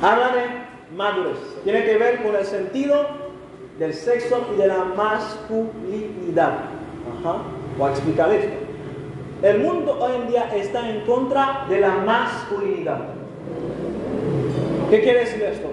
Habla 0.00 0.28
de 0.28 0.96
madurez. 0.96 1.38
Tiene 1.64 1.84
que 1.84 1.98
ver 1.98 2.22
con 2.22 2.36
el 2.36 2.44
sentido 2.44 3.06
del 3.78 3.94
sexo 3.94 4.46
y 4.54 4.58
de 4.58 4.68
la 4.68 4.84
masculinidad. 4.84 6.52
Ajá. 7.20 7.38
Voy 7.76 7.88
a 7.88 7.92
explicar 7.92 8.32
esto. 8.32 8.66
El 9.42 9.60
mundo 9.60 9.98
hoy 10.00 10.16
en 10.16 10.28
día 10.28 10.50
está 10.54 10.88
en 10.88 11.04
contra 11.04 11.64
de 11.68 11.80
la 11.80 11.90
masculinidad. 11.90 13.17
¿Qué 14.90 15.02
quiere 15.02 15.20
decir 15.20 15.42
esto? 15.42 15.68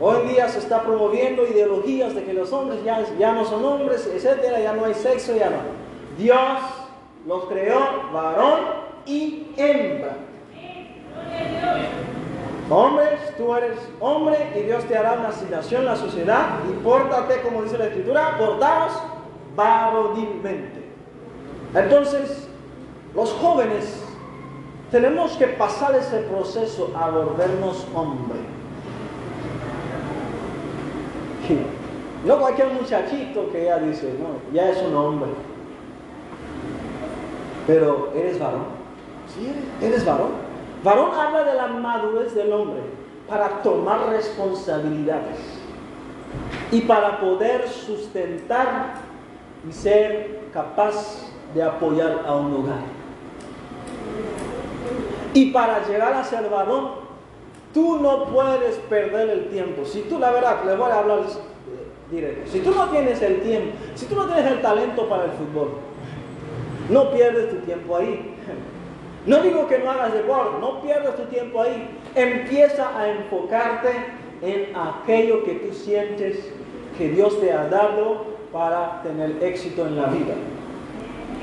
Hoy 0.00 0.22
en 0.22 0.28
día 0.28 0.48
se 0.48 0.58
está 0.58 0.82
promoviendo 0.82 1.46
ideologías 1.46 2.14
de 2.14 2.24
que 2.24 2.32
los 2.32 2.52
hombres 2.52 2.84
ya, 2.84 3.04
ya 3.18 3.32
no 3.32 3.44
son 3.44 3.64
hombres, 3.64 4.08
etcétera, 4.12 4.60
ya 4.60 4.72
no 4.72 4.84
hay 4.84 4.94
sexo, 4.94 5.36
ya 5.36 5.50
no. 5.50 5.56
Dios 6.16 6.60
los 7.26 7.44
creó 7.46 7.80
varón 8.12 8.60
y 9.06 9.48
hembra. 9.56 10.16
Hombres, 12.70 13.18
tú 13.36 13.54
eres 13.54 13.78
hombre 13.98 14.36
y 14.56 14.62
Dios 14.64 14.84
te 14.84 14.96
hará 14.96 15.14
una 15.14 15.28
asignación 15.28 15.82
en 15.82 15.86
la 15.86 15.96
sociedad 15.96 16.58
y 16.68 16.72
pórtate, 16.84 17.40
como 17.40 17.62
dice 17.62 17.78
la 17.78 17.86
escritura, 17.86 18.36
portaos 18.36 18.92
varonilmente. 19.56 20.84
Entonces, 21.74 22.48
los 23.14 23.32
jóvenes 23.32 24.04
tenemos 24.90 25.32
que 25.36 25.46
pasar 25.48 25.94
ese 25.94 26.18
proceso 26.22 26.90
a 26.96 27.10
volvernos 27.10 27.86
hombre. 27.94 28.38
No 32.24 32.38
cualquier 32.38 32.68
muchachito 32.68 33.50
que 33.50 33.64
ya 33.64 33.78
dice, 33.78 34.14
no, 34.18 34.52
ya 34.52 34.70
es 34.70 34.82
un 34.82 34.94
hombre. 34.94 35.30
Pero 37.66 38.12
eres 38.14 38.38
varón. 38.38 38.64
Sí, 39.34 39.52
eres 39.80 40.04
varón. 40.04 40.32
Varón 40.82 41.10
habla 41.14 41.44
de 41.44 41.54
la 41.54 41.68
madurez 41.68 42.34
del 42.34 42.52
hombre 42.52 42.80
para 43.28 43.62
tomar 43.62 44.08
responsabilidades 44.08 45.38
y 46.70 46.80
para 46.82 47.20
poder 47.20 47.68
sustentar 47.68 48.94
y 49.68 49.72
ser 49.72 50.40
capaz 50.52 51.30
de 51.54 51.62
apoyar 51.62 52.24
a 52.26 52.34
un 52.36 52.54
hogar. 52.54 52.98
Y 55.38 55.52
para 55.52 55.86
llegar 55.86 56.14
a 56.14 56.24
ser 56.24 56.50
varón, 56.50 56.88
tú 57.72 58.00
no 58.00 58.24
puedes 58.24 58.74
perder 58.90 59.30
el 59.30 59.48
tiempo. 59.50 59.84
Si 59.84 60.00
tú, 60.00 60.18
la 60.18 60.32
verdad, 60.32 60.64
le 60.66 60.74
voy 60.74 60.90
a 60.90 60.98
hablar 60.98 61.20
directo. 62.10 62.50
Si 62.50 62.58
tú 62.58 62.72
no 62.72 62.88
tienes 62.88 63.22
el 63.22 63.40
tiempo, 63.42 63.76
si 63.94 64.06
tú 64.06 64.16
no 64.16 64.26
tienes 64.26 64.50
el 64.50 64.60
talento 64.60 65.08
para 65.08 65.26
el 65.26 65.30
fútbol, 65.30 65.74
no 66.90 67.12
pierdes 67.12 67.50
tu 67.50 67.56
tiempo 67.58 67.98
ahí. 67.98 68.34
No 69.26 69.40
digo 69.40 69.68
que 69.68 69.78
no 69.78 69.92
hagas 69.92 70.12
deporte, 70.12 70.58
no 70.60 70.82
pierdas 70.82 71.14
tu 71.14 71.22
tiempo 71.26 71.62
ahí. 71.62 71.88
Empieza 72.16 72.98
a 72.98 73.08
enfocarte 73.08 73.90
en 74.42 74.74
aquello 74.74 75.44
que 75.44 75.52
tú 75.52 75.72
sientes 75.72 76.50
que 76.96 77.10
Dios 77.10 77.40
te 77.40 77.52
ha 77.52 77.68
dado 77.68 78.24
para 78.52 79.02
tener 79.04 79.40
éxito 79.40 79.86
en 79.86 79.98
la 79.98 80.06
vida. 80.06 80.34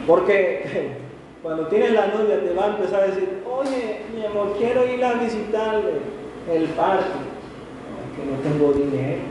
Porque 0.06 1.05
cuando 1.46 1.68
tienes 1.68 1.92
la 1.92 2.08
novia 2.08 2.42
te 2.42 2.56
va 2.56 2.64
a 2.64 2.68
empezar 2.70 3.04
a 3.04 3.06
decir, 3.06 3.44
oye, 3.48 4.02
mi 4.16 4.26
amor, 4.26 4.56
quiero 4.58 4.84
ir 4.84 5.06
a 5.06 5.14
visitar 5.14 5.80
el 6.52 6.64
parque, 6.70 7.06
que 8.16 8.26
no 8.26 8.38
tengo 8.42 8.74
dinero. 8.74 9.22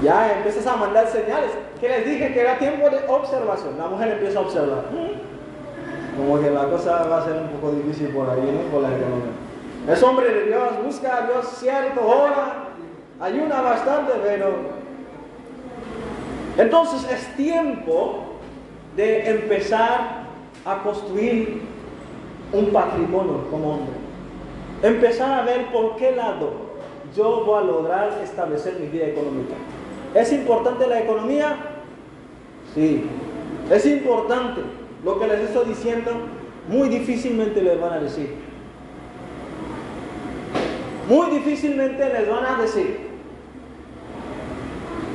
Ya 0.00 0.36
empiezas 0.36 0.64
a 0.68 0.76
mandar 0.76 1.08
señales. 1.08 1.50
Que 1.80 1.88
les 1.88 2.06
dije 2.06 2.32
que 2.32 2.40
era 2.40 2.56
tiempo 2.56 2.88
de 2.88 2.98
observación. 3.08 3.76
La 3.78 3.88
mujer 3.88 4.12
empieza 4.12 4.38
a 4.38 4.42
observar. 4.42 4.84
Como 6.16 6.40
que 6.40 6.50
la 6.52 6.68
cosa 6.68 7.02
va 7.08 7.18
a 7.18 7.24
ser 7.24 7.32
un 7.32 7.48
poco 7.48 7.72
difícil 7.72 8.10
por 8.10 8.30
ahí, 8.30 8.42
¿no? 8.42 8.70
Por 8.70 8.82
la 8.82 8.96
economía. 8.96 9.32
Es 9.90 10.00
hombre 10.04 10.32
de 10.32 10.44
Dios, 10.44 10.68
busca 10.84 11.16
a 11.16 11.26
Dios 11.26 11.46
cierto, 11.58 12.00
ora, 12.00 12.68
ayuna 13.20 13.60
bastante, 13.60 14.12
pero... 14.22 14.54
Entonces 16.56 17.10
es 17.10 17.34
tiempo 17.34 18.33
de 18.96 19.30
empezar 19.30 20.24
a 20.64 20.82
construir 20.82 21.62
un 22.52 22.66
patrimonio 22.66 23.46
como 23.50 23.74
hombre. 23.74 23.94
Empezar 24.82 25.40
a 25.40 25.42
ver 25.44 25.66
por 25.72 25.96
qué 25.96 26.12
lado 26.12 26.64
yo 27.16 27.44
voy 27.44 27.62
a 27.62 27.66
lograr 27.66 28.20
establecer 28.22 28.78
mi 28.80 28.86
vida 28.86 29.06
económica. 29.06 29.54
¿Es 30.14 30.32
importante 30.32 30.86
la 30.86 31.00
economía? 31.00 31.56
Sí. 32.74 33.04
Es 33.70 33.86
importante. 33.86 34.62
Lo 35.04 35.18
que 35.18 35.26
les 35.26 35.40
estoy 35.40 35.66
diciendo, 35.66 36.10
muy 36.68 36.88
difícilmente 36.88 37.62
les 37.62 37.80
van 37.80 37.92
a 37.92 38.00
decir. 38.00 38.34
Muy 41.08 41.30
difícilmente 41.30 42.08
les 42.08 42.28
van 42.28 42.46
a 42.46 42.60
decir. 42.60 42.98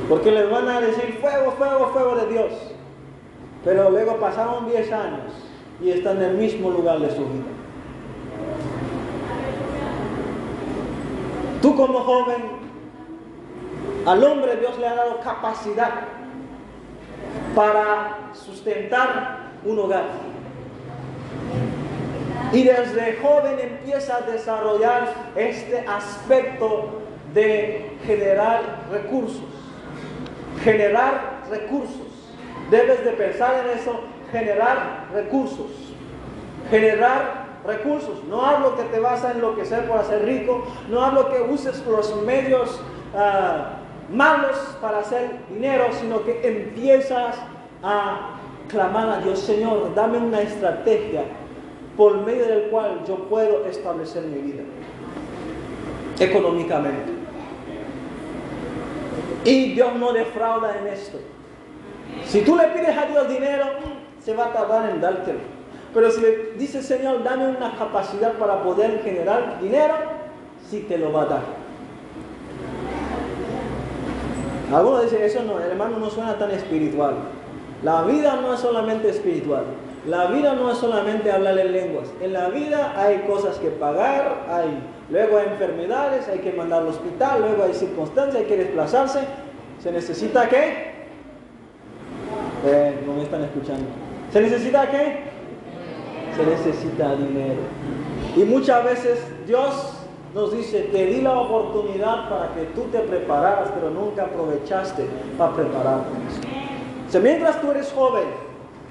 Porque 0.08 0.30
les 0.30 0.50
van 0.50 0.68
a 0.68 0.80
decir 0.80 1.18
fuego, 1.20 1.52
fuego, 1.52 1.90
fuego 1.92 2.16
de 2.16 2.32
Dios. 2.32 2.69
Pero 3.64 3.90
luego 3.90 4.16
pasaron 4.16 4.68
10 4.70 4.92
años 4.92 5.32
y 5.82 5.90
están 5.90 6.16
en 6.18 6.30
el 6.30 6.36
mismo 6.36 6.70
lugar 6.70 6.98
de 6.98 7.10
su 7.10 7.24
vida. 7.26 7.44
Tú 11.60 11.76
como 11.76 12.00
joven 12.00 12.60
al 14.06 14.24
hombre 14.24 14.56
Dios 14.56 14.78
le 14.78 14.86
ha 14.86 14.94
dado 14.94 15.20
capacidad 15.20 15.92
para 17.54 18.30
sustentar 18.32 19.50
un 19.64 19.78
hogar. 19.78 20.04
Y 22.52 22.64
desde 22.64 23.18
joven 23.22 23.58
empieza 23.60 24.16
a 24.16 24.20
desarrollar 24.22 25.12
este 25.36 25.84
aspecto 25.86 27.00
de 27.34 27.96
generar 28.06 28.62
recursos. 28.90 29.44
Generar 30.64 31.42
recursos. 31.50 32.09
Debes 32.70 33.04
de 33.04 33.10
pensar 33.12 33.64
en 33.64 33.78
eso, 33.78 34.00
generar 34.30 35.06
recursos. 35.12 35.66
Generar 36.70 37.40
recursos. 37.66 38.24
No 38.24 38.44
hablo 38.44 38.76
que 38.76 38.84
te 38.84 39.00
vas 39.00 39.24
a 39.24 39.32
enloquecer 39.32 39.86
por 39.86 39.98
hacer 39.98 40.24
rico, 40.24 40.64
no 40.88 41.02
hablo 41.02 41.30
que 41.30 41.40
uses 41.42 41.84
los 41.86 42.22
medios 42.22 42.80
uh, 43.14 44.14
malos 44.14 44.56
para 44.80 44.98
hacer 44.98 45.40
dinero, 45.48 45.86
sino 46.00 46.24
que 46.24 46.40
empiezas 46.46 47.36
a 47.82 48.36
clamar 48.68 49.08
a 49.08 49.20
Dios, 49.20 49.40
Señor, 49.40 49.94
dame 49.94 50.18
una 50.18 50.40
estrategia 50.40 51.22
por 51.96 52.18
medio 52.24 52.46
del 52.46 52.70
cual 52.70 53.00
yo 53.06 53.16
puedo 53.28 53.66
establecer 53.66 54.22
mi 54.24 54.40
vida 54.40 54.62
económicamente. 56.18 57.12
Y 59.44 59.72
Dios 59.72 59.94
no 59.96 60.12
defrauda 60.12 60.78
en 60.78 60.88
esto. 60.88 61.18
Si 62.26 62.42
tú 62.42 62.56
le 62.56 62.68
pides 62.68 62.96
a 62.96 63.06
Dios 63.06 63.28
dinero, 63.28 63.66
se 64.24 64.34
va 64.34 64.46
a 64.46 64.52
tardar 64.52 64.90
en 64.90 65.00
dártelo. 65.00 65.40
Pero 65.92 66.10
si 66.10 66.20
le 66.20 66.52
dices, 66.56 66.86
Señor, 66.86 67.24
dame 67.24 67.48
una 67.48 67.74
capacidad 67.76 68.32
para 68.34 68.62
poder 68.62 69.02
generar 69.02 69.58
dinero, 69.60 69.94
sí 70.68 70.84
te 70.88 70.96
lo 70.98 71.12
va 71.12 71.22
a 71.22 71.26
dar. 71.26 71.42
Algunos 74.72 75.02
dicen, 75.02 75.22
eso 75.22 75.42
no, 75.42 75.58
hermano, 75.58 75.98
no 75.98 76.08
suena 76.10 76.38
tan 76.38 76.52
espiritual. 76.52 77.14
La 77.82 78.02
vida 78.02 78.38
no 78.40 78.54
es 78.54 78.60
solamente 78.60 79.08
espiritual. 79.08 79.64
La 80.06 80.26
vida 80.26 80.54
no 80.54 80.70
es 80.70 80.78
solamente 80.78 81.30
hablar 81.32 81.58
en 81.58 81.72
lenguas. 81.72 82.08
En 82.20 82.32
la 82.32 82.48
vida 82.48 82.94
hay 82.96 83.18
cosas 83.22 83.56
que 83.58 83.68
pagar, 83.68 84.46
hay, 84.48 84.78
luego 85.10 85.38
hay 85.38 85.48
enfermedades, 85.48 86.28
hay 86.28 86.38
que 86.38 86.52
mandar 86.52 86.82
al 86.82 86.88
hospital, 86.88 87.40
luego 87.40 87.64
hay 87.64 87.74
circunstancias, 87.74 88.36
hay 88.36 88.44
que 88.44 88.56
desplazarse. 88.56 89.20
¿Se 89.82 89.90
necesita 89.90 90.48
qué? 90.48 90.99
Eh, 92.64 93.02
no 93.06 93.14
me 93.14 93.22
están 93.22 93.42
escuchando. 93.44 93.86
¿Se 94.32 94.40
necesita 94.40 94.90
qué? 94.90 95.24
Se 96.36 96.44
necesita 96.44 97.14
dinero. 97.16 97.60
Y 98.36 98.44
muchas 98.44 98.84
veces 98.84 99.18
Dios 99.46 99.94
nos 100.34 100.52
dice, 100.52 100.82
te 100.92 101.06
di 101.06 101.22
la 101.22 101.38
oportunidad 101.38 102.28
para 102.28 102.54
que 102.54 102.66
tú 102.74 102.82
te 102.92 103.00
prepararas, 103.00 103.70
pero 103.74 103.90
nunca 103.90 104.24
aprovechaste 104.24 105.06
para 105.36 105.54
prepararte. 105.54 106.10
Mientras 107.20 107.60
tú 107.60 107.70
eres 107.72 107.92
joven, 107.92 108.24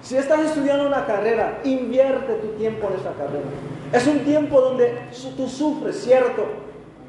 si 0.02 0.18
estás 0.18 0.42
estudiando 0.42 0.88
una 0.88 1.06
carrera, 1.06 1.60
invierte 1.64 2.34
tu 2.36 2.48
tiempo 2.58 2.88
en 2.90 3.00
esa 3.00 3.14
carrera. 3.14 3.46
Es 3.94 4.06
un 4.08 4.20
tiempo 4.20 4.60
donde 4.60 4.94
tú 5.38 5.48
sufres, 5.48 6.04
¿cierto? 6.04 6.44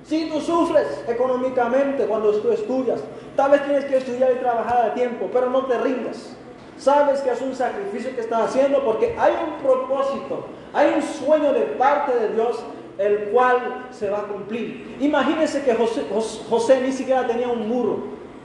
Sí, 0.04 0.30
tú 0.32 0.40
sufres 0.40 1.04
económicamente 1.08 2.04
cuando 2.06 2.32
tú 2.32 2.50
estudias. 2.50 3.00
Tal 3.36 3.50
vez 3.50 3.64
tienes 3.64 3.84
que 3.86 3.96
estudiar 3.96 4.32
y 4.32 4.40
trabajar 4.40 4.90
a 4.90 4.94
tiempo, 4.94 5.28
pero 5.32 5.50
no 5.50 5.66
te 5.66 5.78
rindas. 5.78 6.36
Sabes 6.80 7.20
que 7.20 7.30
es 7.30 7.42
un 7.42 7.54
sacrificio 7.54 8.14
que 8.14 8.22
estás 8.22 8.48
haciendo 8.48 8.82
porque 8.82 9.14
hay 9.18 9.34
un 9.46 9.62
propósito, 9.62 10.46
hay 10.72 10.94
un 10.96 11.02
sueño 11.02 11.52
de 11.52 11.60
parte 11.76 12.18
de 12.18 12.30
Dios 12.30 12.58
el 12.96 13.24
cual 13.32 13.88
se 13.90 14.08
va 14.08 14.20
a 14.20 14.22
cumplir. 14.22 14.96
Imagínense 14.98 15.62
que 15.62 15.74
José, 15.74 16.80
ni 16.80 16.90
siquiera 16.90 17.26
tenía 17.26 17.48
un 17.48 17.68
muro 17.68 17.98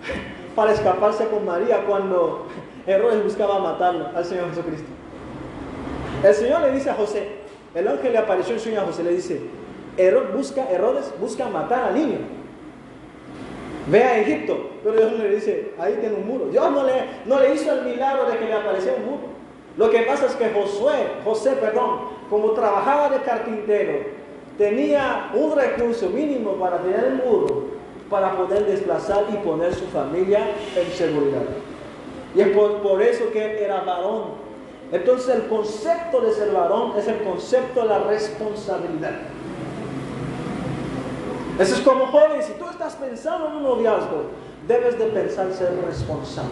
para 0.55 0.73
escaparse 0.73 1.27
con 1.27 1.45
María 1.45 1.85
cuando 1.85 2.47
Herodes 2.85 3.23
buscaba 3.23 3.57
matarlo 3.59 4.09
al 4.13 4.25
Señor 4.25 4.49
Jesucristo. 4.49 4.89
El 6.21 6.33
Señor 6.33 6.59
le 6.59 6.71
dice 6.73 6.89
a 6.89 6.95
José, 6.95 7.29
el 7.73 7.87
ángel 7.87 8.11
le 8.11 8.17
apareció 8.17 8.55
en 8.55 8.59
sueño 8.59 8.81
a 8.81 8.85
José, 8.85 9.01
le 9.05 9.11
dice, 9.11 9.43
Herodes 9.95 10.33
busca, 10.33 10.69
Herodes 10.69 11.13
busca 11.21 11.47
matar 11.47 11.85
al 11.85 11.95
niño. 11.95 12.17
Ve 13.87 14.03
a 14.03 14.19
Egipto, 14.19 14.71
pero 14.83 14.95
Dios 14.95 15.13
le 15.13 15.35
dice, 15.35 15.73
ahí 15.77 15.95
tiene 15.99 16.15
un 16.15 16.27
muro. 16.27 16.45
Dios 16.47 16.71
no 16.71 16.83
le, 16.83 16.93
no 17.25 17.39
le 17.39 17.53
hizo 17.53 17.71
el 17.71 17.85
milagro 17.85 18.29
de 18.29 18.37
que 18.37 18.45
le 18.45 18.53
apareciera 18.53 18.97
un 18.97 19.05
muro. 19.05 19.35
Lo 19.77 19.89
que 19.89 19.99
pasa 20.01 20.25
es 20.25 20.35
que 20.35 20.49
Josué, 20.49 20.93
José, 21.23 21.51
perdón, 21.51 21.99
como 22.29 22.51
trabajaba 22.51 23.09
de 23.09 23.21
carpintero, 23.21 23.99
tenía 24.57 25.31
un 25.33 25.55
recurso 25.55 26.09
mínimo 26.09 26.53
para 26.53 26.77
tener 26.79 27.03
el 27.03 27.15
muro, 27.15 27.65
para 28.09 28.35
poder 28.37 28.65
desplazar 28.65 29.25
y 29.33 29.37
poner 29.37 29.73
su 29.73 29.85
familia 29.87 30.47
en 30.75 30.91
seguridad. 30.93 31.41
Y 32.33 32.41
es 32.41 32.49
por, 32.49 33.01
eso 33.01 33.31
que 33.31 33.45
él 33.45 33.57
era 33.57 33.81
varón. 33.81 34.45
Entonces 34.91 35.35
el 35.35 35.47
concepto 35.47 36.21
de 36.21 36.31
ser 36.31 36.51
varón 36.51 36.93
es 36.97 37.07
el 37.07 37.23
concepto 37.23 37.81
de 37.81 37.87
la 37.87 37.99
responsabilidad. 37.99 39.13
Eso 41.57 41.75
es 41.75 41.81
como 41.81 42.07
joven, 42.07 42.43
si 42.43 42.51
tú 42.53 42.65
estás 42.69 42.95
pensando 42.95 43.47
en 43.47 43.53
un 43.53 43.63
noviazgo, 43.63 44.23
debes 44.67 44.99
de 44.99 45.05
pensar 45.05 45.53
ser 45.53 45.73
responsable. 45.85 46.49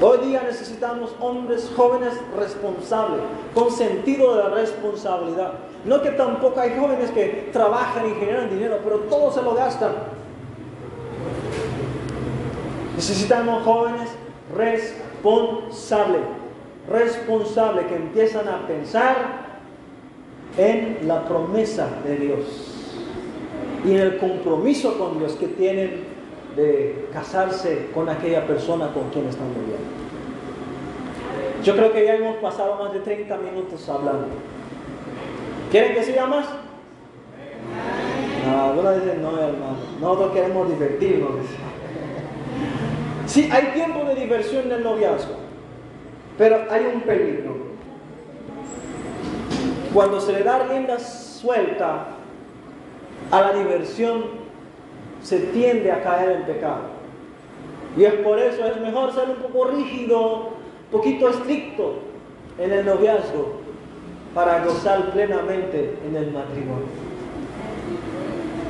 Hoy 0.00 0.28
día 0.28 0.42
necesitamos 0.42 1.14
hombres 1.20 1.70
jóvenes 1.76 2.14
responsables, 2.34 3.20
con 3.54 3.70
sentido 3.70 4.34
de 4.34 4.44
la 4.44 4.48
responsabilidad. 4.48 5.52
No 5.84 6.00
que 6.00 6.12
tampoco 6.12 6.58
hay 6.58 6.74
jóvenes 6.78 7.10
que 7.10 7.50
trabajan 7.52 8.08
y 8.08 8.14
generan 8.14 8.48
dinero, 8.48 8.78
pero 8.82 9.00
todo 9.00 9.30
se 9.30 9.42
lo 9.42 9.54
gastan. 9.54 9.92
Necesitamos 12.96 13.62
jóvenes 13.62 14.08
responsables, 14.56 16.22
responsables 16.88 17.86
que 17.86 17.96
empiezan 17.96 18.48
a 18.48 18.66
pensar 18.66 19.49
en 20.56 20.98
la 21.06 21.24
promesa 21.24 21.88
de 22.04 22.16
Dios 22.16 22.40
y 23.84 23.92
en 23.92 24.00
el 24.00 24.18
compromiso 24.18 24.98
con 24.98 25.18
Dios 25.18 25.32
que 25.32 25.48
tienen 25.48 26.04
de 26.56 27.08
casarse 27.12 27.88
con 27.94 28.08
aquella 28.08 28.46
persona 28.46 28.92
con 28.92 29.10
quien 29.10 29.26
están 29.26 29.48
viviendo. 29.54 30.00
Yo 31.62 31.76
creo 31.76 31.92
que 31.92 32.04
ya 32.04 32.14
hemos 32.16 32.36
pasado 32.36 32.76
más 32.82 32.92
de 32.92 33.00
30 33.00 33.36
minutos 33.38 33.88
hablando. 33.88 34.28
¿Quieren 35.70 35.94
que 35.94 36.02
siga 36.02 36.26
más? 36.26 36.46
No, 38.46 38.62
algunos 38.62 38.94
dicen, 38.96 39.22
no, 39.22 39.38
hermano, 39.38 39.76
nosotros 40.00 40.32
queremos 40.32 40.68
divertirnos. 40.68 41.30
Sí, 43.26 43.48
hay 43.52 43.66
tiempo 43.74 44.04
de 44.04 44.14
diversión 44.16 44.64
en 44.66 44.72
el 44.72 44.82
noviazgo, 44.82 45.34
pero 46.36 46.64
hay 46.70 46.90
un 46.92 47.02
peligro. 47.02 47.69
Cuando 49.92 50.20
se 50.20 50.32
le 50.32 50.42
da 50.42 50.60
rienda 50.60 50.98
suelta 50.98 52.06
a 53.30 53.40
la 53.40 53.52
diversión, 53.52 54.24
se 55.22 55.38
tiende 55.38 55.90
a 55.90 56.02
caer 56.02 56.30
en 56.32 56.42
pecado. 56.44 57.00
Y 57.96 58.04
es 58.04 58.14
por 58.14 58.38
eso 58.38 58.64
es 58.66 58.80
mejor 58.80 59.12
ser 59.12 59.28
un 59.30 59.36
poco 59.36 59.66
rígido, 59.66 60.34
un 60.36 60.92
poquito 60.92 61.28
estricto 61.28 61.98
en 62.58 62.72
el 62.72 62.86
noviazgo 62.86 63.60
para 64.34 64.64
gozar 64.64 65.10
plenamente 65.10 65.98
en 66.06 66.14
el 66.14 66.30
matrimonio. 66.30 66.86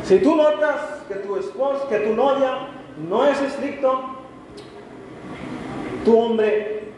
Si 0.05 0.19
tú 0.19 0.37
notas 0.37 1.03
que 1.07 1.17
tu 1.17 1.37
esposo, 1.37 1.87
que 1.89 1.99
tu 2.01 2.15
novia 2.15 2.69
no 3.09 3.27
es 3.27 3.41
estricto, 3.43 4.01
tu 6.05 6.19
hombre, 6.19 6.93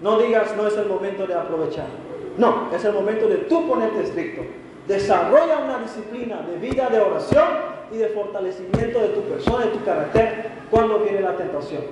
no 0.00 0.18
digas 0.18 0.56
no 0.56 0.66
es 0.66 0.76
el 0.76 0.86
momento 0.86 1.26
de 1.26 1.34
aprovechar. 1.34 2.09
No, 2.40 2.70
es 2.74 2.82
el 2.86 2.94
momento 2.94 3.28
de 3.28 3.36
tú 3.36 3.68
ponerte 3.68 4.02
estricto. 4.02 4.40
Desarrolla 4.88 5.58
una 5.58 5.78
disciplina 5.80 6.40
de 6.40 6.56
vida 6.56 6.88
de 6.88 6.98
oración 6.98 7.44
y 7.92 7.98
de 7.98 8.08
fortalecimiento 8.08 8.98
de 8.98 9.08
tu 9.08 9.20
persona, 9.24 9.66
de 9.66 9.72
tu 9.72 9.84
carácter, 9.84 10.46
cuando 10.70 11.00
viene 11.00 11.20
la 11.20 11.36
tentación. 11.36 11.82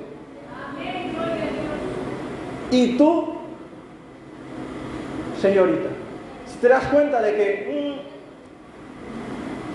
Y 2.70 2.96
tú, 2.96 3.34
señorita, 5.38 5.90
si 6.46 6.56
te 6.60 6.68
das 6.68 6.84
cuenta 6.86 7.20
de 7.20 7.34
que 7.34 8.00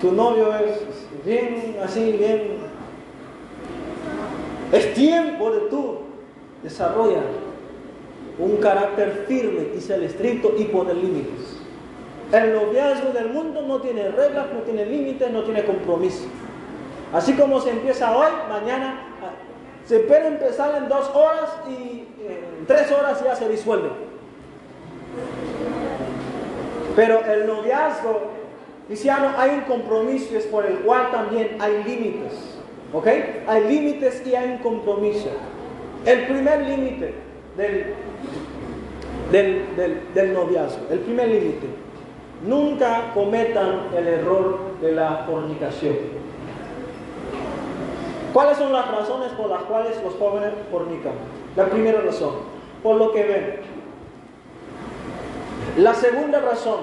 tu 0.00 0.10
novio 0.10 0.52
es 0.56 0.80
bien 1.24 1.76
así, 1.84 2.16
bien... 2.18 2.74
Es 4.72 4.92
tiempo 4.94 5.52
de 5.52 5.60
tú 5.70 5.98
desarrolla 6.64 7.20
un 8.38 8.56
carácter 8.56 9.24
firme 9.28 9.68
y 9.76 9.80
ser 9.80 10.02
estricto 10.02 10.54
y 10.58 10.64
poner 10.64 10.96
límites. 10.96 11.58
El 12.32 12.52
noviazgo 12.52 13.12
del 13.12 13.28
mundo 13.28 13.62
no 13.62 13.80
tiene 13.80 14.08
reglas, 14.08 14.46
no 14.52 14.60
tiene 14.60 14.86
límites, 14.86 15.30
no 15.30 15.44
tiene 15.44 15.64
compromiso. 15.64 16.24
Así 17.12 17.34
como 17.34 17.60
se 17.60 17.70
empieza 17.70 18.16
hoy, 18.16 18.26
mañana 18.48 19.06
ah, 19.22 19.30
se 19.86 20.00
puede 20.00 20.26
empezar 20.26 20.74
en 20.82 20.88
dos 20.88 21.10
horas 21.14 21.50
y 21.68 22.08
en 22.26 22.66
tres 22.66 22.90
horas 22.90 23.22
ya 23.22 23.36
se 23.36 23.48
disuelve. 23.48 23.90
Pero 26.96 27.24
el 27.24 27.46
noviazgo 27.46 28.30
cristiano 28.88 29.30
hay 29.36 29.50
un 29.50 29.60
compromiso 29.62 30.36
es 30.36 30.46
por 30.46 30.66
el 30.66 30.78
cual 30.78 31.10
también 31.12 31.56
hay 31.60 31.84
límites. 31.84 32.32
¿Ok? 32.92 33.06
Hay 33.46 33.64
límites 33.64 34.22
y 34.26 34.34
hay 34.34 34.50
un 34.50 34.58
compromiso. 34.58 35.28
El 36.04 36.26
primer 36.26 36.62
límite 36.62 37.23
del, 37.56 37.94
del, 40.14 40.32
noviazgo, 40.32 40.86
el 40.90 41.00
primer 41.00 41.28
límite, 41.28 41.66
nunca 42.46 43.12
cometan 43.14 43.88
el 43.96 44.06
error 44.06 44.58
de 44.80 44.92
la 44.92 45.24
fornicación. 45.26 45.96
¿Cuáles 48.32 48.58
son 48.58 48.72
las 48.72 48.90
razones 48.90 49.32
por 49.32 49.48
las 49.48 49.62
cuales 49.62 50.02
los 50.02 50.14
jóvenes 50.14 50.52
fornican? 50.70 51.12
La 51.56 51.66
primera 51.66 52.00
razón, 52.00 52.34
por 52.82 52.96
lo 52.96 53.12
que 53.12 53.22
ven. 53.22 53.60
La 55.78 55.94
segunda 55.94 56.40
razón, 56.40 56.80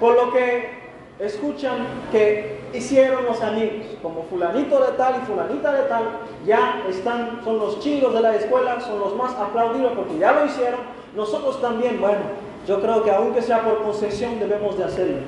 por 0.00 0.14
lo 0.14 0.32
que 0.32 0.77
escuchan 1.20 1.86
que 2.12 2.60
hicieron 2.72 3.24
los 3.24 3.40
amigos, 3.40 3.86
como 4.02 4.24
fulanito 4.24 4.78
de 4.80 4.92
tal 4.92 5.20
y 5.22 5.26
fulanita 5.26 5.72
de 5.72 5.82
tal, 5.88 6.04
ya 6.46 6.84
están, 6.88 7.40
son 7.44 7.58
los 7.58 7.80
chicos 7.80 8.14
de 8.14 8.20
la 8.20 8.36
escuela, 8.36 8.80
son 8.80 9.00
los 9.00 9.16
más 9.16 9.34
aplaudidos 9.34 9.92
porque 9.92 10.18
ya 10.18 10.32
lo 10.32 10.46
hicieron. 10.46 10.80
Nosotros 11.16 11.60
también, 11.60 12.00
bueno, 12.00 12.20
yo 12.66 12.80
creo 12.80 13.02
que 13.02 13.10
aunque 13.10 13.42
sea 13.42 13.64
por 13.64 13.82
concesión 13.82 14.38
debemos 14.38 14.76
de 14.78 14.84
hacerlo. 14.84 15.18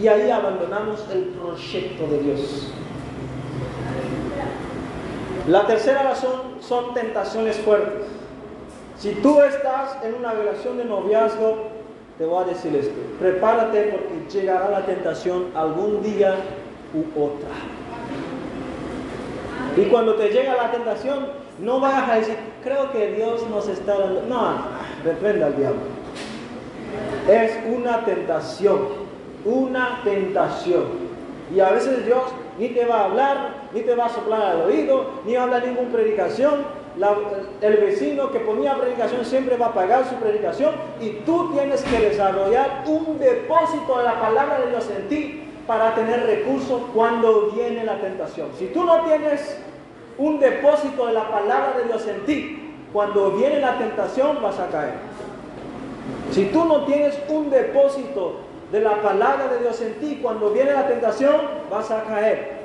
Y 0.00 0.06
ahí 0.06 0.30
abandonamos 0.30 1.04
el 1.12 1.24
proyecto 1.24 2.06
de 2.06 2.18
Dios. 2.20 2.72
La 5.48 5.66
tercera 5.66 6.02
razón 6.02 6.60
son 6.60 6.94
tentaciones 6.94 7.56
fuertes. 7.56 8.06
Si 8.98 9.12
tú 9.14 9.40
estás 9.40 9.96
en 10.04 10.14
una 10.14 10.32
relación 10.32 10.76
de 10.76 10.84
noviazgo, 10.84 11.69
te 12.20 12.26
voy 12.26 12.44
a 12.44 12.48
decir 12.48 12.76
esto, 12.76 12.92
prepárate 13.18 13.82
porque 13.84 14.38
llegará 14.38 14.68
la 14.68 14.84
tentación 14.84 15.46
algún 15.54 16.02
día 16.02 16.34
u 16.92 17.18
otra. 17.18 17.48
Y 19.74 19.88
cuando 19.88 20.16
te 20.16 20.28
llega 20.28 20.54
la 20.54 20.70
tentación, 20.70 21.28
no 21.60 21.80
vayas 21.80 22.10
a 22.10 22.14
decir, 22.16 22.36
creo 22.62 22.92
que 22.92 23.12
Dios 23.12 23.48
nos 23.48 23.68
está 23.68 23.98
dando. 23.98 24.20
No, 24.28 24.52
reprenda 25.02 25.46
al 25.46 25.56
diablo. 25.56 25.80
Es 27.26 27.58
una 27.74 28.04
tentación, 28.04 28.80
una 29.46 30.00
tentación. 30.04 30.84
Y 31.54 31.60
a 31.60 31.70
veces 31.70 32.04
Dios 32.04 32.24
ni 32.58 32.68
te 32.68 32.84
va 32.84 32.96
a 32.96 33.04
hablar, 33.06 33.54
ni 33.72 33.80
te 33.80 33.94
va 33.94 34.04
a 34.04 34.08
soplar 34.10 34.42
al 34.42 34.60
oído, 34.60 35.06
ni 35.24 35.36
habla 35.36 35.60
ninguna 35.60 35.88
predicación, 35.88 36.66
el 37.60 37.76
vecino 37.76 38.30
que 38.30 38.40
ponía 38.40 38.74
predicación 38.74 39.24
siempre 39.24 39.56
va 39.56 39.66
a 39.66 39.74
pagar 39.74 40.08
su 40.08 40.16
predicación 40.16 40.74
y 41.00 41.10
tú 41.24 41.52
tienes 41.52 41.82
que 41.82 41.98
desarrollar 42.00 42.82
un 42.86 43.18
depósito 43.18 43.98
de 43.98 44.04
la 44.04 44.20
palabra 44.20 44.60
de 44.60 44.70
Dios 44.70 44.90
en 44.90 45.08
ti 45.08 45.44
para 45.66 45.94
tener 45.94 46.26
recursos 46.26 46.82
cuando 46.92 47.50
viene 47.52 47.84
la 47.84 48.00
tentación. 48.00 48.48
Si 48.58 48.66
tú 48.66 48.84
no 48.84 49.04
tienes 49.04 49.56
un 50.18 50.40
depósito 50.40 51.06
de 51.06 51.12
la 51.12 51.30
palabra 51.30 51.74
de 51.78 51.84
Dios 51.84 52.06
en 52.08 52.24
ti, 52.26 52.74
cuando 52.92 53.30
viene 53.32 53.60
la 53.60 53.78
tentación 53.78 54.42
vas 54.42 54.58
a 54.58 54.66
caer. 54.66 54.94
Si 56.32 56.46
tú 56.46 56.64
no 56.64 56.84
tienes 56.84 57.18
un 57.28 57.50
depósito 57.50 58.40
de 58.72 58.80
la 58.80 59.00
palabra 59.00 59.48
de 59.48 59.60
Dios 59.60 59.80
en 59.80 59.94
ti, 59.94 60.18
cuando 60.22 60.50
viene 60.50 60.72
la 60.72 60.88
tentación 60.88 61.36
vas 61.70 61.90
a 61.90 62.02
caer. 62.02 62.60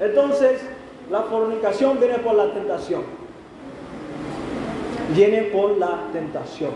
Entonces, 0.00 0.62
la 1.10 1.22
fornicación 1.22 1.98
viene 1.98 2.18
por 2.18 2.34
la 2.34 2.52
tentación. 2.52 3.19
Viene 5.14 5.42
por 5.44 5.76
la 5.78 6.08
tentación. 6.12 6.70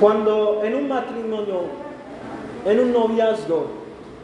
Cuando 0.00 0.62
en 0.64 0.74
un 0.74 0.88
matrimonio, 0.88 1.60
en 2.66 2.80
un 2.80 2.92
noviazgo, 2.92 3.66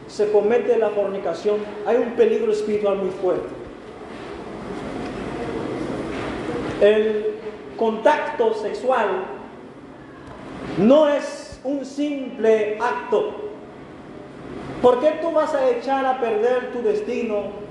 se 0.07 0.31
comete 0.31 0.77
la 0.77 0.89
fornicación, 0.89 1.57
hay 1.87 1.97
un 1.97 2.11
peligro 2.11 2.51
espiritual 2.51 2.97
muy 2.97 3.09
fuerte. 3.09 3.49
El 6.81 7.35
contacto 7.77 8.53
sexual 8.53 9.07
no 10.77 11.07
es 11.07 11.59
un 11.63 11.85
simple 11.85 12.77
acto. 12.79 13.35
¿Por 14.81 14.99
qué 14.99 15.19
tú 15.21 15.31
vas 15.31 15.53
a 15.55 15.69
echar 15.69 16.05
a 16.05 16.19
perder 16.19 16.71
tu 16.73 16.81
destino 16.81 17.70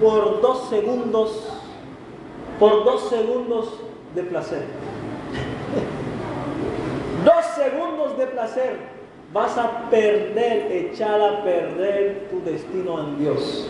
por 0.00 0.40
dos 0.40 0.68
segundos, 0.68 1.48
por 2.58 2.84
dos 2.84 3.08
segundos 3.08 3.80
de 4.14 4.22
placer? 4.22 4.62
dos 7.24 7.44
segundos 7.54 8.18
de 8.18 8.26
placer 8.26 8.94
vas 9.34 9.58
a 9.58 9.90
perder, 9.90 10.70
echar 10.70 11.20
a 11.20 11.42
perder 11.42 12.28
tu 12.30 12.40
destino 12.48 13.00
en 13.00 13.18
Dios. 13.18 13.68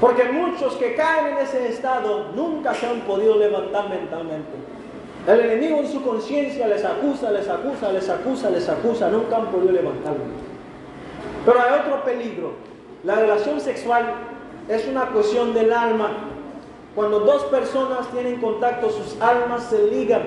Porque 0.00 0.24
muchos 0.24 0.74
que 0.74 0.94
caen 0.94 1.36
en 1.36 1.38
ese 1.38 1.68
estado 1.68 2.30
nunca 2.34 2.72
se 2.74 2.86
han 2.86 3.00
podido 3.00 3.36
levantar 3.36 3.88
mentalmente. 3.88 4.52
El 5.26 5.40
enemigo 5.40 5.78
en 5.78 5.88
su 5.88 6.02
conciencia 6.02 6.68
les 6.68 6.84
acusa, 6.84 7.32
les 7.32 7.48
acusa, 7.48 7.90
les 7.90 8.08
acusa, 8.08 8.50
les 8.50 8.68
acusa, 8.68 9.08
nunca 9.08 9.36
han 9.36 9.46
podido 9.46 9.72
levantarlo. 9.72 10.24
Pero 11.44 11.60
hay 11.60 11.80
otro 11.80 12.04
peligro. 12.04 12.52
La 13.04 13.16
relación 13.16 13.60
sexual 13.60 14.14
es 14.68 14.86
una 14.86 15.06
cuestión 15.06 15.54
del 15.54 15.72
alma. 15.72 16.10
Cuando 16.94 17.20
dos 17.20 17.44
personas 17.44 18.08
tienen 18.10 18.40
contacto, 18.40 18.90
sus 18.90 19.20
almas 19.20 19.64
se 19.64 19.86
ligan. 19.90 20.22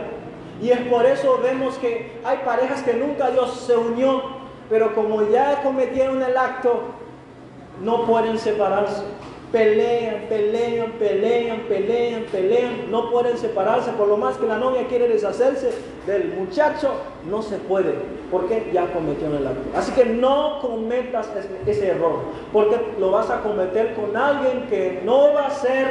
Y 0.61 0.69
es 0.69 0.79
por 0.81 1.05
eso 1.05 1.39
vemos 1.41 1.77
que 1.77 2.19
hay 2.23 2.39
parejas 2.39 2.81
que 2.83 2.93
nunca 2.93 3.29
Dios 3.29 3.51
se 3.65 3.77
unió, 3.77 4.23
pero 4.69 4.93
como 4.95 5.29
ya 5.29 5.61
cometieron 5.63 6.21
el 6.21 6.35
acto, 6.35 6.81
no 7.81 8.05
pueden 8.05 8.37
separarse 8.39 9.03
pelean, 9.51 10.25
pelean, 10.27 10.91
pelean, 10.99 11.61
pelean, 11.69 12.23
pelean, 12.31 12.91
no 12.91 13.09
pueden 13.09 13.37
separarse, 13.37 13.91
por 13.91 14.07
lo 14.07 14.17
más 14.17 14.37
que 14.37 14.45
la 14.45 14.57
novia 14.57 14.87
quiere 14.87 15.07
deshacerse 15.07 15.71
del 16.05 16.33
muchacho, 16.33 16.91
no 17.29 17.41
se 17.41 17.57
puede, 17.57 17.93
porque 18.29 18.69
ya 18.73 18.91
cometió 18.91 19.27
el 19.27 19.47
acto. 19.47 19.61
Así 19.75 19.91
que 19.93 20.05
no 20.05 20.59
cometas 20.61 21.29
ese, 21.65 21.87
error, 21.87 22.19
porque 22.51 22.77
lo 22.99 23.11
vas 23.11 23.29
a 23.29 23.41
cometer 23.41 23.95
con 23.95 24.15
alguien 24.17 24.67
que 24.69 25.01
no 25.05 25.33
va 25.33 25.47
a 25.47 25.51
ser 25.51 25.87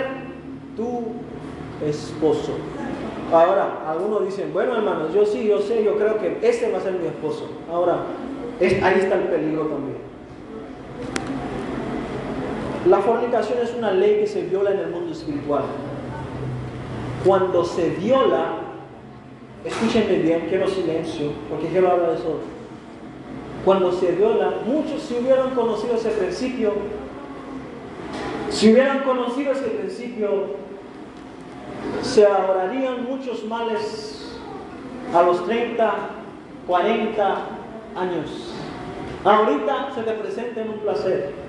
tu 0.76 1.04
esposo. 1.84 2.52
Ahora, 3.32 3.84
algunos 3.88 4.24
dicen, 4.24 4.52
bueno 4.52 4.76
hermanos, 4.76 5.12
yo 5.14 5.24
sí, 5.24 5.46
yo 5.48 5.60
sé, 5.60 5.82
yo 5.82 5.96
creo 5.96 6.18
que 6.18 6.38
este 6.42 6.70
va 6.70 6.78
a 6.78 6.82
ser 6.82 6.92
mi 6.92 7.06
esposo. 7.06 7.48
Ahora, 7.70 8.02
ahí 8.60 8.98
está 9.00 9.16
el 9.16 9.24
peligro 9.24 9.62
también. 9.66 10.05
La 12.88 12.98
fornicación 12.98 13.58
es 13.60 13.74
una 13.74 13.90
ley 13.90 14.20
que 14.20 14.26
se 14.28 14.42
viola 14.42 14.70
en 14.70 14.78
el 14.78 14.90
mundo 14.90 15.10
espiritual. 15.10 15.64
Cuando 17.24 17.64
se 17.64 17.90
viola, 17.90 18.58
escúchenme 19.64 20.18
bien, 20.18 20.46
quiero 20.48 20.68
silencio, 20.68 21.32
porque 21.50 21.66
quiero 21.66 21.90
hablar 21.90 22.10
de 22.10 22.16
eso. 22.18 22.38
Cuando 23.64 23.90
se 23.90 24.12
viola, 24.12 24.58
muchos 24.64 25.02
si 25.02 25.14
hubieran 25.14 25.50
conocido 25.56 25.96
ese 25.96 26.10
principio, 26.10 26.74
si 28.50 28.72
hubieran 28.72 29.00
conocido 29.00 29.50
ese 29.50 29.64
principio, 29.64 30.28
se 32.02 32.24
ahorrarían 32.24 33.04
muchos 33.04 33.44
males 33.46 34.38
a 35.12 35.22
los 35.22 35.44
30, 35.44 35.92
40 36.68 37.36
años. 37.96 38.54
Ahorita 39.24 39.88
se 39.92 40.02
te 40.02 40.12
presenta 40.12 40.62
en 40.62 40.68
un 40.68 40.78
placer 40.78 41.45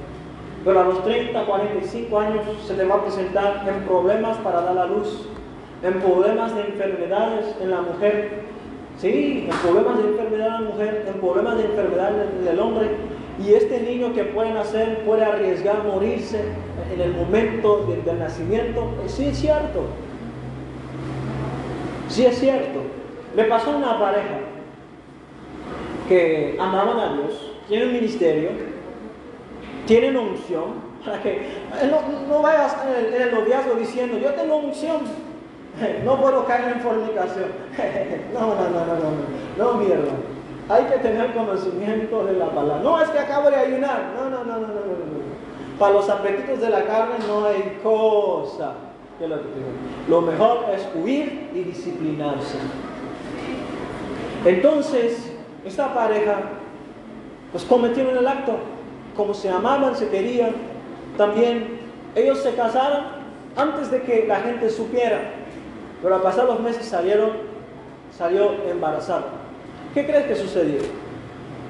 pero 0.67 0.81
a 0.81 0.83
los 0.83 1.01
30, 1.05 1.45
45 1.45 2.19
años 2.19 2.41
se 2.67 2.73
te 2.73 2.83
va 2.83 2.95
a 2.95 3.01
presentar 3.03 3.63
en 3.65 3.85
problemas 3.85 4.35
para 4.39 4.63
dar 4.63 4.75
la 4.75 4.85
luz, 4.85 5.25
en 5.81 5.93
problemas 6.01 6.53
de 6.53 6.61
enfermedades 6.63 7.55
en 7.61 7.71
la 7.71 7.79
mujer, 7.83 8.41
sí, 8.97 9.47
en 9.49 9.57
problemas 9.59 9.97
de 9.97 10.09
enfermedad 10.09 10.47
en 10.47 10.53
la 10.65 10.69
mujer, 10.69 11.05
en 11.07 11.21
problemas 11.21 11.57
de 11.57 11.63
enfermedad 11.63 12.11
del 12.11 12.59
hombre, 12.59 12.89
y 13.41 13.53
este 13.53 13.79
niño 13.79 14.13
que 14.13 14.25
puede 14.25 14.53
nacer 14.53 15.05
puede 15.05 15.23
arriesgar 15.23 15.85
morirse 15.85 16.41
en 16.93 16.99
el 16.99 17.13
momento 17.13 17.85
del, 17.85 18.19
nacimiento, 18.19 18.89
sí 19.05 19.23
es 19.23 19.37
cierto, 19.37 19.85
sí 22.09 22.25
es 22.25 22.37
cierto. 22.39 22.81
Me 23.37 23.45
pasó 23.45 23.69
una 23.69 23.97
pareja 23.97 24.39
que 26.09 26.57
amaban 26.59 26.99
a 26.99 27.13
Dios, 27.13 27.53
tiene 27.69 27.85
un 27.85 27.93
ministerio, 27.93 28.76
tienen 29.87 30.17
unción, 30.17 30.85
para 31.03 31.21
que 31.23 31.37
eh, 31.37 31.91
no, 32.29 32.41
vayas 32.41 32.75
en 32.85 33.21
el, 33.21 33.33
noviazgo 33.33 33.75
diciendo, 33.75 34.17
yo 34.19 34.33
tengo 34.33 34.57
unción, 34.57 35.01
no 36.05 36.21
puedo 36.21 36.45
caer 36.45 36.73
en 36.73 36.81
fornicación. 36.81 37.47
no, 38.33 38.39
no, 38.39 38.69
no, 38.69 38.85
no, 38.85 38.95
no, 38.95 39.73
no, 39.73 39.79
mi 39.79 39.91
hermano. 39.91 40.37
Hay 40.69 40.83
que 40.83 40.97
tener 40.97 41.33
conocimiento 41.33 42.25
de 42.25 42.33
la 42.33 42.47
palabra. 42.47 42.83
No 42.83 43.01
es 43.01 43.09
que 43.09 43.19
acabo 43.19 43.49
de 43.49 43.55
ayunar. 43.55 44.11
No, 44.17 44.29
no, 44.29 44.43
no, 44.43 44.59
no, 44.59 44.67
no, 44.67 44.67
no. 44.67 45.27
Para 45.79 45.93
los 45.93 46.09
apetitos 46.09 46.59
de 46.59 46.69
la 46.69 46.83
carne 46.83 47.15
no 47.25 47.45
hay 47.45 47.79
cosa 47.81 48.73
que 49.17 49.27
lo 49.27 49.37
Lo 50.09 50.21
mejor 50.21 50.65
es 50.75 50.85
huir 50.93 51.51
y 51.53 51.63
disciplinarse. 51.63 52.57
Entonces, 54.43 55.31
esta 55.65 55.93
pareja, 55.93 56.41
pues 57.53 57.63
cometieron 57.63 58.17
el 58.17 58.27
acto 58.27 58.57
como 59.17 59.33
se 59.33 59.49
amaban, 59.49 59.95
se 59.95 60.07
querían, 60.07 60.51
también 61.17 61.79
ellos 62.15 62.39
se 62.39 62.53
casaron 62.53 63.03
antes 63.55 63.91
de 63.91 64.03
que 64.03 64.25
la 64.27 64.37
gente 64.37 64.69
supiera, 64.69 65.19
pero 66.01 66.15
al 66.15 66.21
pasar 66.21 66.45
los 66.45 66.59
meses 66.59 66.85
salieron, 66.85 67.31
salió 68.15 68.51
embarazada. 68.69 69.25
¿Qué 69.93 70.05
crees 70.05 70.27
que 70.27 70.35
sucedió? 70.35 70.79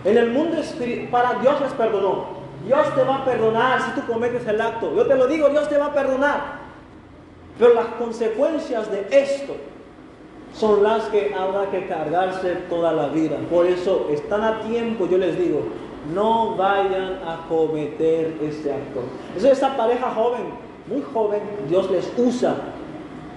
En 0.04 0.18
el 0.18 0.32
mundo 0.32 0.58
espiritual, 0.58 1.10
para 1.10 1.40
Dios 1.40 1.60
les 1.62 1.72
perdonó. 1.74 2.38
Dios 2.66 2.96
te 2.96 3.04
va 3.04 3.18
a 3.18 3.26
perdonar 3.26 3.82
si 3.82 3.92
tú 3.92 4.06
cometes 4.12 4.46
el 4.46 4.60
acto. 4.60 4.94
Yo 4.96 5.06
te 5.08 5.16
lo 5.16 5.28
digo, 5.28 5.48
Dios 5.50 5.70
te 5.70 5.78
va 5.78 5.88
a 5.88 5.94
perdonar. 5.94 6.68
Pero 7.58 7.74
las 7.74 7.88
consecuencias 8.00 8.92
de 8.92 9.08
esto 9.10 9.56
son 10.54 10.84
las 10.84 11.04
que 11.06 11.34
habrá 11.34 11.70
que 11.72 11.88
cargarse 11.88 12.56
toda 12.70 12.92
la 12.92 13.08
vida. 13.08 13.38
Por 13.50 13.66
eso 13.66 14.08
están 14.12 14.44
a 14.44 14.62
tiempo, 14.62 15.08
yo 15.08 15.18
les 15.18 15.38
digo, 15.38 15.62
no 16.14 16.56
vayan 16.56 17.20
a 17.26 17.46
cometer 17.50 18.38
este 18.42 18.72
acto. 18.72 19.02
Eso 19.36 19.52
esta 19.52 19.76
pareja 19.76 20.12
joven, 20.12 20.44
muy 20.88 21.02
joven, 21.14 21.42
Dios 21.68 21.90
les 21.92 22.12
usa. 22.18 22.56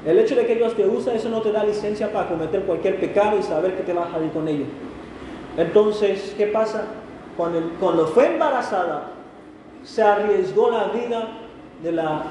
El 0.04 0.18
hecho 0.18 0.34
de 0.34 0.46
que 0.46 0.54
Dios 0.54 0.74
te 0.74 0.86
usa, 0.86 1.14
eso 1.14 1.28
no 1.28 1.42
te 1.42 1.52
da 1.52 1.64
licencia 1.64 2.12
para 2.12 2.28
cometer 2.28 2.62
cualquier 2.62 2.98
pecado 2.98 3.38
y 3.38 3.42
saber 3.42 3.76
que 3.76 3.82
te 3.82 3.92
vas 3.92 4.12
a 4.14 4.24
ir 4.24 4.30
con 4.30 4.48
ellos. 4.48 4.68
Entonces, 5.56 6.34
¿qué 6.38 6.46
pasa? 6.46 6.84
Cuando, 7.36 7.60
cuando 7.78 8.06
fue 8.06 8.32
embarazada, 8.32 9.12
se 9.82 10.02
arriesgó 10.02 10.70
la 10.70 10.84
vida 10.88 11.28
de 11.82 11.92
la 11.92 12.22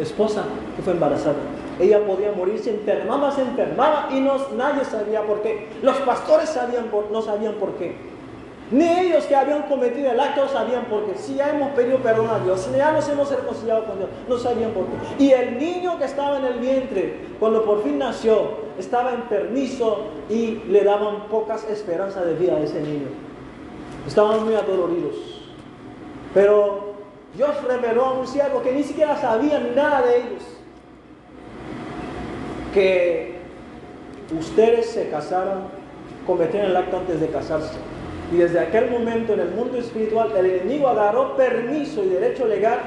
esposa 0.00 0.44
que 0.76 0.82
fue 0.82 0.92
embarazada. 0.92 1.36
Ella 1.78 2.04
podía 2.06 2.32
morirse, 2.32 2.70
enfermaba, 2.70 3.30
se 3.30 3.42
enfermaba 3.42 4.08
y 4.10 4.20
no, 4.20 4.36
nadie 4.56 4.84
sabía 4.84 5.22
por 5.22 5.42
qué. 5.42 5.68
Los 5.82 5.96
pastores 5.98 6.48
sabían 6.48 6.86
no 7.12 7.22
sabían 7.22 7.54
por 7.54 7.72
qué. 7.74 8.15
Ni 8.70 8.88
ellos 8.88 9.24
que 9.26 9.36
habían 9.36 9.62
cometido 9.62 10.10
el 10.10 10.18
acto 10.18 10.48
sabían 10.48 10.86
por 10.86 11.04
qué. 11.06 11.16
Si 11.16 11.34
ya 11.34 11.50
hemos 11.50 11.70
pedido 11.70 11.98
perdón 11.98 12.28
a 12.28 12.40
Dios, 12.40 12.62
si 12.62 12.76
ya 12.76 12.90
nos 12.92 13.08
hemos 13.08 13.30
reconciliado 13.30 13.84
con 13.84 13.98
Dios, 13.98 14.10
no 14.28 14.38
sabían 14.38 14.72
por 14.72 14.86
qué. 14.86 15.24
Y 15.24 15.30
el 15.30 15.58
niño 15.58 15.98
que 15.98 16.04
estaba 16.04 16.38
en 16.38 16.44
el 16.46 16.58
vientre, 16.58 17.14
cuando 17.38 17.64
por 17.64 17.84
fin 17.84 17.98
nació, 17.98 18.66
estaba 18.78 19.12
enfermizo 19.12 20.06
y 20.28 20.62
le 20.68 20.82
daban 20.82 21.28
pocas 21.28 21.64
esperanzas 21.70 22.26
de 22.26 22.34
vida 22.34 22.56
a 22.56 22.60
ese 22.60 22.80
niño. 22.80 23.06
Estaban 24.06 24.44
muy 24.44 24.54
adoloridos. 24.54 25.14
Pero 26.34 26.94
Dios 27.36 27.62
reveló 27.64 28.04
a 28.04 28.12
un 28.14 28.26
siervo 28.26 28.62
que 28.62 28.72
ni 28.72 28.82
siquiera 28.82 29.16
sabía 29.16 29.60
nada 29.60 30.02
de 30.02 30.16
ellos. 30.18 30.42
Que 32.74 33.36
ustedes 34.36 34.90
se 34.90 35.08
casaron 35.08 35.76
cometieron 36.26 36.70
el 36.70 36.76
acto 36.76 36.98
antes 36.98 37.20
de 37.20 37.28
casarse. 37.28 37.78
Y 38.32 38.36
desde 38.36 38.58
aquel 38.58 38.90
momento 38.90 39.34
en 39.34 39.40
el 39.40 39.50
mundo 39.50 39.78
espiritual 39.78 40.32
el 40.36 40.46
enemigo 40.46 40.88
agarró 40.88 41.36
permiso 41.36 42.04
y 42.04 42.08
derecho 42.08 42.46
legal 42.46 42.80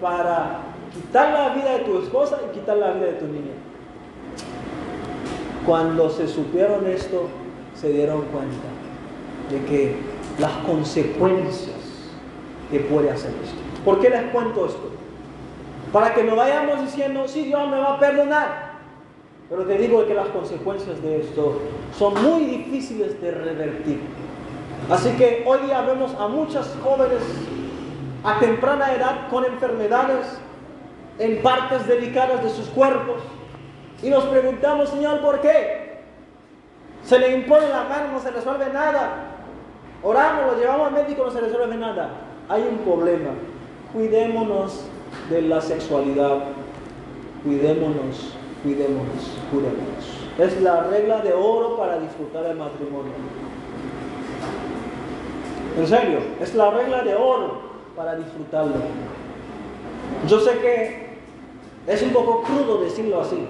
para 0.00 0.60
quitar 0.94 1.32
la 1.32 1.54
vida 1.54 1.78
de 1.78 1.84
tu 1.84 1.98
esposa 1.98 2.38
y 2.48 2.58
quitar 2.58 2.78
la 2.78 2.92
vida 2.92 3.06
de 3.06 3.12
tu 3.12 3.26
niña. 3.26 3.52
Cuando 5.66 6.08
se 6.08 6.26
supieron 6.26 6.86
esto, 6.86 7.28
se 7.74 7.90
dieron 7.92 8.22
cuenta 8.22 8.68
de 9.50 9.64
que 9.66 9.96
las 10.38 10.52
consecuencias 10.66 11.76
que 12.70 12.80
puede 12.80 13.10
hacer 13.10 13.32
esto. 13.42 13.58
¿Por 13.84 14.00
qué 14.00 14.08
les 14.08 14.22
cuento 14.32 14.66
esto? 14.66 14.90
Para 15.92 16.14
que 16.14 16.22
no 16.22 16.36
vayamos 16.36 16.82
diciendo, 16.82 17.26
sí, 17.26 17.44
Dios 17.44 17.68
me 17.68 17.78
va 17.78 17.94
a 17.94 17.98
perdonar. 17.98 18.70
Pero 19.50 19.64
te 19.64 19.76
digo 19.78 20.06
que 20.06 20.14
las 20.14 20.28
consecuencias 20.28 21.02
de 21.02 21.20
esto 21.20 21.60
son 21.98 22.22
muy 22.22 22.44
difíciles 22.44 23.20
de 23.20 23.32
revertir. 23.32 23.98
Así 24.88 25.10
que 25.10 25.44
hoy 25.46 25.58
día 25.66 25.82
vemos 25.82 26.14
a 26.18 26.28
muchas 26.28 26.76
jóvenes 26.82 27.22
a 28.24 28.38
temprana 28.38 28.94
edad 28.94 29.28
con 29.30 29.44
enfermedades 29.44 30.38
en 31.18 31.42
partes 31.42 31.86
delicadas 31.86 32.42
de 32.42 32.50
sus 32.50 32.66
cuerpos. 32.68 33.20
Y 34.02 34.10
nos 34.10 34.24
preguntamos, 34.24 34.88
Señor, 34.88 35.20
¿por 35.20 35.40
qué? 35.40 36.00
Se 37.04 37.18
le 37.18 37.34
impone 37.34 37.68
la 37.68 37.84
mano, 37.84 38.12
no 38.12 38.20
se 38.20 38.30
resuelve 38.30 38.70
nada. 38.72 39.26
Oramos, 40.02 40.52
lo 40.52 40.58
llevamos 40.58 40.88
al 40.88 40.94
médico, 40.94 41.24
no 41.24 41.30
se 41.30 41.40
resuelve 41.40 41.76
nada. 41.76 42.10
Hay 42.48 42.62
un 42.62 42.78
problema. 42.78 43.30
Cuidémonos 43.92 44.84
de 45.28 45.42
la 45.42 45.60
sexualidad. 45.60 46.38
Cuidémonos, 47.44 48.34
cuidémonos, 48.62 49.38
cuidémonos. 49.50 50.20
Es 50.38 50.60
la 50.62 50.84
regla 50.84 51.20
de 51.20 51.32
oro 51.32 51.76
para 51.76 51.98
disfrutar 51.98 52.46
el 52.46 52.56
matrimonio. 52.56 53.12
En 55.78 55.86
serio, 55.86 56.18
es 56.40 56.54
la 56.54 56.70
regla 56.70 57.02
de 57.02 57.14
oro 57.14 57.60
para 57.96 58.16
disfrutarlo. 58.16 58.74
Yo 60.26 60.40
sé 60.40 60.58
que 60.58 61.10
es 61.86 62.02
un 62.02 62.10
poco 62.10 62.42
crudo 62.42 62.82
decirlo 62.82 63.20
así, 63.20 63.46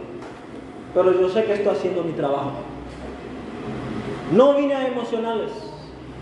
pero 0.94 1.12
yo 1.18 1.28
sé 1.28 1.44
que 1.44 1.54
estoy 1.54 1.72
haciendo 1.74 2.02
mi 2.02 2.12
trabajo. 2.12 2.52
No 4.32 4.54
vine 4.54 4.74
a 4.74 4.86
emocionales, 4.86 5.50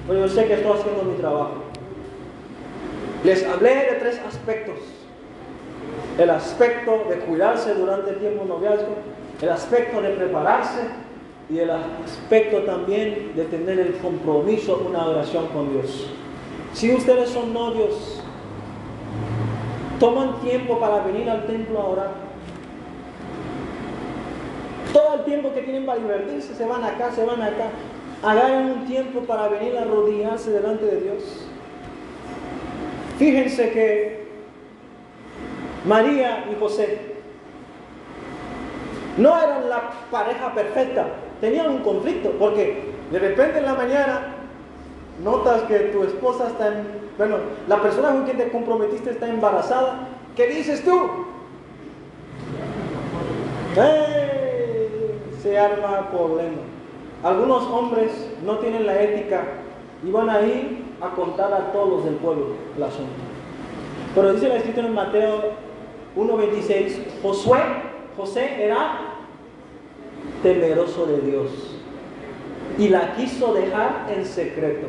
pero 0.06 0.20
yo 0.20 0.28
sé 0.28 0.46
que 0.46 0.54
estoy 0.54 0.72
haciendo 0.72 1.02
mi 1.02 1.16
trabajo. 1.16 1.54
Les 3.24 3.44
hablé 3.44 3.74
de 3.74 3.96
tres 3.98 4.20
aspectos. 4.26 4.76
El 6.18 6.30
aspecto 6.30 7.04
de 7.08 7.16
cuidarse 7.16 7.74
durante 7.74 8.10
el 8.10 8.16
tiempo 8.16 8.44
noviazgo, 8.44 8.96
el 9.40 9.48
aspecto 9.50 10.00
de 10.00 10.10
prepararse 10.10 10.80
y 11.50 11.58
el 11.58 11.70
aspecto 11.70 12.62
también 12.64 13.32
de 13.34 13.44
tener 13.44 13.78
el 13.78 13.94
compromiso, 13.98 14.84
una 14.86 15.06
oración 15.06 15.46
con 15.48 15.72
Dios. 15.72 16.06
Si 16.74 16.94
ustedes 16.94 17.30
son 17.30 17.54
novios, 17.54 18.22
toman 19.98 20.40
tiempo 20.40 20.78
para 20.78 21.02
venir 21.04 21.28
al 21.28 21.46
templo 21.46 21.78
a 21.80 21.84
orar. 21.86 22.10
Todo 24.92 25.14
el 25.14 25.24
tiempo 25.24 25.52
que 25.54 25.62
tienen 25.62 25.86
para 25.86 25.98
divertirse, 25.98 26.54
se 26.54 26.66
van 26.66 26.84
acá, 26.84 27.10
se 27.12 27.24
van 27.24 27.40
acá. 27.42 27.70
Hagan 28.22 28.70
un 28.70 28.86
tiempo 28.86 29.20
para 29.20 29.48
venir 29.48 29.76
a 29.76 29.82
arrodillarse 29.82 30.50
delante 30.50 30.84
de 30.84 31.00
Dios. 31.00 31.46
Fíjense 33.18 33.70
que 33.70 34.28
María 35.84 36.44
y 36.50 36.60
José 36.60 37.16
no 39.16 39.36
eran 39.36 39.68
la 39.68 39.90
pareja 40.10 40.54
perfecta, 40.54 41.06
tenían 41.40 41.70
un 41.70 41.78
conflicto, 41.78 42.30
porque 42.38 42.92
de 43.10 43.18
repente 43.18 43.58
en 43.58 43.64
la 43.64 43.74
mañana 43.74 44.34
notas 45.22 45.62
que 45.62 45.78
tu 45.78 46.04
esposa 46.04 46.48
está 46.48 46.68
en, 46.68 46.86
bueno, 47.16 47.36
la 47.66 47.80
persona 47.82 48.10
con 48.10 48.24
quien 48.24 48.36
te 48.36 48.50
comprometiste 48.50 49.10
está 49.10 49.28
embarazada, 49.28 50.08
¿qué 50.36 50.46
dices 50.46 50.84
tú? 50.84 50.98
¡Eh! 53.76 55.14
Se 55.42 55.58
arma 55.58 56.10
problema. 56.10 56.62
Algunos 57.22 57.64
hombres 57.64 58.10
no 58.44 58.58
tienen 58.58 58.86
la 58.86 59.00
ética 59.00 59.44
y 60.04 60.10
van 60.10 60.30
a 60.30 60.40
ir 60.42 60.84
a 61.00 61.10
contar 61.10 61.52
a 61.52 61.72
todos 61.72 61.88
los 61.88 62.04
del 62.04 62.14
pueblo 62.14 62.46
el 62.76 62.82
asunto. 62.82 63.12
Pero 64.14 64.32
dice 64.32 64.48
la 64.48 64.56
escritura 64.56 64.86
en 64.86 64.94
Mateo 64.94 65.52
1.26, 66.16 67.22
Josué, 67.22 67.60
José 68.16 68.64
era 68.64 69.17
temeroso 70.42 71.06
de 71.06 71.20
Dios 71.20 71.50
y 72.78 72.88
la 72.88 73.14
quiso 73.14 73.52
dejar 73.54 74.06
en 74.14 74.24
secreto. 74.24 74.86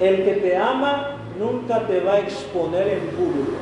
El 0.00 0.24
que 0.24 0.34
te 0.34 0.56
ama 0.56 1.18
nunca 1.38 1.86
te 1.86 2.00
va 2.00 2.14
a 2.14 2.18
exponer 2.20 2.88
en 2.88 3.00
público. 3.16 3.56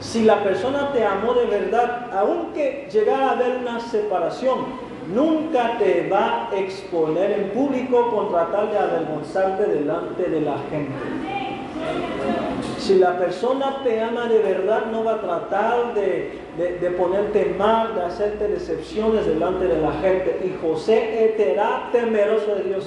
Si 0.00 0.22
la 0.22 0.42
persona 0.42 0.92
te 0.92 1.04
amó 1.04 1.34
de 1.34 1.46
verdad, 1.46 2.10
aunque 2.12 2.88
llegara 2.92 3.30
a 3.30 3.32
haber 3.32 3.58
una 3.58 3.80
separación, 3.80 4.66
nunca 5.12 5.78
te 5.78 6.08
va 6.08 6.48
a 6.50 6.56
exponer 6.56 7.32
en 7.32 7.50
público 7.50 8.10
con 8.10 8.30
tratar 8.30 8.70
de 8.70 8.78
avergonzarte 8.78 9.66
delante 9.66 10.24
de 10.24 10.40
la 10.40 10.56
gente. 10.70 12.53
Si 12.84 12.98
la 12.98 13.16
persona 13.16 13.80
te 13.82 13.98
ama 13.98 14.26
de 14.26 14.40
verdad, 14.40 14.90
no 14.92 15.04
va 15.04 15.14
a 15.14 15.20
tratar 15.22 15.94
de, 15.94 16.38
de, 16.58 16.90
ponerte 16.90 17.54
mal, 17.58 17.94
de 17.94 18.02
hacerte 18.02 18.46
decepciones 18.46 19.24
delante 19.24 19.66
de 19.66 19.80
la 19.80 19.90
gente. 19.92 20.42
Y 20.44 20.54
José 20.60 21.34
era 21.38 21.88
temeroso 21.92 22.54
de 22.56 22.64
Dios. 22.64 22.84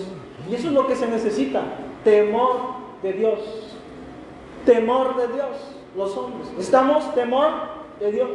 Y 0.47 0.53
eso 0.53 0.67
es 0.67 0.73
lo 0.73 0.85
que 0.85 0.95
se 0.95 1.07
necesita 1.07 1.63
temor 2.03 2.75
de 3.01 3.13
Dios. 3.13 3.39
Temor 4.67 5.17
de 5.17 5.33
Dios, 5.33 5.75
los 5.95 6.15
hombres. 6.15 6.47
Estamos 6.59 7.15
temor 7.15 7.49
de 7.99 8.11
Dios. 8.11 8.29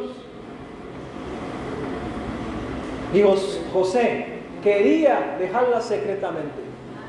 Digo, 3.13 3.35
José 3.71 4.25
quería 4.61 5.37
dejarla 5.39 5.79
secretamente. 5.79 6.62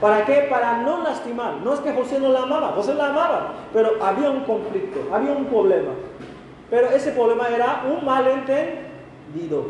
¿Para 0.05 0.27
qué? 0.27 0.49
Para 0.51 0.83
no 0.83 1.03
lastimar. 1.03 1.63
No 1.65 1.73
es 1.73 1.81
que 1.81 1.95
José 1.95 2.21
no 2.21 2.29
la 2.29 2.43
amaba, 2.43 2.73
José 2.73 2.93
la 2.93 3.09
amaba, 3.09 3.55
pero 3.73 3.93
había 4.03 4.29
un 4.29 4.41
conflicto, 4.41 5.01
había 5.11 5.33
un 5.33 5.47
problema. 5.47 5.93
Pero 6.69 6.91
ese 6.91 7.13
problema 7.13 7.49
era 7.49 7.85
un 7.91 8.05
malentendido. 8.05 9.65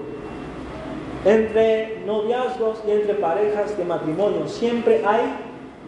Entre 1.24 2.02
noviazgos 2.04 2.82
y 2.84 2.90
entre 2.90 3.14
parejas 3.14 3.78
de 3.78 3.84
matrimonio 3.84 4.48
siempre 4.48 5.04
hay 5.06 5.20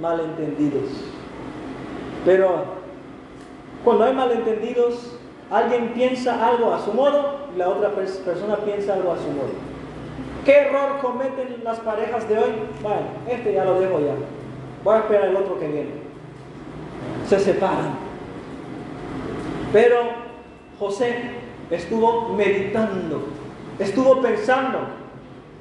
malentendidos. 0.01 0.91
Pero 2.25 2.67
cuando 3.83 4.05
hay 4.05 4.15
malentendidos, 4.15 5.19
alguien 5.51 5.93
piensa 5.93 6.47
algo 6.47 6.73
a 6.73 6.79
su 6.79 6.93
modo 6.93 7.49
y 7.53 7.59
la 7.59 7.69
otra 7.69 7.91
persona 7.91 8.59
piensa 8.59 8.95
algo 8.95 9.11
a 9.11 9.17
su 9.17 9.29
modo. 9.29 9.76
¿Qué 10.47 10.57
error 10.57 11.01
cometen 11.03 11.61
las 11.65 11.81
parejas 11.81 12.29
de 12.29 12.39
hoy? 12.39 12.53
Bueno, 12.81 13.01
este 13.29 13.53
ya 13.53 13.65
lo 13.65 13.81
dejo 13.81 13.99
ya. 13.99 14.15
Voy 14.85 14.95
a 14.95 14.99
esperar 15.01 15.25
el 15.31 15.37
otro 15.37 15.59
que 15.59 15.67
viene. 15.67 15.91
Se 17.27 17.41
separan. 17.41 17.97
Pero 19.73 20.03
José 20.79 21.17
estuvo 21.69 22.29
meditando, 22.35 23.25
estuvo 23.81 24.23
pensando. 24.23 24.79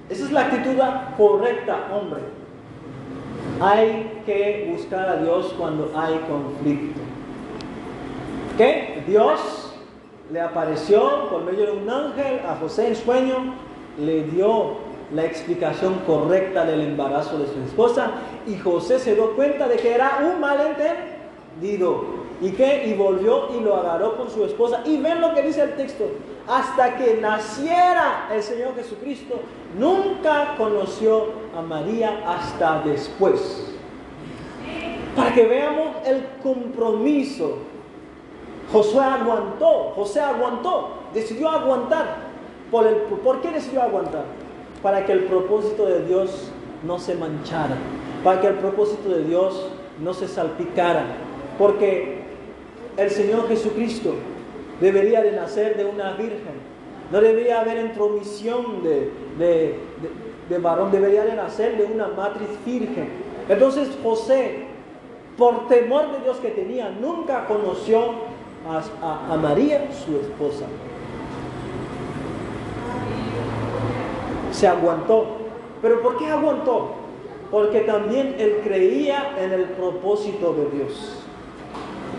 Esa 0.07 0.25
es 0.25 0.31
la 0.31 0.41
actitud 0.41 0.79
correcta, 1.17 1.87
hombre. 1.91 2.21
Hay 3.59 4.21
que 4.27 4.69
buscar 4.71 5.09
a 5.09 5.15
Dios 5.17 5.55
cuando 5.57 5.91
hay 5.95 6.13
conflicto. 6.29 7.01
¿Qué? 8.55 9.03
Dios 9.07 9.75
le 10.31 10.41
apareció 10.41 11.27
por 11.31 11.43
medio 11.43 11.65
de 11.65 11.71
un 11.71 11.89
ángel 11.89 12.41
a 12.47 12.55
José 12.57 12.89
en 12.89 12.95
sueño, 12.95 13.64
le 13.99 14.23
dio 14.23 14.85
la 15.13 15.25
explicación 15.25 15.99
correcta 16.07 16.65
del 16.65 16.81
embarazo 16.81 17.37
de 17.37 17.47
su 17.47 17.59
esposa 17.61 18.11
y 18.47 18.57
José 18.57 18.99
se 18.99 19.15
dio 19.15 19.35
cuenta 19.35 19.67
de 19.67 19.77
que 19.77 19.93
era 19.93 20.19
un 20.23 20.39
malentendido. 20.39 22.25
¿Y 22.41 22.51
qué? 22.51 22.87
Y 22.87 22.93
volvió 22.93 23.49
y 23.57 23.63
lo 23.63 23.75
agarró 23.75 24.17
con 24.17 24.29
su 24.29 24.43
esposa. 24.43 24.81
Y 24.85 24.97
ven 24.97 25.21
lo 25.21 25.33
que 25.33 25.41
dice 25.41 25.61
el 25.61 25.75
texto. 25.75 26.05
Hasta 26.47 26.97
que 26.97 27.15
naciera 27.15 28.29
el 28.31 28.43
Señor 28.43 28.75
Jesucristo, 28.75 29.39
nunca 29.77 30.55
conoció 30.57 31.27
a 31.57 31.61
María 31.61 32.23
hasta 32.27 32.81
después. 32.81 33.73
Para 35.15 35.33
que 35.33 35.45
veamos 35.45 35.87
el 36.05 36.25
compromiso. 36.43 37.59
Josué 38.71 39.03
aguantó, 39.03 39.93
José 39.95 40.19
aguantó, 40.19 40.89
decidió 41.13 41.49
aguantar. 41.49 42.24
¿Por, 42.75 42.87
el, 42.87 42.95
¿Por 42.95 43.39
qué 43.39 43.51
decidió 43.51 43.83
aguantar? 43.83 44.25
Para 44.83 45.05
que 45.05 45.13
el 45.13 45.23
propósito 45.27 45.85
de 45.85 46.03
Dios 46.03 46.51
no 46.83 46.99
se 46.99 47.15
manchara, 47.15 47.77
para 48.21 48.41
que 48.41 48.47
el 48.47 48.55
propósito 48.55 49.07
de 49.07 49.23
Dios 49.23 49.69
no 50.03 50.13
se 50.13 50.27
salpicara. 50.27 51.05
Porque 51.57 52.23
el 52.97 53.09
Señor 53.09 53.47
Jesucristo 53.47 54.15
debería 54.81 55.21
de 55.21 55.31
nacer 55.31 55.77
de 55.77 55.85
una 55.85 56.15
virgen. 56.15 56.51
No 57.13 57.21
debería 57.21 57.61
haber 57.61 57.77
intromisión 57.77 58.83
de, 58.83 59.09
de, 60.49 60.57
varón, 60.57 60.91
debería 60.91 61.23
de 61.23 61.33
nacer 61.33 61.77
de 61.77 61.85
una 61.85 62.09
matriz 62.09 62.49
virgen. 62.65 63.07
Entonces 63.47 63.87
José, 64.03 64.65
por 65.37 65.69
temor 65.69 66.11
de 66.11 66.25
Dios 66.25 66.39
que 66.39 66.49
tenía, 66.49 66.89
nunca 66.89 67.45
conoció 67.45 68.01
a, 68.67 69.33
a 69.33 69.37
María, 69.37 69.87
su 69.93 70.17
esposa. 70.17 70.65
Se 74.55 74.69
aguantó. 74.69 75.25
¿Pero 75.81 76.01
por 76.01 76.17
qué 76.17 76.27
aguantó? 76.27 76.95
Porque 77.51 77.81
también 77.81 78.35
él 78.39 78.61
creía 78.63 79.35
en 79.37 79.51
el 79.51 79.65
propósito 79.65 80.53
de 80.53 80.77
Dios. 80.77 81.21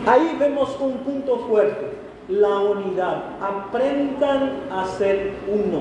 Ahí 0.07 0.37
vemos 0.39 0.77
un 0.79 0.99
punto 0.99 1.39
fuerte, 1.49 1.93
la 2.29 2.61
unidad. 2.61 3.23
Aprendan 3.41 4.65
a 4.71 4.85
ser 4.85 5.33
uno. 5.49 5.81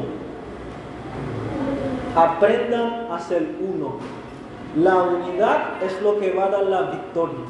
Aprendan 2.16 3.08
a 3.12 3.20
ser 3.20 3.46
uno. 3.60 3.98
La 4.78 4.96
unidad 5.04 5.84
es 5.84 6.02
lo 6.02 6.18
que 6.20 6.32
va 6.32 6.46
a 6.46 6.50
dar 6.52 6.64
la 6.64 6.82
victoria. 6.84 7.46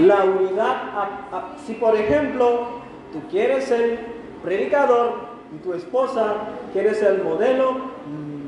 La 0.00 0.24
unidad, 0.24 0.76
si 1.66 1.74
por 1.74 1.96
ejemplo 1.96 2.68
tú 3.12 3.18
quieres 3.28 3.64
ser 3.64 3.98
predicador 4.44 5.27
y 5.54 5.58
tu 5.58 5.74
esposa 5.74 6.34
quiere 6.72 6.94
ser 6.94 7.14
el 7.14 7.24
modelo, 7.24 7.72
mm, 7.72 8.38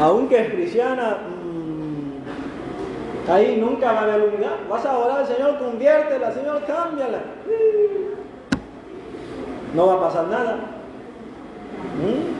aunque 0.00 0.40
es 0.40 0.52
cristiana, 0.52 1.18
mm, 1.28 3.30
ahí 3.30 3.58
nunca 3.60 3.92
va 3.92 4.00
a 4.00 4.04
haber 4.04 4.28
unidad. 4.28 4.56
Vas 4.68 4.84
a 4.84 4.98
orar, 4.98 5.24
Señor, 5.26 5.58
conviértela, 5.58 6.32
Señor, 6.32 6.62
cámbiala. 6.66 7.20
No 9.74 9.86
va 9.86 9.94
a 9.94 10.00
pasar 10.00 10.26
nada. 10.28 10.56
¿Mm? 12.00 12.34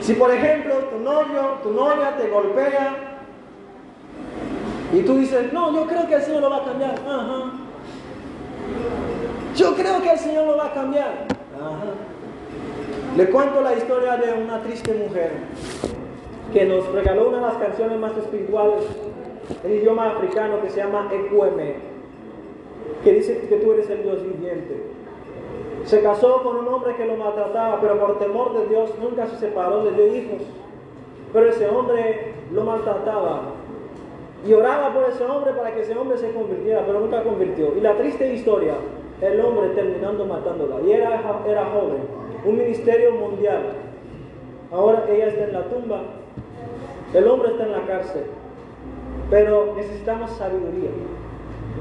Si 0.00 0.14
por 0.14 0.30
ejemplo 0.30 0.74
tu 0.90 1.00
novio, 1.00 1.58
tu 1.62 1.70
novia 1.70 2.16
te 2.16 2.28
golpea 2.28 2.96
y 4.92 5.02
tú 5.02 5.16
dices, 5.16 5.52
no, 5.52 5.74
yo 5.74 5.86
creo 5.86 6.06
que 6.06 6.14
el 6.14 6.22
Señor 6.22 6.40
lo 6.42 6.50
va 6.50 6.56
a 6.56 6.64
cambiar. 6.64 6.94
Yo 9.56 9.74
creo 9.74 10.00
que 10.02 10.10
el 10.12 10.18
Señor 10.18 10.46
lo 10.46 10.56
va 10.56 10.66
a 10.66 10.74
cambiar. 10.74 11.26
Le 13.16 13.30
cuento 13.30 13.60
la 13.60 13.74
historia 13.74 14.16
de 14.16 14.32
una 14.44 14.62
triste 14.62 14.94
mujer 14.94 15.32
que 16.52 16.64
nos 16.64 16.86
regaló 16.92 17.28
una 17.28 17.38
de 17.38 17.46
las 17.46 17.56
canciones 17.56 17.98
más 17.98 18.16
espirituales 18.16 18.84
en 19.64 19.72
idioma 19.72 20.10
africano 20.10 20.62
que 20.62 20.70
se 20.70 20.78
llama 20.80 21.10
Ecueme, 21.12 21.76
que 23.02 23.12
dice 23.12 23.46
que 23.48 23.56
tú 23.56 23.72
eres 23.72 23.90
el 23.90 24.02
Dios 24.02 24.22
viviente. 24.22 24.82
Se 25.84 26.02
casó 26.02 26.42
con 26.42 26.56
un 26.56 26.68
hombre 26.68 26.94
que 26.96 27.06
lo 27.06 27.16
maltrataba, 27.16 27.80
pero 27.80 27.98
por 27.98 28.18
temor 28.18 28.58
de 28.58 28.66
Dios 28.68 28.90
nunca 29.00 29.26
se 29.26 29.38
separó, 29.38 29.84
le 29.84 29.92
dio 29.92 30.14
hijos. 30.14 30.42
Pero 31.32 31.48
ese 31.48 31.66
hombre 31.68 32.34
lo 32.52 32.64
maltrataba. 32.64 33.57
Y 34.46 34.52
oraba 34.52 34.94
por 34.94 35.04
ese 35.04 35.24
hombre 35.24 35.52
para 35.52 35.74
que 35.74 35.82
ese 35.82 35.96
hombre 35.96 36.16
se 36.16 36.30
convirtiera, 36.32 36.84
pero 36.86 37.00
nunca 37.00 37.22
convirtió. 37.22 37.76
Y 37.76 37.80
la 37.80 37.96
triste 37.96 38.32
historia, 38.32 38.74
el 39.20 39.40
hombre 39.40 39.70
terminando 39.70 40.24
matándola. 40.26 40.76
Y 40.86 40.92
era, 40.92 41.20
era 41.46 41.66
joven, 41.66 42.02
un 42.44 42.56
ministerio 42.56 43.12
mundial. 43.12 43.62
Ahora 44.70 45.06
ella 45.10 45.28
está 45.28 45.44
en 45.44 45.52
la 45.52 45.62
tumba, 45.64 46.02
el 47.14 47.26
hombre 47.26 47.50
está 47.50 47.64
en 47.64 47.72
la 47.72 47.86
cárcel. 47.86 48.24
Pero 49.30 49.74
necesitamos 49.76 50.30
sabiduría. 50.32 50.90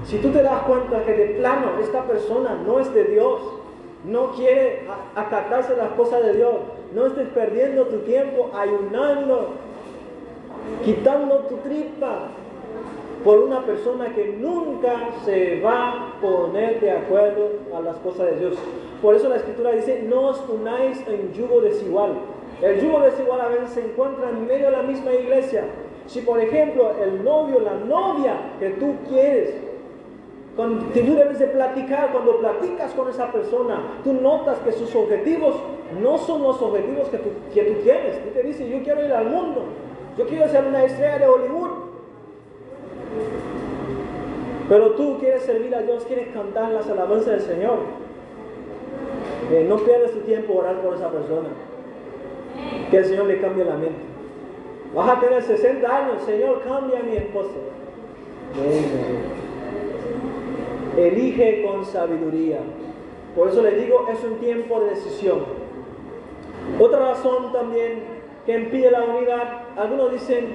Si 0.05 0.17
tú 0.17 0.29
te 0.29 0.41
das 0.41 0.61
cuenta 0.63 1.03
que 1.03 1.13
de 1.13 1.25
plano 1.35 1.79
esta 1.81 2.03
persona 2.03 2.57
no 2.65 2.79
es 2.79 2.93
de 2.93 3.03
Dios, 3.05 3.41
no 4.05 4.31
quiere 4.31 4.87
acatarse 5.15 5.75
las 5.75 5.89
cosas 5.89 6.23
de 6.23 6.33
Dios, 6.33 6.55
no 6.93 7.07
estés 7.07 7.27
perdiendo 7.29 7.85
tu 7.85 7.99
tiempo 7.99 8.49
ayunando, 8.53 9.53
quitando 10.83 11.39
tu 11.49 11.57
tripa 11.57 12.29
por 13.23 13.39
una 13.39 13.65
persona 13.65 14.13
que 14.13 14.37
nunca 14.39 15.09
se 15.25 15.59
va 15.61 15.89
a 15.89 16.21
poner 16.21 16.79
de 16.79 16.91
acuerdo 16.91 17.49
a 17.75 17.81
las 17.81 17.97
cosas 17.97 18.31
de 18.31 18.39
Dios. 18.39 18.57
Por 19.01 19.15
eso 19.15 19.29
la 19.29 19.37
escritura 19.37 19.71
dice, 19.71 20.03
no 20.07 20.29
os 20.29 20.43
unáis 20.49 21.03
en 21.07 21.33
yugo 21.33 21.61
desigual. 21.61 22.13
El 22.61 22.81
yugo 22.81 22.99
desigual 23.01 23.41
a 23.41 23.47
veces 23.47 23.69
se 23.71 23.85
encuentra 23.85 24.29
en 24.29 24.47
medio 24.47 24.65
de 24.65 24.71
la 24.71 24.83
misma 24.83 25.11
iglesia. 25.11 25.65
Si 26.07 26.21
por 26.21 26.39
ejemplo 26.39 26.91
el 27.01 27.23
novio, 27.23 27.59
la 27.59 27.73
novia 27.73 28.33
que 28.59 28.69
tú 28.71 28.95
quieres, 29.09 29.53
cuando 30.55 30.85
tú 30.87 31.15
debes 31.15 31.37
de 31.37 31.47
platicar, 31.47 32.11
cuando 32.11 32.39
platicas 32.39 32.91
con 32.93 33.07
esa 33.09 33.31
persona, 33.31 33.99
tú 34.03 34.13
notas 34.13 34.57
que 34.59 34.71
sus 34.71 34.93
objetivos 34.95 35.55
no 36.01 36.17
son 36.17 36.41
los 36.41 36.59
objetivos 36.59 37.09
que 37.09 37.17
tú, 37.17 37.29
que 37.53 37.61
tú 37.63 37.73
tienes. 37.83 38.23
Tú 38.23 38.29
te 38.31 38.41
dices, 38.41 38.67
yo 38.67 38.81
quiero 38.81 39.05
ir 39.05 39.13
al 39.13 39.29
mundo, 39.29 39.65
yo 40.17 40.25
quiero 40.25 40.47
ser 40.49 40.65
una 40.65 40.83
estrella 40.83 41.19
de 41.19 41.27
Hollywood. 41.27 41.76
Pero 44.69 44.91
tú 44.91 45.17
quieres 45.19 45.43
servir 45.43 45.73
a 45.75 45.81
Dios, 45.81 46.03
quieres 46.05 46.27
cantar 46.33 46.71
las 46.71 46.89
alabanzas 46.89 47.27
del 47.27 47.41
Señor. 47.41 47.79
Eh, 49.51 49.65
no 49.67 49.77
pierdas 49.77 50.11
tu 50.11 50.19
tiempo 50.21 50.55
orar 50.55 50.81
por 50.81 50.95
esa 50.95 51.09
persona. 51.09 51.49
Que 52.91 52.97
el 52.97 53.05
Señor 53.05 53.27
le 53.27 53.39
cambie 53.39 53.63
la 53.63 53.75
mente. 53.75 54.01
Vas 54.93 55.09
a 55.09 55.19
tener 55.19 55.41
60 55.41 55.95
años, 55.95 56.23
Señor, 56.23 56.63
cambia 56.63 56.99
a 56.99 57.03
mi 57.03 57.15
esposa. 57.15 57.55
Elige 60.97 61.63
con 61.63 61.85
sabiduría. 61.85 62.59
Por 63.35 63.49
eso 63.49 63.61
les 63.61 63.77
digo, 63.77 64.07
es 64.11 64.23
un 64.23 64.39
tiempo 64.39 64.79
de 64.81 64.89
decisión. 64.89 65.39
Otra 66.79 66.99
razón 66.99 67.51
también 67.53 68.01
que 68.45 68.57
impide 68.57 68.91
la 68.91 69.03
unidad, 69.03 69.61
algunos 69.77 70.11
dicen, 70.11 70.45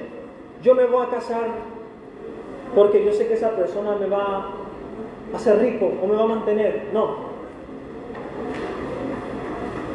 yo 0.61 0.75
me 0.75 0.85
voy 0.85 1.05
a 1.05 1.09
casar 1.09 1.45
porque 2.75 3.05
yo 3.05 3.11
sé 3.11 3.27
que 3.27 3.35
esa 3.35 3.51
persona 3.51 3.95
me 3.95 4.07
va 4.07 4.49
a 5.33 5.35
hacer 5.35 5.59
rico 5.59 5.91
o 6.01 6.07
me 6.07 6.15
va 6.15 6.23
a 6.23 6.27
mantener. 6.27 6.87
No. 6.93 7.33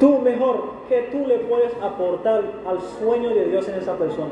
Tú 0.00 0.20
mejor 0.20 0.78
que 0.88 1.02
tú 1.10 1.26
le 1.26 1.38
puedes 1.40 1.72
aportar 1.82 2.42
al 2.66 2.80
sueño 2.80 3.30
de 3.30 3.46
Dios 3.46 3.68
en 3.68 3.74
esa 3.76 3.96
persona. 3.96 4.30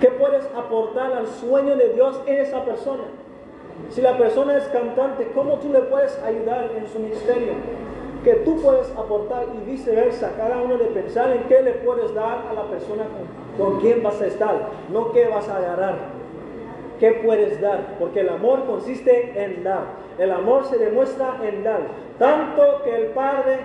¿Qué 0.00 0.08
puedes 0.08 0.44
aportar 0.54 1.12
al 1.12 1.26
sueño 1.26 1.76
de 1.76 1.90
Dios 1.90 2.20
en 2.26 2.38
esa 2.38 2.64
persona? 2.64 3.04
Si 3.90 4.00
la 4.00 4.18
persona 4.18 4.56
es 4.56 4.64
cantante, 4.64 5.30
¿cómo 5.34 5.54
tú 5.54 5.72
le 5.72 5.80
puedes 5.80 6.18
ayudar 6.22 6.70
en 6.76 6.88
su 6.88 6.98
ministerio? 6.98 7.52
Que 8.24 8.34
tú 8.36 8.60
puedes 8.60 8.90
aportar 8.96 9.46
y 9.54 9.70
viceversa. 9.70 10.32
Cada 10.36 10.60
uno 10.60 10.76
de 10.76 10.86
pensar 10.86 11.30
en 11.30 11.44
qué 11.44 11.62
le 11.62 11.72
puedes 11.72 12.12
dar 12.14 12.46
a 12.50 12.52
la 12.52 12.64
persona 12.64 13.04
con, 13.56 13.72
con 13.72 13.80
quien 13.80 14.02
vas 14.02 14.20
a 14.20 14.26
estar, 14.26 14.70
no 14.92 15.12
qué 15.12 15.28
vas 15.28 15.48
a 15.48 15.58
agarrar. 15.58 16.15
¿Qué 16.98 17.20
puedes 17.24 17.60
dar? 17.60 17.96
Porque 17.98 18.20
el 18.20 18.28
amor 18.28 18.64
consiste 18.66 19.32
en 19.36 19.62
dar. 19.64 19.84
El 20.18 20.32
amor 20.32 20.64
se 20.64 20.78
demuestra 20.78 21.38
en 21.42 21.62
dar. 21.62 21.80
Tanto 22.18 22.82
que 22.84 22.96
el 22.96 23.06
Padre 23.08 23.58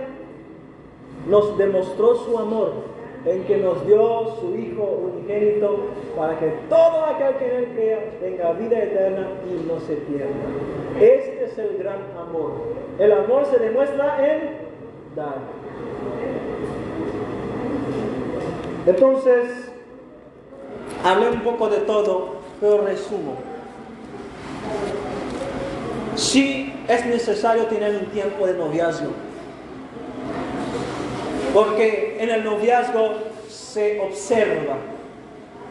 nos 1.28 1.58
demostró 1.58 2.16
su 2.16 2.38
amor 2.38 2.92
en 3.26 3.44
que 3.44 3.58
nos 3.58 3.86
dio 3.86 4.36
su 4.40 4.56
Hijo 4.56 4.84
unigénito 4.84 5.86
para 6.18 6.40
que 6.40 6.48
todo 6.70 7.06
aquel 7.06 7.36
que 7.36 7.46
en 7.46 7.56
él 7.56 7.68
crea 7.76 8.00
tenga 8.20 8.54
vida 8.54 8.80
eterna 8.80 9.28
y 9.48 9.68
no 9.68 9.80
se 9.80 9.96
pierda. 9.96 10.32
Este 11.00 11.46
es 11.46 11.58
el 11.58 11.78
gran 11.78 12.00
amor. 12.20 12.52
El 12.98 13.12
amor 13.12 13.46
se 13.46 13.60
demuestra 13.60 14.34
en 14.34 14.58
dar. 15.16 15.36
Entonces, 18.88 19.72
hablé 21.06 21.30
un 21.30 21.42
poco 21.42 21.70
de 21.70 21.78
todo, 21.82 22.41
pero 22.62 22.84
resumo. 22.84 23.36
Sí 26.16 26.74
es 26.88 27.06
necesario 27.06 27.66
tener 27.66 27.96
un 27.96 28.06
tiempo 28.06 28.48
de 28.48 28.54
noviazgo 28.54 29.12
porque 31.54 32.18
en 32.20 32.30
el 32.30 32.44
noviazgo 32.44 33.16
se 33.50 34.00
observa. 34.00 34.76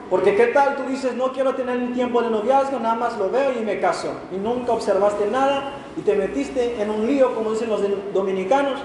Porque 0.09 0.35
qué 0.35 0.47
tal 0.47 0.77
tú 0.77 0.83
dices, 0.85 1.15
no 1.15 1.33
quiero 1.33 1.55
tener 1.55 1.79
un 1.79 1.93
tiempo 1.93 2.21
de 2.21 2.31
noviazgo, 2.31 2.81
nada 2.81 2.97
más 2.97 3.17
lo 3.17 3.31
veo 3.31 3.53
y 3.61 3.65
me 3.65 3.79
caso. 3.79 4.13
Y 4.33 4.39
nunca 4.39 4.73
observaste 4.73 5.27
nada 5.29 5.75
y 5.97 6.01
te 6.01 6.17
metiste 6.17 6.83
en 6.83 6.91
un 6.91 7.07
lío, 7.07 7.35
como 7.35 7.53
dicen 7.53 7.69
los 7.69 7.81
dominicanos, 8.13 8.81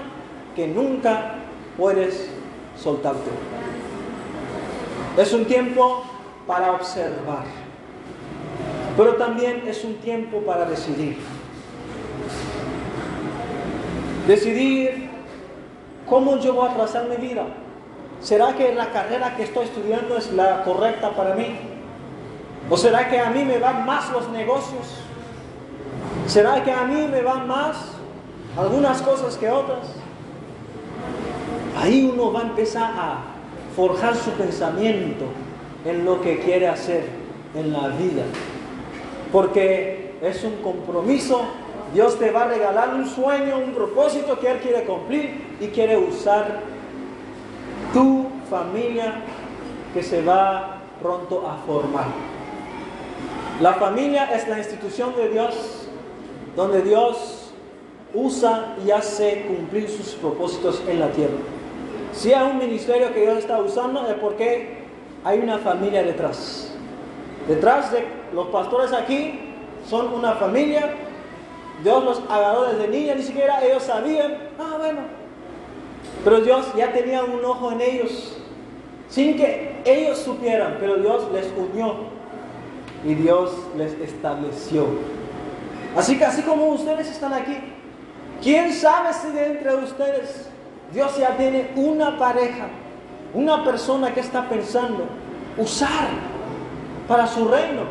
que 0.54 0.68
nunca 0.68 1.34
puedes 1.76 2.30
soltarte. 2.76 3.30
Es 5.18 5.32
un 5.32 5.46
tiempo 5.46 6.04
para 6.46 6.72
observar. 6.72 7.65
Pero 8.96 9.14
también 9.16 9.62
es 9.66 9.84
un 9.84 9.94
tiempo 9.96 10.40
para 10.40 10.64
decidir. 10.64 11.18
Decidir 14.26 15.06
¿Cómo 16.08 16.38
yo 16.38 16.54
voy 16.54 16.68
a 16.68 16.74
trazar 16.74 17.08
mi 17.08 17.16
vida? 17.16 17.46
¿Será 18.20 18.54
que 18.54 18.72
la 18.74 18.92
carrera 18.92 19.36
que 19.36 19.42
estoy 19.42 19.64
estudiando 19.64 20.16
es 20.16 20.32
la 20.32 20.62
correcta 20.62 21.10
para 21.10 21.34
mí? 21.34 21.58
¿O 22.70 22.76
será 22.76 23.08
que 23.08 23.18
a 23.18 23.30
mí 23.30 23.44
me 23.44 23.58
van 23.58 23.84
más 23.84 24.10
los 24.12 24.28
negocios? 24.30 25.00
¿Será 26.26 26.62
que 26.62 26.72
a 26.72 26.84
mí 26.84 27.08
me 27.08 27.22
van 27.22 27.48
más 27.48 27.76
algunas 28.56 29.02
cosas 29.02 29.36
que 29.36 29.50
otras? 29.50 29.86
Ahí 31.76 32.08
uno 32.12 32.32
va 32.32 32.40
a 32.40 32.44
empezar 32.44 32.92
a 32.96 33.18
forjar 33.74 34.14
su 34.14 34.30
pensamiento 34.30 35.24
en 35.84 36.04
lo 36.04 36.20
que 36.20 36.38
quiere 36.38 36.68
hacer 36.68 37.04
en 37.54 37.72
la 37.72 37.88
vida. 37.88 38.22
Porque 39.36 40.14
es 40.22 40.42
un 40.44 40.62
compromiso. 40.62 41.42
Dios 41.92 42.18
te 42.18 42.30
va 42.30 42.44
a 42.44 42.46
regalar 42.46 42.94
un 42.94 43.06
sueño, 43.06 43.58
un 43.58 43.72
propósito 43.72 44.40
que 44.40 44.50
Él 44.50 44.60
quiere 44.60 44.84
cumplir 44.84 45.58
y 45.60 45.66
quiere 45.66 45.98
usar 45.98 46.60
tu 47.92 48.28
familia 48.48 49.16
que 49.92 50.02
se 50.02 50.22
va 50.22 50.78
pronto 51.02 51.46
a 51.46 51.58
formar. 51.66 52.06
La 53.60 53.74
familia 53.74 54.34
es 54.34 54.48
la 54.48 54.56
institución 54.56 55.14
de 55.14 55.28
Dios 55.28 55.86
donde 56.56 56.80
Dios 56.80 57.52
usa 58.14 58.74
y 58.86 58.90
hace 58.90 59.44
cumplir 59.48 59.90
sus 59.90 60.14
propósitos 60.14 60.82
en 60.88 60.98
la 60.98 61.10
tierra. 61.10 61.36
Si 62.14 62.32
hay 62.32 62.50
un 62.50 62.56
ministerio 62.56 63.12
que 63.12 63.20
Dios 63.20 63.36
está 63.36 63.60
usando 63.60 64.08
es 64.08 64.14
porque 64.14 64.78
hay 65.24 65.40
una 65.40 65.58
familia 65.58 66.02
detrás. 66.02 66.72
Detrás 67.48 67.92
de 67.92 68.04
los 68.34 68.48
pastores 68.48 68.92
aquí 68.92 69.38
son 69.88 70.12
una 70.12 70.32
familia. 70.32 70.94
Dios 71.82 72.04
los 72.04 72.22
agarró 72.28 72.64
desde 72.64 72.88
niños, 72.88 73.16
ni 73.16 73.22
siquiera 73.22 73.64
ellos 73.64 73.82
sabían. 73.84 74.36
Ah, 74.58 74.76
bueno. 74.78 75.00
Pero 76.24 76.40
Dios 76.40 76.66
ya 76.76 76.92
tenía 76.92 77.22
un 77.22 77.44
ojo 77.44 77.72
en 77.72 77.80
ellos, 77.80 78.36
sin 79.08 79.36
que 79.36 79.80
ellos 79.84 80.18
supieran, 80.18 80.76
pero 80.80 80.96
Dios 80.96 81.30
les 81.32 81.46
unió 81.56 81.94
y 83.04 83.14
Dios 83.14 83.52
les 83.76 83.92
estableció. 84.00 84.86
Así 85.96 86.18
que 86.18 86.24
así 86.24 86.42
como 86.42 86.66
ustedes 86.68 87.08
están 87.08 87.32
aquí, 87.32 87.56
¿quién 88.42 88.72
sabe 88.72 89.12
si 89.12 89.30
de 89.30 89.46
entre 89.46 89.74
ustedes 89.76 90.48
Dios 90.92 91.16
ya 91.16 91.36
tiene 91.36 91.70
una 91.76 92.18
pareja, 92.18 92.66
una 93.32 93.64
persona 93.64 94.12
que 94.12 94.20
está 94.20 94.48
pensando 94.48 95.04
usar 95.56 96.08
para 97.08 97.26
su 97.26 97.46
reino? 97.48 97.82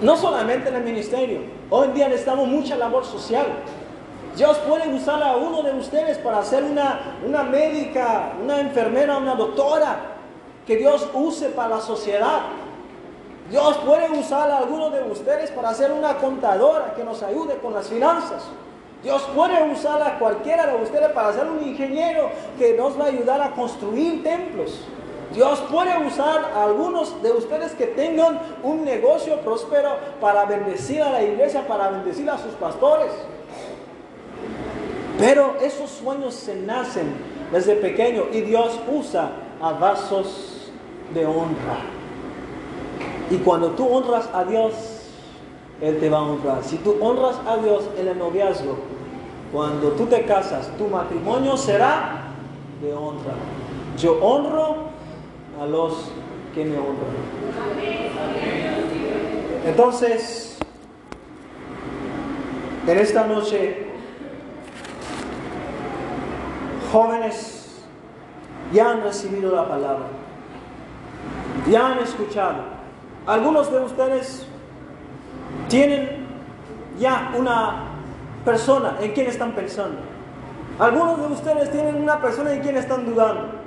No 0.00 0.16
solamente 0.16 0.68
en 0.68 0.76
el 0.76 0.82
ministerio, 0.82 1.40
hoy 1.70 1.88
en 1.88 1.94
día 1.94 2.08
necesitamos 2.08 2.48
mucha 2.48 2.76
labor 2.76 3.04
social. 3.04 3.46
Dios 4.36 4.56
puede 4.58 4.88
usar 4.92 5.22
a 5.22 5.36
uno 5.36 5.62
de 5.62 5.72
ustedes 5.72 6.18
para 6.18 6.42
ser 6.42 6.64
una, 6.64 7.18
una 7.24 7.42
médica, 7.42 8.32
una 8.42 8.60
enfermera, 8.60 9.18
una 9.18 9.34
doctora, 9.34 10.12
que 10.66 10.76
Dios 10.76 11.08
use 11.12 11.50
para 11.50 11.76
la 11.76 11.80
sociedad. 11.80 12.40
Dios 13.50 13.76
puede 13.84 14.10
usar 14.10 14.50
a 14.50 14.58
alguno 14.58 14.90
de 14.90 15.02
ustedes 15.02 15.50
para 15.50 15.74
ser 15.74 15.92
una 15.92 16.16
contadora 16.16 16.94
que 16.94 17.04
nos 17.04 17.22
ayude 17.22 17.58
con 17.58 17.74
las 17.74 17.88
finanzas. 17.88 18.44
Dios 19.02 19.22
puede 19.34 19.70
usar 19.70 20.00
a 20.00 20.18
cualquiera 20.18 20.66
de 20.66 20.82
ustedes 20.82 21.10
para 21.10 21.32
ser 21.32 21.46
un 21.46 21.62
ingeniero 21.62 22.30
que 22.58 22.74
nos 22.74 22.98
va 22.98 23.04
a 23.04 23.08
ayudar 23.08 23.42
a 23.42 23.50
construir 23.50 24.22
templos. 24.22 24.80
Dios 25.34 25.60
puede 25.70 26.06
usar 26.06 26.52
a 26.54 26.64
algunos 26.64 27.22
de 27.22 27.32
ustedes 27.32 27.72
que 27.72 27.86
tengan 27.86 28.38
un 28.62 28.84
negocio 28.84 29.38
próspero 29.40 29.96
para 30.20 30.44
bendecir 30.44 31.02
a 31.02 31.10
la 31.10 31.22
iglesia, 31.22 31.66
para 31.66 31.88
bendecir 31.90 32.28
a 32.28 32.38
sus 32.38 32.52
pastores. 32.54 33.12
Pero 35.18 35.56
esos 35.62 35.90
sueños 35.90 36.34
se 36.34 36.56
nacen 36.56 37.14
desde 37.50 37.76
pequeño 37.76 38.24
y 38.32 38.40
Dios 38.42 38.78
usa 38.92 39.30
vasos 39.78 40.70
de 41.14 41.24
honra. 41.24 41.78
Y 43.30 43.36
cuando 43.38 43.70
tú 43.70 43.86
honras 43.86 44.28
a 44.34 44.44
Dios, 44.44 44.72
Él 45.80 45.98
te 46.00 46.10
va 46.10 46.18
a 46.18 46.22
honrar. 46.22 46.64
Si 46.64 46.76
tú 46.78 46.96
honras 47.00 47.36
a 47.46 47.56
Dios 47.56 47.84
en 47.98 48.08
el 48.08 48.18
noviazgo, 48.18 48.76
cuando 49.52 49.88
tú 49.92 50.06
te 50.06 50.24
casas, 50.24 50.70
tu 50.76 50.88
matrimonio 50.88 51.56
será 51.56 52.24
de 52.82 52.92
honra. 52.92 53.34
Yo 53.98 54.18
honro 54.22 54.91
a 55.62 55.66
los 55.66 56.10
que 56.54 56.64
me 56.64 56.76
honran. 56.76 56.96
Entonces, 59.64 60.58
en 62.86 62.98
esta 62.98 63.26
noche, 63.28 63.86
jóvenes 66.90 67.80
ya 68.72 68.90
han 68.90 69.02
recibido 69.04 69.54
la 69.54 69.68
palabra, 69.68 70.06
ya 71.70 71.92
han 71.92 71.98
escuchado. 72.00 72.64
Algunos 73.24 73.70
de 73.70 73.78
ustedes 73.84 74.44
tienen 75.68 76.26
ya 76.98 77.32
una 77.38 77.84
persona 78.44 78.96
en 79.00 79.12
quien 79.12 79.28
están 79.28 79.52
pensando. 79.52 79.98
Algunos 80.80 81.18
de 81.20 81.26
ustedes 81.34 81.70
tienen 81.70 82.02
una 82.02 82.20
persona 82.20 82.52
en 82.52 82.62
quien 82.62 82.76
están 82.76 83.06
dudando. 83.06 83.61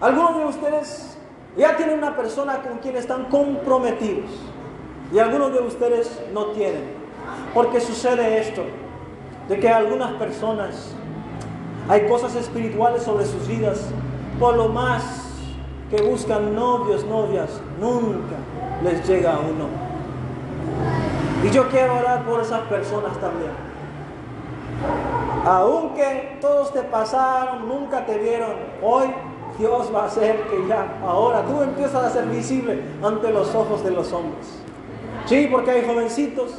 Algunos 0.00 0.36
de 0.36 0.44
ustedes 0.46 1.18
ya 1.58 1.76
tienen 1.76 1.98
una 1.98 2.16
persona 2.16 2.62
con 2.62 2.78
quien 2.78 2.96
están 2.96 3.26
comprometidos. 3.26 4.30
Y 5.12 5.18
algunos 5.18 5.52
de 5.52 5.60
ustedes 5.60 6.20
no 6.32 6.46
tienen. 6.46 6.84
Porque 7.52 7.80
sucede 7.80 8.40
esto, 8.40 8.62
de 9.48 9.58
que 9.58 9.68
algunas 9.68 10.12
personas 10.12 10.94
hay 11.88 12.06
cosas 12.06 12.36
espirituales 12.36 13.02
sobre 13.02 13.26
sus 13.26 13.48
vidas, 13.48 13.88
por 14.38 14.56
lo 14.56 14.68
más 14.68 15.32
que 15.90 16.00
buscan 16.00 16.54
novios, 16.54 17.04
novias, 17.04 17.60
nunca 17.80 18.36
les 18.84 19.06
llega 19.08 19.34
a 19.34 19.40
uno. 19.40 19.66
Y 21.44 21.50
yo 21.50 21.68
quiero 21.68 21.96
orar 21.96 22.24
por 22.24 22.40
esas 22.40 22.60
personas 22.62 23.18
también. 23.18 23.50
Aunque 25.44 26.38
todos 26.40 26.72
te 26.72 26.82
pasaron, 26.82 27.68
nunca 27.68 28.06
te 28.06 28.18
vieron, 28.18 28.52
hoy 28.82 29.12
Dios 29.60 29.94
va 29.94 30.04
a 30.04 30.06
hacer 30.06 30.40
que 30.44 30.66
ya, 30.66 30.98
ahora 31.04 31.44
tú 31.44 31.62
empiezas 31.62 32.02
a 32.02 32.10
ser 32.10 32.24
visible 32.26 32.80
ante 33.02 33.30
los 33.30 33.54
ojos 33.54 33.84
de 33.84 33.90
los 33.90 34.10
hombres. 34.10 34.46
Sí, 35.26 35.48
porque 35.50 35.70
hay 35.70 35.86
jovencitos, 35.86 36.54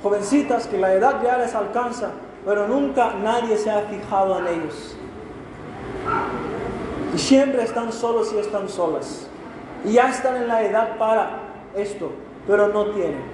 jovencitas 0.00 0.68
que 0.68 0.78
la 0.78 0.92
edad 0.92 1.20
ya 1.20 1.36
les 1.36 1.52
alcanza, 1.52 2.10
pero 2.44 2.68
nunca 2.68 3.14
nadie 3.20 3.56
se 3.56 3.72
ha 3.72 3.80
fijado 3.80 4.38
en 4.38 4.46
ellos. 4.46 4.96
Y 7.12 7.18
siempre 7.18 7.64
están 7.64 7.92
solos 7.92 8.32
y 8.32 8.38
están 8.38 8.68
solas. 8.68 9.26
Y 9.84 9.94
ya 9.94 10.10
están 10.10 10.36
en 10.36 10.46
la 10.46 10.62
edad 10.62 10.96
para 10.96 11.40
esto, 11.74 12.12
pero 12.46 12.68
no 12.68 12.86
tienen. 12.92 13.24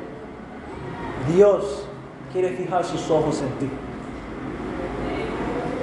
Dios 1.34 1.86
quiere 2.32 2.56
fijar 2.56 2.86
sus 2.86 3.10
ojos 3.10 3.42
en 3.42 3.50
ti. 3.58 3.70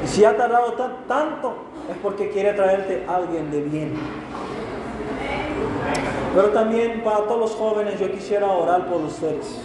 Y 0.03 0.07
si 0.07 0.25
ha 0.25 0.35
tardado 0.35 0.73
tanto, 1.07 1.66
es 1.89 1.97
porque 2.01 2.29
quiere 2.29 2.53
traerte 2.53 3.05
a 3.07 3.15
alguien 3.15 3.49
de 3.51 3.61
bien. 3.61 3.93
Pero 6.35 6.49
también 6.49 7.01
para 7.03 7.19
todos 7.23 7.39
los 7.39 7.51
jóvenes 7.55 7.99
yo 7.99 8.11
quisiera 8.11 8.47
orar 8.47 8.87
por 8.87 9.01
ustedes. 9.01 9.61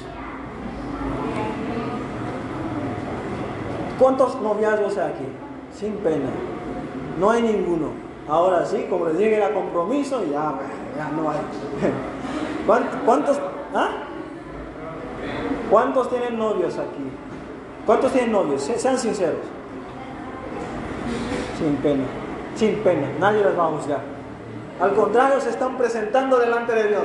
¿Cuántos 3.98 4.40
noviazgos 4.40 4.96
hay 4.98 5.12
aquí? 5.12 5.26
Sin 5.72 5.94
pena. 5.96 6.30
No 7.18 7.30
hay 7.30 7.42
ninguno. 7.42 7.88
Ahora 8.28 8.64
sí, 8.64 8.86
como 8.88 9.06
les 9.06 9.18
dije, 9.18 9.36
era 9.36 9.52
compromiso, 9.52 10.24
ya, 10.24 10.54
ya 10.96 11.10
no 11.10 11.30
hay. 11.30 11.38
¿Cuántos, 13.04 13.40
ah? 13.74 13.90
¿Cuántos 15.70 16.08
tienen 16.08 16.38
novios 16.38 16.78
aquí? 16.78 17.10
¿Cuántos 17.84 18.12
tienen 18.12 18.32
novios? 18.32 18.62
Sean 18.62 18.98
sinceros. 18.98 19.44
Sin 21.62 21.76
pena, 21.76 22.02
sin 22.56 22.74
pena, 22.82 23.06
nadie 23.20 23.44
les 23.44 23.56
va 23.56 23.66
a 23.66 23.68
juzgar. 23.68 24.00
Al 24.80 24.94
contrario, 24.94 25.40
se 25.40 25.50
están 25.50 25.78
presentando 25.78 26.40
delante 26.40 26.72
de 26.72 26.88
Dios. 26.88 27.04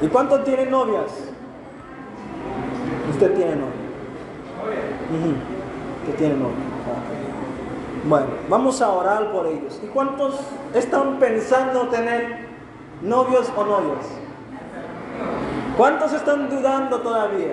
¿Y 0.00 0.06
cuántos 0.06 0.42
tienen 0.44 0.70
novias? 0.70 1.12
Usted 3.10 3.34
tiene 3.34 3.56
novia. 3.56 3.68
Usted 6.04 6.16
tiene 6.16 6.36
novia. 6.36 6.56
Bueno, 8.08 8.26
vamos 8.48 8.80
a 8.80 8.88
orar 8.88 9.30
por 9.30 9.46
ellos. 9.46 9.78
¿Y 9.84 9.88
cuántos 9.88 10.40
están 10.72 11.18
pensando 11.18 11.88
tener 11.88 12.46
novios 13.02 13.52
o 13.54 13.62
novias? 13.62 14.06
¿Cuántos 15.76 16.14
están 16.14 16.48
dudando 16.48 16.98
todavía? 17.02 17.52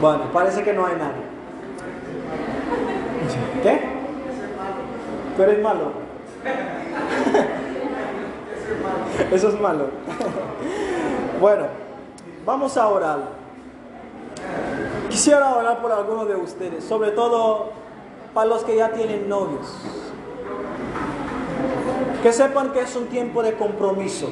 Bueno, 0.00 0.24
parece 0.32 0.62
que 0.62 0.72
no 0.72 0.86
hay 0.86 0.94
nadie. 0.96 1.22
¿Qué? 3.62 3.80
Tú 5.36 5.42
eres 5.42 5.62
malo. 5.62 5.92
Eso 9.30 9.48
es 9.48 9.60
malo. 9.60 9.88
Bueno, 11.40 11.66
vamos 12.46 12.76
a 12.76 12.88
orar. 12.88 13.18
Quisiera 15.10 15.54
orar 15.54 15.82
por 15.82 15.92
algunos 15.92 16.28
de 16.28 16.36
ustedes, 16.36 16.84
sobre 16.84 17.10
todo 17.10 17.70
para 18.32 18.46
los 18.46 18.64
que 18.64 18.76
ya 18.76 18.92
tienen 18.92 19.28
novios. 19.28 19.66
Que 22.22 22.32
sepan 22.32 22.72
que 22.72 22.80
es 22.80 22.96
un 22.96 23.06
tiempo 23.06 23.42
de 23.42 23.54
compromiso. 23.54 24.30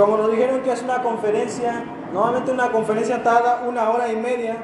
Como 0.00 0.16
nos 0.16 0.30
dijeron 0.30 0.62
que 0.62 0.72
es 0.72 0.82
una 0.82 1.02
conferencia, 1.02 1.84
normalmente 2.14 2.50
una 2.50 2.72
conferencia 2.72 3.22
tarda 3.22 3.64
una 3.68 3.90
hora 3.90 4.10
y 4.10 4.16
media. 4.16 4.56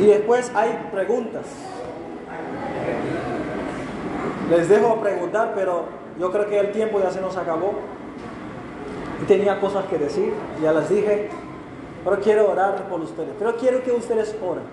Y 0.00 0.06
después 0.06 0.50
hay 0.52 0.88
preguntas. 0.90 1.44
Les 4.50 4.68
dejo 4.68 4.96
preguntar, 4.96 5.52
pero 5.54 5.84
yo 6.18 6.32
creo 6.32 6.48
que 6.48 6.58
el 6.58 6.72
tiempo 6.72 7.00
ya 7.00 7.12
se 7.12 7.20
nos 7.20 7.36
acabó. 7.36 7.74
Tenía 9.28 9.60
cosas 9.60 9.84
que 9.84 9.96
decir, 9.96 10.32
ya 10.60 10.72
las 10.72 10.88
dije. 10.88 11.28
Pero 12.02 12.18
quiero 12.18 12.50
orar 12.50 12.88
por 12.88 13.00
ustedes. 13.00 13.30
Pero 13.38 13.54
quiero 13.58 13.80
que 13.84 13.92
ustedes 13.92 14.34
oren. 14.44 14.64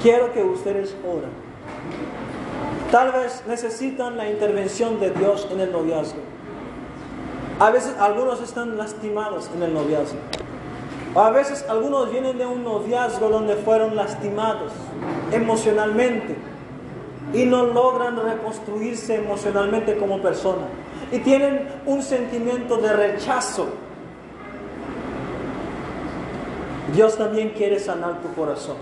Quiero 0.00 0.32
que 0.32 0.42
ustedes 0.42 0.96
oren. 1.06 1.28
Tal 2.90 3.12
vez 3.12 3.42
necesitan 3.46 4.16
la 4.16 4.28
intervención 4.28 5.00
de 5.00 5.10
Dios 5.10 5.48
en 5.50 5.60
el 5.60 5.72
noviazgo. 5.72 6.20
A 7.58 7.70
veces 7.70 7.94
algunos 7.98 8.42
están 8.42 8.76
lastimados 8.76 9.50
en 9.54 9.62
el 9.62 9.72
noviazgo. 9.72 10.18
A 11.14 11.30
veces 11.30 11.64
algunos 11.68 12.10
vienen 12.10 12.38
de 12.38 12.46
un 12.46 12.64
noviazgo 12.64 13.28
donde 13.28 13.56
fueron 13.56 13.96
lastimados 13.96 14.72
emocionalmente 15.30 16.36
y 17.34 17.44
no 17.44 17.66
logran 17.66 18.16
reconstruirse 18.16 19.16
emocionalmente 19.16 19.96
como 19.96 20.20
persona. 20.20 20.66
Y 21.10 21.18
tienen 21.18 21.68
un 21.86 22.02
sentimiento 22.02 22.78
de 22.78 22.92
rechazo. 22.92 23.68
Dios 26.94 27.16
también 27.16 27.50
quiere 27.50 27.78
sanar 27.78 28.20
tu 28.20 28.32
corazón. 28.34 28.76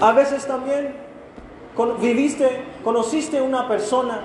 A 0.00 0.12
veces 0.12 0.46
también 0.46 0.94
viviste, 2.00 2.64
conociste 2.84 3.40
una 3.40 3.68
persona 3.68 4.20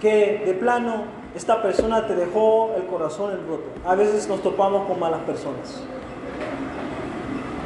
que 0.00 0.42
de 0.44 0.54
plano 0.54 1.18
esta 1.34 1.62
persona 1.62 2.06
te 2.06 2.14
dejó 2.14 2.72
el 2.76 2.86
corazón 2.86 3.32
en 3.32 3.46
roto. 3.46 3.64
A 3.86 3.94
veces 3.94 4.28
nos 4.28 4.42
topamos 4.42 4.86
con 4.86 4.98
malas 4.98 5.20
personas. 5.20 5.82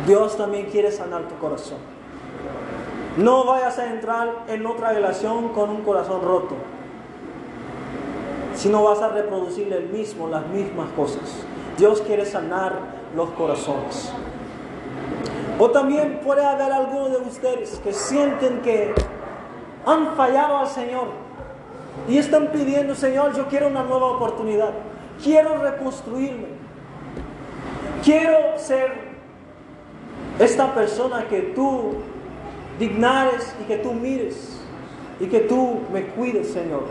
Dios 0.07 0.37
también 0.37 0.67
quiere 0.67 0.91
sanar 0.91 1.29
tu 1.29 1.37
corazón. 1.37 1.79
No 3.17 3.45
vayas 3.45 3.79
a 3.79 3.93
entrar 3.93 4.45
en 4.49 4.67
otra 4.67 4.93
relación 4.93 5.51
con 5.51 5.71
un 5.71 5.83
corazón 5.83 6.23
roto, 6.23 6.57
sino 8.55 8.83
vas 8.83 9.01
a 9.01 9.11
reproducir 9.11 9.73
el 9.73 9.89
mismo, 9.91 10.29
las 10.29 10.47
mismas 10.49 10.89
cosas. 10.97 11.23
Dios 11.79 12.01
quiere 12.03 12.27
sanar 12.27 12.79
los 13.15 13.31
corazones. 13.31 14.13
O 15.59 15.71
también 15.71 16.21
puede 16.25 16.45
haber 16.45 16.73
algunos 16.73 17.11
de 17.11 17.19
ustedes 17.19 17.81
que 17.85 17.93
sienten 17.93 18.61
que 18.63 18.95
han 19.87 20.15
fallado 20.17 20.59
al 20.59 20.67
Señor 20.67 21.09
y 22.09 22.19
están 22.19 22.49
pidiendo, 22.49 22.95
Señor, 22.95 23.35
yo 23.35 23.47
quiero 23.47 23.69
una 23.69 23.83
nueva 23.83 24.07
oportunidad. 24.09 24.71
Quiero 25.23 25.59
reconstruirme. 25.59 26.49
Quiero 28.03 28.59
ser 28.59 29.13
esta 30.39 30.75
persona 30.75 31.27
que 31.29 31.41
tú 31.55 31.95
dignares 32.79 33.55
y 33.63 33.65
que 33.65 33.77
tú 33.77 33.93
mires 33.93 34.61
y 35.21 35.27
que 35.27 35.41
tú 35.41 35.81
me 35.93 36.07
cuides, 36.07 36.53
Señor. 36.53 36.85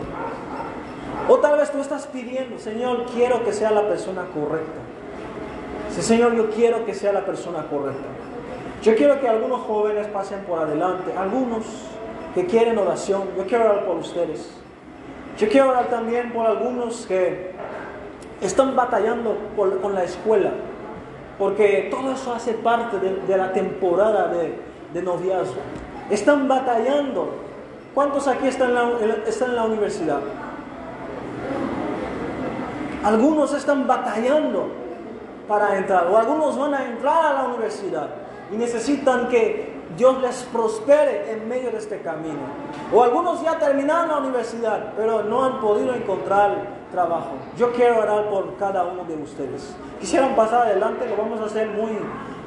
O 1.28 1.38
tal 1.40 1.58
vez 1.58 1.72
tú 1.72 1.80
estás 1.82 2.08
pidiendo, 2.08 2.58
Señor, 2.58 3.06
quiero 3.14 3.44
que 3.44 3.52
sea 3.52 3.72
la 3.72 3.88
persona 3.88 4.26
correcta. 4.34 4.80
Sí, 5.94 6.02
Señor, 6.02 6.36
yo 6.36 6.50
quiero 6.52 6.86
que 6.86 6.94
sea 6.94 7.12
la 7.12 7.26
persona 7.26 7.68
correcta. 7.70 8.08
Yo 8.82 8.96
quiero 8.96 9.20
que 9.20 9.28
algunos 9.28 9.62
jóvenes 9.62 10.08
pasen 10.08 10.40
por 10.40 10.58
adelante, 10.58 11.14
algunos 11.16 11.66
que 12.34 12.48
quieren 12.48 12.80
oración, 12.80 13.24
yo 13.38 13.46
quiero 13.46 13.66
orar 13.66 13.86
por 13.86 13.98
ustedes. 13.98 14.50
Yo 15.38 15.48
quiero 15.50 15.70
orar 15.70 15.86
también 15.86 16.32
por 16.34 16.48
algunos 16.48 17.06
que 17.06 17.52
están 18.42 18.76
batallando 18.76 19.38
con 19.56 19.94
la 19.94 20.04
escuela, 20.04 20.52
porque 21.38 21.90
todo 21.92 22.12
eso 22.12 22.34
hace 22.34 22.54
parte 22.54 22.98
de, 22.98 23.38
la 23.38 23.54
temporada 23.54 24.32
de, 24.94 25.02
noviazgo. 25.02 25.62
Están 26.10 26.48
batallando. 26.48 27.30
¿Cuántos 27.94 28.28
aquí 28.28 28.48
están 28.48 28.72
en, 28.72 29.56
la, 29.56 29.64
universidad? 29.66 30.22
Algunos 33.04 33.54
están 33.54 33.86
batallando 33.86 34.70
para 35.48 35.78
entrar, 35.78 36.08
o 36.08 36.18
algunos 36.18 36.58
van 36.58 36.74
a 36.74 36.86
entrar 36.86 37.26
a 37.26 37.34
la 37.34 37.44
universidad 37.50 38.21
y 38.52 38.56
necesitan 38.56 39.30
que 39.30 39.72
Dios 39.98 40.22
les 40.22 40.44
prospere 40.44 41.32
en 41.32 41.48
medio 41.48 41.72
de 41.72 41.78
este 41.78 42.00
camino. 42.02 42.40
O 42.94 43.04
algunos 43.04 43.42
ya 43.42 43.58
terminaron 43.58 44.10
la 44.10 44.18
universidad, 44.18 44.94
pero 44.96 45.24
no 45.24 45.44
han 45.44 45.60
podido 45.60 45.94
encontrar 45.94 46.82
trabajo. 46.92 47.32
Yo 47.58 47.72
quiero 47.72 48.00
orar 48.00 48.30
por 48.30 48.56
cada 48.58 48.86
uno 48.86 49.04
de 49.06 49.16
ustedes. 49.16 49.76
Quisieran 50.00 50.36
pasar 50.36 50.68
adelante, 50.68 51.08
lo 51.10 51.18
vamos 51.18 51.40
a 51.42 51.46
hacer 51.46 51.70
muy, 51.70 51.92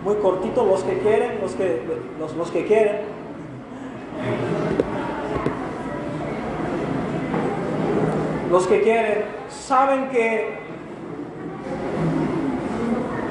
muy 0.05 0.17
cortito, 0.17 0.65
los 0.65 0.83
que 0.83 0.99
quieren, 0.99 1.41
los 1.41 1.53
que, 1.53 1.83
los, 2.19 2.35
los 2.35 2.51
que 2.51 2.67
quieren. 2.67 3.01
Los 8.51 8.67
que 8.67 8.83
quieren, 8.83 9.25
saben 9.49 10.11
que 10.11 10.59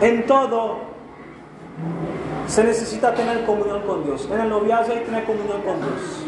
en 0.01 0.25
todo 0.25 0.92
se 2.53 2.63
necesita 2.63 3.15
tener 3.15 3.45
comunión 3.45 3.81
con 3.81 4.03
Dios. 4.03 4.29
En 4.31 4.39
el 4.39 4.47
noviazgo 4.47 4.93
hay 4.93 4.99
que 4.99 5.05
tener 5.05 5.23
comunión 5.23 5.63
con 5.63 5.75
Dios. 5.81 6.23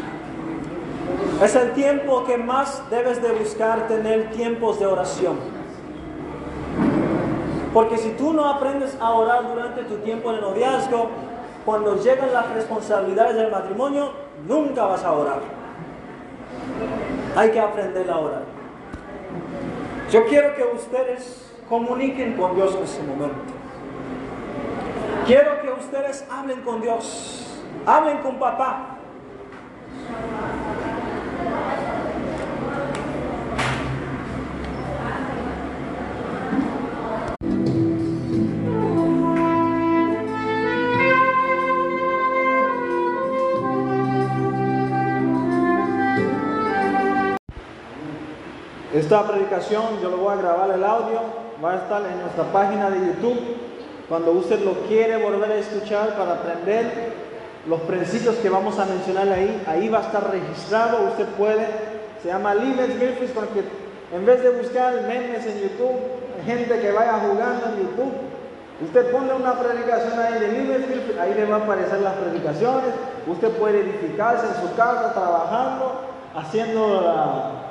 Es 1.40 1.54
el 1.54 1.70
tiempo 1.72 2.24
que 2.24 2.36
más 2.36 2.82
debes 2.90 3.22
de 3.22 3.30
buscar 3.30 3.86
tener 3.86 4.32
tiempos 4.32 4.80
de 4.80 4.86
oración. 4.86 5.36
Porque 7.72 7.96
si 7.96 8.10
tú 8.10 8.32
no 8.32 8.44
aprendes 8.48 8.96
a 8.98 9.12
orar 9.12 9.46
durante 9.46 9.84
tu 9.84 9.98
tiempo 9.98 10.32
de 10.32 10.40
noviazgo, 10.40 11.10
cuando 11.64 12.02
llegan 12.02 12.32
las 12.32 12.52
responsabilidades 12.54 13.36
del 13.36 13.52
matrimonio, 13.52 14.10
nunca 14.48 14.84
vas 14.84 15.04
a 15.04 15.12
orar. 15.12 15.38
Hay 17.36 17.52
que 17.52 17.60
aprender 17.60 18.10
a 18.10 18.18
orar. 18.18 18.42
Yo 20.10 20.26
quiero 20.26 20.56
que 20.56 20.64
ustedes 20.74 21.52
comuniquen 21.68 22.32
con 22.36 22.56
Dios 22.56 22.74
en 22.74 22.82
ese 22.82 23.02
momento. 23.04 23.65
Quiero 25.26 25.60
que 25.60 25.68
ustedes 25.70 26.24
hablen 26.30 26.60
con 26.60 26.80
Dios. 26.80 27.44
Hablen 27.84 28.18
con 28.18 28.38
papá. 28.38 28.92
Esta 48.94 49.26
predicación 49.26 50.00
yo 50.00 50.10
lo 50.10 50.18
voy 50.18 50.34
a 50.34 50.36
grabar 50.36 50.70
el 50.70 50.84
audio, 50.84 51.20
va 51.62 51.72
a 51.72 51.76
estar 51.78 52.06
en 52.06 52.20
nuestra 52.20 52.44
página 52.52 52.90
de 52.90 53.08
YouTube. 53.08 53.66
Cuando 54.08 54.32
usted 54.32 54.60
lo 54.60 54.72
quiere 54.86 55.16
volver 55.22 55.50
a 55.50 55.56
escuchar 55.56 56.16
para 56.16 56.34
aprender 56.34 57.12
los 57.68 57.80
principios 57.80 58.36
que 58.36 58.48
vamos 58.48 58.78
a 58.78 58.86
mencionar 58.86 59.28
ahí, 59.28 59.62
ahí 59.66 59.88
va 59.88 59.98
a 59.98 60.02
estar 60.02 60.30
registrado. 60.30 61.08
Usted 61.08 61.26
puede, 61.36 61.66
se 62.22 62.28
llama 62.28 62.54
Limits 62.54 62.98
Griffiths, 63.00 63.32
porque 63.32 63.64
en 64.14 64.24
vez 64.24 64.42
de 64.42 64.50
buscar 64.50 64.94
memes 65.02 65.44
en 65.46 65.60
YouTube, 65.60 65.98
gente 66.44 66.80
que 66.80 66.92
vaya 66.92 67.14
jugando 67.14 67.66
en 67.66 67.82
YouTube, 67.82 68.12
usted 68.84 69.10
pone 69.10 69.34
una 69.34 69.58
predicación 69.58 70.18
ahí 70.20 70.38
de 70.38 70.48
Griffiths, 70.48 71.18
ahí 71.18 71.34
le 71.34 71.44
van 71.46 71.62
a 71.62 71.64
aparecer 71.64 72.00
las 72.00 72.14
predicaciones. 72.14 72.94
Usted 73.26 73.50
puede 73.52 73.80
edificarse 73.80 74.46
en 74.46 74.68
su 74.68 74.76
casa 74.76 75.12
trabajando, 75.12 76.00
haciendo 76.34 77.00
la 77.00 77.66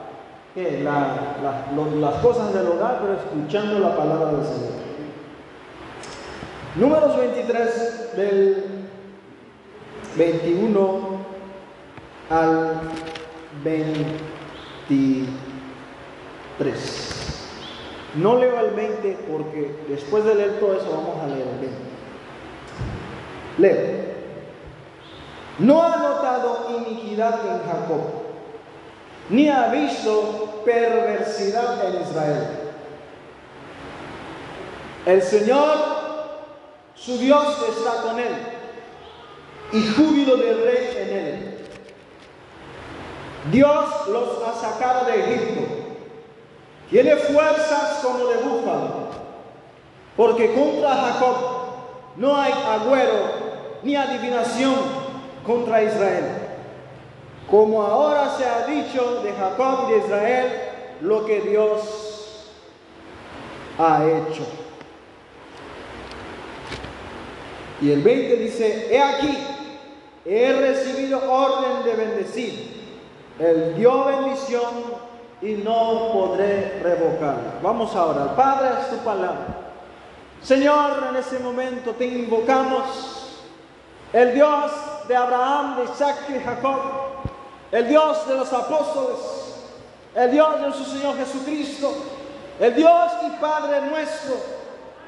las 0.56 2.16
cosas 2.22 2.54
del 2.54 2.68
hogar, 2.68 3.00
pero 3.02 3.14
escuchando 3.14 3.80
la 3.80 3.96
palabra 3.96 4.32
del 4.32 4.46
Señor. 4.46 4.85
Números 6.76 7.18
23 7.18 8.16
del 8.18 8.66
21 10.18 11.00
al 12.30 12.82
23. 13.64 15.30
No 18.16 18.38
leo 18.38 18.60
el 18.60 18.72
20 18.72 19.18
porque 19.30 19.76
después 19.88 20.24
de 20.26 20.36
leer 20.36 20.60
todo 20.60 20.74
eso 20.76 20.90
vamos 20.92 21.24
a 21.24 21.28
leer 21.28 21.48
el 21.48 21.60
20. 21.60 21.78
Leo. 23.58 24.06
No 25.60 25.82
ha 25.84 25.96
notado 25.98 26.68
iniquidad 26.78 27.40
en 27.46 27.60
Jacob 27.64 28.26
ni 29.30 29.50
ha 29.50 29.68
visto 29.70 30.62
perversidad 30.66 31.86
en 31.86 32.02
Israel. 32.02 32.48
El 35.06 35.22
Señor, 35.22 36.05
su 36.96 37.18
Dios, 37.18 37.46
está 37.70 38.02
con 38.02 38.20
él 38.20 38.56
y 39.72 39.88
júbilo 39.94 40.38
de 40.38 40.54
rey 40.54 40.98
en 40.98 41.18
él. 41.18 41.58
Dios 43.52 44.08
los 44.08 44.44
ha 44.44 44.54
sacado 44.54 45.06
de 45.06 45.20
Egipto. 45.20 45.62
Tiene 46.90 47.16
fuerzas 47.16 48.00
como 48.02 48.26
de 48.26 48.38
búfalo, 48.38 49.10
porque 50.16 50.54
contra 50.54 50.96
Jacob 50.96 51.36
no 52.16 52.36
hay 52.38 52.54
agüero 52.54 53.46
ni 53.84 53.96
adivinación 53.96 54.76
contra 55.46 55.84
Israel. 55.84 56.26
Como 57.50 57.82
ahora 57.82 58.30
se 58.38 58.46
ha 58.46 58.66
dicho 58.66 59.22
de 59.22 59.34
Jacob 59.34 59.88
y 59.88 59.92
de 59.92 59.98
Israel 60.00 60.62
lo 61.02 61.26
que 61.26 61.42
Dios 61.42 62.50
ha 63.78 64.06
hecho. 64.06 64.65
Y 67.82 67.92
el 67.92 68.02
20 68.02 68.36
dice, 68.38 68.88
he 68.90 69.02
aquí, 69.02 69.38
he 70.26 70.54
recibido 70.54 71.20
orden 71.32 71.84
de 71.84 71.94
bendecir. 71.94 72.76
Él 73.40 73.76
dio 73.76 74.06
bendición 74.06 75.06
y 75.42 75.54
no 75.56 76.12
podré 76.14 76.80
revocarla. 76.82 77.60
Vamos 77.62 77.96
ahora, 77.96 78.36
Padre, 78.36 78.70
es 78.82 78.90
tu 78.90 78.98
palabra. 79.04 79.48
Señor, 80.42 81.08
en 81.10 81.16
este 81.18 81.40
momento 81.40 81.92
te 81.92 82.06
invocamos, 82.06 83.42
el 84.14 84.34
Dios 84.34 84.72
de 85.08 85.16
Abraham, 85.16 85.78
de 85.78 85.84
Isaac 85.86 86.18
y 86.30 86.40
Jacob, 86.40 86.80
el 87.72 87.88
Dios 87.90 88.28
de 88.28 88.36
los 88.36 88.54
apóstoles, 88.54 89.18
el 90.16 90.32
Dios 90.32 90.56
de 90.56 90.62
nuestro 90.62 90.86
Señor 90.86 91.18
Jesucristo, 91.18 91.92
el 92.60 92.74
Dios 92.74 93.12
y 93.28 93.42
Padre 93.42 93.82
nuestro, 93.82 94.36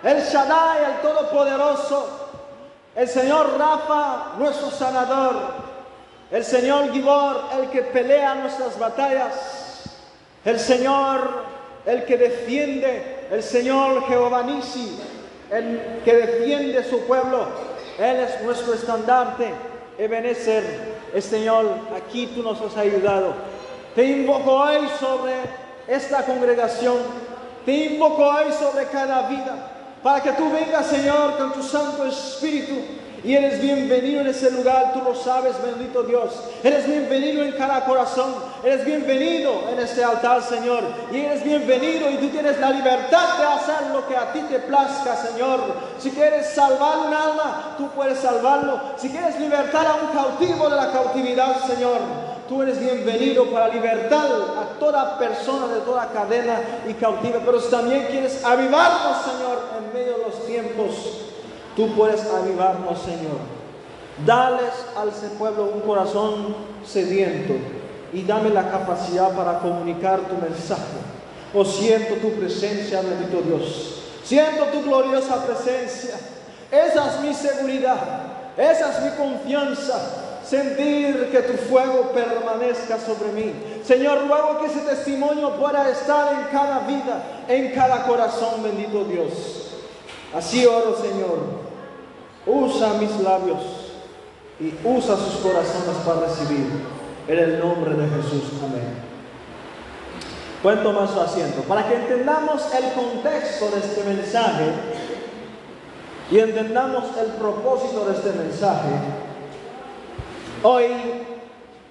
el 0.03 0.21
Shaddai, 0.21 0.83
el 0.83 1.01
Todopoderoso, 1.01 2.26
el 2.97 3.07
Señor 3.07 3.59
Rafa, 3.59 4.33
nuestro 4.39 4.71
sanador, 4.71 5.35
el 6.31 6.43
Señor 6.43 6.91
Gibor, 6.91 7.41
el 7.61 7.69
que 7.69 7.83
pelea 7.83 8.33
nuestras 8.33 8.77
batallas, 8.79 9.83
el 10.43 10.59
Señor, 10.59 11.43
el 11.85 12.05
que 12.05 12.17
defiende, 12.17 13.27
el 13.29 13.43
Señor 13.43 14.03
Jehová 14.07 14.41
Nisi, 14.41 14.99
el 15.51 16.01
que 16.03 16.15
defiende 16.15 16.83
su 16.83 17.01
pueblo, 17.01 17.45
Él 17.99 18.17
es 18.17 18.41
nuestro 18.41 18.73
estandarte, 18.73 19.53
Ebenezer, 19.99 20.63
el 21.13 21.21
Señor, 21.21 21.67
aquí 21.95 22.25
tú 22.33 22.41
nos 22.41 22.59
has 22.61 22.77
ayudado. 22.77 23.35
Te 23.93 24.05
invoco 24.05 24.53
hoy 24.53 24.89
sobre 24.99 25.33
esta 25.87 26.25
congregación, 26.25 26.97
te 27.63 27.73
invoco 27.73 28.23
hoy 28.23 28.51
sobre 28.53 28.85
cada 28.87 29.27
vida 29.29 29.76
para 30.03 30.21
que 30.21 30.31
tú 30.33 30.49
vengas, 30.51 30.87
Señor, 30.87 31.37
con 31.37 31.53
tu 31.53 31.63
Santo 31.63 32.05
Espíritu. 32.05 32.75
Y 33.23 33.33
eres 33.33 33.59
bienvenido 33.61 34.21
en 34.21 34.27
ese 34.27 34.51
lugar, 34.51 34.93
tú 34.93 35.01
lo 35.01 35.15
sabes, 35.15 35.53
bendito 35.63 36.03
Dios. 36.03 36.33
Eres 36.63 36.85
bienvenido 36.85 37.43
en 37.43 37.53
cada 37.53 37.83
corazón, 37.83 38.35
eres 38.63 38.85
bienvenido 38.85 39.63
en 39.71 39.79
este 39.79 40.03
altar, 40.03 40.43
Señor. 40.43 40.83
Y 41.11 41.21
eres 41.21 41.43
bienvenido 41.43 42.09
y 42.11 42.17
tú 42.17 42.29
tienes 42.29 42.59
la 42.59 42.69
libertad 42.69 43.39
de 43.39 43.45
hacer 43.45 43.87
lo 43.91 44.07
que 44.07 44.15
a 44.15 44.31
ti 44.31 44.41
te 44.41 44.59
plazca, 44.59 45.15
Señor. 45.15 45.61
Si 45.97 46.11
quieres 46.11 46.53
salvar 46.53 46.99
un 47.07 47.13
alma, 47.13 47.75
tú 47.77 47.89
puedes 47.89 48.19
salvarlo. 48.19 48.79
Si 48.97 49.09
quieres 49.09 49.39
libertar 49.39 49.87
a 49.87 49.95
un 49.95 50.09
cautivo 50.09 50.69
de 50.69 50.75
la 50.75 50.91
cautividad, 50.91 51.65
Señor, 51.65 51.99
tú 52.47 52.61
eres 52.61 52.79
bienvenido 52.79 53.45
para 53.51 53.67
libertar 53.69 54.25
a 54.25 54.79
toda 54.79 55.17
persona 55.17 55.73
de 55.73 55.81
toda 55.81 56.07
cadena 56.09 56.61
y 56.87 56.93
cautiva. 56.93 57.39
Pero 57.43 57.59
también 57.63 58.05
quieres 58.11 58.43
avivarnos, 58.45 59.23
Señor, 59.23 59.59
en 59.79 59.93
medio 59.93 60.17
de 60.17 60.23
los 60.23 60.45
tiempos, 60.45 61.26
tú 61.77 61.95
puedes 61.95 62.25
avivarnos, 62.25 62.99
Señor. 63.01 63.37
Dales 64.25 64.73
al 64.97 65.11
pueblo 65.37 65.71
un 65.75 65.81
corazón 65.81 66.55
sediento 66.85 67.53
y 68.11 68.23
dame 68.23 68.49
la 68.49 68.69
capacidad 68.69 69.31
para 69.31 69.59
comunicar 69.59 70.19
tu 70.21 70.35
mensaje. 70.35 70.81
Oh, 71.53 71.63
siento 71.63 72.15
tu 72.15 72.31
presencia, 72.31 73.01
bendito 73.01 73.41
Dios. 73.43 74.01
Siento 74.23 74.65
tu 74.65 74.81
gloriosa 74.81 75.45
presencia. 75.45 76.15
Esa 76.71 77.07
es 77.07 77.21
mi 77.21 77.33
seguridad. 77.33 77.99
Esa 78.57 78.91
es 78.91 79.03
mi 79.03 79.09
confianza 79.11 80.25
sentir 80.43 81.29
que 81.31 81.41
tu 81.41 81.53
fuego 81.53 82.11
permanezca 82.13 82.97
sobre 82.99 83.31
mí. 83.33 83.53
Señor, 83.83 84.27
ruego 84.27 84.59
que 84.59 84.67
ese 84.67 84.79
testimonio 84.79 85.51
pueda 85.57 85.89
estar 85.89 86.33
en 86.33 86.47
cada 86.51 86.79
vida, 86.79 87.21
en 87.47 87.71
cada 87.73 88.03
corazón, 88.07 88.63
bendito 88.63 89.03
Dios. 89.03 89.31
Así 90.33 90.65
oro, 90.65 90.97
Señor. 91.01 91.66
Usa 92.47 92.93
mis 92.93 93.19
labios 93.19 93.61
y 94.59 94.73
usa 94.83 95.15
sus 95.17 95.35
corazones 95.41 95.97
para 96.05 96.21
recibir. 96.21 96.97
En 97.27 97.37
el 97.37 97.59
nombre 97.59 97.93
de 97.93 98.07
Jesús. 98.07 98.53
Amén. 98.63 98.87
Pueden 100.63 100.81
tomar 100.81 101.09
su 101.09 101.19
asiento. 101.19 101.61
Para 101.63 101.87
que 101.87 101.95
entendamos 101.95 102.73
el 102.73 102.93
contexto 102.93 103.69
de 103.69 103.79
este 103.79 104.03
mensaje 104.05 104.71
y 106.31 106.39
entendamos 106.39 107.03
el 107.17 107.31
propósito 107.33 108.05
de 108.05 108.15
este 108.15 108.31
mensaje, 108.31 108.89
Hoy 110.63 110.87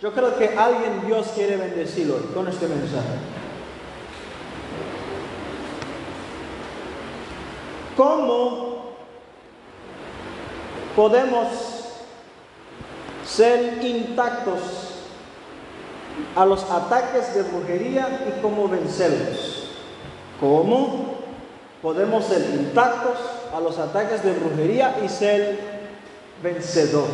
yo 0.02 0.12
creo 0.12 0.36
que 0.36 0.48
alguien 0.48 1.06
Dios 1.06 1.28
quiere 1.34 1.56
bendecirlo 1.56 2.16
con 2.34 2.48
este 2.48 2.66
mensaje. 2.66 3.14
¿Cómo 7.96 8.75
podemos 10.96 11.48
ser 13.26 13.84
intactos 13.84 14.60
a 16.34 16.46
los 16.46 16.64
ataques 16.70 17.34
de 17.34 17.42
brujería 17.42 18.26
y 18.26 18.40
cómo 18.40 18.66
vencerlos? 18.66 19.74
¿Cómo 20.40 21.16
podemos 21.82 22.24
ser 22.24 22.48
intactos 22.54 23.18
a 23.54 23.60
los 23.60 23.78
ataques 23.78 24.24
de 24.24 24.32
brujería 24.32 24.96
y 25.04 25.08
ser 25.08 25.58
vencedor? 26.42 27.08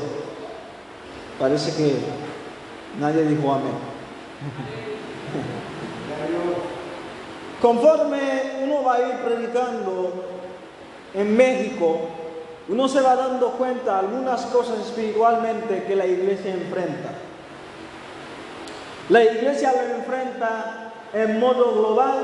Parece 1.41 1.75
que 1.77 1.97
nadie 3.01 3.25
dijo 3.25 3.53
amén. 3.53 3.93
Conforme 7.61 8.65
uno 8.65 8.85
va 8.85 8.95
a 8.95 9.01
ir 9.01 9.15
predicando 9.25 10.25
en 11.15 11.37
México, 11.37 12.22
uno 12.69 12.89
se 12.89 13.01
va 13.01 13.17
dando 13.17 13.51
cuenta 13.53 13.95
de 13.95 13.99
algunas 14.01 14.43
cosas 14.47 14.79
espiritualmente 14.81 15.85
que 15.85 15.97
la 15.97 16.07
iglesia 16.07 16.53
enfrenta. 16.53 17.11
La 19.09 19.25
iglesia 19.25 19.73
lo 19.73 19.97
enfrenta 19.97 20.93
en 21.13 21.41
modo 21.41 21.75
global, 21.75 22.15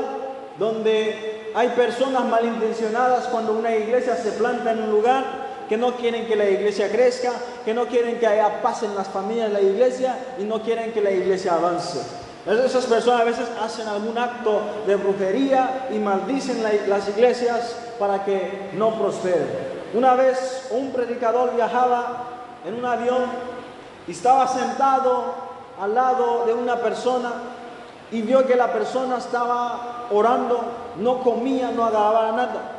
donde 0.59 1.51
hay 1.55 1.69
personas 1.71 2.25
malintencionadas 2.25 3.27
cuando 3.27 3.53
una 3.53 3.75
iglesia 3.75 4.17
se 4.17 4.33
planta 4.33 4.73
en 4.73 4.85
un 4.85 4.91
lugar 4.91 5.49
que 5.69 5.77
no 5.77 5.97
quieren 5.97 6.27
que 6.27 6.37
la 6.37 6.49
iglesia 6.49 6.91
crezca, 6.91 7.33
que 7.65 7.75
no 7.75 7.87
quieren 7.87 8.19
que 8.19 8.27
haya 8.27 8.63
paz 8.63 8.85
en 8.85 8.95
las 8.95 9.09
familias 9.09 9.49
de 9.49 9.55
la 9.55 9.61
iglesia 9.61 10.19
y 10.39 10.45
no 10.45 10.63
quieren 10.63 10.93
que 10.93 11.03
la 11.03 11.11
iglesia 11.11 11.55
avance. 11.55 11.99
Esas 12.47 12.87
personas 12.87 13.21
a 13.21 13.25
veces 13.25 13.47
hacen 13.61 13.87
algún 13.87 14.17
acto 14.17 14.63
de 14.87 14.97
brujería 14.97 15.89
y 15.91 15.99
maldicen 15.99 16.63
las 16.89 17.09
iglesias 17.09 17.77
para 17.99 18.25
que 18.25 18.71
no 18.75 18.99
prosperen. 18.99 19.78
Una 19.95 20.15
vez 20.15 20.69
un 20.71 20.93
predicador 20.93 21.55
viajaba 21.55 22.25
en 22.67 22.75
un 22.75 22.85
avión 22.85 23.25
y 24.07 24.13
estaba 24.13 24.47
sentado 24.47 25.35
al 25.81 25.95
lado 25.95 26.45
de 26.47 26.55
una 26.55 26.77
persona 26.77 27.33
y 28.11 28.23
vio 28.23 28.47
que 28.47 28.55
la 28.55 28.73
persona 28.73 29.19
estaba 29.19 30.07
orando, 30.11 30.61
no 30.99 31.23
comía, 31.23 31.71
no 31.71 31.85
agarraba 31.85 32.33
nada. 32.33 32.73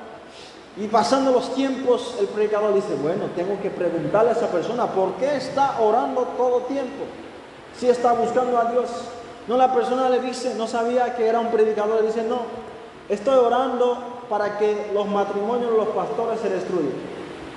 Y 0.78 0.88
pasando 0.88 1.32
los 1.32 1.54
tiempos, 1.56 2.16
el 2.20 2.28
predicador 2.28 2.74
dice, 2.74 2.96
bueno, 2.96 3.26
tengo 3.36 3.60
que 3.62 3.70
preguntarle 3.70 4.30
a 4.30 4.34
esa 4.34 4.48
persona, 4.48 4.86
¿por 4.88 5.14
qué 5.14 5.36
está 5.36 5.80
orando 5.82 6.22
todo 6.38 6.62
tiempo? 6.62 7.06
Si 7.78 7.90
está 7.90 8.14
buscando 8.14 8.58
a 8.58 8.66
Dios. 8.66 8.90
No, 9.48 9.58
la 9.58 9.74
persona 9.74 10.10
le 10.10 10.20
dice, 10.20 10.54
no 10.56 10.68
sabía 10.68 11.16
que 11.16 11.28
era 11.28 11.40
un 11.40 11.50
predicador, 11.50 12.02
le 12.02 12.08
dice, 12.08 12.24
no, 12.24 12.42
estoy 13.10 13.38
orando 13.38 14.19
para 14.30 14.58
que 14.58 14.92
los 14.94 15.08
matrimonios 15.08 15.72
de 15.72 15.78
los 15.78 15.88
pastores 15.90 16.40
se 16.40 16.50
destruyan. 16.50 16.94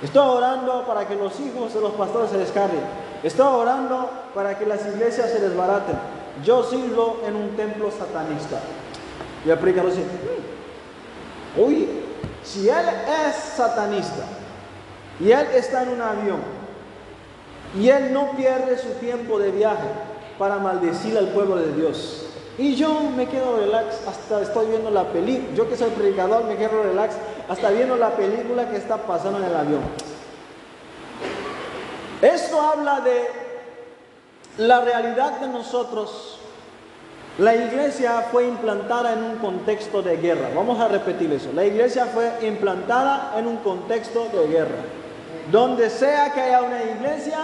Estoy 0.01 0.27
orando 0.27 0.83
para 0.85 1.07
que 1.07 1.15
los 1.15 1.39
hijos 1.39 1.73
de 1.73 1.79
los 1.79 1.93
pastores 1.93 2.31
se 2.31 2.37
descarguen. 2.37 2.81
Estoy 3.23 3.47
orando 3.47 4.09
para 4.33 4.57
que 4.57 4.65
las 4.65 4.85
iglesias 4.85 5.31
se 5.31 5.39
desbaraten. 5.39 5.95
Yo 6.43 6.63
sirvo 6.63 7.21
en 7.25 7.35
un 7.35 7.55
templo 7.55 7.89
satanista. 7.91 8.59
Y 9.45 9.51
predicador 9.51 9.91
dice, 9.91 10.05
uy, 11.57 11.75
mm, 11.75 12.45
si 12.45 12.69
él 12.69 12.85
es 13.27 13.35
satanista 13.35 14.23
y 15.19 15.31
él 15.31 15.47
está 15.53 15.83
en 15.83 15.89
un 15.89 16.01
avión 16.01 16.39
y 17.77 17.89
él 17.89 18.13
no 18.13 18.31
pierde 18.31 18.77
su 18.77 18.89
tiempo 18.99 19.39
de 19.39 19.51
viaje 19.51 19.87
para 20.37 20.57
maldecir 20.57 21.17
al 21.17 21.29
pueblo 21.29 21.55
de 21.55 21.73
Dios, 21.73 22.22
y 22.57 22.75
yo 22.75 22.99
me 23.15 23.27
quedo 23.27 23.57
relax 23.57 24.07
hasta 24.07 24.41
estoy 24.41 24.67
viendo 24.67 24.89
la 24.89 25.05
película, 25.05 25.55
yo 25.55 25.69
que 25.69 25.75
soy 25.75 25.89
predicador 25.91 26.43
me 26.45 26.55
quedo 26.55 26.83
relax 26.83 27.15
hasta 27.49 27.69
viendo 27.71 27.95
la 27.95 28.11
película 28.11 28.69
que 28.69 28.77
está 28.77 28.97
pasando 28.97 29.39
en 29.39 29.45
el 29.45 29.55
avión. 29.55 29.81
Esto 32.21 32.61
habla 32.61 33.01
de 33.01 33.27
la 34.57 34.81
realidad 34.81 35.39
de 35.39 35.47
nosotros 35.47 36.39
la 37.39 37.55
iglesia 37.55 38.27
fue 38.31 38.47
implantada 38.47 39.13
en 39.13 39.23
un 39.23 39.37
contexto 39.37 40.03
de 40.03 40.17
guerra. 40.17 40.49
Vamos 40.55 40.79
a 40.79 40.87
repetir 40.87 41.33
eso. 41.33 41.49
La 41.51 41.65
iglesia 41.65 42.05
fue 42.05 42.31
implantada 42.47 43.33
en 43.37 43.47
un 43.47 43.57
contexto 43.57 44.29
de 44.31 44.47
guerra. 44.47 44.83
Donde 45.51 45.89
sea 45.89 46.31
que 46.31 46.41
haya 46.41 46.61
una 46.61 46.83
iglesia, 46.83 47.39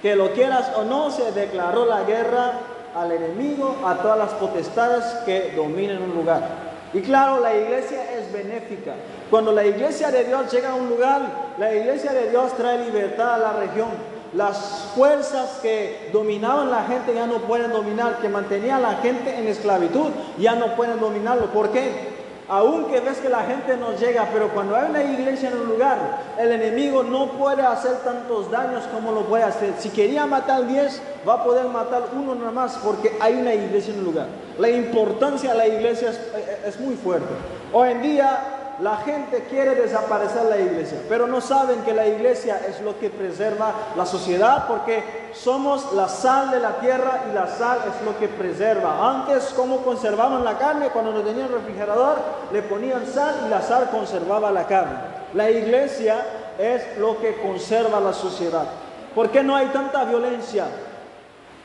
que 0.00 0.14
lo 0.14 0.32
quieras 0.32 0.70
o 0.76 0.84
no, 0.84 1.10
se 1.10 1.32
declaró 1.32 1.86
la 1.86 2.04
guerra 2.04 2.52
al 2.94 3.12
enemigo, 3.12 3.76
a 3.84 3.96
todas 3.96 4.18
las 4.18 4.30
potestades 4.34 5.04
que 5.24 5.52
dominan 5.56 6.02
un 6.02 6.14
lugar. 6.14 6.74
Y 6.92 7.00
claro, 7.00 7.40
la 7.40 7.54
iglesia 7.54 8.12
es 8.16 8.32
benéfica. 8.32 8.94
Cuando 9.30 9.50
la 9.52 9.66
iglesia 9.66 10.10
de 10.10 10.24
Dios 10.24 10.50
llega 10.52 10.70
a 10.70 10.74
un 10.74 10.88
lugar, 10.88 11.22
la 11.58 11.74
iglesia 11.74 12.12
de 12.12 12.30
Dios 12.30 12.52
trae 12.56 12.84
libertad 12.84 13.34
a 13.34 13.38
la 13.38 13.52
región. 13.54 13.88
Las 14.32 14.90
fuerzas 14.94 15.58
que 15.60 16.10
dominaban 16.12 16.70
la 16.70 16.84
gente 16.84 17.14
ya 17.14 17.26
no 17.26 17.38
pueden 17.38 17.72
dominar, 17.72 18.18
que 18.18 18.28
mantenían 18.28 18.84
a 18.84 18.92
la 18.92 18.96
gente 18.96 19.36
en 19.36 19.48
esclavitud, 19.48 20.10
ya 20.38 20.54
no 20.54 20.76
pueden 20.76 21.00
dominarlo. 21.00 21.46
¿Por 21.46 21.70
qué? 21.70 22.13
Aunque 22.48 23.00
ves 23.00 23.18
que 23.18 23.28
la 23.28 23.42
gente 23.42 23.76
nos 23.76 23.98
llega, 23.98 24.28
pero 24.32 24.48
cuando 24.50 24.76
hay 24.76 24.90
una 24.90 25.02
iglesia 25.02 25.48
en 25.48 25.58
un 25.58 25.68
lugar, 25.68 25.98
el 26.38 26.52
enemigo 26.52 27.02
no 27.02 27.32
puede 27.32 27.62
hacer 27.62 27.96
tantos 28.04 28.50
daños 28.50 28.84
como 28.92 29.12
lo 29.12 29.22
puede 29.22 29.44
hacer. 29.44 29.74
Si 29.78 29.88
quería 29.88 30.26
matar 30.26 30.66
10, 30.66 31.02
va 31.26 31.34
a 31.34 31.44
poder 31.44 31.66
matar 31.66 32.02
uno 32.14 32.34
nada 32.34 32.50
más 32.50 32.76
porque 32.84 33.16
hay 33.20 33.34
una 33.34 33.54
iglesia 33.54 33.94
en 33.94 34.00
un 34.00 34.06
lugar. 34.06 34.26
La 34.58 34.68
importancia 34.68 35.52
de 35.52 35.58
la 35.58 35.66
iglesia 35.68 36.10
es, 36.10 36.20
es 36.66 36.80
muy 36.80 36.96
fuerte. 36.96 37.32
Hoy 37.72 37.90
en 37.90 38.02
día 38.02 38.63
la 38.80 38.96
gente 38.98 39.44
quiere 39.48 39.74
desaparecer 39.74 40.44
la 40.46 40.58
iglesia, 40.58 40.98
pero 41.08 41.26
no 41.26 41.40
saben 41.40 41.80
que 41.82 41.92
la 41.92 42.06
iglesia 42.06 42.60
es 42.68 42.80
lo 42.80 42.98
que 42.98 43.10
preserva 43.10 43.72
la 43.96 44.04
sociedad 44.04 44.66
porque 44.66 45.30
somos 45.32 45.92
la 45.92 46.08
sal 46.08 46.50
de 46.50 46.60
la 46.60 46.78
tierra 46.80 47.24
y 47.30 47.34
la 47.34 47.46
sal 47.46 47.78
es 47.88 48.04
lo 48.04 48.18
que 48.18 48.28
preserva. 48.28 49.10
Antes, 49.10 49.52
como 49.56 49.78
conservaban 49.78 50.44
la 50.44 50.58
carne? 50.58 50.88
Cuando 50.88 51.12
no 51.12 51.20
tenían 51.20 51.52
refrigerador, 51.52 52.18
le 52.52 52.62
ponían 52.62 53.06
sal 53.06 53.42
y 53.46 53.48
la 53.48 53.62
sal 53.62 53.90
conservaba 53.90 54.50
la 54.50 54.66
carne. 54.66 54.98
La 55.34 55.50
iglesia 55.50 56.24
es 56.58 56.98
lo 56.98 57.18
que 57.20 57.36
conserva 57.42 58.00
la 58.00 58.12
sociedad. 58.12 58.66
¿Por 59.14 59.30
qué 59.30 59.42
no 59.42 59.54
hay 59.54 59.66
tanta 59.66 60.04
violencia? 60.04 60.66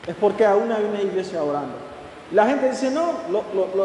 Es 0.06 0.14
porque 0.14 0.46
aún 0.46 0.70
hay 0.72 0.84
una 0.84 1.02
iglesia 1.02 1.42
orando. 1.42 1.89
La 2.32 2.46
gente 2.46 2.70
dice, 2.70 2.90
no, 2.90 3.12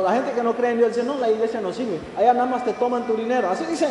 la 0.04 0.12
gente 0.14 0.32
que 0.34 0.44
no 0.44 0.54
cree 0.54 0.72
en 0.72 0.78
Dios 0.78 0.90
dice, 0.90 1.04
no, 1.04 1.16
la 1.18 1.30
iglesia 1.30 1.62
no 1.62 1.74
sirve. 1.74 2.00
Allá 2.16 2.34
nada 2.34 2.46
más 2.46 2.64
te 2.64 2.74
toman 2.74 3.08
tu 3.08 3.16
dinero. 3.16 3.50
Así 3.50 3.66
dicen. 3.66 3.90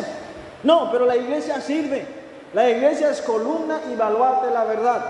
No, 0.63 0.89
pero 0.91 1.05
la 1.05 1.15
iglesia 1.15 1.59
sirve. 1.59 2.05
La 2.53 2.69
iglesia 2.69 3.09
es 3.09 3.21
columna 3.21 3.81
y 3.91 3.95
baluarte 3.95 4.47
de 4.47 4.53
la 4.53 4.63
verdad. 4.63 5.05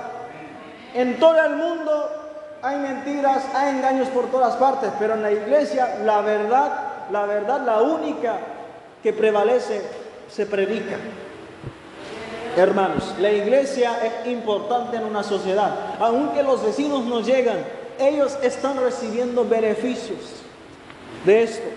En 0.93 1.19
todo 1.19 1.43
el 1.43 1.55
mundo 1.55 2.09
hay 2.61 2.77
mentiras, 2.77 3.45
hay 3.53 3.75
engaños 3.75 4.07
por 4.09 4.31
todas 4.31 4.55
partes, 4.55 4.89
pero 4.97 5.13
en 5.13 5.21
la 5.21 5.31
iglesia 5.31 5.99
la 6.03 6.21
verdad, 6.21 6.71
la 7.11 7.25
verdad, 7.25 7.61
la 7.63 7.81
única 7.81 8.37
que 9.03 9.13
prevalece, 9.13 9.81
se 10.27 10.47
predica. 10.47 10.97
Hermanos, 12.57 13.13
la 13.19 13.31
iglesia 13.31 13.99
es 14.03 14.27
importante 14.27 14.97
en 14.97 15.03
una 15.03 15.21
sociedad. 15.21 15.95
Aunque 15.99 16.41
los 16.41 16.63
vecinos 16.63 17.05
no 17.05 17.19
llegan, 17.21 17.57
ellos 17.99 18.37
están 18.41 18.79
recibiendo 18.79 19.45
beneficios 19.45 20.19
de 21.25 21.43
esto. 21.43 21.67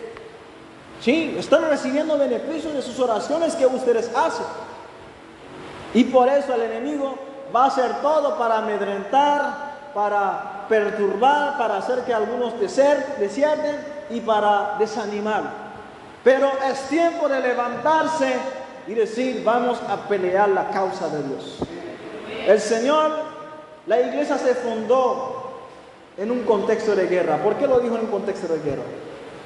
Sí, 1.01 1.37
están 1.39 1.69
recibiendo 1.69 2.19
beneficios 2.19 2.75
de 2.75 2.83
sus 2.83 2.99
oraciones 2.99 3.55
que 3.55 3.67
ustedes 3.67 4.11
hacen. 4.15 4.47
Y 5.95 6.05
por 6.05 6.29
eso 6.29 6.55
el 6.55 6.63
enemigo 6.63 7.17
va 7.55 7.65
a 7.65 7.67
hacer 7.69 8.01
todo 8.03 8.37
para 8.37 8.59
amedrentar, 8.59 9.91
para 9.95 10.67
perturbar, 10.69 11.57
para 11.57 11.79
hacer 11.79 12.01
que 12.03 12.13
algunos 12.13 12.59
desierten 12.61 13.77
y 14.11 14.21
para 14.21 14.77
desanimar. 14.79 15.69
Pero 16.25 16.51
es 16.69 16.81
tiempo 16.89 17.29
de 17.29 17.41
levantarse 17.41 18.35
y 18.87 18.95
decir, 18.95 19.43
vamos 19.45 19.79
a 19.89 19.97
pelear 20.09 20.49
la 20.49 20.69
causa 20.71 21.09
de 21.09 21.23
Dios. 21.23 21.59
El 22.47 22.61
Señor, 22.61 23.13
la 23.87 24.01
iglesia 24.01 24.37
se 24.37 24.55
fundó 24.55 25.38
en 26.19 26.31
un 26.31 26.43
contexto 26.43 26.95
de 26.95 27.07
guerra. 27.07 27.43
¿Por 27.43 27.55
qué 27.55 27.67
lo 27.67 27.81
dijo 27.81 27.95
en 27.95 28.03
un 28.03 28.11
contexto 28.11 28.49
de 28.49 28.59
guerra? 28.61 28.83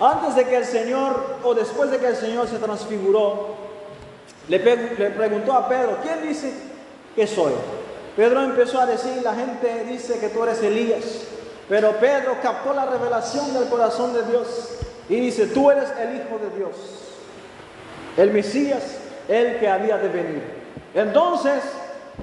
Antes 0.00 0.34
de 0.34 0.44
que 0.46 0.56
el 0.56 0.64
Señor, 0.64 1.36
o 1.44 1.54
después 1.54 1.90
de 1.90 1.98
que 1.98 2.06
el 2.06 2.16
Señor 2.16 2.48
se 2.48 2.58
transfiguró, 2.58 3.54
le, 4.48 4.58
preguntó 4.58 5.52
a 5.52 5.68
Pedro, 5.68 5.98
¿quién 6.02 6.26
dice 6.26 6.52
que 7.14 7.26
soy? 7.26 7.52
Pedro 8.16 8.42
empezó 8.42 8.80
a 8.80 8.86
decir, 8.86 9.22
la 9.22 9.34
gente 9.34 9.84
dice 9.84 10.18
que 10.18 10.28
tú 10.28 10.42
eres 10.42 10.62
Elías. 10.62 11.04
Pero 11.68 11.92
Pedro 11.92 12.36
captó 12.42 12.74
la 12.74 12.86
revelación 12.86 13.54
del 13.54 13.68
corazón 13.68 14.12
de 14.12 14.24
Dios 14.24 14.70
y 15.08 15.16
dice, 15.20 15.46
tú 15.46 15.70
eres 15.70 15.90
el 15.98 16.16
Hijo 16.16 16.38
de 16.38 16.56
Dios, 16.56 16.72
el 18.16 18.30
Mesías, 18.30 18.82
el 19.28 19.58
que 19.58 19.68
había 19.68 19.96
de 19.98 20.08
venir. 20.08 20.42
Entonces, 20.94 21.62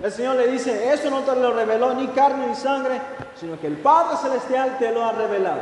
el 0.02 0.12
Señor 0.12 0.36
le 0.36 0.48
dice, 0.48 0.94
eso 0.94 1.10
no 1.10 1.22
te 1.22 1.36
lo 1.36 1.54
reveló 1.54 1.94
ni 1.94 2.08
carne 2.10 2.48
ni 2.48 2.56
sangre, 2.56 3.00
sino 3.40 3.60
que 3.60 3.68
el 3.68 3.78
Padre 3.78 4.18
Celestial 4.18 4.78
te 4.78 4.92
lo 4.92 5.04
ha 5.04 5.12
revelado. 5.12 5.62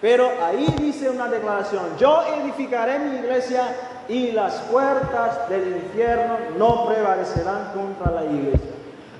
Pero 0.00 0.30
ahí 0.44 0.66
dice 0.78 1.08
una 1.08 1.28
declaración, 1.28 1.96
yo 1.98 2.22
edificaré 2.42 2.98
mi 2.98 3.16
iglesia 3.16 3.62
y 4.08 4.32
las 4.32 4.54
puertas 4.70 5.48
del 5.48 5.76
infierno 5.76 6.36
no 6.58 6.86
prevalecerán 6.86 7.72
contra 7.74 8.12
la 8.12 8.24
iglesia. 8.24 8.70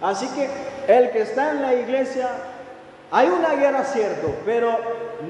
Así 0.02 0.28
que 0.28 0.48
el 0.88 1.10
que 1.10 1.22
está 1.22 1.50
en 1.50 1.62
la 1.62 1.74
iglesia 1.74 2.28
hay 3.10 3.28
una 3.28 3.54
guerra, 3.54 3.84
cierto, 3.84 4.34
pero 4.44 4.76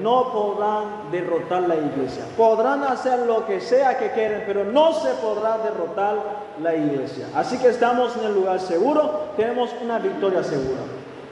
no 0.01 0.31
podrán 0.31 1.11
derrotar 1.11 1.63
la 1.63 1.75
iglesia. 1.75 2.25
Podrán 2.35 2.83
hacer 2.83 3.19
lo 3.19 3.45
que 3.45 3.61
sea 3.61 3.97
que 3.97 4.11
quieran, 4.11 4.43
pero 4.45 4.63
no 4.63 4.93
se 4.93 5.09
podrá 5.15 5.57
derrotar 5.57 6.15
la 6.61 6.75
iglesia. 6.75 7.27
Así 7.35 7.57
que 7.57 7.69
estamos 7.69 8.15
en 8.17 8.25
el 8.25 8.33
lugar 8.33 8.59
seguro, 8.59 9.29
tenemos 9.35 9.69
una 9.81 9.99
victoria 9.99 10.43
segura. 10.43 10.81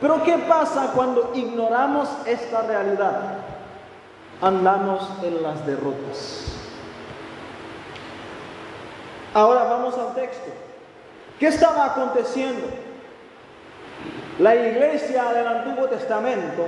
Pero 0.01 0.23
¿qué 0.23 0.37
pasa 0.39 0.91
cuando 0.93 1.31
ignoramos 1.33 2.09
esta 2.25 2.61
realidad? 2.61 3.19
Andamos 4.41 5.09
en 5.23 5.41
las 5.41 5.65
derrotas. 5.65 6.53
Ahora 9.33 9.63
vamos 9.63 9.97
al 9.97 10.13
texto. 10.13 10.51
¿Qué 11.39 11.47
estaba 11.47 11.85
aconteciendo? 11.85 12.67
La 14.39 14.55
iglesia 14.55 15.31
del 15.33 15.47
Antiguo 15.47 15.87
Testamento, 15.87 16.65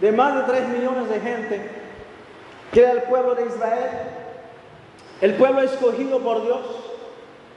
de 0.00 0.12
más 0.12 0.34
de 0.36 0.52
3 0.52 0.68
millones 0.68 1.08
de 1.08 1.20
gente, 1.20 1.70
que 2.72 2.80
era 2.80 2.92
el 2.92 3.02
pueblo 3.02 3.34
de 3.34 3.46
Israel, 3.46 3.90
el 5.20 5.34
pueblo 5.34 5.60
escogido 5.62 6.20
por 6.20 6.42
Dios, 6.42 6.60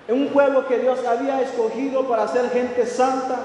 un 0.09 0.27
pueblo 0.27 0.67
que 0.67 0.79
Dios 0.79 1.05
había 1.05 1.41
escogido 1.41 2.07
para 2.07 2.27
ser 2.27 2.49
gente 2.49 2.85
santa, 2.85 3.39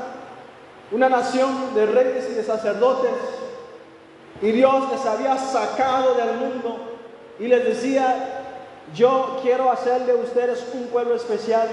una 0.90 1.08
nación 1.08 1.74
de 1.74 1.86
reyes 1.86 2.28
y 2.30 2.34
de 2.34 2.42
sacerdotes, 2.42 3.12
y 4.40 4.50
Dios 4.52 4.90
les 4.90 5.04
había 5.04 5.36
sacado 5.36 6.14
del 6.14 6.36
mundo 6.36 6.78
y 7.38 7.46
les 7.46 7.64
decía, 7.64 8.44
yo 8.94 9.38
quiero 9.42 9.70
hacer 9.70 10.06
de 10.06 10.14
ustedes 10.14 10.64
un 10.72 10.86
pueblo 10.86 11.14
especial. 11.14 11.68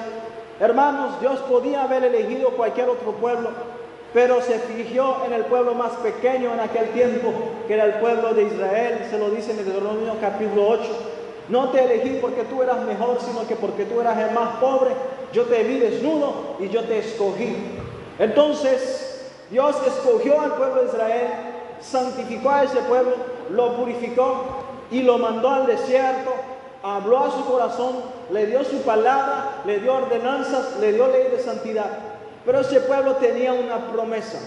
Hermanos, 0.60 1.20
Dios 1.22 1.40
podía 1.42 1.84
haber 1.84 2.04
elegido 2.04 2.52
cualquier 2.52 2.90
otro 2.90 3.12
pueblo, 3.14 3.50
pero 4.14 4.42
se 4.42 4.60
fijió 4.60 5.26
en 5.26 5.34
el 5.34 5.46
pueblo 5.46 5.74
más 5.74 5.92
pequeño 5.94 6.54
en 6.54 6.60
aquel 6.60 6.90
tiempo, 6.90 7.34
que 7.68 7.74
era 7.74 7.86
el 7.86 7.96
pueblo 7.96 8.34
de 8.34 8.44
Israel, 8.44 9.08
se 9.10 9.18
lo 9.18 9.30
dice 9.30 9.52
en 9.52 9.58
Deuteronomio 9.58 10.16
capítulo 10.22 10.68
8. 10.70 10.84
No 11.50 11.70
te 11.70 11.84
elegí 11.84 12.20
porque 12.22 12.44
tú 12.44 12.64
eras 12.64 12.82
mejor, 12.84 13.18
sino 13.20 13.48
que 13.48 13.56
porque 13.56 13.86
tú 13.86 14.02
eras 14.02 14.18
el 14.18 14.32
más 14.32 14.58
pobre. 14.58 14.92
Yo 15.32 15.44
te 15.44 15.64
vi 15.64 15.80
desnudo 15.80 16.56
y 16.60 16.70
yo 16.70 16.84
te 16.86 17.00
escogí. 17.00 17.56
Entonces, 18.18 19.32
Dios 19.52 19.76
escogió 19.86 20.42
al 20.42 20.54
pueblo 20.54 20.82
de 20.82 20.88
Israel, 20.88 21.28
santificó 21.82 22.50
a 22.50 22.64
ese 22.64 22.80
pueblo, 22.80 23.16
lo 23.52 23.76
purificó 23.76 24.44
y 24.90 25.02
lo 25.02 25.18
mandó 25.18 25.50
al 25.50 25.68
desierto, 25.68 26.32
habló 26.82 27.26
a 27.26 27.32
su 27.32 27.46
corazón, 27.46 27.96
le 28.32 28.48
dio 28.48 28.64
su 28.64 28.82
palabra, 28.82 29.62
le 29.66 29.80
dio 29.80 29.94
ordenanzas, 29.96 30.78
le 30.80 30.94
dio 30.94 31.08
ley 31.08 31.28
de 31.30 31.40
santidad. 31.40 31.90
Pero 32.46 32.60
ese 32.60 32.80
pueblo 32.82 33.16
tenía 33.16 33.54
una 33.54 33.92
promesa. 33.92 34.40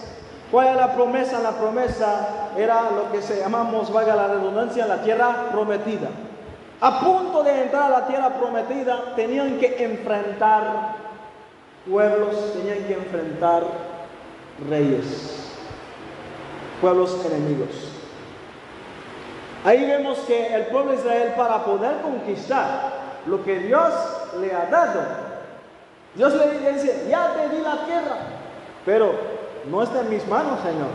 ¿Cuál 0.51 0.67
era 0.67 0.87
la 0.87 0.95
promesa? 0.95 1.39
La 1.39 1.51
promesa 1.51 2.49
era 2.57 2.91
lo 2.91 3.11
que 3.11 3.21
se 3.21 3.39
llamamos, 3.39 3.91
valga 3.91 4.15
la 4.15 4.27
redundancia, 4.27 4.87
la 4.87 5.01
tierra 5.01 5.49
prometida. 5.51 6.09
A 6.81 7.01
punto 7.01 7.43
de 7.43 7.63
entrar 7.63 7.83
a 7.83 7.99
la 7.99 8.07
tierra 8.07 8.29
prometida, 8.29 9.13
tenían 9.15 9.59
que 9.59 9.83
enfrentar 9.83 10.95
pueblos, 11.87 12.53
tenían 12.53 12.85
que 12.85 12.93
enfrentar 12.93 13.63
reyes, 14.69 15.51
pueblos 16.81 17.17
enemigos. 17.25 17.91
Ahí 19.65 19.85
vemos 19.85 20.19
que 20.19 20.55
el 20.55 20.67
pueblo 20.67 20.93
de 20.93 20.99
Israel, 20.99 21.33
para 21.35 21.65
poder 21.65 21.97
conquistar 22.01 22.93
lo 23.25 23.43
que 23.43 23.59
Dios 23.59 23.93
le 24.39 24.53
ha 24.53 24.65
dado, 24.67 25.01
Dios 26.15 26.33
le 26.33 26.73
dice, 26.73 27.07
ya 27.09 27.33
te 27.33 27.55
di 27.55 27.61
la 27.61 27.85
tierra, 27.85 28.17
pero 28.85 29.13
no 29.69 29.83
está 29.83 30.01
en 30.01 30.09
mis 30.09 30.27
manos, 30.27 30.59
Señor. 30.61 30.89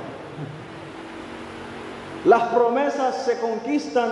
Las 2.25 2.43
promesas 2.55 3.17
se 3.25 3.39
conquistan 3.39 4.11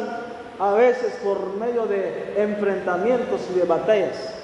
a 0.59 0.73
veces 0.73 1.15
por 1.24 1.55
medio 1.55 1.87
de 1.87 2.35
enfrentamientos 2.37 3.41
y 3.51 3.59
de 3.59 3.65
batallas. 3.65 4.35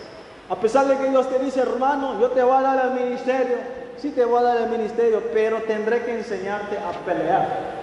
A 0.49 0.57
pesar 0.57 0.87
de 0.87 0.97
que 0.97 1.11
Dios 1.11 1.29
te 1.29 1.39
dice, 1.39 1.61
hermano, 1.61 2.19
yo 2.21 2.31
te 2.31 2.43
voy 2.43 2.57
a 2.57 2.63
dar 2.63 2.87
el 2.87 3.05
ministerio, 3.05 3.57
sí 3.99 4.11
te 4.11 4.25
voy 4.25 4.41
a 4.41 4.43
dar 4.43 4.57
el 4.57 4.71
ministerio, 4.71 5.23
pero 5.33 5.63
tendré 5.63 6.03
que 6.05 6.17
enseñarte 6.17 6.79
a 6.79 6.93
pelear. 7.05 7.79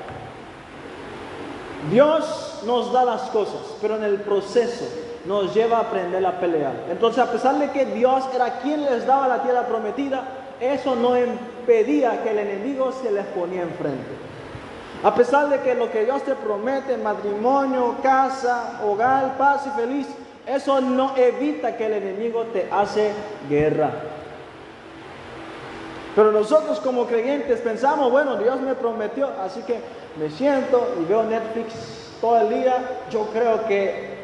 Dios 1.91 2.63
nos 2.65 2.91
da 2.91 3.05
las 3.05 3.21
cosas, 3.29 3.61
pero 3.79 3.97
en 3.97 4.03
el 4.03 4.15
proceso 4.21 4.85
nos 5.27 5.53
lleva 5.53 5.77
a 5.77 5.81
aprender 5.81 6.25
a 6.25 6.39
pelear. 6.39 6.73
Entonces, 6.89 7.23
a 7.23 7.31
pesar 7.31 7.57
de 7.57 7.71
que 7.71 7.85
Dios 7.85 8.23
era 8.33 8.59
quien 8.59 8.85
les 8.85 9.05
daba 9.05 9.27
la 9.27 9.43
tierra 9.43 9.63
prometida, 9.63 10.23
eso 10.59 10.95
no 10.95 11.17
impedía 11.17 12.23
que 12.23 12.31
el 12.31 12.39
enemigo 12.39 12.91
se 12.91 13.11
les 13.11 13.25
ponía 13.27 13.63
enfrente. 13.63 14.25
A 15.03 15.13
pesar 15.13 15.49
de 15.49 15.59
que 15.59 15.75
lo 15.75 15.91
que 15.91 16.05
Dios 16.05 16.23
te 16.23 16.35
promete, 16.35 16.97
matrimonio, 16.97 17.95
casa, 18.01 18.81
hogar, 18.83 19.37
paz 19.37 19.67
y 19.67 19.79
feliz, 19.79 20.07
eso 20.47 20.79
no 20.81 21.15
evita 21.15 21.75
que 21.75 21.85
el 21.87 21.93
enemigo 21.93 22.43
te 22.53 22.69
hace 22.71 23.11
guerra. 23.49 23.91
Pero 26.15 26.31
nosotros 26.31 26.79
como 26.79 27.07
creyentes 27.07 27.59
pensamos, 27.59 28.09
bueno, 28.09 28.37
Dios 28.37 28.61
me 28.61 28.73
prometió, 28.73 29.29
así 29.43 29.61
que 29.63 29.79
me 30.17 30.29
siento 30.29 30.95
y 31.01 31.05
veo 31.05 31.23
Netflix 31.23 31.73
todo 32.21 32.39
el 32.39 32.49
día. 32.49 32.77
Yo 33.11 33.27
creo 33.33 33.67
que, 33.67 34.14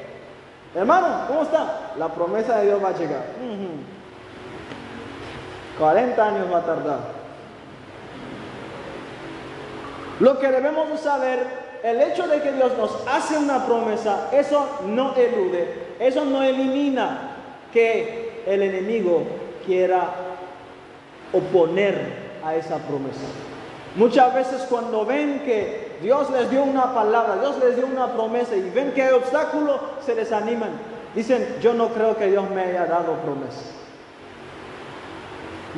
hermano, 0.76 1.26
¿cómo 1.27 1.43
está? 1.43 1.91
La 1.98 2.10
promesa 2.10 2.60
de 2.60 2.65
Dios 2.65 2.84
va 2.84 2.89
a 2.89 2.98
llegar. 2.98 3.23
40 5.77 6.27
años 6.27 6.53
va 6.53 6.57
a 6.60 6.65
tardar. 6.65 6.99
Lo 10.19 10.39
que 10.39 10.48
debemos 10.49 10.99
saber, 10.99 11.48
el 11.84 11.99
hecho 12.02 12.27
de 12.27 12.41
que 12.41 12.52
Dios 12.52 12.73
nos 12.77 12.91
hace 13.07 13.38
una 13.38 13.65
promesa, 13.65 14.30
eso 14.31 14.68
no 14.85 15.15
elude, 15.15 15.95
eso 15.99 16.26
no 16.26 16.43
elimina 16.43 17.31
que 17.73 18.43
el 18.45 18.61
enemigo 18.61 19.23
quiera 19.65 20.10
oponer 21.34 22.22
a 22.43 22.56
esa 22.56 22.77
promesa. 22.77 23.22
Muchas 23.95 24.34
veces 24.34 24.61
cuando 24.69 25.06
ven 25.06 25.41
que 25.43 25.90
Dios 26.02 26.30
les 26.32 26.49
dio 26.49 26.64
una 26.64 26.94
palabra, 26.94 27.38
Dios 27.38 27.57
les 27.60 27.76
dio 27.76 27.86
una 27.86 28.07
promesa 28.14 28.56
y 28.56 28.69
ven 28.69 28.91
que 28.94 29.03
hay 29.03 29.14
obstáculo, 29.14 29.80
se 30.06 30.15
desaniman. 30.15 30.72
Dicen, 31.15 31.57
yo 31.61 31.73
no 31.73 31.90
creo 31.90 32.15
que 32.18 32.28
Dios 32.28 32.49
me 32.49 32.61
haya 32.61 32.86
dado 32.86 33.14
promesa. 33.18 33.61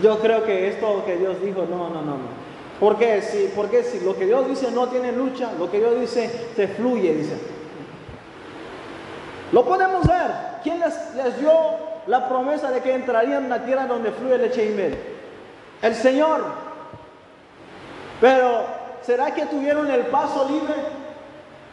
Yo 0.02 0.20
creo 0.20 0.44
que 0.44 0.68
esto 0.70 1.04
que 1.06 1.18
Dios 1.18 1.42
dijo, 1.42 1.66
no, 1.70 1.90
no, 1.90 2.02
no, 2.02 2.18
no. 2.18 2.44
¿Por 2.80 2.98
qué? 2.98 3.22
Si, 3.22 3.52
porque 3.56 3.84
si 3.84 4.00
lo 4.00 4.16
que 4.16 4.26
Dios 4.26 4.48
dice 4.48 4.72
no 4.72 4.88
tiene 4.88 5.12
lucha, 5.12 5.52
lo 5.58 5.70
que 5.70 5.80
Dios 5.80 6.00
dice 6.00 6.50
se 6.56 6.68
fluye, 6.68 7.14
dice. 7.14 7.38
Lo 9.52 9.64
podemos 9.64 10.08
ver. 10.08 10.32
¿Quién 10.64 10.80
les, 10.80 11.40
dio 11.40 11.52
la 12.08 12.28
promesa 12.28 12.72
de 12.72 12.82
que 12.82 12.94
entrarían 12.94 13.40
en 13.40 13.46
una 13.46 13.64
tierra 13.64 13.86
donde 13.86 14.12
fluye 14.12 14.38
leche 14.38 14.66
y 14.66 14.70
miel? 14.74 14.98
El 15.82 15.96
Señor. 15.96 16.44
Pero, 18.20 18.66
¿será 19.06 19.34
que 19.34 19.46
tuvieron 19.46 19.90
el 19.90 20.02
paso 20.08 20.48
libre? 20.50 20.76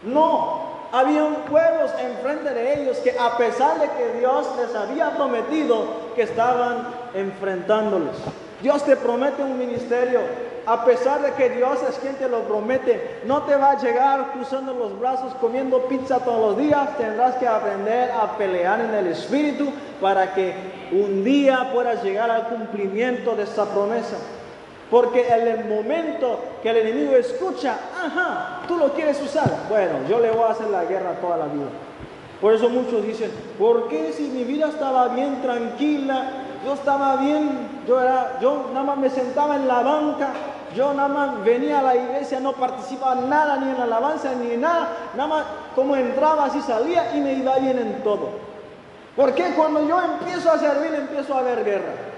No. 0.02 0.70
Habían 0.92 1.34
pueblos 1.48 1.92
enfrente 2.00 2.52
de 2.52 2.82
ellos 2.82 2.96
que 2.98 3.16
a 3.16 3.36
pesar 3.36 3.78
de 3.78 3.88
que 3.90 4.18
Dios 4.18 4.46
les 4.58 4.74
había 4.74 5.10
prometido 5.10 5.86
que 6.16 6.22
estaban 6.22 6.88
enfrentándolos. 7.14 8.16
Dios 8.60 8.84
te 8.84 8.96
promete 8.96 9.42
un 9.42 9.56
ministerio, 9.56 10.20
a 10.66 10.84
pesar 10.84 11.22
de 11.22 11.32
que 11.32 11.50
Dios 11.50 11.78
es 11.88 11.96
quien 11.98 12.16
te 12.16 12.28
lo 12.28 12.40
promete, 12.42 13.22
no 13.24 13.42
te 13.44 13.56
va 13.56 13.72
a 13.72 13.78
llegar 13.78 14.32
cruzando 14.32 14.74
los 14.74 14.98
brazos 14.98 15.34
comiendo 15.40 15.86
pizza 15.86 16.18
todos 16.18 16.50
los 16.50 16.58
días. 16.58 16.96
Tendrás 16.98 17.36
que 17.36 17.46
aprender 17.46 18.10
a 18.10 18.36
pelear 18.36 18.80
en 18.80 18.94
el 18.94 19.06
Espíritu 19.06 19.72
para 20.00 20.34
que 20.34 20.54
un 20.92 21.24
día 21.24 21.70
puedas 21.72 22.02
llegar 22.02 22.30
al 22.30 22.48
cumplimiento 22.48 23.34
de 23.36 23.44
esa 23.44 23.64
promesa. 23.66 24.16
Porque 24.90 25.28
en 25.28 25.46
el 25.46 25.64
momento 25.66 26.40
que 26.62 26.70
el 26.70 26.78
enemigo 26.78 27.14
escucha, 27.14 27.76
ajá, 27.96 28.62
tú 28.66 28.76
lo 28.76 28.92
quieres 28.92 29.22
usar, 29.22 29.48
bueno, 29.68 29.92
yo 30.08 30.18
le 30.18 30.30
voy 30.32 30.42
a 30.42 30.50
hacer 30.50 30.66
la 30.68 30.84
guerra 30.84 31.12
toda 31.20 31.36
la 31.36 31.46
vida. 31.46 31.68
Por 32.40 32.54
eso 32.54 32.68
muchos 32.68 33.04
dicen, 33.04 33.30
¿por 33.58 33.88
qué 33.88 34.12
si 34.12 34.24
mi 34.24 34.44
vida 34.44 34.68
estaba 34.68 35.08
bien 35.08 35.42
tranquila, 35.42 36.24
yo 36.64 36.74
estaba 36.74 37.16
bien, 37.16 37.82
yo, 37.86 38.66
nada 38.72 38.84
más 38.84 38.98
me 38.98 39.10
sentaba 39.10 39.56
en 39.56 39.68
la 39.68 39.80
banca, 39.80 40.30
yo 40.74 40.92
nada 40.92 41.08
más 41.08 41.44
venía 41.44 41.78
a 41.78 41.82
la 41.82 41.96
iglesia, 41.96 42.40
no 42.40 42.52
participaba 42.52 43.14
nada, 43.14 43.58
ni 43.58 43.70
en 43.70 43.78
la 43.78 43.84
alabanza, 43.84 44.32
ni 44.34 44.52
en 44.52 44.62
nada, 44.62 44.88
nada 45.14 45.28
más 45.28 45.44
como 45.74 45.94
entraba, 45.94 46.46
así 46.46 46.60
salía 46.62 47.14
y 47.14 47.20
me 47.20 47.34
iba 47.34 47.58
bien 47.58 47.78
en 47.78 48.02
todo. 48.02 48.30
Porque 49.14 49.52
cuando 49.54 49.86
yo 49.86 50.00
empiezo 50.00 50.50
a 50.50 50.58
servir, 50.58 50.94
empiezo 50.94 51.34
a 51.34 51.40
haber 51.40 51.64
guerra. 51.64 52.09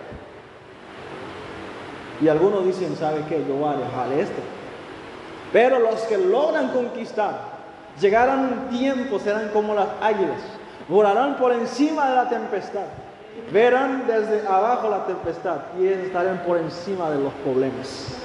Y 2.22 2.28
algunos 2.28 2.64
dicen, 2.64 2.94
¿sabe 2.96 3.24
qué? 3.28 3.44
Yo 3.48 3.56
voy 3.56 3.74
a 3.74 3.78
dejar 3.78 4.12
esto. 4.12 4.40
Pero 5.52 5.80
los 5.80 6.00
que 6.02 6.16
logran 6.16 6.68
conquistar, 6.68 7.40
llegarán 8.00 8.44
un 8.44 8.78
tiempo, 8.78 9.18
serán 9.18 9.48
como 9.48 9.74
las 9.74 9.88
águilas, 10.00 10.40
volarán 10.88 11.36
por 11.36 11.52
encima 11.52 12.08
de 12.08 12.16
la 12.16 12.28
tempestad, 12.28 12.86
verán 13.52 14.04
desde 14.06 14.46
abajo 14.46 14.88
la 14.88 15.04
tempestad 15.04 15.56
y 15.78 15.88
estarán 15.88 16.44
por 16.46 16.58
encima 16.58 17.10
de 17.10 17.18
los 17.18 17.32
problemas. 17.44 18.16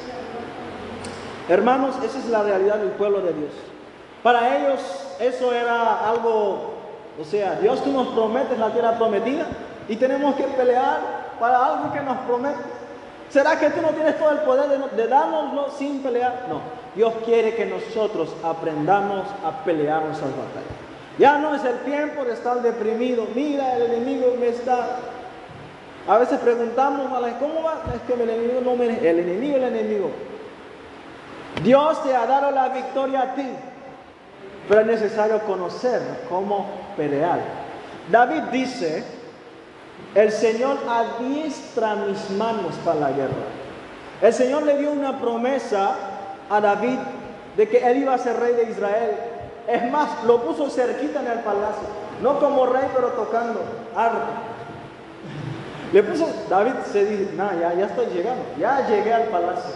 Hermanos, 1.50 1.96
esa 2.04 2.20
es 2.20 2.30
la 2.30 2.44
realidad 2.44 2.78
del 2.78 2.92
pueblo 2.92 3.22
de 3.22 3.34
Dios. 3.34 3.52
Para 4.22 4.58
ellos 4.58 4.80
eso 5.20 5.54
era 5.54 6.08
algo, 6.08 6.76
o 7.20 7.26
sea, 7.26 7.56
Dios 7.56 7.84
tú 7.84 7.92
nos 7.92 8.10
prometes 8.10 8.60
la 8.60 8.70
tierra 8.70 8.98
prometida 8.98 9.48
y 9.90 9.96
tenemos 9.96 10.36
que 10.36 10.44
pelear 10.44 11.00
para 11.40 11.66
algo 11.66 11.92
que 11.92 12.02
nos 12.02 12.18
promete. 12.20 12.77
¿Será 13.30 13.60
que 13.60 13.70
tú 13.72 13.82
no 13.82 13.90
tienes 13.90 14.18
todo 14.18 14.32
el 14.32 14.40
poder 14.40 14.70
de, 14.70 15.04
de 15.04 15.16
sin 15.78 16.02
pelear? 16.02 16.46
No, 16.50 16.62
Dios 16.96 17.14
quiere 17.26 17.56
que 17.56 17.66
nosotros 17.66 18.34
aprendamos 18.44 19.28
a 19.44 19.64
pelear 19.64 20.04
nuestras 20.04 20.32
batallas. 20.32 20.78
Ya 21.18 21.38
no 21.38 21.56
es 21.56 21.64
el 21.66 21.80
tiempo 21.80 22.24
de 22.24 22.34
estar 22.34 22.62
deprimido. 22.62 23.28
Mira, 23.34 23.76
el 23.76 23.94
enemigo 23.94 24.36
me 24.40 24.50
está... 24.50 25.00
A 26.08 26.18
veces 26.18 26.40
preguntamos, 26.40 27.08
¿cómo 27.40 27.64
va? 27.64 27.82
Es 27.94 28.02
que 28.04 28.14
el 28.14 28.30
enemigo 28.30 28.62
no 28.64 28.76
me... 28.76 28.86
El 28.86 29.20
enemigo, 29.20 29.58
el 29.58 29.64
enemigo. 29.64 30.12
Dios 31.64 32.04
te 32.04 32.16
ha 32.16 32.26
dado 32.28 32.52
la 32.52 32.70
victoria 32.70 33.22
a 33.24 33.36
ti, 33.36 33.48
pero 34.70 34.82
es 34.82 34.88
necesario 34.88 35.40
conocer 35.40 36.02
cómo 36.30 36.68
pelear. 36.96 37.40
David 38.12 38.44
dice, 38.52 39.04
el 40.16 40.32
Señor 40.32 40.78
adiestra 40.90 41.96
mis 41.96 42.30
manos 42.32 42.74
para 42.84 43.00
la 43.00 43.12
guerra. 43.12 43.34
El 44.22 44.34
Señor 44.34 44.64
le 44.64 44.78
dio 44.78 44.92
una 44.92 45.20
promesa 45.20 45.96
a 46.50 46.60
David 46.60 46.98
de 47.56 47.70
que 47.70 47.78
él 47.78 47.98
iba 47.98 48.14
a 48.14 48.18
ser 48.18 48.40
rey 48.40 48.54
de 48.54 48.72
Israel. 48.72 49.12
Es 49.68 49.92
más, 49.92 50.24
lo 50.24 50.42
puso 50.42 50.70
cerquita 50.70 51.20
en 51.20 51.28
el 51.28 51.40
palacio, 51.40 51.88
no 52.24 52.40
como 52.40 52.66
rey, 52.66 52.90
pero 52.96 53.10
tocando 53.10 53.62
arpa. 53.96 54.44
Le 55.94 56.04
puso, 56.04 56.28
David 56.50 56.74
se 56.92 57.06
dice, 57.06 57.34
no, 57.36 57.50
ya, 57.60 57.74
ya 57.74 57.86
estoy 57.86 58.08
llegando, 58.08 58.44
ya 58.60 58.88
llegué 58.88 59.14
al 59.14 59.26
palacio. 59.26 59.72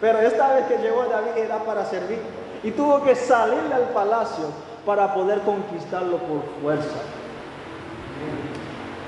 Pero 0.00 0.18
esta 0.18 0.54
vez 0.54 0.66
que 0.66 0.78
llegó 0.78 1.04
David 1.04 1.36
era 1.36 1.58
para 1.58 1.84
servir 1.86 2.18
y 2.62 2.70
tuvo 2.70 3.02
que 3.02 3.14
salir 3.14 3.72
al 3.72 3.88
palacio 3.94 4.46
para 4.84 5.14
poder 5.14 5.40
conquistarlo 5.40 6.18
por 6.18 6.42
fuerza. 6.62 6.98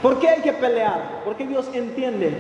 ¿Por 0.03 0.19
qué 0.19 0.29
hay 0.29 0.43
que 0.43 0.53
pelear? 0.53 1.23
Porque 1.25 1.47
Dios 1.47 1.67
entiende. 1.73 2.37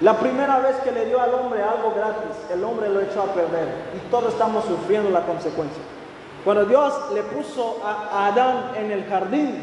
La 0.00 0.18
primera 0.18 0.58
vez 0.58 0.76
que 0.76 0.92
le 0.92 1.06
dio 1.06 1.20
al 1.20 1.32
hombre 1.34 1.62
algo 1.62 1.92
gratis, 1.94 2.36
el 2.52 2.62
hombre 2.64 2.88
lo 2.88 3.00
echó 3.00 3.22
a 3.22 3.32
perder 3.32 3.68
y 3.94 4.10
todos 4.10 4.32
estamos 4.32 4.64
sufriendo 4.64 5.10
la 5.10 5.24
consecuencia. 5.24 5.82
Cuando 6.44 6.64
Dios 6.66 6.92
le 7.14 7.22
puso 7.22 7.80
a 7.84 8.26
Adán 8.26 8.72
en 8.76 8.90
el 8.90 9.04
jardín 9.06 9.56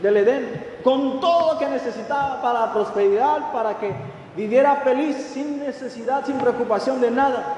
del 0.00 0.16
Edén 0.16 0.64
con 0.82 1.20
todo 1.20 1.54
lo 1.54 1.58
que 1.58 1.66
necesitaba 1.66 2.40
para 2.40 2.60
la 2.66 2.72
prosperidad, 2.72 3.52
para 3.52 3.78
que 3.78 3.92
viviera 4.36 4.76
feliz, 4.76 5.16
sin 5.16 5.60
necesidad, 5.60 6.24
sin 6.24 6.38
preocupación 6.38 7.00
de 7.00 7.10
nada, 7.10 7.56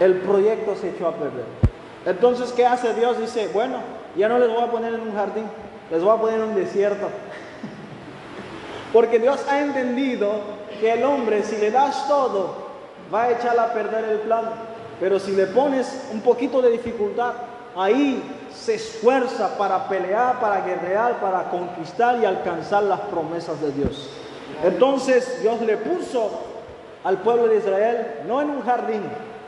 el 0.00 0.16
proyecto 0.18 0.74
se 0.76 0.90
echó 0.90 1.08
a 1.08 1.12
perder. 1.12 1.44
Entonces, 2.04 2.52
¿qué 2.52 2.66
hace 2.66 2.94
Dios? 2.94 3.18
Dice, 3.18 3.48
bueno, 3.52 3.76
ya 4.16 4.28
no 4.28 4.38
les 4.38 4.48
voy 4.48 4.62
a 4.62 4.70
poner 4.70 4.94
en 4.94 5.00
un 5.00 5.14
jardín, 5.14 5.44
les 5.92 6.02
voy 6.02 6.16
a 6.16 6.20
poner 6.20 6.40
en 6.40 6.48
un 6.48 6.54
desierto. 6.54 7.06
Porque 8.94 9.18
Dios 9.18 9.44
ha 9.46 9.60
entendido 9.60 10.32
que 10.80 10.90
el 10.90 11.04
hombre, 11.04 11.42
si 11.44 11.58
le 11.58 11.70
das 11.70 12.08
todo, 12.08 12.56
va 13.12 13.24
a 13.24 13.32
echar 13.32 13.58
a 13.58 13.74
perder 13.74 14.04
el 14.06 14.18
plan. 14.20 14.44
Pero 14.98 15.20
si 15.20 15.32
le 15.32 15.46
pones 15.48 16.08
un 16.10 16.22
poquito 16.22 16.62
de 16.62 16.70
dificultad, 16.70 17.34
ahí 17.76 18.22
se 18.54 18.76
esfuerza 18.76 19.58
para 19.58 19.86
pelear, 19.86 20.40
para 20.40 20.62
guerrear, 20.62 21.20
para 21.20 21.50
conquistar 21.50 22.18
y 22.22 22.24
alcanzar 22.24 22.84
las 22.84 23.00
promesas 23.00 23.60
de 23.60 23.72
Dios. 23.72 24.08
Entonces 24.64 25.42
Dios 25.42 25.60
le 25.60 25.76
puso 25.76 26.30
al 27.04 27.18
pueblo 27.18 27.48
de 27.48 27.58
Israel, 27.58 28.22
no 28.26 28.40
en 28.40 28.48
un 28.48 28.62
jardín, 28.62 29.02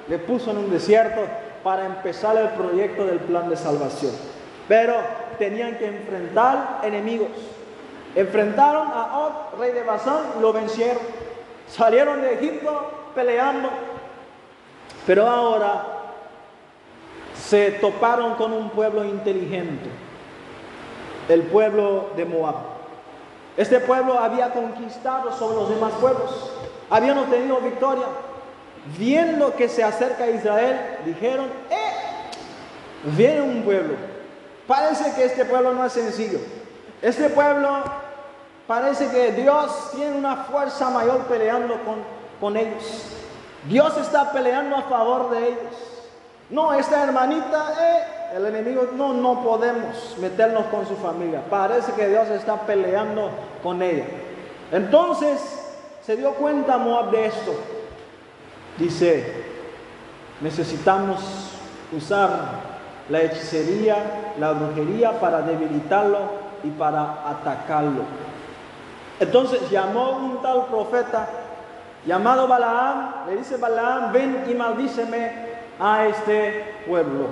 le 0.08 0.18
puso 0.18 0.50
en 0.50 0.58
un 0.58 0.70
desierto 0.70 1.22
para 1.62 1.86
empezar 1.86 2.36
el 2.36 2.48
proyecto 2.50 3.06
del 3.06 3.20
plan 3.20 3.48
de 3.48 3.56
salvación. 3.56 4.33
Pero 4.68 4.94
tenían 5.38 5.76
que 5.76 5.86
enfrentar 5.86 6.80
enemigos. 6.82 7.28
Enfrentaron 8.14 8.88
a 8.92 9.18
Og, 9.18 9.60
rey 9.60 9.72
de 9.72 9.82
Basán, 9.82 10.40
lo 10.40 10.52
vencieron. 10.52 11.02
Salieron 11.68 12.22
de 12.22 12.34
Egipto 12.34 13.10
peleando. 13.14 13.68
Pero 15.06 15.28
ahora 15.28 15.84
se 17.34 17.72
toparon 17.72 18.34
con 18.34 18.52
un 18.52 18.70
pueblo 18.70 19.04
inteligente, 19.04 19.90
el 21.28 21.42
pueblo 21.42 22.10
de 22.16 22.24
Moab. 22.24 22.54
Este 23.56 23.80
pueblo 23.80 24.18
había 24.18 24.52
conquistado 24.52 25.30
sobre 25.32 25.56
los 25.56 25.68
demás 25.68 25.92
pueblos, 26.00 26.52
habían 26.88 27.18
obtenido 27.18 27.58
victoria. 27.58 28.06
Viendo 28.98 29.54
que 29.54 29.68
se 29.68 29.82
acerca 29.82 30.24
a 30.24 30.30
Israel, 30.30 30.98
dijeron, 31.06 31.46
¡eh! 31.70 31.92
Viene 33.16 33.40
un 33.40 33.62
pueblo. 33.62 33.94
Parece 34.66 35.12
que 35.14 35.24
este 35.24 35.44
pueblo 35.44 35.74
no 35.74 35.84
es 35.84 35.92
sencillo. 35.92 36.38
Este 37.02 37.28
pueblo 37.28 37.82
parece 38.66 39.08
que 39.10 39.32
Dios 39.32 39.90
tiene 39.94 40.16
una 40.16 40.36
fuerza 40.44 40.88
mayor 40.90 41.24
peleando 41.24 41.74
con, 41.84 41.96
con 42.40 42.56
ellos. 42.56 43.04
Dios 43.68 43.96
está 43.98 44.32
peleando 44.32 44.76
a 44.76 44.82
favor 44.82 45.30
de 45.30 45.48
ellos. 45.48 45.74
No, 46.50 46.72
esta 46.72 47.02
hermanita, 47.02 47.74
eh, 47.80 48.36
el 48.36 48.46
enemigo, 48.46 48.88
no, 48.94 49.12
no 49.12 49.42
podemos 49.42 50.16
meternos 50.18 50.66
con 50.66 50.86
su 50.86 50.96
familia. 50.96 51.42
Parece 51.48 51.92
que 51.92 52.08
Dios 52.08 52.28
está 52.28 52.60
peleando 52.62 53.30
con 53.62 53.82
ella. 53.82 54.04
Entonces 54.72 55.40
se 56.04 56.16
dio 56.16 56.32
cuenta 56.34 56.76
Moab 56.78 57.10
de 57.10 57.26
esto. 57.26 57.54
Dice, 58.78 59.44
necesitamos 60.40 61.20
usar 61.96 62.73
la 63.08 63.22
hechicería, 63.22 63.96
la 64.38 64.52
brujería 64.52 65.20
para 65.20 65.42
debilitarlo 65.42 66.18
y 66.62 66.70
para 66.70 67.28
atacarlo. 67.28 68.02
Entonces 69.20 69.70
llamó 69.70 70.12
un 70.12 70.42
tal 70.42 70.66
profeta 70.66 71.28
llamado 72.06 72.48
Balaam, 72.48 73.26
le 73.28 73.36
dice 73.36 73.56
Balaam, 73.56 74.12
ven 74.12 74.44
y 74.48 74.54
maldíceme 74.54 75.32
a 75.78 76.06
este 76.06 76.84
pueblo. 76.86 77.26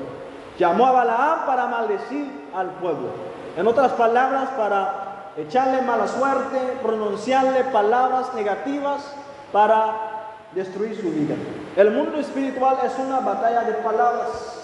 Llamó 0.59 0.87
a 0.87 0.93
Balaam 0.93 1.47
para 1.47 1.67
maldecir 1.67 2.49
al 2.55 2.69
pueblo. 2.73 3.09
En 3.57 3.67
otras 3.67 3.93
palabras, 3.93 4.51
para 4.57 5.33
echarle 5.37 5.83
mala 5.83 6.07
suerte, 6.07 6.59
pronunciarle 6.83 7.65
palabras 7.65 8.33
negativas 8.35 9.15
para 9.51 10.13
destruir 10.55 10.95
su 10.97 11.11
vida. 11.11 11.35
El 11.77 11.91
mundo 11.91 12.19
espiritual 12.19 12.79
es 12.85 12.93
una 12.99 13.21
batalla 13.21 13.63
de 13.63 13.73
palabras. 13.75 14.62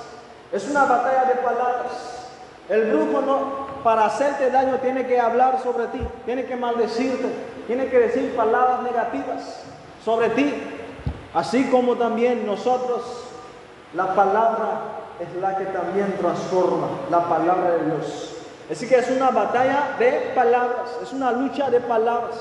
Es 0.53 0.69
una 0.69 0.85
batalla 0.85 1.25
de 1.27 1.35
palabras. 1.37 2.27
El 2.69 2.91
brujo 2.91 3.21
no, 3.23 3.83
para 3.83 4.07
hacerte 4.07 4.51
daño 4.51 4.77
tiene 4.77 5.07
que 5.07 5.19
hablar 5.19 5.61
sobre 5.63 5.87
ti, 5.87 6.01
tiene 6.25 6.45
que 6.45 6.57
maldecirte, 6.57 7.29
tiene 7.67 7.89
que 7.89 7.99
decir 7.99 8.35
palabras 8.37 8.83
negativas 8.83 9.63
sobre 10.05 10.31
ti. 10.31 10.53
Así 11.35 11.65
como 11.71 11.97
también 11.97 12.47
nosotros 12.47 13.03
la 13.95 14.15
palabra 14.15 14.81
es 15.21 15.41
la 15.41 15.57
que 15.57 15.65
también 15.67 16.15
transforma, 16.19 16.89
la 17.11 17.29
palabra 17.29 17.71
de 17.73 17.85
Dios. 17.87 18.35
Así 18.71 18.87
que 18.87 18.97
es 18.97 19.11
una 19.11 19.31
batalla 19.31 19.97
de 19.99 20.33
palabras, 20.35 20.91
es 21.03 21.13
una 21.13 21.33
lucha 21.33 21.71
de 21.71 21.81
palabras. 21.81 22.37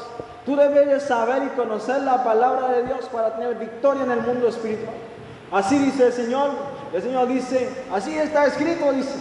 Tú 0.46 0.56
debes 0.56 1.04
saber 1.04 1.44
y 1.44 1.58
conocer 1.58 2.02
la 2.02 2.24
palabra 2.24 2.70
de 2.70 2.84
Dios 2.84 3.06
para 3.12 3.36
tener 3.36 3.56
victoria 3.56 4.04
en 4.04 4.12
el 4.12 4.22
mundo 4.22 4.48
espiritual. 4.48 4.96
Así 5.52 5.78
dice 5.78 6.08
el 6.08 6.14
Señor. 6.14 6.77
El 6.94 7.02
Señor 7.02 7.28
dice, 7.28 7.70
así 7.92 8.18
está 8.18 8.46
escrito, 8.46 8.92
dice. 8.92 9.16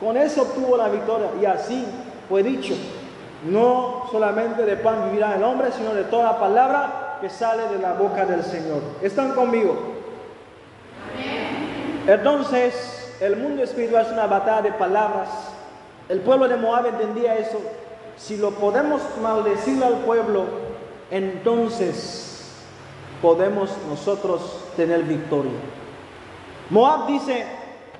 Con 0.00 0.16
eso 0.16 0.42
obtuvo 0.42 0.76
la 0.76 0.88
victoria. 0.88 1.28
Y 1.40 1.44
así 1.44 1.84
fue 2.28 2.42
dicho. 2.42 2.74
No 3.48 4.06
solamente 4.10 4.64
de 4.64 4.76
pan 4.76 5.04
vivirá 5.10 5.36
el 5.36 5.44
hombre, 5.44 5.70
sino 5.72 5.94
de 5.94 6.04
toda 6.04 6.38
palabra 6.38 7.18
que 7.20 7.28
sale 7.28 7.68
de 7.68 7.78
la 7.78 7.92
boca 7.92 8.24
del 8.24 8.42
Señor. 8.42 8.80
¿Están 9.02 9.32
conmigo? 9.32 9.76
Entonces, 12.06 13.14
el 13.20 13.36
mundo 13.36 13.62
espiritual 13.62 14.06
es 14.06 14.12
una 14.12 14.26
batalla 14.26 14.62
de 14.62 14.72
palabras. 14.72 15.28
El 16.08 16.20
pueblo 16.20 16.48
de 16.48 16.56
Moab 16.56 16.86
entendía 16.86 17.36
eso. 17.36 17.60
Si 18.16 18.36
lo 18.36 18.52
podemos 18.52 19.02
maldecir 19.22 19.82
al 19.84 19.98
pueblo, 19.98 20.44
entonces 21.10 22.52
podemos 23.22 23.70
nosotros 23.88 24.64
tener 24.76 25.02
victoria. 25.02 25.52
Moab 26.70 27.06
dice, 27.08 27.44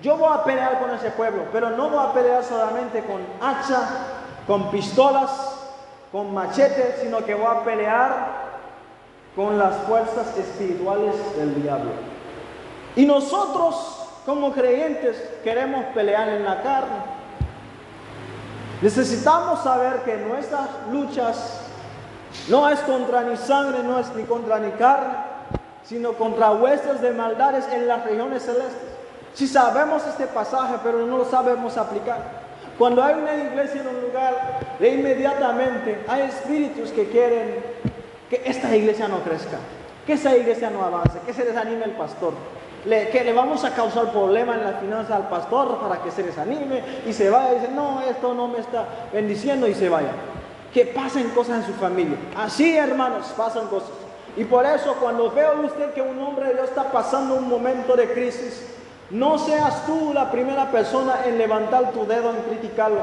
yo 0.02 0.16
voy 0.16 0.32
a 0.32 0.44
pelear 0.44 0.78
con 0.80 0.90
ese 0.90 1.10
pueblo, 1.10 1.44
pero 1.52 1.70
no 1.70 1.90
voy 1.90 2.04
a 2.04 2.12
pelear 2.12 2.44
solamente 2.44 3.04
con 3.04 3.20
hacha, 3.40 3.82
con 4.46 4.70
pistolas, 4.70 5.30
con 6.12 6.32
machete, 6.32 6.98
sino 7.02 7.24
que 7.24 7.34
voy 7.34 7.48
a 7.48 7.64
pelear 7.64 8.50
con 9.34 9.58
las 9.58 9.74
fuerzas 9.86 10.36
espirituales 10.38 11.14
del 11.36 11.62
diablo. 11.62 11.90
Y 12.96 13.06
nosotros, 13.06 14.06
como 14.24 14.52
creyentes, 14.52 15.16
queremos 15.44 15.84
pelear 15.94 16.28
en 16.28 16.44
la 16.44 16.62
carne. 16.62 17.20
Necesitamos 18.82 19.60
saber 19.60 20.02
que 20.04 20.16
nuestras 20.16 20.68
luchas 20.90 21.60
no 22.48 22.68
es 22.68 22.80
contra 22.80 23.22
ni 23.22 23.36
sangre, 23.36 23.82
no 23.82 23.98
es 23.98 24.14
ni 24.14 24.24
contra 24.24 24.58
ni 24.58 24.70
carne, 24.72 25.29
sino 25.90 26.12
contra 26.12 26.52
huestes 26.52 27.00
de 27.00 27.10
maldades 27.10 27.66
en 27.72 27.88
las 27.88 28.04
regiones 28.04 28.44
celestes. 28.44 28.78
Si 29.34 29.48
sabemos 29.48 30.06
este 30.06 30.28
pasaje, 30.28 30.76
pero 30.84 31.04
no 31.04 31.18
lo 31.18 31.24
sabemos 31.24 31.76
aplicar. 31.76 32.18
Cuando 32.78 33.02
hay 33.02 33.16
una 33.16 33.34
iglesia 33.34 33.80
en 33.80 33.88
un 33.88 34.00
lugar, 34.00 34.76
de 34.78 34.88
inmediatamente 34.88 36.04
hay 36.06 36.22
espíritus 36.22 36.92
que 36.92 37.08
quieren 37.08 37.56
que 38.30 38.40
esta 38.44 38.74
iglesia 38.76 39.08
no 39.08 39.18
crezca, 39.24 39.58
que 40.06 40.12
esa 40.12 40.36
iglesia 40.36 40.70
no 40.70 40.84
avance, 40.84 41.18
que 41.26 41.34
se 41.34 41.44
desanime 41.44 41.86
el 41.86 41.92
pastor 41.92 42.34
que 42.84 43.22
le 43.24 43.32
vamos 43.32 43.64
a 43.64 43.74
causar 43.74 44.10
problema 44.10 44.54
en 44.54 44.64
la 44.64 44.72
finanza 44.74 45.16
al 45.16 45.28
pastor 45.28 45.80
para 45.80 46.02
que 46.02 46.10
se 46.10 46.22
desanime 46.22 46.82
y 47.06 47.12
se 47.12 47.28
vaya 47.28 47.52
y 47.52 47.54
dice, 47.56 47.72
no, 47.72 48.00
esto 48.00 48.32
no 48.32 48.48
me 48.48 48.60
está 48.60 48.86
bendiciendo 49.12 49.68
y 49.68 49.74
se 49.74 49.90
vaya. 49.90 50.12
Que 50.72 50.86
pasen 50.86 51.28
cosas 51.30 51.58
en 51.58 51.74
su 51.74 51.78
familia. 51.78 52.16
Así, 52.38 52.74
hermanos, 52.76 53.34
pasan 53.36 53.66
cosas. 53.66 53.90
Y 54.36 54.44
por 54.44 54.64
eso 54.64 54.94
cuando 55.00 55.30
veo 55.30 55.60
usted 55.64 55.92
que 55.92 56.02
un 56.02 56.18
hombre 56.20 56.48
de 56.48 56.54
Dios 56.54 56.68
está 56.68 56.92
pasando 56.92 57.34
un 57.34 57.48
momento 57.48 57.96
de 57.96 58.12
crisis, 58.12 58.66
no 59.10 59.38
seas 59.38 59.86
tú 59.86 60.12
la 60.14 60.30
primera 60.30 60.70
persona 60.70 61.20
en 61.26 61.36
levantar 61.36 61.90
tu 61.90 62.06
dedo 62.06 62.30
en 62.30 62.42
criticarlo. 62.42 63.02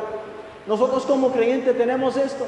Nosotros 0.65 1.05
como 1.05 1.31
creyentes 1.31 1.77
tenemos 1.77 2.15
esto. 2.17 2.45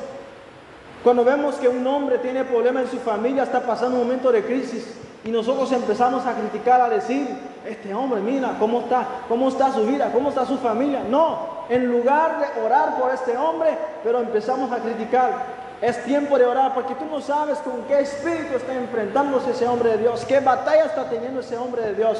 Cuando 1.03 1.23
vemos 1.23 1.55
que 1.55 1.67
un 1.67 1.85
hombre 1.87 2.17
tiene 2.17 2.43
problemas 2.43 2.83
en 2.83 2.91
su 2.91 2.97
familia, 2.99 3.43
está 3.43 3.61
pasando 3.61 3.97
un 3.97 4.03
momento 4.03 4.31
de 4.31 4.43
crisis, 4.43 4.85
y 5.23 5.31
nosotros 5.31 5.71
empezamos 5.71 6.25
a 6.25 6.33
criticar, 6.33 6.81
a 6.81 6.89
decir, 6.89 7.27
este 7.65 7.93
hombre, 7.93 8.21
mira, 8.21 8.55
¿cómo 8.57 8.79
está? 8.79 9.05
¿Cómo 9.27 9.49
está 9.49 9.71
su 9.71 9.85
vida? 9.85 10.11
¿Cómo 10.13 10.29
está 10.29 10.45
su 10.45 10.57
familia? 10.57 11.01
No, 11.09 11.65
en 11.69 11.87
lugar 11.87 12.39
de 12.39 12.61
orar 12.61 12.97
por 12.97 13.13
este 13.13 13.37
hombre, 13.37 13.77
pero 14.03 14.19
empezamos 14.19 14.71
a 14.71 14.77
criticar. 14.77 15.58
Es 15.81 16.03
tiempo 16.03 16.37
de 16.37 16.45
orar 16.45 16.73
porque 16.73 16.93
tú 16.95 17.05
no 17.05 17.21
sabes 17.21 17.57
con 17.59 17.83
qué 17.83 18.01
espíritu 18.01 18.55
está 18.55 18.75
enfrentándose 18.75 19.51
ese 19.51 19.65
hombre 19.67 19.91
de 19.91 19.97
Dios, 19.99 20.25
qué 20.25 20.41
batalla 20.41 20.85
está 20.85 21.09
teniendo 21.09 21.39
ese 21.39 21.57
hombre 21.57 21.83
de 21.83 21.93
Dios. 21.93 22.17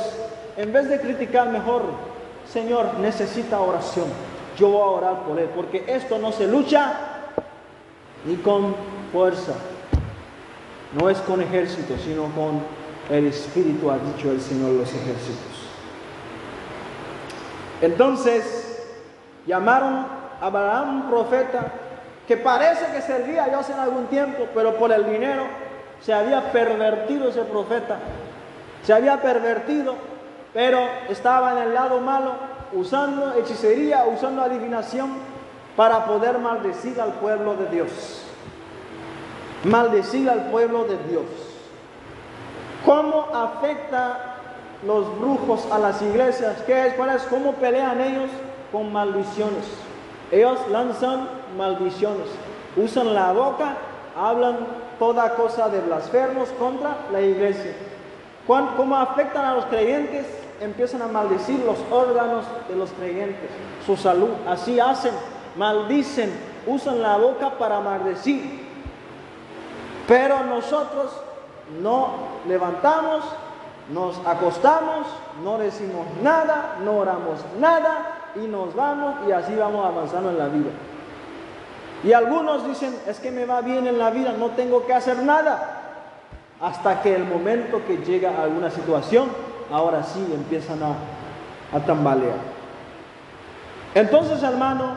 En 0.55 0.71
vez 0.71 0.87
de 0.87 0.99
criticar 0.99 1.49
mejor, 1.49 1.83
Señor, 2.51 2.93
necesita 2.99 3.59
oración. 3.59 4.05
Yo 4.57 4.69
voy 4.69 4.81
a 4.81 4.85
orar 4.85 5.23
por 5.23 5.39
él, 5.39 5.49
porque 5.53 5.83
esto 5.87 6.17
no 6.19 6.31
se 6.31 6.47
lucha 6.47 6.93
ni 8.25 8.37
con 8.37 8.75
fuerza, 9.11 9.53
no 10.99 11.09
es 11.09 11.17
con 11.19 11.41
ejército, 11.41 11.95
sino 11.97 12.23
con 12.23 12.61
el 13.09 13.27
Espíritu, 13.27 13.91
ha 13.91 13.97
dicho 13.97 14.31
el 14.31 14.41
Señor 14.41 14.71
los 14.71 14.89
ejércitos. 14.89 15.67
Entonces 17.81 18.85
llamaron 19.45 20.05
a 20.41 20.81
un 20.83 21.09
profeta 21.09 21.71
que 22.29 22.37
parece 22.37 22.85
que 22.91 23.01
servía 23.01 23.45
a 23.45 23.47
en 23.47 23.79
algún 23.79 24.05
tiempo, 24.05 24.45
pero 24.53 24.75
por 24.75 24.91
el 24.91 25.03
dinero 25.09 25.45
se 25.99 26.13
había 26.13 26.51
pervertido 26.51 27.29
ese 27.29 27.41
profeta. 27.41 27.97
Se 28.83 28.93
había 28.93 29.19
pervertido, 29.19 29.95
pero 30.53 30.79
estaba 31.09 31.53
en 31.53 31.57
el 31.69 31.73
lado 31.73 31.99
malo, 32.01 32.33
usando 32.71 33.33
hechicería, 33.33 34.05
usando 34.05 34.43
adivinación 34.43 35.09
para 35.75 36.05
poder 36.05 36.37
maldecir 36.37 37.01
al 37.01 37.13
pueblo 37.13 37.55
de 37.55 37.65
Dios. 37.69 38.21
Maldecir 39.63 40.29
al 40.29 40.51
pueblo 40.51 40.83
de 40.83 40.99
Dios. 41.09 41.25
¿Cómo 42.85 43.25
afecta 43.33 44.35
los 44.85 45.19
brujos 45.19 45.67
a 45.71 45.79
las 45.79 45.99
iglesias? 46.03 46.61
¿Qué 46.67 46.89
es? 46.89 46.93
¿Cuál 46.93 47.09
es? 47.09 47.23
¿Cómo 47.23 47.53
pelean 47.53 47.99
ellos? 47.99 48.29
Con 48.71 48.93
maldiciones. 48.93 49.88
Ellos 50.31 50.59
lanzan 50.69 51.27
maldiciones. 51.57 52.27
Usan 52.75 53.13
la 53.13 53.31
boca, 53.31 53.75
hablan 54.17 54.57
toda 54.99 55.35
cosa 55.35 55.69
de 55.69 55.79
blasfemos 55.81 56.49
contra 56.59 56.97
la 57.11 57.21
iglesia. 57.21 57.73
¿Cómo 58.45 58.95
afectan 58.95 59.45
a 59.45 59.55
los 59.55 59.65
creyentes? 59.65 60.25
Empiezan 60.61 61.01
a 61.01 61.07
maldecir 61.07 61.59
los 61.65 61.77
órganos 61.91 62.45
de 62.67 62.75
los 62.75 62.91
creyentes, 62.91 63.49
su 63.85 63.95
salud. 63.95 64.29
Así 64.47 64.79
hacen, 64.79 65.13
maldicen 65.55 66.31
usan 66.65 67.01
la 67.01 67.17
boca 67.17 67.51
para 67.57 67.79
maldecir. 67.79 68.67
Pero 70.07 70.43
nosotros 70.43 71.11
no 71.81 72.09
levantamos, 72.47 73.23
nos 73.93 74.17
acostamos, 74.25 75.07
no 75.43 75.57
decimos 75.57 76.05
nada, 76.21 76.77
no 76.83 76.97
oramos 76.97 77.39
nada 77.59 78.18
y 78.35 78.47
nos 78.47 78.75
vamos 78.75 79.27
y 79.27 79.31
así 79.31 79.55
vamos 79.55 79.85
avanzando 79.85 80.29
en 80.29 80.37
la 80.37 80.47
vida. 80.47 80.71
Y 82.03 82.13
algunos 82.13 82.65
dicen, 82.65 82.95
es 83.07 83.19
que 83.19 83.31
me 83.31 83.45
va 83.45 83.61
bien 83.61 83.85
en 83.87 83.97
la 83.97 84.09
vida, 84.09 84.33
no 84.37 84.47
tengo 84.51 84.85
que 84.85 84.93
hacer 84.93 85.17
nada. 85.23 85.75
Hasta 86.61 87.01
que 87.01 87.15
el 87.15 87.25
momento 87.25 87.81
que 87.85 87.97
llega 87.97 88.41
alguna 88.41 88.69
situación, 88.69 89.29
ahora 89.71 90.03
sí 90.03 90.25
empiezan 90.33 90.79
a, 90.83 90.95
a 91.75 91.79
tambalear. 91.81 92.37
Entonces, 93.95 94.41
hermano, 94.43 94.93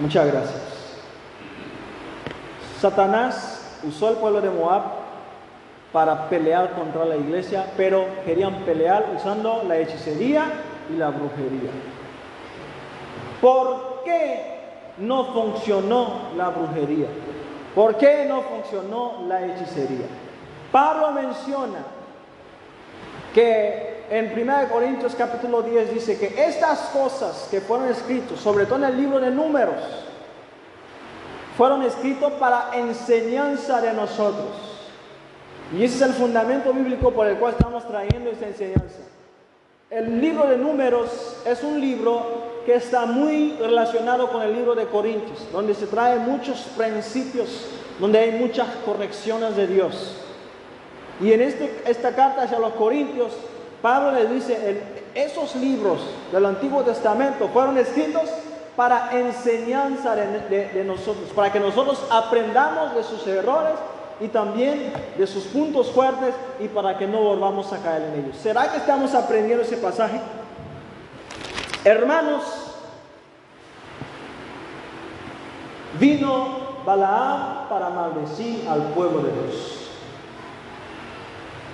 muchas 0.00 0.26
gracias. 0.26 0.62
Satanás 2.80 3.78
usó 3.86 4.10
el 4.10 4.16
pueblo 4.16 4.40
de 4.40 4.50
Moab 4.50 4.82
para 5.92 6.28
pelear 6.28 6.72
contra 6.72 7.04
la 7.04 7.16
iglesia, 7.16 7.66
pero 7.76 8.04
querían 8.24 8.64
pelear 8.64 9.06
usando 9.16 9.62
la 9.66 9.78
hechicería 9.78 10.44
y 10.92 10.96
la 10.96 11.10
brujería. 11.10 11.70
¿Por 13.40 14.02
qué 14.04 14.54
no 14.98 15.24
funcionó 15.26 16.30
la 16.36 16.50
brujería? 16.50 17.08
¿Por 17.74 17.96
qué 17.96 18.26
no 18.28 18.42
funcionó 18.42 19.24
la 19.26 19.44
hechicería? 19.46 20.06
Pablo 20.70 21.12
menciona 21.12 21.80
que 23.34 24.04
en 24.10 24.32
1 24.32 24.68
Corintios 24.70 25.14
capítulo 25.14 25.62
10 25.62 25.94
dice 25.94 26.18
que 26.18 26.44
estas 26.44 26.78
cosas 26.90 27.48
que 27.50 27.60
fueron 27.60 27.88
escritas, 27.88 28.38
sobre 28.38 28.66
todo 28.66 28.76
en 28.76 28.84
el 28.84 28.96
libro 28.96 29.18
de 29.18 29.30
números, 29.30 29.74
fueron 31.56 31.82
escritos 31.82 32.32
para 32.34 32.70
enseñanza 32.74 33.80
de 33.80 33.92
nosotros. 33.92 34.74
Y 35.72 35.82
ese 35.84 35.96
es 35.96 36.02
el 36.02 36.12
fundamento 36.12 36.72
bíblico 36.72 37.10
por 37.12 37.26
el 37.26 37.36
cual 37.36 37.52
estamos 37.52 37.86
trayendo 37.86 38.30
esta 38.30 38.46
enseñanza. 38.46 39.00
El 39.94 40.20
libro 40.20 40.48
de 40.48 40.56
números 40.56 41.36
es 41.44 41.62
un 41.62 41.80
libro 41.80 42.26
que 42.66 42.74
está 42.74 43.06
muy 43.06 43.56
relacionado 43.60 44.28
con 44.28 44.42
el 44.42 44.52
libro 44.52 44.74
de 44.74 44.86
Corintios, 44.86 45.46
donde 45.52 45.72
se 45.72 45.86
trae 45.86 46.18
muchos 46.18 46.62
principios, 46.76 47.68
donde 48.00 48.18
hay 48.18 48.32
muchas 48.32 48.66
correcciones 48.84 49.54
de 49.54 49.68
Dios. 49.68 50.16
Y 51.20 51.32
en 51.32 51.42
este, 51.42 51.80
esta 51.86 52.12
carta 52.12 52.42
hacia 52.42 52.58
los 52.58 52.72
Corintios, 52.72 53.34
Pablo 53.80 54.18
les 54.18 54.30
dice, 54.32 54.82
esos 55.14 55.54
libros 55.54 56.00
del 56.32 56.44
Antiguo 56.44 56.82
Testamento 56.82 57.48
fueron 57.52 57.78
escritos 57.78 58.28
para 58.74 59.10
enseñanza 59.12 60.16
de, 60.16 60.82
nosotros, 60.84 61.30
para 61.36 61.52
que 61.52 61.60
nosotros 61.60 62.04
aprendamos 62.10 62.96
de 62.96 63.04
sus 63.04 63.24
errores 63.28 63.74
y 64.20 64.28
también 64.28 64.92
de 65.18 65.26
sus 65.26 65.44
puntos 65.44 65.90
fuertes 65.90 66.34
y 66.60 66.68
para 66.68 66.96
que 66.96 67.06
no 67.06 67.18
volvamos 67.18 67.72
a 67.72 67.78
caer 67.78 68.02
en 68.02 68.24
ellos. 68.24 68.36
¿Será 68.36 68.70
que 68.70 68.78
estamos 68.78 69.14
aprendiendo 69.14 69.64
ese 69.64 69.76
pasaje? 69.76 70.20
Hermanos, 71.84 72.42
vino 75.98 76.64
Balaam 76.84 77.68
para 77.68 77.90
maldecir 77.90 78.68
al 78.68 78.82
pueblo 78.94 79.22
de 79.22 79.32
Dios. 79.32 79.90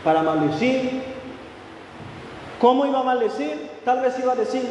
Para 0.04 0.22
maldecir. 0.22 1.02
¿Cómo 2.60 2.86
iba 2.86 3.00
a 3.00 3.04
maldecir? 3.04 3.70
Tal 3.84 4.00
vez 4.00 4.18
iba 4.18 4.32
a 4.32 4.36
decir 4.36 4.62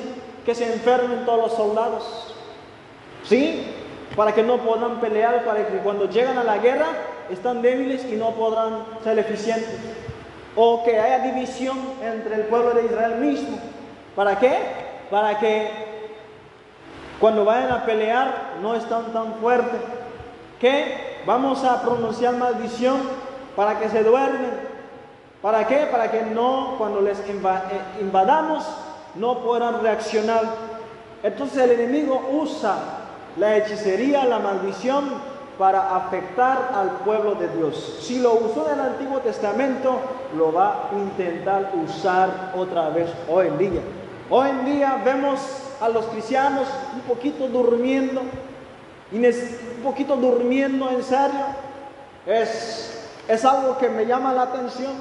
que 0.45 0.55
se 0.55 0.71
enfermen 0.71 1.25
todos 1.25 1.39
los 1.39 1.53
soldados. 1.53 2.35
¿Sí? 3.23 3.65
Para 4.15 4.33
que 4.33 4.43
no 4.43 4.57
puedan 4.57 4.99
pelear, 4.99 5.43
para 5.45 5.67
que 5.67 5.77
cuando 5.79 6.09
llegan 6.09 6.37
a 6.37 6.43
la 6.43 6.57
guerra 6.57 6.87
están 7.31 7.61
débiles 7.61 8.05
y 8.05 8.15
no 8.15 8.31
podrán 8.31 8.83
ser 9.03 9.19
eficientes. 9.19 9.79
O 10.55 10.83
que 10.83 10.99
haya 10.99 11.19
división 11.19 11.77
entre 12.01 12.35
el 12.35 12.41
pueblo 12.43 12.71
de 12.71 12.85
Israel 12.85 13.15
mismo. 13.15 13.57
¿Para 14.15 14.39
qué? 14.39 14.89
para 15.09 15.39
que 15.39 15.69
cuando 17.19 17.43
vayan 17.43 17.71
a 17.71 17.85
pelear 17.85 18.57
no 18.61 18.75
están 18.75 19.11
tan 19.11 19.35
fuertes. 19.35 19.79
Que 20.59 21.21
vamos 21.25 21.63
a 21.63 21.81
pronunciar 21.81 22.35
maldición 22.35 22.97
para 23.55 23.79
que 23.79 23.89
se 23.89 24.03
duermen. 24.03 24.51
¿Para 25.41 25.65
qué? 25.67 25.87
Para 25.91 26.11
que 26.11 26.21
no, 26.21 26.75
cuando 26.77 27.01
les 27.01 27.17
eh, 27.19 27.23
invadamos, 28.01 28.65
no 29.15 29.39
puedan 29.39 29.81
reaccionar. 29.81 30.43
Entonces 31.23 31.57
el 31.63 31.71
enemigo 31.71 32.29
usa 32.31 32.75
la 33.37 33.57
hechicería, 33.57 34.25
la 34.25 34.39
maldición 34.39 35.09
para 35.59 35.93
afectar 35.97 36.71
al 36.73 36.89
pueblo 37.03 37.35
de 37.35 37.49
Dios. 37.49 37.97
Si 37.99 38.19
lo 38.19 38.35
usó 38.35 38.67
en 38.71 38.79
el 38.79 38.85
Antiguo 38.85 39.19
Testamento, 39.19 39.99
lo 40.37 40.53
va 40.53 40.89
a 40.89 40.95
intentar 40.95 41.73
usar 41.85 42.53
otra 42.55 42.87
vez 42.91 43.09
hoy 43.27 43.47
en 43.47 43.57
día. 43.57 43.81
Hoy 44.29 44.49
en 44.51 44.63
día 44.63 45.01
vemos 45.03 45.41
a 45.81 45.89
los 45.89 46.05
cristianos 46.05 46.65
un 46.93 47.01
poquito 47.01 47.49
durmiendo, 47.49 48.21
un 49.11 49.83
poquito 49.83 50.15
durmiendo 50.15 50.89
en 50.91 51.03
serio. 51.03 51.45
Es, 52.25 53.09
es 53.27 53.43
algo 53.43 53.77
que 53.77 53.89
me 53.89 54.05
llama 54.05 54.31
la 54.31 54.43
atención. 54.43 54.93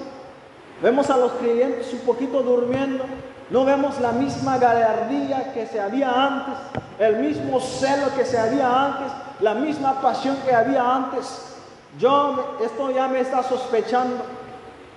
Vemos 0.82 1.08
a 1.08 1.18
los 1.18 1.32
creyentes 1.34 1.92
un 1.92 2.00
poquito 2.00 2.42
durmiendo. 2.42 3.04
No 3.50 3.64
vemos 3.64 4.00
la 4.00 4.10
misma 4.10 4.58
gallardía 4.58 5.52
que 5.54 5.66
se 5.66 5.80
había 5.80 6.10
antes, 6.10 6.54
el 6.98 7.18
mismo 7.18 7.60
celo 7.60 8.08
que 8.16 8.24
se 8.24 8.36
había 8.36 8.86
antes, 8.86 9.12
la 9.40 9.54
misma 9.54 10.00
pasión 10.00 10.36
que 10.44 10.54
había 10.54 10.82
antes. 10.94 11.44
Yo, 11.98 12.56
esto 12.60 12.90
ya 12.90 13.08
me 13.08 13.20
está 13.20 13.42
sospechando 13.42 14.38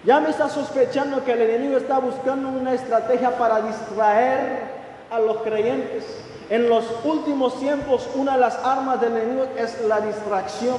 ya 0.03 0.19
me 0.19 0.31
está 0.31 0.49
sospechando 0.49 1.23
que 1.23 1.33
el 1.33 1.41
enemigo 1.41 1.77
está 1.77 1.99
buscando 1.99 2.49
una 2.49 2.73
estrategia 2.73 3.37
para 3.37 3.61
distraer 3.61 4.63
a 5.11 5.19
los 5.19 5.37
creyentes. 5.37 6.05
En 6.49 6.67
los 6.67 6.85
últimos 7.03 7.59
tiempos 7.59 8.09
una 8.15 8.33
de 8.33 8.39
las 8.39 8.55
armas 8.65 8.99
del 8.99 9.15
enemigo 9.15 9.45
es 9.55 9.79
la 9.81 10.01
distracción. 10.01 10.77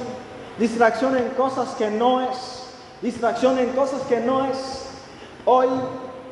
Distracción 0.59 1.17
en 1.17 1.29
cosas 1.29 1.69
que 1.75 1.89
no 1.89 2.21
es. 2.21 2.67
Distracción 3.01 3.57
en 3.59 3.69
cosas 3.69 4.01
que 4.09 4.19
no 4.19 4.45
es. 4.45 4.87
Hoy 5.45 5.69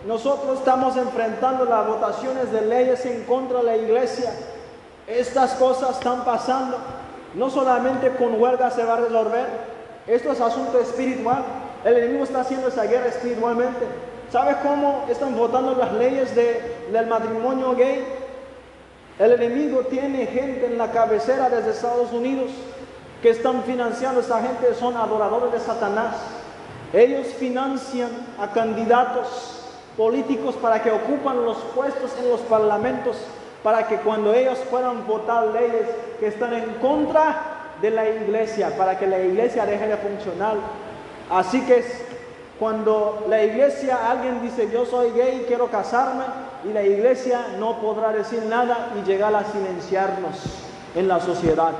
nosotros 0.06 0.60
estamos 0.60 0.98
enfrentando 0.98 1.64
las 1.64 1.88
votaciones 1.88 2.52
de 2.52 2.62
leyes 2.62 3.06
en 3.06 3.24
contra 3.24 3.60
de 3.60 3.64
la 3.64 3.78
iglesia. 3.78 4.34
Estas 5.08 5.54
cosas 5.54 5.92
están 5.92 6.26
pasando. 6.26 6.78
No 7.34 7.50
solamente 7.50 8.12
con 8.12 8.40
huelga 8.40 8.72
se 8.72 8.84
va 8.84 8.96
a 8.96 9.02
resolver. 9.02 9.46
Esto 10.08 10.32
es 10.32 10.42
asunto 10.42 10.80
espiritual. 10.80 11.44
El 11.86 11.98
enemigo 11.98 12.24
está 12.24 12.42
haciendo 12.42 12.68
esa 12.68 12.84
guerra 12.84 13.08
espiritualmente. 13.08 13.86
¿Sabes 14.32 14.58
cómo 14.58 15.06
están 15.10 15.36
votando 15.36 15.76
las 15.76 15.94
leyes 15.94 16.34
del 16.36 17.08
matrimonio 17.08 17.76
gay? 17.76 18.06
El 19.20 19.34
enemigo 19.34 19.82
tiene 19.82 20.26
gente 20.26 20.66
en 20.66 20.78
la 20.78 20.92
cabecera 20.92 21.50
desde 21.50 21.72
Estados 21.72 22.12
Unidos 22.12 22.52
que 23.22 23.30
están 23.30 23.64
financiando, 23.64 24.22
esa 24.22 24.42
gente 24.42 24.74
son 24.74 24.98
adoradores 24.98 25.52
de 25.52 25.60
Satanás. 25.60 26.16
Ellos 26.92 27.28
financian 27.28 28.10
a 28.40 28.52
candidatos 28.52 29.62
políticos 29.96 30.56
para 30.56 30.82
que 30.82 30.92
ocupan 30.92 31.46
los 31.46 31.58
puestos 31.76 32.12
en 32.20 32.30
los 32.30 32.40
parlamentos, 32.42 33.18
para 33.64 33.88
que 33.88 33.98
cuando 33.98 34.34
ellos 34.34 34.60
puedan 34.70 35.06
votar 35.08 35.48
leyes 35.48 35.88
que 36.20 36.28
están 36.28 36.54
en 36.54 36.74
contra 36.76 37.76
de 37.82 37.92
la 37.92 38.08
iglesia, 38.10 38.76
para 38.78 38.98
que 38.98 39.08
la 39.08 39.20
iglesia 39.20 39.66
deje 39.66 39.88
de 39.88 39.98
funcionar, 39.98 40.56
Así 41.32 41.62
que 41.62 41.82
cuando 42.60 43.26
la 43.30 43.42
iglesia, 43.42 44.12
alguien 44.12 44.42
dice 44.42 44.70
yo 44.72 44.86
soy 44.86 45.12
gay 45.12 45.46
quiero 45.48 45.72
casarme, 45.72 46.26
y 46.64 46.74
la 46.74 46.84
iglesia 46.84 47.48
no 47.58 47.80
podrá 47.80 48.12
decir 48.12 48.44
nada 48.44 48.90
y 49.00 49.08
llegar 49.08 49.34
a 49.34 49.46
silenciarnos 49.46 50.36
en 50.94 51.08
la 51.08 51.20
sociedad. 51.22 51.72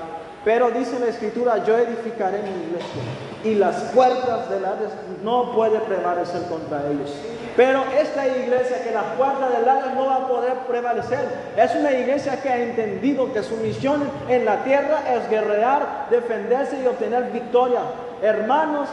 Pero 0.46 0.72
dice 0.72 1.00
la 1.00 1.08
escritura, 1.08 1.64
yo 1.66 1.78
edificaré 1.78 2.42
mi 2.42 2.64
iglesia 2.64 3.02
y 3.44 3.56
las 3.56 3.76
puertas 3.94 4.50
del 4.50 4.66
Hades 4.66 4.92
no 5.24 5.52
puede 5.52 5.80
prevalecer 5.80 6.44
contra 6.48 6.82
ellos. 6.90 7.12
Pero 7.56 7.84
esta 8.00 8.28
iglesia 8.28 8.82
que 8.84 8.92
las 8.92 9.04
puertas 9.18 9.52
del 9.52 9.68
Hades 9.68 9.94
no 9.94 10.06
va 10.06 10.16
a 10.16 10.28
poder 10.28 10.54
prevalecer, 10.68 11.20
es 11.58 11.76
una 11.76 11.92
iglesia 11.92 12.42
que 12.42 12.50
ha 12.50 12.58
entendido 12.58 13.34
que 13.34 13.44
su 13.44 13.58
misión 13.58 14.10
en 14.30 14.46
la 14.46 14.64
tierra 14.64 15.02
es 15.14 15.30
guerrear, 15.30 16.08
defenderse 16.10 16.82
y 16.82 16.88
obtener 16.88 17.32
victoria. 17.32 17.82
Hermanos, 18.22 18.88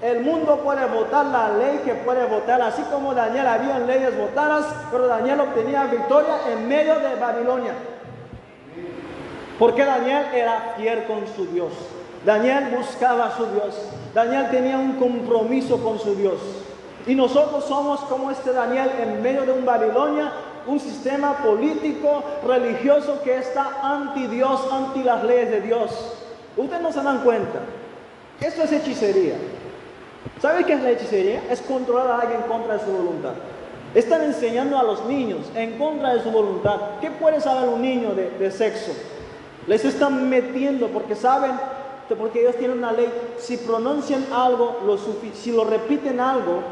el 0.00 0.20
mundo 0.20 0.60
puede 0.64 0.86
votar 0.86 1.26
la 1.26 1.50
ley 1.50 1.82
que 1.84 1.92
puede 1.92 2.24
votar, 2.24 2.62
así 2.62 2.80
como 2.90 3.12
Daniel 3.12 3.46
había 3.46 3.78
leyes 3.80 4.16
votadas, 4.16 4.64
pero 4.90 5.06
Daniel 5.06 5.40
obtenía 5.40 5.84
victoria 5.84 6.36
en 6.50 6.66
medio 6.68 6.98
de 7.00 7.16
Babilonia. 7.16 7.74
Porque 9.58 9.84
Daniel 9.84 10.24
era 10.32 10.74
fiel 10.78 11.04
con 11.04 11.26
su 11.36 11.44
Dios. 11.52 11.72
Daniel 12.24 12.74
buscaba 12.74 13.26
a 13.26 13.36
su 13.36 13.44
Dios. 13.46 13.90
Daniel 14.14 14.48
tenía 14.50 14.78
un 14.78 14.94
compromiso 14.94 15.82
con 15.82 15.98
su 15.98 16.14
Dios. 16.14 16.40
Y 17.06 17.14
nosotros 17.14 17.64
somos 17.64 18.00
como 18.00 18.30
este 18.30 18.52
Daniel 18.52 18.90
en 19.00 19.22
medio 19.22 19.42
de 19.42 19.52
un 19.52 19.64
Babilonia 19.64 20.32
un 20.66 20.78
sistema 20.78 21.38
político, 21.38 22.22
religioso 22.46 23.20
que 23.22 23.38
está 23.38 23.80
anti 23.82 24.26
Dios, 24.26 24.60
anti 24.70 25.02
las 25.02 25.24
leyes 25.24 25.50
de 25.50 25.60
Dios. 25.62 25.90
Ustedes 26.56 26.82
no 26.82 26.92
se 26.92 27.02
dan 27.02 27.22
cuenta. 27.22 27.60
Esto 28.40 28.62
es 28.62 28.72
hechicería. 28.72 29.34
¿Sabe 30.40 30.64
qué 30.64 30.74
es 30.74 30.82
la 30.82 30.90
hechicería? 30.90 31.42
Es 31.50 31.60
controlar 31.62 32.08
a 32.08 32.20
alguien 32.20 32.42
en 32.42 32.48
contra 32.48 32.74
de 32.74 32.84
su 32.84 32.90
voluntad. 32.90 33.32
Están 33.94 34.22
enseñando 34.22 34.78
a 34.78 34.82
los 34.82 35.04
niños 35.06 35.50
en 35.54 35.76
contra 35.78 36.14
de 36.14 36.22
su 36.22 36.30
voluntad. 36.30 36.78
¿Qué 37.00 37.10
puede 37.10 37.40
saber 37.40 37.68
un 37.68 37.82
niño 37.82 38.14
de, 38.14 38.50
sexo? 38.50 38.92
Les 39.66 39.84
están 39.84 40.28
metiendo 40.28 40.88
porque 40.88 41.16
saben, 41.16 41.52
porque 42.18 42.40
ellos 42.40 42.56
tienen 42.56 42.78
una 42.78 42.92
ley. 42.92 43.10
Si 43.38 43.56
pronuncian 43.56 44.24
algo, 44.32 44.80
lo 44.86 44.96
si 45.34 45.52
lo 45.52 45.64
repiten 45.64 46.20
algo, 46.20 46.62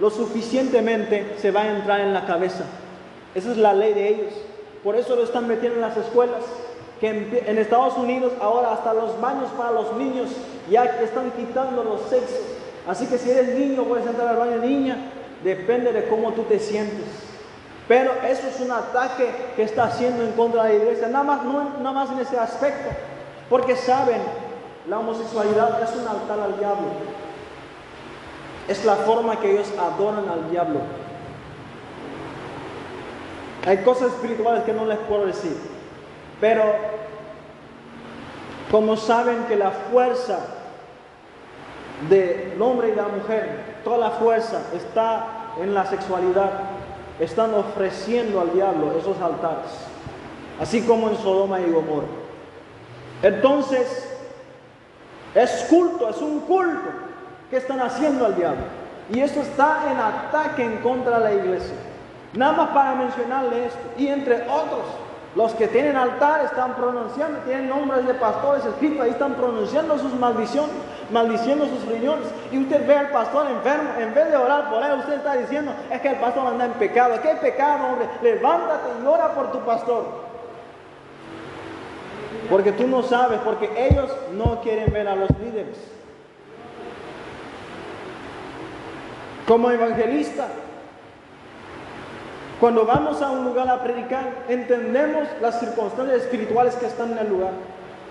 lo 0.00 0.08
suficientemente 0.08 1.36
se 1.38 1.50
va 1.50 1.62
a 1.62 1.76
entrar 1.76 2.00
en 2.00 2.14
la 2.14 2.24
cabeza. 2.26 2.64
Esa 3.34 3.50
es 3.50 3.58
la 3.58 3.74
ley 3.74 3.92
de 3.92 4.08
ellos. 4.08 4.32
Por 4.82 4.96
eso 4.96 5.14
lo 5.14 5.24
están 5.24 5.46
metiendo 5.46 5.76
en 5.76 5.82
las 5.82 5.96
escuelas. 5.96 6.42
Que 7.00 7.44
en, 7.46 7.58
Estados 7.58 7.96
Unidos 7.96 8.32
ahora 8.40 8.72
hasta 8.72 8.92
los 8.92 9.18
baños 9.20 9.50
para 9.56 9.72
los 9.72 9.96
niños 9.96 10.28
ya 10.70 10.84
están 10.84 11.30
quitando 11.32 11.84
los 11.84 12.02
sexos. 12.08 12.40
Así 12.86 13.06
que 13.06 13.18
si 13.18 13.30
eres 13.30 13.58
niño 13.58 13.84
puedes 13.84 14.06
entrar 14.06 14.28
al 14.28 14.36
baño 14.36 14.56
niña. 14.56 14.96
Depende 15.44 15.92
de 15.92 16.08
cómo 16.08 16.32
tú 16.32 16.42
te 16.42 16.58
sientes. 16.58 17.06
Pero 17.86 18.12
eso 18.26 18.46
es 18.46 18.60
un 18.60 18.70
ataque 18.70 19.28
que 19.56 19.64
está 19.64 19.84
haciendo 19.84 20.22
en 20.22 20.32
contra 20.32 20.64
de 20.64 20.78
la 20.78 20.82
iglesia. 20.82 21.08
Nada 21.08 21.24
más, 21.24 21.44
no, 21.44 21.78
nada 21.78 21.92
más 21.92 22.10
en 22.10 22.20
ese 22.20 22.38
aspecto. 22.38 22.88
Porque 23.48 23.76
saben, 23.76 24.20
la 24.88 24.98
homosexualidad 24.98 25.82
es 25.82 25.90
un 25.96 26.06
altar 26.06 26.40
al 26.40 26.58
diablo. 26.58 27.19
Es 28.70 28.84
la 28.84 28.94
forma 28.94 29.40
que 29.40 29.50
ellos 29.50 29.66
adoran 29.76 30.28
al 30.28 30.48
diablo. 30.48 30.78
Hay 33.66 33.78
cosas 33.78 34.12
espirituales 34.12 34.62
que 34.62 34.72
no 34.72 34.86
les 34.86 34.96
puedo 34.98 35.26
decir. 35.26 35.56
Pero 36.40 36.62
como 38.70 38.96
saben 38.96 39.42
que 39.48 39.56
la 39.56 39.72
fuerza 39.72 40.38
del 42.08 42.62
hombre 42.62 42.90
y 42.90 42.94
la 42.94 43.08
mujer, 43.08 43.80
toda 43.82 43.98
la 43.98 44.10
fuerza 44.10 44.60
está 44.72 45.26
en 45.60 45.74
la 45.74 45.84
sexualidad, 45.86 46.52
están 47.18 47.52
ofreciendo 47.54 48.40
al 48.40 48.52
diablo 48.52 48.96
esos 48.96 49.20
altares, 49.20 49.72
así 50.60 50.82
como 50.82 51.10
en 51.10 51.16
Sodoma 51.16 51.60
y 51.60 51.72
Gomorra. 51.72 52.06
Entonces, 53.20 54.16
es 55.34 55.66
culto, 55.68 56.08
es 56.08 56.18
un 56.18 56.38
culto 56.42 57.09
que 57.50 57.56
están 57.56 57.80
haciendo 57.80 58.26
al 58.26 58.36
diablo. 58.36 58.62
Y 59.12 59.20
eso 59.20 59.40
está 59.40 59.90
en 59.90 59.98
ataque 59.98 60.64
en 60.64 60.76
contra 60.78 61.18
de 61.18 61.24
la 61.24 61.32
iglesia. 61.32 61.74
Nada 62.34 62.52
más 62.52 62.68
para 62.70 62.94
mencionarle 62.94 63.66
esto. 63.66 63.80
Y 63.98 64.06
entre 64.06 64.42
otros, 64.48 64.84
los 65.34 65.52
que 65.54 65.66
tienen 65.66 65.96
altar 65.96 66.44
están 66.44 66.74
pronunciando, 66.74 67.38
tienen 67.40 67.68
nombres 67.68 68.06
de 68.06 68.14
pastores 68.14 68.64
escritos, 68.64 69.00
ahí 69.00 69.10
están 69.10 69.34
pronunciando 69.34 69.98
sus 69.98 70.14
maldiciones, 70.14 70.70
maldiciendo 71.10 71.66
sus 71.66 71.86
riñones. 71.86 72.26
Y 72.52 72.58
usted 72.58 72.86
ve 72.86 72.96
al 72.96 73.10
pastor 73.10 73.48
enfermo, 73.50 73.90
en 73.98 74.14
vez 74.14 74.30
de 74.30 74.36
orar 74.36 74.70
por 74.70 74.82
él, 74.84 74.92
usted 74.98 75.14
está 75.14 75.34
diciendo, 75.34 75.72
es 75.90 76.00
que 76.00 76.08
el 76.08 76.16
pastor 76.16 76.46
anda 76.46 76.66
en 76.66 76.72
pecado. 76.72 77.14
¿Qué 77.20 77.34
pecado, 77.40 77.88
hombre? 77.88 78.08
Levántate 78.22 78.90
y 79.02 79.06
ora 79.06 79.34
por 79.34 79.50
tu 79.50 79.58
pastor. 79.60 80.30
Porque 82.48 82.72
tú 82.72 82.86
no 82.86 83.02
sabes, 83.02 83.40
porque 83.44 83.70
ellos 83.76 84.10
no 84.32 84.60
quieren 84.60 84.92
ver 84.92 85.08
a 85.08 85.16
los 85.16 85.30
líderes. 85.38 85.99
Como 89.50 89.68
evangelista, 89.68 90.46
cuando 92.60 92.86
vamos 92.86 93.20
a 93.20 93.32
un 93.32 93.44
lugar 93.44 93.68
a 93.68 93.82
predicar, 93.82 94.44
entendemos 94.48 95.26
las 95.40 95.58
circunstancias 95.58 96.18
espirituales 96.18 96.76
que 96.76 96.86
están 96.86 97.10
en 97.10 97.18
el 97.18 97.30
lugar. 97.30 97.50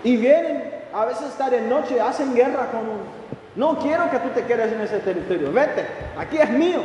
Y 0.04 0.18
vienen, 0.18 0.70
a 0.92 1.06
veces 1.06 1.28
está 1.28 1.48
de 1.48 1.62
noche, 1.62 1.98
hacen 1.98 2.34
guerra 2.34 2.70
con 2.70 2.80
uno. 2.80 3.04
No 3.56 3.78
quiero 3.78 4.10
que 4.10 4.18
tú 4.18 4.28
te 4.34 4.44
quedes 4.44 4.70
en 4.70 4.82
ese 4.82 4.98
territorio. 4.98 5.50
Vete, 5.50 5.86
aquí 6.18 6.36
es 6.36 6.50
mío. 6.50 6.80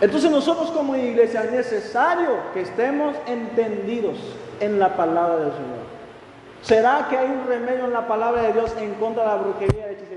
Entonces 0.00 0.30
nosotros 0.30 0.70
como 0.70 0.96
iglesia 0.96 1.42
es 1.42 1.52
necesario 1.52 2.30
que 2.54 2.62
estemos 2.62 3.14
entendidos 3.26 4.16
en 4.60 4.78
la 4.78 4.96
palabra 4.96 5.36
del 5.36 5.52
Señor. 5.52 5.98
¿Será 6.62 7.08
que 7.10 7.18
hay 7.18 7.28
un 7.28 7.46
remedio 7.46 7.84
en 7.84 7.92
la 7.92 8.08
palabra 8.08 8.40
de 8.40 8.54
Dios 8.54 8.74
en 8.80 8.94
contra 8.94 9.24
de 9.24 9.28
la 9.28 9.34
brujería 9.34 9.90
hechicería? 9.90 10.07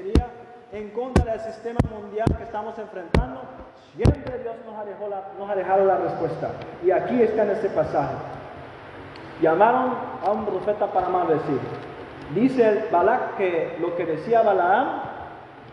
¿En 0.74 0.90
contra 0.92 1.34
del 1.34 1.42
sistema 1.42 1.80
mundial 1.90 2.28
que 2.38 2.44
estamos 2.44 2.78
enfrentando? 2.80 3.42
Siempre 3.94 4.40
Dios 4.40 4.56
nos 4.66 4.80
ha, 4.80 5.56
dejado 5.56 5.86
la, 5.86 5.98
respuesta. 5.98 6.52
Y 6.82 6.92
aquí 6.92 7.22
está 7.22 7.44
en 7.44 7.52
este 7.52 7.68
pasaje. 7.70 8.14
Llamaron 9.42 9.94
a 10.26 10.32
un 10.32 10.46
profeta 10.46 10.88
para 10.88 11.10
maldecir. 11.10 11.60
Dice 12.34 12.66
el 12.66 12.86
Balak 12.90 13.36
que 13.36 13.76
lo 13.82 13.98
que 13.98 14.06
decía 14.06 14.44
Balaam, 14.44 15.02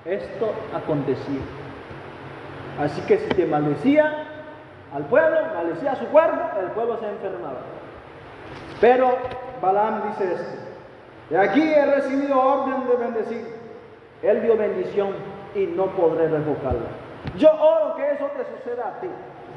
esto 0.05 0.53
acontecía. 0.75 1.43
Así 2.81 3.01
que 3.03 3.19
si 3.19 3.29
te 3.29 3.47
maldecía 3.47 4.25
al 4.93 5.05
pueblo, 5.05 5.39
maldecía 5.55 5.93
a 5.93 5.97
su 5.97 6.07
cuerpo, 6.07 6.41
el 6.61 6.73
pueblo 6.73 6.99
se 6.99 7.09
enfermaba. 7.09 7.61
Pero 8.81 9.17
Balaam 9.63 10.09
dice 10.09 10.35
esto. 10.35 10.59
De 11.31 11.39
aquí 11.39 11.63
he 11.63 11.87
recibido 11.87 12.37
orden 12.37 12.89
de 12.89 12.97
bendecir. 12.97 13.58
Él 14.23 14.43
dio 14.43 14.57
bendición 14.57 15.11
y 15.55 15.67
no 15.67 15.87
podré 15.87 16.29
revocarla. 16.29 16.89
Yo 17.37 17.51
oro 17.53 17.97
que 17.97 18.13
eso 18.13 18.27
te 18.37 18.45
suceda 18.57 18.89
a 18.89 19.01
ti. 19.01 19.09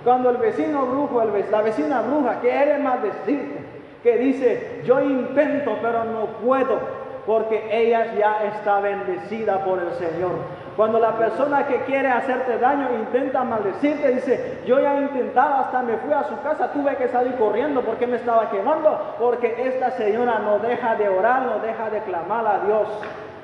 Cuando 0.03 0.29
el 0.29 0.37
vecino 0.37 0.85
brujo, 0.85 1.23
la 1.23 1.61
vecina 1.61 2.01
bruja 2.01 2.39
quiere 2.39 2.79
maldecirte, 2.79 3.61
que 4.01 4.17
dice, 4.17 4.81
yo 4.83 4.99
intento 4.99 5.77
pero 5.81 6.03
no 6.05 6.25
puedo, 6.43 6.79
porque 7.25 7.69
ella 7.71 8.15
ya 8.15 8.45
está 8.45 8.79
bendecida 8.79 9.63
por 9.63 9.79
el 9.79 9.91
Señor. 9.93 10.31
Cuando 10.75 10.99
la 10.99 11.11
persona 11.17 11.67
que 11.67 11.81
quiere 11.81 12.07
hacerte 12.07 12.57
daño 12.57 12.87
intenta 12.95 13.43
maldecirte, 13.43 14.07
dice, 14.15 14.59
yo 14.65 14.79
ya 14.79 14.97
he 14.97 15.01
intentado, 15.03 15.55
hasta 15.55 15.83
me 15.83 15.97
fui 15.97 16.13
a 16.13 16.23
su 16.23 16.41
casa, 16.41 16.71
tuve 16.71 16.95
que 16.95 17.09
salir 17.09 17.35
corriendo 17.35 17.81
porque 17.81 18.07
me 18.07 18.15
estaba 18.15 18.49
quemando, 18.49 19.15
porque 19.19 19.67
esta 19.67 19.91
señora 19.91 20.39
no 20.39 20.57
deja 20.59 20.95
de 20.95 21.09
orar, 21.09 21.43
no 21.43 21.59
deja 21.59 21.89
de 21.91 21.99
clamar 22.01 22.47
a 22.47 22.65
Dios. 22.65 22.87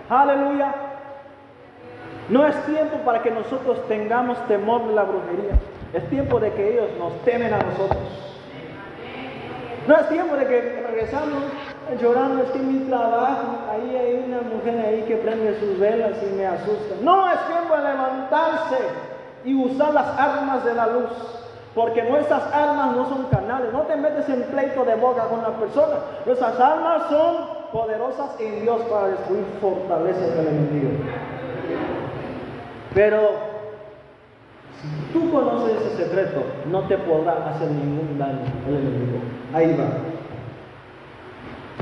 Aleluya. 0.09 0.73
No 2.29 2.45
es 2.45 2.65
tiempo 2.65 2.97
para 3.05 3.21
que 3.21 3.31
nosotros 3.31 3.87
tengamos 3.87 4.37
temor 4.47 4.85
de 4.87 4.93
la 4.93 5.03
brujería. 5.03 5.53
Es 5.93 6.09
tiempo 6.09 6.39
de 6.39 6.51
que 6.51 6.73
ellos 6.73 6.89
nos 6.99 7.13
temen 7.23 7.53
a 7.53 7.59
nosotros. 7.59 8.03
No 9.87 9.95
es 9.95 10.09
tiempo 10.09 10.35
de 10.35 10.45
que 10.45 10.85
regresamos 10.85 11.43
llorando, 12.01 12.43
es 12.43 12.49
que 12.49 12.59
mi 12.59 12.79
trabajo, 12.89 13.59
ahí 13.71 13.95
hay 13.95 14.25
una 14.27 14.41
mujer 14.41 14.85
ahí 14.85 15.03
que 15.07 15.15
prende 15.15 15.57
sus 15.61 15.79
velas 15.79 16.17
y 16.21 16.35
me 16.35 16.45
asusta. 16.45 16.95
No, 17.01 17.31
es 17.31 17.39
tiempo 17.47 17.77
de 17.77 17.83
levantarse 17.83 18.77
y 19.45 19.55
usar 19.55 19.93
las 19.93 20.07
armas 20.19 20.65
de 20.65 20.73
la 20.73 20.87
luz. 20.87 21.09
Porque 21.73 22.03
nuestras 22.03 22.41
armas 22.53 22.95
no 22.95 23.07
son 23.07 23.25
canales. 23.25 23.71
No 23.71 23.83
te 23.83 23.95
metes 23.95 24.27
en 24.27 24.43
pleito 24.43 24.83
de 24.83 24.95
boca 24.95 25.25
con 25.29 25.41
la 25.43 25.51
persona. 25.51 25.95
Nuestras 26.25 26.59
armas 26.59 27.03
son 27.09 27.37
poderosas 27.71 28.31
en 28.39 28.63
Dios 28.63 28.81
para 28.89 29.09
destruir 29.09 29.45
fortalezas 29.61 30.35
del 30.35 30.47
enemigo. 30.47 30.89
Pero 32.97 33.29
si 34.81 35.13
tú 35.13 35.29
conoces 35.31 35.79
ese 35.83 36.03
secreto, 36.03 36.41
no 36.71 36.87
te 36.87 36.97
podrá 36.97 37.47
hacer 37.47 37.69
ningún 37.69 38.17
daño 38.17 38.39
el 38.67 38.75
enemigo. 38.75 39.19
Ahí 39.53 39.77
va. 39.77 39.85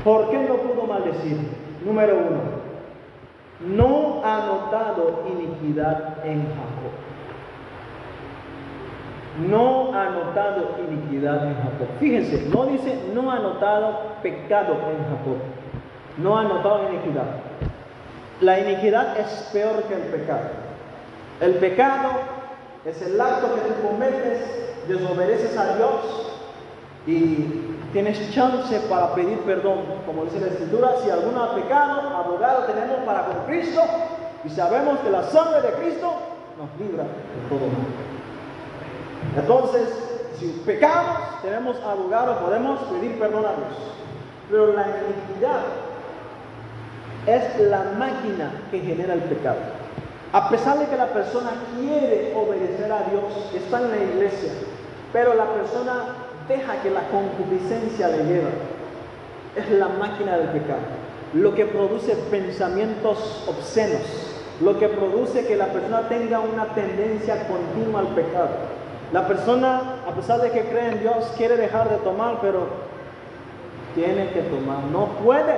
¿Por 0.04 0.28
qué 0.28 0.36
no 0.46 0.56
pudo 0.56 0.86
maldecir? 0.86 1.38
Número 1.86 2.18
uno, 2.18 2.40
no 3.74 4.20
ha 4.26 4.44
notado 4.44 5.24
iniquidad 5.32 6.18
en 6.22 6.42
Jacob. 6.48 6.92
No 9.48 9.94
ha 9.94 10.10
notado 10.10 10.76
iniquidad 10.86 11.46
en 11.46 11.54
Jacob. 11.54 11.88
Fíjense, 11.98 12.46
no 12.54 12.66
dice 12.66 12.94
no 13.14 13.30
ha 13.30 13.38
notado 13.38 14.00
pecado 14.22 14.74
en 14.74 14.98
Jacob. 15.04 15.38
No 16.18 16.36
ha 16.36 16.42
notado 16.42 16.90
iniquidad. 16.90 17.24
La 18.42 18.60
iniquidad 18.60 19.18
es 19.18 19.48
peor 19.50 19.82
que 19.84 19.94
el 19.94 20.02
pecado. 20.10 20.65
El 21.40 21.54
pecado 21.56 22.10
es 22.84 23.02
el 23.02 23.20
acto 23.20 23.54
que 23.54 23.60
tú 23.60 23.88
cometes, 23.88 24.40
desobedeces 24.88 25.56
a 25.56 25.76
Dios 25.76 26.32
y 27.06 27.66
tienes 27.92 28.30
chance 28.32 28.80
para 28.88 29.14
pedir 29.14 29.38
perdón. 29.40 29.80
Como 30.06 30.24
dice 30.24 30.40
la 30.40 30.46
Escritura, 30.46 30.94
si 31.02 31.10
alguno 31.10 31.42
ha 31.42 31.54
pecado, 31.54 32.00
abogado 32.16 32.64
tenemos 32.64 32.98
para 33.04 33.26
con 33.26 33.44
Cristo 33.46 33.82
y 34.44 34.50
sabemos 34.50 34.98
que 35.00 35.10
la 35.10 35.24
sangre 35.24 35.60
de 35.60 35.72
Cristo 35.74 36.14
nos 36.58 36.80
libra 36.80 37.04
de 37.04 37.48
todo 37.48 37.66
mal. 37.66 37.86
Entonces, 39.36 39.88
si 40.38 40.62
pecamos, 40.64 41.42
tenemos 41.42 41.76
abogado, 41.80 42.38
podemos 42.40 42.80
pedir 42.84 43.18
perdón 43.18 43.44
a 43.44 43.52
Dios. 43.52 43.92
Pero 44.50 44.72
la 44.72 44.86
iniquidad 44.86 45.60
es 47.26 47.60
la 47.68 47.82
máquina 47.98 48.52
que 48.70 48.80
genera 48.80 49.14
el 49.14 49.22
pecado. 49.22 49.56
A 50.36 50.50
pesar 50.50 50.78
de 50.78 50.84
que 50.84 50.98
la 50.98 51.06
persona 51.06 51.50
quiere 51.78 52.34
obedecer 52.36 52.92
a 52.92 53.04
Dios, 53.04 53.54
está 53.54 53.80
en 53.80 53.90
la 53.90 53.96
iglesia, 53.96 54.52
pero 55.10 55.32
la 55.32 55.46
persona 55.46 56.08
deja 56.46 56.82
que 56.82 56.90
la 56.90 57.08
concupiscencia 57.08 58.08
le 58.08 58.18
lleve. 58.18 58.50
Es 59.56 59.70
la 59.70 59.88
máquina 59.88 60.36
del 60.36 60.48
pecado, 60.48 60.80
lo 61.32 61.54
que 61.54 61.64
produce 61.64 62.14
pensamientos 62.30 63.46
obscenos, 63.48 64.02
lo 64.60 64.78
que 64.78 64.88
produce 64.88 65.46
que 65.46 65.56
la 65.56 65.68
persona 65.68 66.06
tenga 66.06 66.40
una 66.40 66.66
tendencia 66.74 67.48
continua 67.48 68.00
al 68.00 68.08
pecado. 68.08 68.50
La 69.14 69.26
persona, 69.26 70.02
a 70.06 70.14
pesar 70.14 70.42
de 70.42 70.50
que 70.50 70.66
cree 70.68 70.88
en 70.88 71.00
Dios, 71.00 71.32
quiere 71.38 71.56
dejar 71.56 71.88
de 71.88 71.96
tomar, 72.04 72.40
pero 72.42 72.66
tiene 73.94 74.28
que 74.32 74.42
tomar, 74.42 74.84
no 74.92 75.06
puede. 75.24 75.56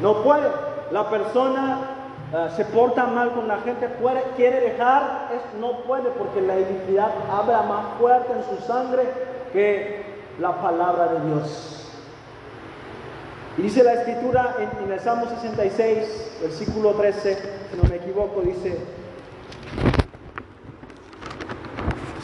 No 0.00 0.22
puede. 0.22 0.48
La 0.90 1.10
persona 1.10 1.97
eh, 2.30 2.48
se 2.56 2.64
porta 2.66 3.06
mal 3.06 3.32
con 3.32 3.48
la 3.48 3.58
gente, 3.58 3.88
quiere 4.36 4.60
dejar, 4.60 5.30
es, 5.34 5.60
no 5.60 5.80
puede 5.84 6.10
porque 6.10 6.42
la 6.42 6.58
iniquidad 6.58 7.10
habla 7.30 7.62
más 7.62 7.98
fuerte 7.98 8.32
en 8.32 8.58
su 8.58 8.64
sangre 8.66 9.04
que 9.52 10.04
la 10.38 10.60
palabra 10.60 11.08
de 11.08 11.26
Dios. 11.26 11.74
Dice 13.56 13.82
la 13.82 13.94
escritura 13.94 14.56
en, 14.58 14.84
en 14.84 14.92
el 14.92 15.00
Salmo 15.00 15.26
66, 15.26 16.38
versículo 16.42 16.92
13, 16.92 17.38
si 17.70 17.76
no 17.76 17.88
me 17.88 17.96
equivoco, 17.96 18.42
dice, 18.42 18.78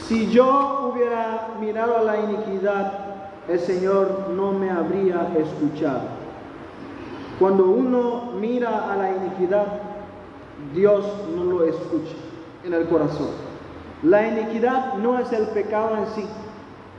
si 0.06 0.30
yo 0.30 0.92
hubiera 0.92 1.48
mirado 1.58 1.96
a 1.96 2.02
la 2.02 2.18
iniquidad, 2.18 2.92
el 3.48 3.58
Señor 3.58 4.28
no 4.30 4.52
me 4.52 4.70
habría 4.70 5.28
escuchado. 5.38 6.02
Cuando 7.38 7.64
uno 7.64 8.32
mira 8.38 8.92
a 8.92 8.96
la 8.96 9.10
iniquidad, 9.10 9.93
Dios 10.72 11.04
no 11.34 11.44
lo 11.44 11.64
escucha 11.64 12.14
en 12.64 12.72
el 12.74 12.86
corazón. 12.88 13.28
La 14.02 14.26
iniquidad 14.26 14.94
no 14.94 15.18
es 15.18 15.32
el 15.32 15.46
pecado 15.48 15.96
en 15.96 16.06
sí, 16.14 16.26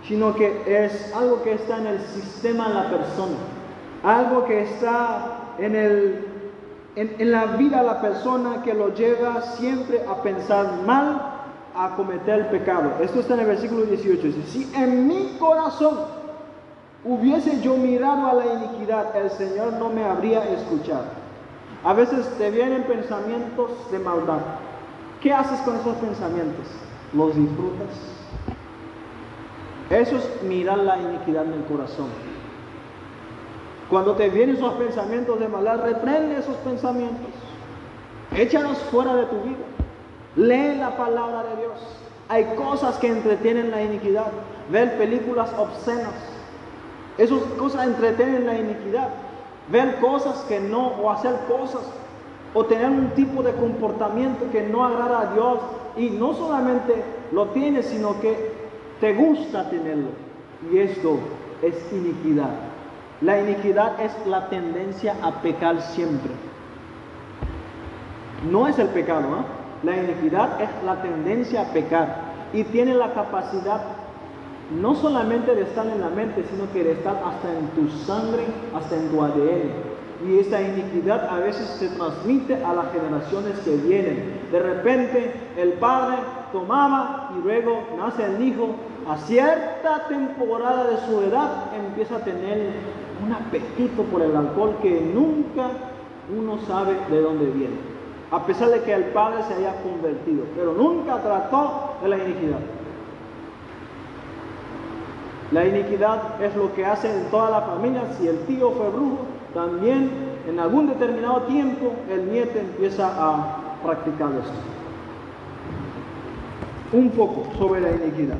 sino 0.07 0.35
que 0.35 0.61
es 0.65 1.13
algo 1.15 1.41
que 1.43 1.53
está 1.53 1.77
en 1.77 1.87
el 1.87 1.99
sistema 2.01 2.67
de 2.67 2.73
la 2.73 2.89
persona, 2.89 3.37
algo 4.03 4.45
que 4.45 4.63
está 4.63 5.53
en, 5.57 5.75
el, 5.75 6.25
en, 6.95 7.31
la 7.31 7.45
vida 7.57 7.79
de 7.81 7.85
la 7.85 8.01
persona 8.01 8.61
que 8.63 8.73
lo 8.73 8.93
lleva 8.93 9.41
siempre 9.41 10.01
a 10.07 10.21
pensar 10.21 10.81
mal, 10.85 11.33
a 11.75 11.95
cometer 11.95 12.39
el 12.39 12.45
pecado. 12.47 12.93
Esto 13.01 13.19
está 13.19 13.33
en 13.33 13.41
el 13.41 13.47
versículo 13.47 13.83
18. 13.83 14.21
Dice, 14.27 14.43
si 14.47 14.71
en 14.75 15.07
mi 15.07 15.37
corazón 15.39 15.97
hubiese 17.03 17.61
yo 17.61 17.75
mirado 17.77 18.27
a 18.27 18.33
la 18.33 18.45
iniquidad, 18.45 19.15
el 19.15 19.29
Señor 19.31 19.73
no 19.73 19.89
me 19.89 20.03
habría 20.03 20.43
escuchado. 20.49 21.24
A 21.85 21.93
veces 21.93 22.27
te 22.37 22.51
vienen 22.51 22.83
pensamientos 22.83 23.71
de 23.91 23.99
maldad. 23.99 24.39
¿Qué 25.21 25.31
haces 25.31 25.59
con 25.61 25.75
esos 25.75 25.95
pensamientos? 25.97 26.65
¿Los 27.13 27.35
disfrutas? 27.35 27.87
Eso 29.89 30.17
es 30.17 30.43
mirar 30.43 30.79
la 30.79 30.97
iniquidad 30.97 31.45
en 31.45 31.53
el 31.53 31.63
corazón. 31.65 32.07
Cuando 33.89 34.15
te 34.15 34.29
vienen 34.29 34.55
esos 34.55 34.73
pensamientos 34.73 35.39
de 35.39 35.47
maldad, 35.47 35.83
reprende 35.83 36.39
esos 36.39 36.55
pensamientos. 36.57 37.29
Échalos 38.35 38.79
fuera 38.91 39.15
de 39.15 39.25
tu 39.27 39.35
vida. 39.41 39.65
Lee 40.35 40.77
la 40.79 40.97
palabra 40.97 41.43
de 41.43 41.61
Dios. 41.61 41.79
Hay 42.27 42.45
cosas 42.55 42.97
que 42.97 43.07
entretienen 43.07 43.69
la 43.69 43.83
iniquidad. 43.83 44.31
Ver 44.71 44.97
películas 44.97 45.51
obscenas 45.57 46.35
esas 47.17 47.39
cosas 47.57 47.87
entretienen 47.87 48.45
la 48.45 48.57
iniquidad. 48.57 49.09
Ver 49.69 49.99
cosas 49.99 50.45
que 50.47 50.59
no, 50.59 50.87
o 50.87 51.09
hacer 51.11 51.35
cosas, 51.47 51.81
o 52.53 52.65
tener 52.65 52.89
un 52.89 53.09
tipo 53.09 53.43
de 53.43 53.53
comportamiento 53.53 54.49
que 54.51 54.61
no 54.63 54.85
agrada 54.85 55.21
a 55.21 55.33
Dios. 55.33 55.59
Y 55.97 56.09
no 56.09 56.33
solamente 56.33 57.03
lo 57.31 57.47
tienes, 57.47 57.85
sino 57.87 58.19
que 58.19 58.51
te 58.99 59.13
gusta 59.13 59.69
tenerlo. 59.69 60.09
Y 60.71 60.79
esto 60.79 61.19
es 61.61 61.75
iniquidad. 61.91 62.49
La 63.21 63.39
iniquidad 63.39 63.99
es 64.01 64.11
la 64.27 64.49
tendencia 64.49 65.15
a 65.21 65.41
pecar 65.41 65.81
siempre. 65.81 66.31
No 68.49 68.67
es 68.67 68.77
el 68.77 68.87
pecado, 68.89 69.21
¿no? 69.21 69.45
La 69.83 69.97
iniquidad 69.97 70.61
es 70.61 70.69
la 70.83 71.01
tendencia 71.01 71.61
a 71.61 71.65
pecar 71.65 72.25
y 72.53 72.63
tiene 72.63 72.93
la 72.93 73.13
capacidad 73.13 73.81
no 74.71 74.95
solamente 74.95 75.53
de 75.53 75.61
estar 75.63 75.85
en 75.85 76.01
la 76.01 76.09
mente, 76.09 76.43
sino 76.49 76.71
que 76.71 76.83
de 76.83 76.93
estar 76.93 77.21
hasta 77.23 77.53
en 77.57 77.67
tu 77.69 77.89
sangre, 78.05 78.45
hasta 78.73 78.95
en 78.95 79.09
tu 79.09 79.21
ADN. 79.21 79.95
Y 80.27 80.39
esta 80.39 80.61
iniquidad 80.61 81.27
a 81.29 81.39
veces 81.39 81.67
se 81.77 81.89
transmite 81.89 82.55
a 82.63 82.73
las 82.73 82.91
generaciones 82.91 83.59
que 83.59 83.75
vienen. 83.75 84.39
De 84.51 84.59
repente 84.59 85.33
el 85.57 85.73
padre 85.73 86.17
tomaba 86.51 87.31
y 87.37 87.43
luego 87.43 87.83
nace 87.97 88.25
el 88.25 88.41
hijo. 88.41 88.75
A 89.07 89.17
cierta 89.17 90.07
temporada 90.07 90.85
de 90.85 90.97
su 91.05 91.21
edad 91.21 91.65
empieza 91.75 92.15
a 92.15 92.19
tener 92.19 92.71
un 93.23 93.33
apetito 93.33 94.03
por 94.03 94.21
el 94.21 94.35
alcohol 94.35 94.75
que 94.81 94.99
nunca 95.13 95.69
uno 96.35 96.57
sabe 96.65 96.97
de 97.11 97.21
dónde 97.21 97.45
viene. 97.45 97.75
A 98.31 98.43
pesar 98.45 98.69
de 98.69 98.81
que 98.81 98.93
el 98.93 99.05
padre 99.05 99.43
se 99.43 99.53
haya 99.53 99.75
convertido, 99.83 100.45
pero 100.55 100.73
nunca 100.73 101.21
trató 101.21 101.97
de 102.01 102.09
la 102.09 102.17
iniquidad. 102.17 102.59
La 105.51 105.65
iniquidad 105.65 106.41
es 106.41 106.55
lo 106.55 106.73
que 106.73 106.85
hace 106.85 107.11
en 107.11 107.25
toda 107.29 107.49
la 107.51 107.61
familia. 107.61 108.01
Si 108.17 108.27
el 108.27 108.39
tío 108.45 108.71
fue 108.71 108.89
brujo, 108.89 109.19
también 109.53 110.09
en 110.47 110.59
algún 110.59 110.87
determinado 110.87 111.43
tiempo 111.43 111.93
el 112.09 112.31
nieto 112.31 112.59
empieza 112.59 113.11
a 113.17 113.57
practicar 113.83 114.29
esto. 114.31 114.53
Un 116.93 117.09
poco 117.11 117.45
sobre 117.57 117.81
la 117.81 117.91
iniquidad. 117.91 118.37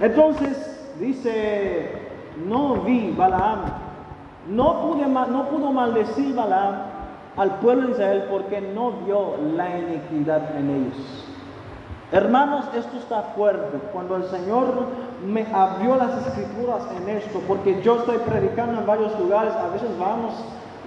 Entonces 0.00 0.88
dice, 0.98 1.90
no 2.46 2.76
vi 2.76 3.12
Balaam, 3.16 3.60
no, 4.48 4.82
pude, 4.82 5.06
no 5.06 5.48
pudo 5.48 5.72
maldecir 5.72 6.34
Balaam 6.34 6.74
al 7.36 7.58
pueblo 7.60 7.88
de 7.88 7.92
Israel 7.92 8.24
porque 8.30 8.60
no 8.60 8.92
vio 9.04 9.36
la 9.56 9.78
iniquidad 9.78 10.56
en 10.56 10.70
ellos. 10.70 11.29
Hermanos, 12.12 12.64
esto 12.74 12.96
está 12.98 13.22
fuerte. 13.36 13.78
Cuando 13.92 14.16
el 14.16 14.24
Señor 14.24 14.66
me 15.24 15.46
abrió 15.52 15.94
las 15.94 16.26
escrituras 16.26 16.82
en 16.96 17.08
esto, 17.08 17.40
porque 17.46 17.80
yo 17.82 18.00
estoy 18.00 18.18
predicando 18.18 18.80
en 18.80 18.86
varios 18.86 19.16
lugares, 19.18 19.54
a 19.54 19.68
veces 19.68 19.90
vamos 19.98 20.34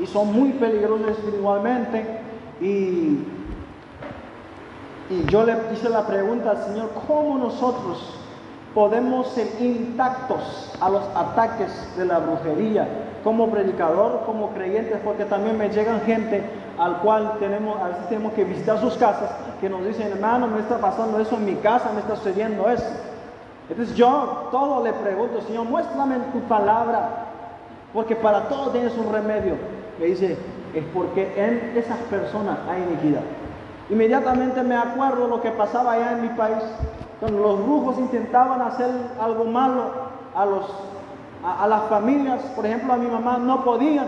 y 0.02 0.06
son 0.06 0.34
muy 0.34 0.52
peligrosos 0.54 1.08
espiritualmente. 1.12 2.20
Y, 2.60 3.20
y 5.10 5.26
yo 5.28 5.46
le 5.46 5.56
hice 5.74 5.90
la 5.90 6.06
pregunta 6.06 6.52
al 6.52 6.64
Señor, 6.66 6.90
¿cómo 7.08 7.38
nosotros 7.38 8.20
podemos 8.74 9.28
ser 9.30 9.48
intactos 9.62 10.74
a 10.82 10.90
los 10.90 11.04
ataques 11.16 11.96
de 11.98 12.06
la 12.06 12.20
brujería? 12.20 12.88
Como 13.24 13.50
predicador, 13.50 14.24
como 14.26 14.50
creyentes, 14.50 15.00
porque 15.06 15.24
también 15.24 15.58
me 15.58 15.70
llegan 15.70 16.02
gente 16.02 16.44
al 16.78 16.98
cual 16.98 17.34
tenemos, 17.40 17.80
a 17.80 17.90
veces 17.90 18.10
tenemos 18.10 18.34
que 18.34 18.44
visitar 18.44 18.80
sus 18.80 18.96
casas, 18.96 19.30
que 19.62 19.70
nos 19.70 19.86
dicen, 19.86 20.12
hermano, 20.12 20.48
me 20.48 20.60
está 20.60 20.78
pasando 20.78 21.20
eso 21.20 21.36
en 21.36 21.46
mi 21.46 21.56
casa, 21.56 21.92
me 21.94 22.02
está 22.02 22.16
sucediendo 22.16 22.70
eso. 22.70 22.86
Entonces 23.70 23.96
yo 23.96 24.50
todo 24.52 24.84
le 24.84 24.92
pregunto, 24.94 25.42
Señor, 25.42 25.66
muéstrame 25.66 26.18
tu 26.34 26.40
palabra, 26.42 27.28
porque 27.94 28.16
para 28.16 28.48
todo 28.50 28.72
tienes 28.72 28.98
un 28.98 29.12
remedio. 29.14 29.56
Me 30.00 30.08
dice, 30.08 30.38
es 30.74 30.84
porque 30.94 31.32
en 31.38 31.78
esas 31.78 31.98
personas 32.10 32.58
hay 32.70 32.82
iniquidad. 32.84 33.22
Inmediatamente 33.90 34.64
me 34.64 34.76
acuerdo 34.76 35.28
lo 35.28 35.42
que 35.42 35.52
pasaba 35.52 35.94
allá 35.94 36.14
en 36.14 36.24
mi 36.24 36.30
país, 36.30 36.64
cuando 37.20 37.40
los 37.40 37.64
brujos 37.64 38.00
intentaban 38.00 38.62
hacer 38.62 38.90
algo 39.22 39.46
malo 39.46 39.84
a, 40.36 40.46
los, 40.46 40.66
a 41.46 41.68
las 41.68 41.84
familias, 41.84 42.42
por 42.56 42.66
ejemplo 42.66 42.94
a 42.94 42.98
mi 42.98 43.08
mamá, 43.08 43.38
no 43.38 43.64
podían 43.64 44.08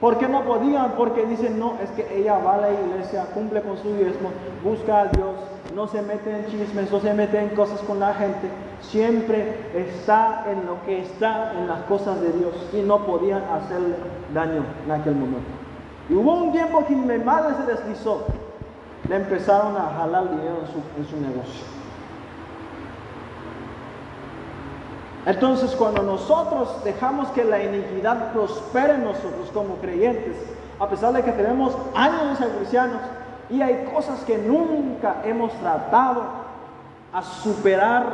¿Por 0.00 0.16
qué 0.16 0.28
no 0.28 0.42
podían? 0.44 0.92
Porque 0.92 1.26
dicen, 1.26 1.58
no, 1.58 1.74
es 1.82 1.90
que 1.90 2.18
ella 2.18 2.38
va 2.38 2.54
a 2.54 2.60
la 2.62 2.70
iglesia, 2.72 3.26
cumple 3.34 3.60
con 3.60 3.76
su 3.76 3.94
diezmo, 3.94 4.30
busca 4.64 5.00
a 5.00 5.04
Dios, 5.06 5.34
no 5.74 5.86
se 5.88 6.00
mete 6.00 6.34
en 6.34 6.46
chismes, 6.46 6.90
no 6.90 7.00
se 7.00 7.12
mete 7.12 7.38
en 7.38 7.50
cosas 7.50 7.80
con 7.80 8.00
la 8.00 8.14
gente, 8.14 8.48
siempre 8.80 9.56
está 9.74 10.46
en 10.50 10.64
lo 10.64 10.82
que 10.86 11.02
está 11.02 11.52
en 11.52 11.68
las 11.68 11.82
cosas 11.82 12.18
de 12.22 12.32
Dios 12.32 12.54
y 12.72 12.80
no 12.80 13.04
podían 13.04 13.42
hacerle 13.44 13.96
daño 14.32 14.64
en 14.86 14.90
aquel 14.90 15.16
momento. 15.16 15.50
Y 16.08 16.14
hubo 16.14 16.32
un 16.32 16.52
tiempo 16.52 16.82
que 16.86 16.96
mi 16.96 17.18
madre 17.18 17.54
se 17.56 17.70
deslizó, 17.70 18.24
le 19.06 19.16
empezaron 19.16 19.76
a 19.76 19.90
jalar 19.98 20.30
dinero 20.30 20.60
en 20.98 21.06
su 21.06 21.16
negocio. 21.20 21.79
Entonces 25.26 25.72
cuando 25.72 26.02
nosotros 26.02 26.82
dejamos 26.82 27.28
que 27.28 27.44
la 27.44 27.62
iniquidad 27.62 28.32
prospere 28.32 28.94
en 28.94 29.04
nosotros 29.04 29.50
como 29.52 29.76
creyentes, 29.76 30.36
a 30.78 30.88
pesar 30.88 31.12
de 31.12 31.22
que 31.22 31.32
tenemos 31.32 31.76
años 31.94 32.30
de 32.30 32.36
ser 32.36 32.56
cristianos 32.56 33.02
y 33.50 33.60
hay 33.60 33.90
cosas 33.92 34.20
que 34.24 34.38
nunca 34.38 35.16
hemos 35.24 35.52
tratado 35.54 36.22
a 37.12 37.22
superar, 37.22 38.04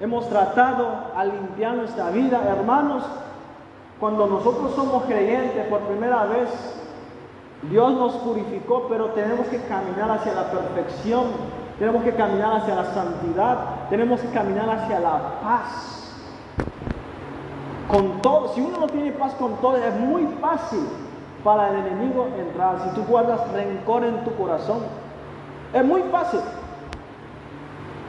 hemos 0.00 0.28
tratado 0.28 1.12
a 1.14 1.24
limpiar 1.24 1.74
nuestra 1.74 2.10
vida, 2.10 2.42
hermanos, 2.48 3.04
cuando 4.00 4.26
nosotros 4.26 4.74
somos 4.74 5.04
creyentes 5.04 5.66
por 5.66 5.80
primera 5.80 6.24
vez, 6.24 6.48
Dios 7.70 7.92
nos 7.92 8.14
purificó, 8.14 8.86
pero 8.88 9.10
tenemos 9.10 9.46
que 9.46 9.58
caminar 9.62 10.10
hacia 10.10 10.32
la 10.32 10.50
perfección, 10.50 11.26
tenemos 11.78 12.02
que 12.02 12.14
caminar 12.14 12.56
hacia 12.56 12.74
la 12.74 12.84
santidad, 12.86 13.88
tenemos 13.90 14.20
que 14.20 14.28
caminar 14.28 14.68
hacia 14.70 14.98
la 14.98 15.40
paz. 15.42 16.01
Con 17.92 18.22
todo, 18.22 18.54
si 18.54 18.62
uno 18.62 18.78
no 18.80 18.86
tiene 18.86 19.12
paz 19.12 19.34
con 19.34 19.54
todo, 19.60 19.76
es 19.76 19.94
muy 19.96 20.26
fácil 20.40 20.80
para 21.44 21.68
el 21.68 21.86
enemigo 21.86 22.26
entrar. 22.38 22.80
Si 22.84 22.94
tú 22.94 23.04
guardas 23.04 23.52
rencor 23.52 24.02
en 24.02 24.24
tu 24.24 24.34
corazón, 24.34 24.78
es 25.74 25.84
muy 25.84 26.00
fácil. 26.04 26.40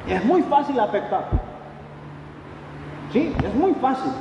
Es 0.07 0.23
muy 0.23 0.41
fácil 0.43 0.79
afectar. 0.79 1.25
Sí, 3.11 3.35
es 3.43 3.55
muy 3.55 3.73
fácil. 3.73 4.13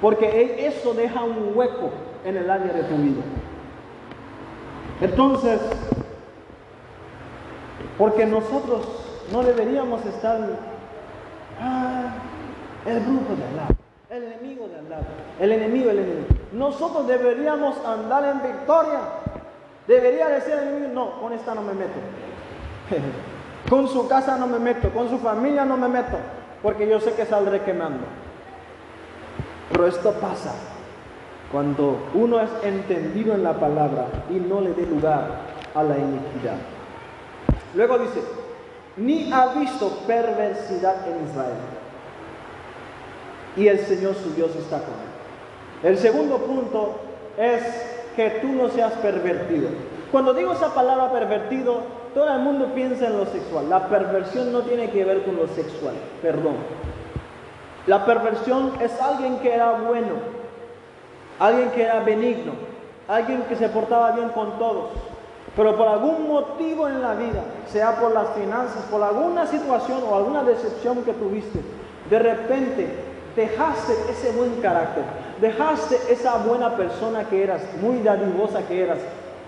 Porque 0.00 0.64
eso 0.68 0.94
deja 0.94 1.24
un 1.24 1.50
hueco 1.52 1.90
en 2.24 2.36
el 2.36 2.48
área 2.48 2.72
de 2.72 2.84
tu 2.84 2.94
vida. 2.98 3.22
Entonces, 5.00 5.60
porque 7.98 8.26
nosotros 8.26 8.86
no 9.32 9.42
deberíamos 9.42 10.06
estar, 10.06 10.38
ah, 11.60 12.12
el 12.86 13.00
grupo 13.00 13.34
de 13.34 13.44
al 13.44 13.76
el 14.10 14.24
enemigo 14.24 14.68
de 14.68 14.76
al 14.76 15.04
el 15.38 15.52
enemigo, 15.52 15.90
el 15.90 15.98
enemigo. 15.98 16.26
Nosotros 16.52 17.06
deberíamos 17.06 17.76
andar 17.84 18.24
en 18.24 18.42
victoria. 18.42 19.00
Debería 19.86 20.28
decir 20.28 20.54
el 20.54 20.68
enemigo, 20.68 20.92
no, 20.92 21.20
con 21.20 21.32
esta 21.32 21.54
no 21.54 21.62
me 21.62 21.74
meto. 21.74 22.00
con 23.70 23.88
su 23.88 24.08
casa 24.08 24.36
no 24.36 24.46
me 24.46 24.58
meto, 24.58 24.90
con 24.90 25.08
su 25.08 25.18
familia 25.18 25.64
no 25.64 25.76
me 25.76 25.88
meto, 25.88 26.16
porque 26.62 26.88
yo 26.88 27.00
sé 27.00 27.12
que 27.12 27.24
saldré 27.24 27.62
quemando. 27.62 28.04
Pero 29.70 29.86
esto 29.86 30.12
pasa 30.14 30.52
cuando 31.52 32.08
uno 32.14 32.40
es 32.40 32.50
entendido 32.62 33.34
en 33.34 33.42
la 33.42 33.54
palabra 33.54 34.06
y 34.30 34.34
no 34.34 34.60
le 34.60 34.72
dé 34.72 34.86
lugar 34.86 35.26
a 35.74 35.82
la 35.82 35.98
iniquidad. 35.98 36.56
Luego 37.74 37.98
dice, 37.98 38.22
ni 38.96 39.32
ha 39.32 39.46
visto 39.54 39.88
perversidad 40.06 41.06
en 41.08 41.28
Israel. 41.28 41.79
Y 43.56 43.68
el 43.68 43.78
Señor 43.80 44.14
su 44.14 44.32
Dios 44.34 44.54
está 44.56 44.78
con 44.78 44.94
él. 44.94 45.90
El 45.90 45.98
segundo 45.98 46.38
punto 46.38 46.96
es 47.36 47.62
que 48.16 48.30
tú 48.42 48.48
no 48.48 48.68
seas 48.68 48.92
pervertido. 48.94 49.68
Cuando 50.12 50.34
digo 50.34 50.52
esa 50.52 50.74
palabra 50.74 51.12
pervertido, 51.12 51.80
todo 52.14 52.28
el 52.28 52.40
mundo 52.40 52.72
piensa 52.74 53.06
en 53.06 53.16
lo 53.16 53.26
sexual. 53.26 53.70
La 53.70 53.88
perversión 53.88 54.52
no 54.52 54.62
tiene 54.62 54.90
que 54.90 55.04
ver 55.04 55.22
con 55.22 55.36
lo 55.36 55.46
sexual, 55.48 55.94
perdón. 56.20 56.56
La 57.86 58.04
perversión 58.04 58.72
es 58.80 59.00
alguien 59.00 59.38
que 59.38 59.54
era 59.54 59.72
bueno, 59.72 60.14
alguien 61.38 61.70
que 61.70 61.82
era 61.84 62.00
benigno, 62.00 62.52
alguien 63.08 63.42
que 63.48 63.56
se 63.56 63.68
portaba 63.68 64.12
bien 64.12 64.28
con 64.30 64.58
todos, 64.58 64.90
pero 65.56 65.76
por 65.76 65.88
algún 65.88 66.28
motivo 66.28 66.88
en 66.88 67.00
la 67.00 67.14
vida, 67.14 67.42
sea 67.66 67.96
por 67.96 68.12
las 68.12 68.28
finanzas, 68.34 68.84
por 68.90 69.02
alguna 69.02 69.46
situación 69.46 70.02
o 70.08 70.14
alguna 70.14 70.44
decepción 70.44 71.02
que 71.04 71.12
tuviste, 71.14 71.60
de 72.10 72.18
repente 72.18 73.09
dejaste 73.36 73.92
ese 74.10 74.32
buen 74.32 74.60
carácter, 74.60 75.04
dejaste 75.40 75.98
esa 76.10 76.38
buena 76.38 76.76
persona 76.76 77.24
que 77.24 77.42
eras, 77.42 77.62
muy 77.80 78.02
dadivosa 78.02 78.62
que 78.66 78.82
eras, 78.82 78.98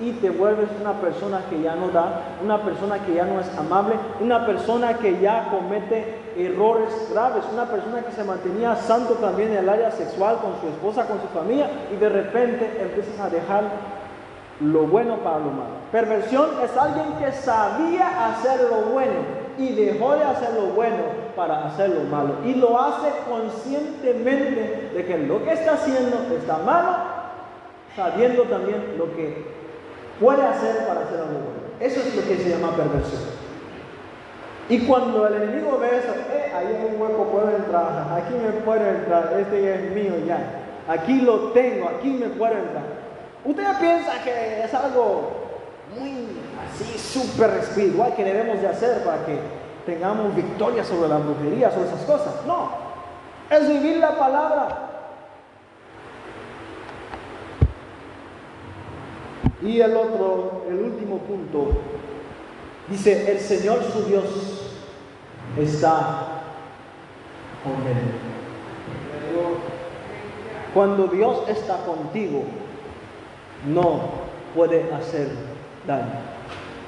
y 0.00 0.12
te 0.12 0.30
vuelves 0.30 0.68
una 0.80 0.94
persona 0.94 1.42
que 1.48 1.60
ya 1.60 1.76
no 1.76 1.88
da, 1.88 2.22
una 2.42 2.62
persona 2.62 2.98
que 3.04 3.14
ya 3.14 3.24
no 3.24 3.40
es 3.40 3.46
amable, 3.56 3.94
una 4.20 4.46
persona 4.46 4.94
que 4.94 5.20
ya 5.20 5.48
comete 5.50 6.18
errores 6.36 6.88
graves, 7.12 7.44
una 7.52 7.66
persona 7.66 8.02
que 8.02 8.12
se 8.12 8.24
mantenía 8.24 8.74
santo 8.76 9.14
también 9.14 9.52
en 9.52 9.58
el 9.58 9.68
área 9.68 9.90
sexual 9.90 10.38
con 10.38 10.60
su 10.60 10.68
esposa, 10.68 11.06
con 11.06 11.20
su 11.20 11.28
familia, 11.28 11.70
y 11.92 11.96
de 11.96 12.08
repente 12.08 12.78
empiezas 12.80 13.20
a 13.20 13.30
dejar 13.30 13.64
lo 14.60 14.86
bueno 14.86 15.16
para 15.18 15.38
lo 15.38 15.50
malo. 15.50 15.82
Perversión 15.90 16.50
es 16.62 16.76
alguien 16.76 17.12
que 17.18 17.32
sabía 17.32 18.26
hacer 18.26 18.60
lo 18.70 18.92
bueno 18.92 19.41
y 19.58 19.74
dejó 19.74 20.14
de 20.16 20.24
hacer 20.24 20.54
lo 20.54 20.68
bueno 20.68 21.04
para 21.36 21.66
hacer 21.66 21.90
lo 21.90 22.02
malo. 22.04 22.36
Y 22.44 22.54
lo 22.54 22.80
hace 22.80 23.08
conscientemente 23.28 24.90
de 24.94 25.04
que 25.04 25.18
lo 25.18 25.44
que 25.44 25.52
está 25.52 25.74
haciendo 25.74 26.18
está 26.36 26.58
malo, 26.58 26.96
sabiendo 27.96 28.44
también 28.44 28.94
lo 28.98 29.14
que 29.14 29.44
puede 30.20 30.42
hacer 30.42 30.86
para 30.86 31.02
hacer 31.02 31.20
algo 31.20 31.40
bueno. 31.40 31.62
Eso 31.80 32.00
es 32.00 32.14
lo 32.14 32.22
que 32.22 32.36
se 32.36 32.50
llama 32.50 32.76
perversión. 32.76 33.22
Y 34.68 34.78
cuando 34.86 35.26
el 35.26 35.42
enemigo 35.42 35.78
ve 35.78 35.98
eso, 35.98 36.14
eh, 36.32 36.52
ahí 36.54 36.66
hay 36.66 36.94
un 36.94 37.00
hueco, 37.00 37.24
puedo 37.24 37.50
entrar, 37.50 38.06
aquí 38.16 38.34
me 38.34 38.52
puede 38.62 38.88
entrar, 38.88 39.34
este 39.38 39.74
es 39.74 39.90
mío 39.90 40.14
ya, 40.26 40.38
aquí 40.88 41.20
lo 41.20 41.50
tengo, 41.50 41.88
aquí 41.88 42.10
me 42.10 42.28
puede 42.28 42.54
entrar. 42.54 42.84
Usted 43.44 43.64
piensa 43.80 44.22
que 44.22 44.62
es 44.62 44.72
algo 44.72 45.41
muy 45.98 46.26
así, 46.64 46.98
súper 46.98 47.50
espiritual 47.60 48.14
que 48.14 48.24
debemos 48.24 48.60
de 48.60 48.68
hacer 48.68 49.04
para 49.04 49.24
que 49.26 49.38
tengamos 49.86 50.34
victoria 50.34 50.84
sobre 50.84 51.08
la 51.08 51.18
brujería, 51.18 51.70
sobre 51.70 51.88
esas 51.88 52.02
cosas. 52.02 52.34
No, 52.46 52.70
es 53.50 53.68
vivir 53.68 53.98
la 53.98 54.16
palabra, 54.16 54.92
Y 59.64 59.80
el 59.80 59.96
otro, 59.96 60.64
el 60.68 60.80
último 60.80 61.18
punto, 61.18 61.68
dice, 62.88 63.30
el 63.30 63.38
Señor 63.38 63.80
su 63.84 64.02
Dios 64.06 64.24
está 65.56 66.42
con 67.62 67.74
él. 67.86 68.32
Cuando 70.74 71.06
Dios 71.06 71.48
está 71.48 71.76
contigo, 71.84 72.42
no 73.68 74.00
puede 74.54 74.92
hacer 74.92 75.28
daño. 75.86 76.12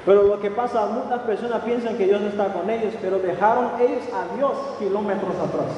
Pero 0.05 0.23
lo 0.23 0.39
que 0.39 0.51
pasa, 0.51 0.85
muchas 0.85 1.21
personas 1.21 1.63
piensan 1.63 1.97
que 1.97 2.05
Dios 2.05 2.21
está 2.21 2.53
con 2.53 2.69
ellos, 2.69 2.93
pero 3.01 3.19
dejaron 3.19 3.71
ellos 3.79 4.03
a 4.13 4.35
Dios 4.35 4.53
kilómetros 4.77 5.35
atrás. 5.35 5.71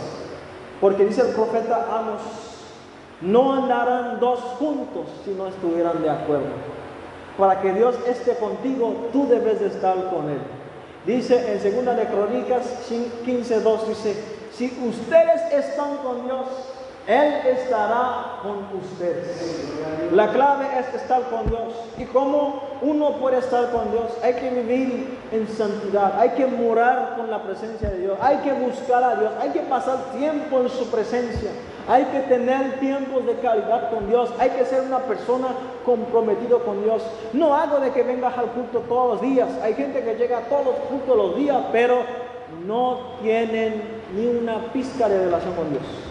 Porque 0.81 1.05
dice 1.05 1.21
el 1.21 1.33
profeta 1.33 1.87
Amos, 1.91 2.21
no 3.21 3.53
andarán 3.53 4.19
dos 4.19 4.39
juntos 4.59 5.07
si 5.23 5.31
no 5.31 5.47
estuvieran 5.47 6.01
de 6.01 6.09
acuerdo 6.09 6.77
para 7.37 7.61
que 7.61 7.71
Dios 7.73 7.95
esté 8.07 8.35
contigo, 8.35 9.09
tú 9.13 9.27
debes 9.27 9.59
de 9.59 9.67
estar 9.67 9.95
con 10.09 10.29
Él. 10.29 10.39
Dice 11.05 11.53
en 11.53 11.61
segunda 11.61 11.93
de 11.93 12.05
Crónicas 12.05 12.89
15.2, 12.89 13.87
dice, 13.87 14.15
si 14.51 14.65
ustedes 14.83 15.53
están 15.53 15.97
con 15.97 16.25
Dios, 16.25 16.47
Él 17.07 17.35
estará 17.47 18.39
con 18.43 18.67
ustedes. 18.81 19.65
La 20.11 20.29
clave 20.33 20.65
es 20.77 20.93
estar 21.01 21.21
con 21.29 21.47
Dios. 21.47 21.73
¿Y 21.97 22.03
cómo 22.05 22.61
uno 22.81 23.13
puede 23.13 23.37
estar 23.37 23.71
con 23.71 23.91
Dios? 23.91 24.11
Hay 24.21 24.33
que 24.33 24.49
vivir 24.49 25.17
en 25.31 25.47
santidad, 25.47 26.19
hay 26.19 26.31
que 26.31 26.45
morar 26.45 27.15
con 27.15 27.31
la 27.31 27.41
presencia 27.43 27.89
de 27.89 27.99
Dios, 27.99 28.17
hay 28.21 28.37
que 28.37 28.51
buscar 28.51 29.03
a 29.03 29.15
Dios, 29.15 29.31
hay 29.39 29.51
que 29.51 29.61
pasar 29.61 29.97
tiempo 30.17 30.59
en 30.59 30.69
su 30.69 30.91
presencia. 30.91 31.51
Hay 31.89 32.03
que 32.03 32.19
tener 32.21 32.79
tiempos 32.81 33.25
de 33.25 33.35
calidad 33.35 33.89
con 33.89 34.09
Dios. 34.09 34.29
Hay 34.39 34.49
que 34.49 34.65
ser 34.65 34.81
una 34.81 34.99
persona 34.99 35.47
comprometido 35.85 36.59
con 36.65 36.83
Dios. 36.83 37.01
No 37.31 37.55
hago 37.55 37.79
de 37.79 37.91
que 37.91 38.03
vengas 38.03 38.37
al 38.37 38.47
culto 38.47 38.79
todos 38.79 39.13
los 39.13 39.21
días. 39.21 39.47
Hay 39.63 39.73
gente 39.73 40.03
que 40.03 40.15
llega 40.15 40.39
a 40.39 40.41
todos 40.41 40.65
los 40.65 40.75
cultos 40.75 41.15
los 41.15 41.37
días, 41.37 41.57
pero 41.71 41.99
no 42.65 42.99
tienen 43.21 44.01
ni 44.13 44.25
una 44.27 44.73
pizca 44.73 45.07
de 45.07 45.17
relación 45.19 45.53
con 45.53 45.69
Dios. 45.69 46.06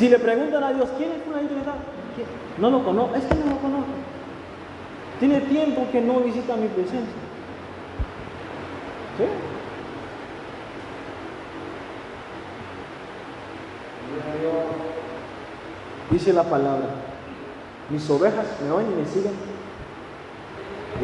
Si 0.00 0.08
le 0.08 0.18
preguntan 0.18 0.64
a 0.64 0.72
Dios, 0.72 0.88
¿quién 0.96 1.10
es 1.12 1.18
una 1.28 1.40
de 1.40 1.48
No 2.56 2.70
lo 2.70 2.82
conozco, 2.82 3.16
es 3.16 3.24
que 3.26 3.34
no 3.34 3.50
lo 3.50 3.58
conozco. 3.58 3.90
Tiene 5.18 5.40
tiempo 5.40 5.86
que 5.92 6.00
no 6.00 6.20
visita 6.20 6.56
mi 6.56 6.68
presencia. 6.68 7.04
¿Sí? 9.18 9.24
Dice 16.10 16.32
la 16.32 16.44
palabra, 16.44 16.88
mis 17.90 18.08
ovejas 18.08 18.46
me 18.64 18.70
oyen 18.70 18.92
y 18.92 19.02
me 19.02 19.06
siguen. 19.06 19.34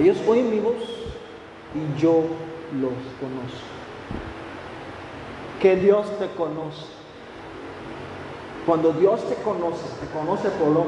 Ellos 0.01 0.17
oyen 0.27 0.51
mi 0.51 0.61
voz 0.61 0.83
y 1.75 2.01
yo 2.01 2.25
los 2.81 2.95
conozco. 3.21 3.67
Que 5.61 5.77
Dios 5.77 6.19
te 6.19 6.29
conoce. 6.29 6.96
Cuando 8.67 8.93
Dios 8.93 9.23
te 9.29 9.37
conoce, 9.37 9.85
te 10.01 10.07
conoce 10.13 10.51
por. 10.51 10.85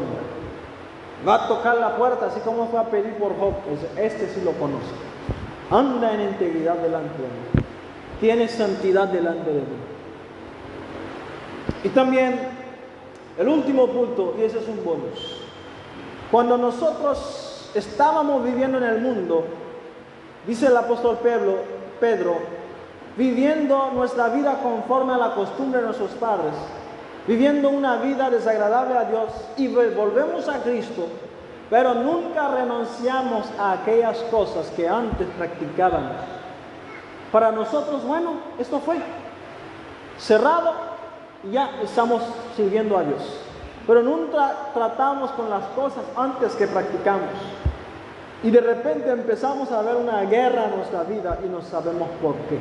Va 1.27 1.45
a 1.45 1.49
tocar 1.49 1.79
la 1.79 1.97
puerta, 1.97 2.27
así 2.27 2.41
como 2.41 2.67
fue 2.67 2.81
a 2.81 2.91
pedir 2.91 3.15
por 3.15 3.39
Job. 3.39 3.55
Este 3.97 4.29
sí 4.29 4.41
lo 4.45 4.53
conoce. 4.53 4.93
Anda 5.71 6.13
en 6.15 6.23
integridad 6.23 6.75
delante 6.75 7.23
de 7.23 7.29
mí. 7.29 7.65
Tiene 8.21 8.49
santidad 8.49 9.07
delante 9.09 9.51
de 9.51 9.61
mí. 9.61 9.77
Y 11.85 11.89
también 11.91 12.39
el 13.39 13.49
último 13.49 13.87
punto, 13.87 14.35
y 14.39 14.43
ese 14.43 14.59
es 14.59 14.67
un 14.67 14.85
bonus. 14.85 15.43
Cuando 16.31 16.59
nosotros 16.59 17.71
estábamos 17.75 18.45
viviendo 18.45 18.79
en 18.79 18.85
el 18.85 19.01
mundo, 19.01 19.45
dice 20.47 20.67
el 20.67 20.77
apóstol 20.77 21.19
Pedro, 21.23 21.59
Pedro, 22.01 22.39
viviendo 23.17 23.93
nuestra 23.95 24.29
vida 24.29 24.61
conforme 24.63 25.15
a 25.15 25.19
la 25.19 25.35
costumbre 25.35 25.81
de 25.81 25.87
nuestros 25.87 26.11
padres, 26.13 26.53
viviendo 27.29 27.69
una 27.69 27.97
vida 27.97 28.31
desagradable 28.31 28.97
a 28.97 29.05
Dios 29.05 29.31
y 29.59 29.69
volvemos 29.69 30.49
a 30.49 30.63
Cristo, 30.63 31.07
pero 31.69 31.93
nunca 31.93 32.49
renunciamos 32.49 33.47
a 33.59 33.73
aquellas 33.73 34.17
cosas 34.31 34.71
que 34.71 34.89
antes 34.89 35.29
practicábamos. 35.37 36.17
Para 37.31 37.53
nosotros, 37.53 38.03
bueno, 38.07 38.37
esto 38.59 38.81
fue 38.81 38.97
cerrado, 40.17 40.73
ya 41.53 41.71
estamos 41.83 42.23
sirviendo 42.57 42.97
a 42.97 43.03
Dios. 43.03 43.21
Pero 43.87 44.03
nunca 44.03 44.71
tratamos 44.73 45.31
con 45.33 45.51
las 45.51 45.65
cosas 45.77 46.05
antes 46.17 46.55
que 46.55 46.67
practicamos. 46.67 47.29
Y 48.43 48.51
de 48.51 48.61
repente 48.63 49.11
empezamos 49.11 49.71
a 49.71 49.83
ver 49.83 49.97
una 49.97 50.23
guerra 50.23 50.65
en 50.65 50.77
nuestra 50.77 51.03
vida 51.03 51.39
y 51.45 51.49
no 51.49 51.61
sabemos 51.61 52.09
por 52.23 52.37
qué. 52.49 52.59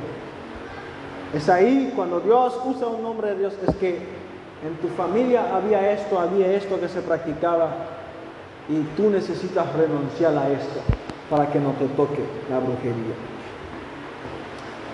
Es 1.34 1.48
ahí 1.48 1.94
cuando 1.96 2.20
Dios 2.20 2.60
usa 2.66 2.88
un 2.88 3.04
nombre 3.04 3.30
de 3.30 3.40
Dios, 3.40 3.54
es 3.66 3.76
que 3.78 4.17
en 4.64 4.76
tu 4.78 4.88
familia 4.96 5.56
había 5.56 5.92
esto, 5.92 6.20
había 6.20 6.52
esto 6.54 6.80
que 6.80 6.90
se 6.90 7.02
practicaba 7.02 7.70
y 8.70 8.82
tú 8.96 9.10
necesitas 9.10 9.72
renunciar 9.74 10.36
a 10.38 10.50
esto 10.50 10.80
para 11.30 11.50
que 11.52 11.60
no 11.60 11.72
te 11.72 11.86
toque 11.90 12.24
la 12.50 12.60
brujería. 12.60 13.16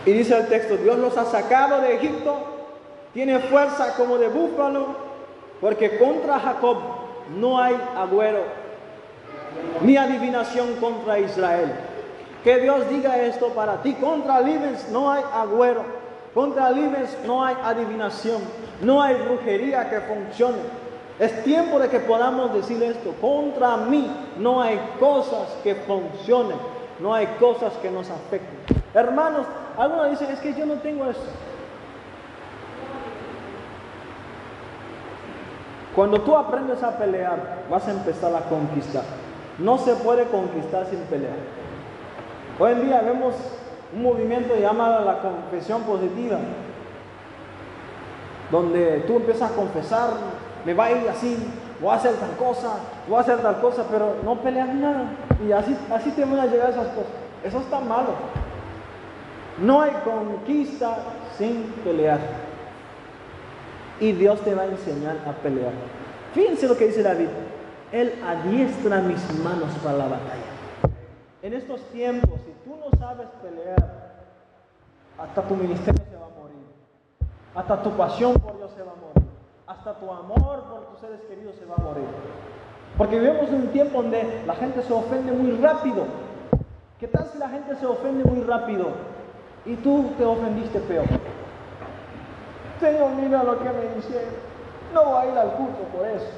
Y 0.06 0.12
dice 0.12 0.38
el 0.38 0.48
texto, 0.48 0.76
Dios 0.78 0.98
los 1.00 1.18
ha 1.18 1.26
sacado 1.26 1.82
de 1.82 1.96
Egipto, 1.96 2.36
tiene 3.14 3.40
fuerza 3.40 3.96
como 3.96 4.18
de 4.18 4.28
búfalo, 4.28 4.88
porque 5.62 5.98
contra 5.98 6.40
Jacob 6.40 6.78
no 7.40 7.62
hay 7.62 7.76
agüero, 7.96 8.42
ni 9.82 9.96
adivinación 9.96 10.76
contra 10.76 11.20
Israel. 11.20 11.72
Que 12.44 12.58
Dios 12.58 12.90
diga 12.90 13.22
esto 13.22 13.50
para 13.50 13.82
ti, 13.82 13.94
contra 13.94 14.42
Libes 14.42 14.90
no 14.90 15.10
hay 15.10 15.24
agüero, 15.34 16.03
contra 16.34 16.72
Libes 16.72 17.18
no 17.26 17.44
hay 17.44 17.56
adivinación, 17.64 18.42
no 18.82 19.02
hay 19.02 19.16
brujería 19.22 19.90
que 19.90 20.02
funcione. 20.02 20.58
Es 21.20 21.44
tiempo 21.44 21.80
de 21.80 21.90
que 21.90 22.00
podamos 22.00 22.54
decir 22.54 22.82
esto. 22.82 23.14
Contra 23.22 23.78
mí 23.78 24.10
no 24.40 24.62
hay 24.62 24.80
cosas 25.00 25.48
que 25.64 25.76
funcionen. 25.76 26.58
No 27.00 27.14
hay 27.14 27.28
cosas 27.40 27.74
que 27.82 27.92
nos 27.92 28.10
afecten. 28.10 28.60
Hermanos, 28.94 29.46
algunos 29.78 30.12
dicen, 30.12 30.32
es 30.32 30.40
que 30.40 30.54
yo 30.54 30.66
no 30.66 30.76
tengo 30.76 31.06
eso. 31.06 31.22
Cuando 35.96 36.22
tú 36.22 36.36
aprendes 36.36 36.82
a 36.82 36.98
pelear, 36.98 37.66
vas 37.70 37.88
a 37.88 37.92
empezar 37.92 38.36
a 38.36 38.42
conquistar. 38.50 39.04
No 39.60 39.78
se 39.78 39.94
puede 39.96 40.26
conquistar 40.26 40.88
sin 40.88 41.00
pelear. 41.02 41.36
Hoy 42.60 42.72
en 42.72 42.86
día 42.86 43.02
vemos 43.02 43.36
un 43.96 44.04
movimiento 44.04 44.56
llamado 44.56 45.06
la 45.06 45.20
confesión 45.20 45.84
positiva, 45.84 46.40
donde 48.52 49.04
tú 49.08 49.18
empiezas 49.18 49.52
a 49.52 49.56
confesar 49.56 50.10
me 50.66 50.74
va 50.74 50.86
a 50.86 50.92
ir 50.92 51.10
así, 51.10 51.38
voy 51.82 51.92
a 51.92 51.96
hacer 51.96 52.16
tal 52.16 52.36
cosa, 52.38 52.76
voy 53.08 53.18
a 53.18 53.22
hacer 53.22 53.40
tal 53.40 53.60
cosa, 53.60 53.86
pero 53.90 54.16
no 54.24 54.36
peleas 54.40 54.74
nada. 54.74 55.12
Y 55.46 55.52
así, 55.52 55.76
así 55.92 56.12
te 56.12 56.24
van 56.24 56.40
a 56.40 56.46
llegar 56.46 56.70
esas 56.70 56.88
cosas. 56.88 57.12
Eso 57.44 57.60
está 57.60 57.80
malo. 57.82 58.14
No 59.62 59.82
hay 59.82 59.92
conquista 60.04 60.98
sin 61.38 61.64
pelear. 61.84 62.20
Y 64.00 64.14
Dios 64.14 64.42
te 64.42 64.56
va 64.56 64.64
a 64.64 64.68
enseñar 64.68 65.18
a 65.28 65.32
pelear. 65.34 65.74
Fíjense 66.34 66.68
lo 66.68 66.78
que 66.78 66.88
dice 66.88 67.04
David. 67.04 67.28
Él 67.92 68.14
adiestra 68.26 69.02
mis 69.02 69.22
manos 69.40 69.70
para 69.84 69.98
la 69.98 70.06
batalla. 70.06 70.53
En 71.44 71.54
estos 71.54 71.80
tiempos, 71.92 72.40
si 72.42 72.52
tú 72.68 72.76
no 72.76 72.98
sabes 72.98 73.28
pelear, 73.44 74.14
hasta 75.20 75.42
tu 75.44 75.56
ministerio 75.56 76.04
se 76.10 76.16
va 76.16 76.26
a 76.26 76.40
morir. 76.40 76.66
Hasta 77.54 77.84
tu 77.84 77.92
pasión 77.92 78.34
por 78.40 78.58
Dios 78.58 78.72
se 78.72 78.82
va 78.82 78.94
a 78.94 78.96
morir 78.96 79.14
hasta 79.68 79.94
tu 79.96 80.12
amor 80.12 80.64
por 80.70 80.86
tus 80.92 81.00
seres 81.00 81.20
queridos 81.28 81.56
se 81.56 81.66
va 81.66 81.76
a 81.78 81.82
morir. 81.82 82.06
Porque 82.98 83.20
vivimos 83.20 83.50
en 83.50 83.56
un 83.56 83.68
tiempo 83.70 84.02
donde 84.02 84.44
la 84.46 84.56
gente 84.56 84.82
se 84.84 84.94
ofende 84.94 85.32
muy 85.32 85.52
rápido. 85.58 86.06
¿Qué 87.00 87.08
tal 87.08 87.28
si 87.32 87.38
la 87.38 87.50
gente 87.50 87.76
se 87.76 87.86
ofende 87.86 88.24
muy 88.24 88.44
rápido 88.44 88.88
y 89.66 89.76
tú 89.78 90.12
te 90.18 90.26
ofendiste 90.26 90.80
peor? 90.80 91.06
Tengo 92.80 93.10
mira 93.10 93.44
lo 93.44 93.60
que 93.60 93.70
me 93.70 93.96
dice, 93.96 94.26
no 94.94 95.06
voy 95.06 95.26
a 95.26 95.32
ir 95.32 95.38
al 95.38 95.52
culto 95.54 95.80
por 95.96 96.08
eso. 96.08 96.30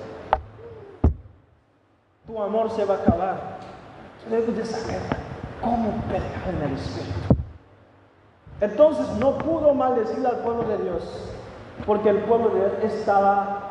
Tu 2.27 2.41
amor 2.41 2.71
se 2.71 2.85
va 2.85 2.95
a 2.95 2.97
acabar. 2.97 3.37
Debes 4.29 4.57
de 4.57 4.65
saber 4.65 5.01
cómo 5.61 5.91
pelear 6.09 6.49
en 6.49 6.69
el 6.69 6.77
espíritu. 6.77 7.35
Entonces 8.61 9.07
no 9.19 9.37
pudo 9.37 9.73
maldecir 9.73 10.25
al 10.25 10.37
pueblo 10.37 10.63
de 10.63 10.77
Dios 10.83 11.03
porque 11.85 12.09
el 12.09 12.19
pueblo 12.19 12.49
de 12.49 12.59
Dios 12.59 12.71
estaba 12.83 13.61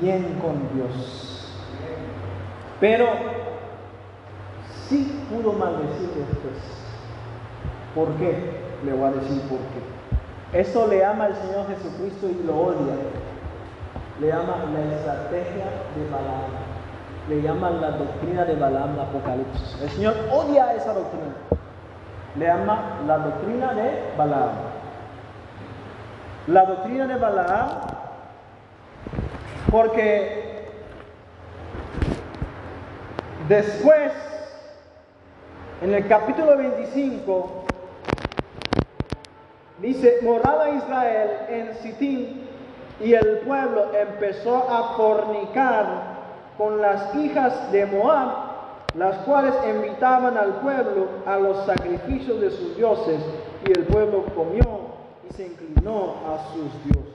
bien 0.00 0.38
con 0.40 0.68
Dios. 0.74 1.52
Pero 2.80 3.06
sí 4.88 5.24
pudo 5.30 5.52
maldecir 5.52 6.08
después. 6.08 6.54
¿Por 7.94 8.08
qué? 8.16 8.64
Le 8.84 8.92
voy 8.92 9.08
a 9.08 9.12
decir 9.12 9.40
por 9.42 9.58
qué. 9.58 10.58
Eso 10.60 10.86
le 10.86 11.04
ama 11.04 11.26
el 11.26 11.36
Señor 11.36 11.66
Jesucristo 11.68 12.28
y 12.28 12.44
lo 12.46 12.56
odia. 12.56 12.94
Le 14.20 14.32
ama 14.32 14.64
la 14.72 14.94
estrategia 14.94 15.64
de 15.96 16.10
Balaam. 16.10 16.73
Le 17.28 17.40
llama 17.40 17.70
la 17.70 17.92
doctrina 17.92 18.44
de 18.44 18.54
Balaam, 18.54 18.98
Apocalipsis. 18.98 19.80
El 19.80 19.90
Señor 19.90 20.14
odia 20.30 20.74
esa 20.74 20.92
doctrina. 20.92 21.34
Le 22.36 22.50
ama 22.50 23.00
la 23.06 23.18
doctrina 23.18 23.72
de 23.72 24.12
Balaam. 24.18 24.50
La 26.48 26.64
doctrina 26.66 27.06
de 27.06 27.14
Balaam, 27.16 27.68
porque 29.70 30.66
después, 33.48 34.12
en 35.80 35.94
el 35.94 36.06
capítulo 36.06 36.58
25, 36.58 37.64
dice, 39.80 40.18
moraba 40.22 40.68
Israel 40.70 41.30
en 41.48 41.74
Sitín 41.76 42.46
y 43.00 43.14
el 43.14 43.38
pueblo 43.38 43.92
empezó 43.94 44.68
a 44.70 44.94
fornicar 44.96 46.13
con 46.56 46.80
las 46.80 47.14
hijas 47.14 47.72
de 47.72 47.86
Moab, 47.86 48.28
las 48.96 49.16
cuales 49.18 49.54
invitaban 49.68 50.36
al 50.36 50.60
pueblo 50.60 51.08
a 51.26 51.36
los 51.36 51.66
sacrificios 51.66 52.40
de 52.40 52.50
sus 52.50 52.76
dioses 52.76 53.20
y 53.66 53.78
el 53.78 53.84
pueblo 53.86 54.24
comió 54.34 54.94
y 55.28 55.32
se 55.32 55.46
inclinó 55.46 56.14
a 56.28 56.52
sus 56.52 56.72
dioses. 56.84 57.14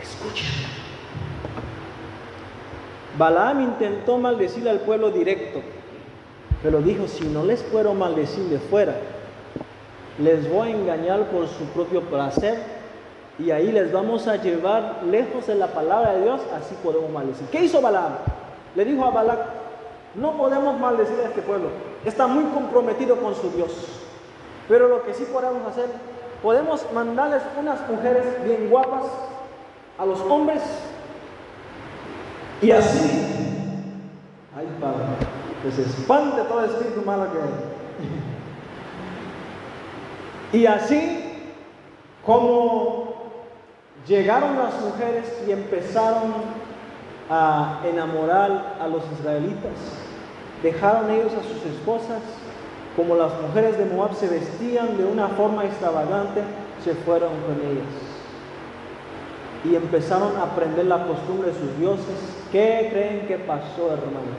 Escuchen. 0.00 0.46
Balaam 3.16 3.60
intentó 3.60 4.18
maldecir 4.18 4.68
al 4.68 4.80
pueblo 4.80 5.10
directo, 5.10 5.60
pero 6.62 6.80
dijo, 6.80 7.06
si 7.06 7.24
no 7.24 7.44
les 7.44 7.62
puedo 7.62 7.94
maldecir 7.94 8.44
de 8.44 8.58
fuera, 8.58 8.94
les 10.18 10.50
voy 10.50 10.68
a 10.68 10.72
engañar 10.72 11.24
por 11.30 11.48
su 11.48 11.64
propio 11.66 12.02
placer 12.02 12.79
y 13.40 13.50
ahí 13.50 13.72
les 13.72 13.90
vamos 13.90 14.28
a 14.28 14.36
llevar 14.36 15.00
lejos 15.04 15.46
de 15.46 15.54
la 15.54 15.68
palabra 15.68 16.12
de 16.12 16.22
Dios, 16.22 16.40
así 16.54 16.74
podemos 16.82 17.10
maldecir. 17.10 17.46
¿Qué 17.46 17.64
hizo 17.64 17.80
Balaam? 17.80 18.12
Le 18.76 18.84
dijo 18.84 19.04
a 19.04 19.10
Balac, 19.10 19.38
no 20.14 20.36
podemos 20.36 20.78
maldecir 20.78 21.18
a 21.20 21.28
este 21.28 21.42
pueblo, 21.42 21.68
está 22.04 22.26
muy 22.26 22.44
comprometido 22.44 23.16
con 23.16 23.34
su 23.34 23.50
Dios. 23.50 23.72
Pero 24.68 24.88
lo 24.88 25.02
que 25.04 25.14
sí 25.14 25.26
podemos 25.32 25.66
hacer, 25.66 25.86
podemos 26.42 26.84
mandarles 26.92 27.42
unas 27.58 27.88
mujeres 27.88 28.44
bien 28.44 28.68
guapas 28.68 29.04
a 29.98 30.04
los 30.04 30.20
hombres 30.20 30.62
y 32.62 32.70
así, 32.70 33.08
ay 34.56 34.68
Padre, 34.80 35.04
que 35.62 35.72
se 35.72 35.82
espante 35.82 36.42
todo 36.42 36.64
el 36.64 36.70
espíritu 36.70 37.02
malo 37.06 37.26
que 37.32 37.38
hay. 37.38 37.50
Y 40.60 40.66
así, 40.66 41.48
como 42.24 43.09
llegaron 44.06 44.58
las 44.58 44.80
mujeres 44.80 45.26
y 45.46 45.52
empezaron 45.52 46.32
a 47.28 47.80
enamorar 47.84 48.76
a 48.80 48.88
los 48.88 49.02
israelitas, 49.18 49.72
dejaron 50.62 51.10
ellos 51.10 51.32
a 51.32 51.42
sus 51.42 51.64
esposas 51.72 52.20
como 52.96 53.14
las 53.14 53.32
mujeres 53.40 53.78
de 53.78 53.84
Moab 53.86 54.14
se 54.14 54.28
vestían 54.28 54.98
de 54.98 55.04
una 55.04 55.28
forma 55.28 55.64
extravagante, 55.64 56.42
se 56.84 56.94
fueron 56.94 57.30
con 57.46 57.54
ellas. 57.54 57.86
Y 59.64 59.76
empezaron 59.76 60.36
a 60.36 60.44
aprender 60.44 60.86
la 60.86 61.06
costumbre 61.06 61.48
de 61.48 61.54
sus 61.54 61.78
dioses. 61.78 62.16
¿Qué 62.50 62.88
creen 62.90 63.26
que 63.26 63.38
pasó, 63.38 63.92
hermanos? 63.92 64.36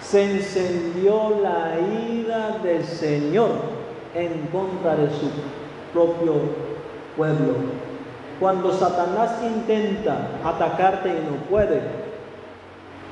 Se 0.00 0.38
encendió 0.38 1.38
la 1.42 1.78
ira 1.78 2.58
del 2.62 2.84
Señor 2.84 3.50
en 4.14 4.48
contra 4.50 4.96
de 4.96 5.10
su 5.10 5.30
propio 5.92 6.34
pueblo. 7.16 7.54
Cuando 8.40 8.72
Satanás 8.72 9.32
intenta 9.44 10.16
atacarte 10.42 11.10
y 11.10 11.30
no 11.30 11.36
puede, 11.50 11.82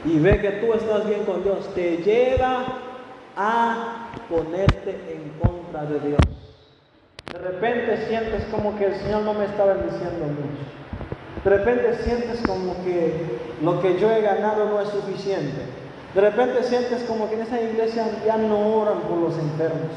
y 0.07 0.19
ve 0.19 0.41
que 0.41 0.53
tú 0.53 0.73
estás 0.73 1.07
bien 1.07 1.25
con 1.25 1.45
Dios, 1.45 1.69
te 1.75 1.99
lleva 1.99 2.65
a 3.37 4.09
ponerte 4.31 4.91
en 5.11 5.31
contra 5.39 5.85
de 5.85 6.01
Dios. 6.01 6.21
De 7.31 7.39
repente 7.39 8.07
sientes 8.09 8.45
como 8.51 8.77
que 8.79 8.87
el 8.87 8.95
Señor 8.95 9.23
no 9.23 9.35
me 9.35 9.45
está 9.45 9.67
bendiciendo 9.67 10.25
mucho. 10.25 10.65
De 11.45 11.51
repente 11.51 12.03
sientes 12.03 12.41
como 12.47 12.75
que 12.83 13.39
lo 13.63 13.83
que 13.83 13.99
yo 13.99 14.11
he 14.11 14.23
ganado 14.23 14.65
no 14.65 14.81
es 14.81 14.89
suficiente. 14.89 15.61
De 16.15 16.21
repente 16.23 16.63
sientes 16.63 17.05
como 17.05 17.29
que 17.29 17.35
en 17.35 17.43
esa 17.43 17.61
iglesia 17.61 18.07
ya 18.25 18.39
no 18.39 18.77
oran 18.77 19.01
por 19.01 19.19
los 19.19 19.39
enfermos. 19.39 19.93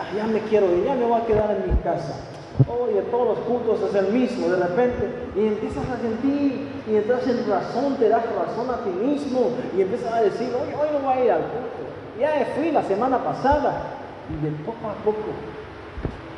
Ah, 0.00 0.14
ya 0.16 0.26
me 0.26 0.40
quiero 0.40 0.66
ir, 0.74 0.84
ya 0.84 0.94
me 0.94 1.04
voy 1.04 1.20
a 1.20 1.26
quedar 1.26 1.50
en 1.52 1.70
mi 1.72 1.80
casa. 1.82 2.33
Oye, 2.68 3.02
todos 3.10 3.36
los 3.36 3.38
cultos 3.46 3.80
es 3.90 3.94
el 3.96 4.12
mismo, 4.12 4.48
de 4.48 4.56
repente, 4.56 5.10
y 5.34 5.46
empiezas 5.46 5.88
a 5.90 5.98
sentir, 5.98 6.68
y 6.86 6.96
entras 6.96 7.26
en 7.26 7.48
razón, 7.48 7.96
te 7.96 8.08
das 8.08 8.24
razón 8.32 8.70
a 8.70 8.84
ti 8.84 8.90
mismo, 8.90 9.50
y 9.76 9.82
empiezas 9.82 10.12
a 10.12 10.22
decir, 10.22 10.50
oye, 10.54 10.72
hoy 10.74 10.88
no 10.92 11.00
voy 11.00 11.18
a 11.18 11.24
ir 11.24 11.30
al 11.32 11.42
culto, 11.42 11.82
ya 12.20 12.46
fui 12.54 12.70
la 12.70 12.82
semana 12.84 13.18
pasada, 13.24 13.98
y 14.30 14.44
de 14.44 14.52
poco 14.62 14.86
a 14.88 14.94
poco, 15.04 15.34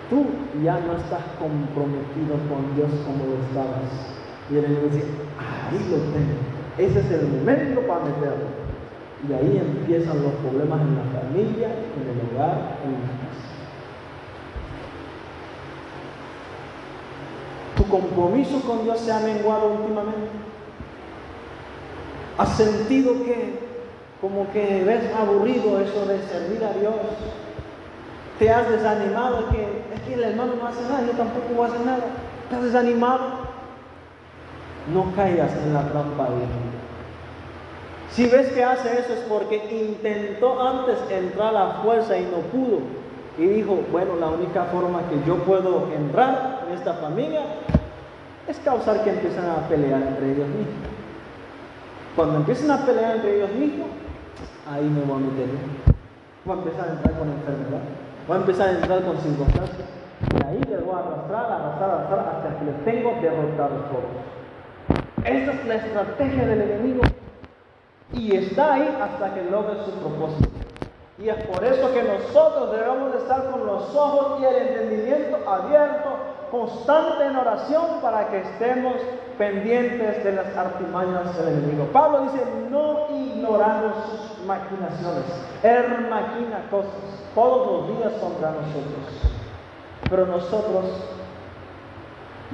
tú 0.09 0.25
ya 0.65 0.81
no 0.81 0.97
estás 0.97 1.23
comprometido 1.39 2.35
con 2.49 2.75
Dios 2.75 2.91
como 3.05 3.27
lo 3.27 3.36
estabas. 3.47 4.17
Y 4.51 4.57
el 4.57 4.65
enemigo 4.65 4.89
dice, 4.89 5.07
ahí 5.36 5.78
lo 5.91 5.99
tengo, 6.17 6.41
ese 6.78 7.01
es 7.01 7.11
el 7.11 7.28
momento 7.28 7.81
para 7.83 8.05
meterlo. 8.05 8.67
Y 9.28 9.33
ahí 9.33 9.59
empiezan 9.59 10.23
los 10.23 10.33
problemas 10.35 10.81
en 10.81 10.97
la 10.97 11.20
familia, 11.20 11.69
en 11.69 12.05
el 12.09 12.19
hogar, 12.31 12.78
en 12.85 12.93
la 12.93 13.12
casa. 13.20 13.45
¿Tu 17.87 17.93
compromiso 17.93 18.61
con 18.61 18.85
Dios 18.85 19.01
se 19.01 19.13
ha 19.13 19.21
menguado 19.21 19.69
últimamente? 19.69 20.29
¿Has 22.39 22.57
sentido 22.57 23.13
que 23.25 23.59
como 24.21 24.51
que 24.53 24.85
ves 24.85 25.05
aburrido 25.15 25.81
eso 25.81 26.07
de 26.07 26.21
servir 26.23 26.65
a 26.65 26.73
Dios? 26.79 26.95
¿Te 28.39 28.51
has 28.51 28.69
desanimado? 28.69 29.49
Que 29.51 29.63
es 29.95 30.01
que 30.03 30.15
el 30.15 30.25
hermano 30.25 30.55
no 30.61 30.67
hace 30.67 30.83
nada, 30.83 31.07
yo 31.07 31.13
tampoco 31.13 31.55
voy 31.55 31.67
a 31.67 31.69
hacer 31.69 31.87
nada. 31.87 32.05
¿Te 32.51 32.57
has 32.57 32.63
desanimado? 32.63 33.47
No 34.93 35.13
caigas 35.15 35.53
en 35.53 35.75
la 35.75 35.89
trampa 35.89 36.25
de 36.25 36.47
Si 38.11 38.27
ves 38.27 38.49
que 38.53 38.63
hace 38.63 39.01
eso 39.01 39.13
es 39.15 39.21
porque 39.29 39.57
intentó 39.71 40.61
antes 40.61 40.99
entrar 41.11 41.49
a 41.49 41.53
la 41.53 41.71
fuerza 41.83 42.17
y 42.19 42.25
no 42.25 42.39
pudo. 42.53 42.81
Y 43.39 43.47
dijo, 43.47 43.79
bueno, 43.91 44.17
la 44.17 44.29
única 44.29 44.65
forma 44.65 45.09
que 45.09 45.27
yo 45.27 45.37
puedo 45.45 45.89
entrar 45.95 46.56
esta 46.73 46.95
familia 46.95 47.43
es 48.49 48.59
causar 48.61 49.03
que 49.03 49.11
empiecen 49.11 49.45
a 49.45 49.69
pelear 49.69 50.03
entre 50.03 50.33
ellos 50.33 50.49
mismos. 50.49 50.75
Cuando 52.15 52.36
empiecen 52.36 52.70
a 52.70 52.85
pelear 52.86 53.17
entre 53.17 53.36
ellos 53.36 53.53
mismos, 53.53 53.89
ahí 54.70 54.85
me 54.85 55.03
voy 55.03 55.23
a 55.23 55.27
meter. 55.27 55.49
Voy 56.45 56.57
a 56.57 56.59
empezar 56.62 56.89
a 56.89 56.93
entrar 56.93 57.19
con 57.19 57.28
enfermedad, 57.28 57.83
voy 58.28 58.36
a 58.36 58.41
empezar 58.41 58.69
a 58.69 58.73
entrar 58.73 59.03
con 59.03 59.19
circunstancias. 59.19 59.89
Y 60.33 60.47
ahí 60.47 60.61
les 60.70 60.85
voy 60.85 60.95
a 60.95 60.99
arrastrar, 60.99 61.53
arrastrar, 61.53 61.91
arrastrar 61.91 62.28
hasta 62.28 62.59
que 62.59 62.65
les 62.65 62.85
tengo 62.85 63.20
derrotados 63.20 63.91
todos. 63.91 65.07
Esa 65.25 65.53
es 65.53 65.67
la 65.67 65.75
estrategia 65.75 66.47
del 66.47 66.62
enemigo. 66.62 67.03
Y 68.12 68.36
está 68.36 68.75
ahí 68.75 68.97
hasta 69.03 69.35
que 69.35 69.51
logre 69.51 69.75
su 69.85 69.91
propósito. 69.93 70.49
Y 71.19 71.28
es 71.28 71.47
por 71.47 71.65
eso 71.65 71.93
que 71.93 72.03
nosotros 72.03 72.73
debemos 72.73 73.12
de 73.12 73.19
estar 73.19 73.51
con 73.51 73.67
los 73.67 73.95
ojos 73.95 74.41
y 74.41 74.45
el 74.45 74.69
entendimiento 74.69 75.39
abierto, 75.49 76.16
constante 76.50 77.26
en 77.26 77.36
oración 77.36 78.00
para 78.02 78.28
que 78.28 78.41
estemos 78.41 78.94
pendientes 79.39 80.25
de 80.25 80.33
las 80.33 80.57
artimañas 80.57 81.36
del 81.36 81.49
enemigo. 81.49 81.89
Pablo 81.92 82.23
dice, 82.23 82.44
no 82.70 83.08
ignoramos 83.10 83.94
maquinaciones. 84.47 85.25
Él 85.62 86.08
maquina 86.08 86.68
cosas 86.70 86.92
todos 87.34 87.89
los 87.89 87.99
días 87.99 88.12
contra 88.15 88.52
nosotros. 88.52 89.34
Pero 90.08 90.26
nosotros 90.26 90.84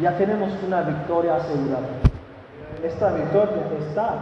ya 0.00 0.16
tenemos 0.16 0.50
una 0.66 0.82
victoria 0.82 1.36
asegurada. 1.36 1.88
Esta 2.82 3.12
victoria 3.12 3.62
está 3.88 4.14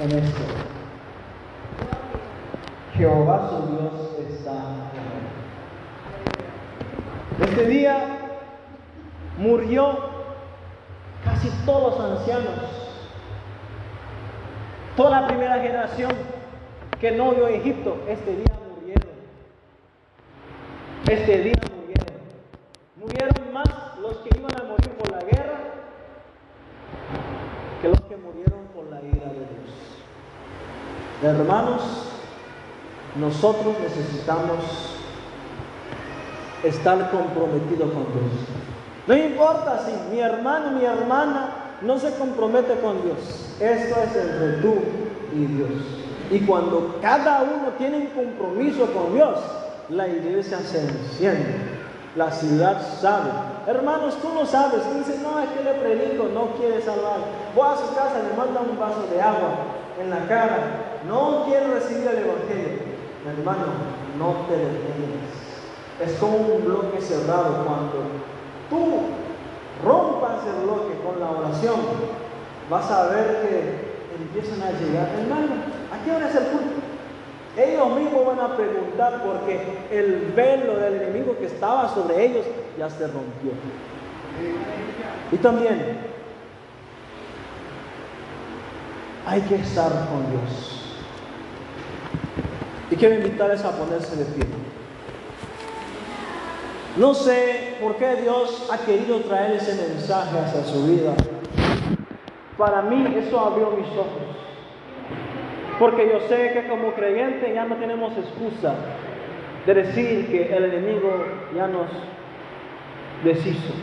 en 0.00 0.10
esto. 0.18 0.42
Jehová 2.94 3.50
su 3.50 3.66
Dios 3.72 4.30
está 4.30 4.83
Este 7.40 7.66
día 7.66 7.96
murió 9.38 9.98
casi 11.24 11.50
todos 11.66 11.98
los 11.98 12.18
ancianos, 12.18 12.60
toda 14.96 15.20
la 15.22 15.26
primera 15.26 15.56
generación 15.56 16.12
que 17.00 17.10
no 17.10 17.32
vio 17.32 17.48
Egipto, 17.48 17.98
este 18.08 18.36
día 18.36 18.54
murieron. 18.72 19.08
Este 21.08 21.38
día 21.38 21.60
murieron. 21.76 22.14
Murieron 23.00 23.52
más 23.52 23.98
los 24.00 24.18
que 24.18 24.38
iban 24.38 24.56
a 24.56 24.64
morir 24.64 24.90
por 24.90 25.10
la 25.10 25.20
guerra 25.20 25.58
que 27.82 27.88
los 27.88 28.00
que 28.02 28.16
murieron 28.16 28.60
por 28.74 28.86
la 28.86 29.00
ira 29.00 29.26
de 29.26 29.40
Dios. 29.40 29.74
Hermanos, 31.22 31.82
nosotros 33.16 33.74
necesitamos 33.80 35.03
estar 36.64 37.10
comprometidos 37.10 37.90
con 37.92 38.04
Dios. 38.12 38.32
No 39.06 39.16
importa 39.16 39.80
si 39.84 40.14
mi 40.14 40.20
hermano, 40.20 40.70
mi 40.72 40.84
hermana 40.84 41.78
no 41.82 41.98
se 41.98 42.14
compromete 42.14 42.74
con 42.80 43.02
Dios. 43.02 43.18
Esto 43.60 43.96
es 44.02 44.16
entre 44.16 44.62
tú 44.62 44.74
y 45.34 45.46
Dios. 45.46 45.70
Y 46.30 46.40
cuando 46.40 46.96
cada 47.02 47.42
uno 47.42 47.68
tiene 47.76 47.98
un 47.98 48.06
compromiso 48.06 48.86
con 48.92 49.14
Dios, 49.14 49.38
la 49.90 50.08
iglesia 50.08 50.58
se 50.60 50.80
enciende. 50.80 51.74
La 52.16 52.30
ciudad 52.30 52.80
sabe. 53.00 53.30
Hermanos, 53.66 54.16
tú 54.22 54.28
no 54.32 54.46
sabes. 54.46 54.82
Tú 54.82 54.98
dices, 54.98 55.20
no, 55.20 55.38
es 55.40 55.48
que 55.50 55.64
le 55.64 55.74
predico, 55.74 56.28
no 56.32 56.54
quiere 56.58 56.80
salvar. 56.80 57.18
Voy 57.54 57.66
a 57.66 57.76
su 57.76 57.94
casa, 57.94 58.22
le 58.22 58.36
manda 58.36 58.60
un 58.60 58.78
vaso 58.78 59.06
de 59.10 59.20
agua 59.20 59.50
en 60.00 60.10
la 60.10 60.26
cara. 60.26 61.00
No 61.06 61.44
quiere 61.44 61.66
recibir 61.66 62.08
el 62.08 62.18
Evangelio 62.18 62.94
hermano, 63.26 63.66
no 64.18 64.46
te 64.46 64.56
detengas. 64.56 65.43
Es 66.02 66.14
como 66.18 66.36
un 66.36 66.64
bloque 66.64 67.00
cerrado. 67.00 67.64
Cuando 67.64 67.92
tú 68.70 69.02
rompas 69.84 70.46
el 70.46 70.64
bloque 70.64 70.94
con 71.04 71.20
la 71.20 71.30
oración, 71.30 71.76
vas 72.70 72.90
a 72.90 73.08
ver 73.08 73.42
que 73.42 73.94
empiezan 74.22 74.62
a 74.62 74.72
llegar, 74.72 75.08
hermano, 75.18 75.52
¿a 75.92 76.04
qué 76.04 76.12
hora 76.12 76.28
es 76.28 76.34
el 76.34 76.44
culto? 76.44 76.84
Ellos 77.56 77.96
mismos 77.96 78.26
van 78.26 78.40
a 78.40 78.56
preguntar 78.56 79.22
porque 79.24 79.86
el 79.90 80.32
velo 80.34 80.76
del 80.76 81.02
enemigo 81.02 81.36
que 81.38 81.46
estaba 81.46 81.88
sobre 81.88 82.24
ellos 82.24 82.44
ya 82.76 82.90
se 82.90 83.06
rompió. 83.06 83.52
Y 85.30 85.36
también 85.36 85.98
hay 89.26 89.40
que 89.42 89.54
estar 89.54 89.90
con 89.90 90.30
Dios. 90.30 90.96
Y 92.90 92.96
quiero 92.96 93.14
invitarles 93.14 93.64
a 93.64 93.70
ponerse 93.70 94.16
de 94.16 94.24
pie. 94.24 94.63
No 96.96 97.12
sé 97.12 97.76
por 97.80 97.96
qué 97.96 98.14
Dios 98.22 98.70
ha 98.72 98.78
querido 98.78 99.18
traer 99.20 99.56
ese 99.56 99.74
mensaje 99.74 100.38
hacia 100.38 100.62
su 100.62 100.86
vida. 100.86 101.12
Para 102.56 102.82
mí 102.82 103.16
eso 103.16 103.40
abrió 103.40 103.70
mis 103.70 103.88
ojos. 103.88 104.22
Porque 105.80 106.08
yo 106.08 106.20
sé 106.28 106.52
que 106.52 106.68
como 106.68 106.92
creyente 106.92 107.52
ya 107.52 107.64
no 107.64 107.74
tenemos 107.76 108.16
excusa 108.16 108.74
de 109.66 109.74
decir 109.74 110.28
que 110.28 110.56
el 110.56 110.66
enemigo 110.66 111.10
ya 111.56 111.66
nos 111.66 111.88
deshizo. 113.24 113.74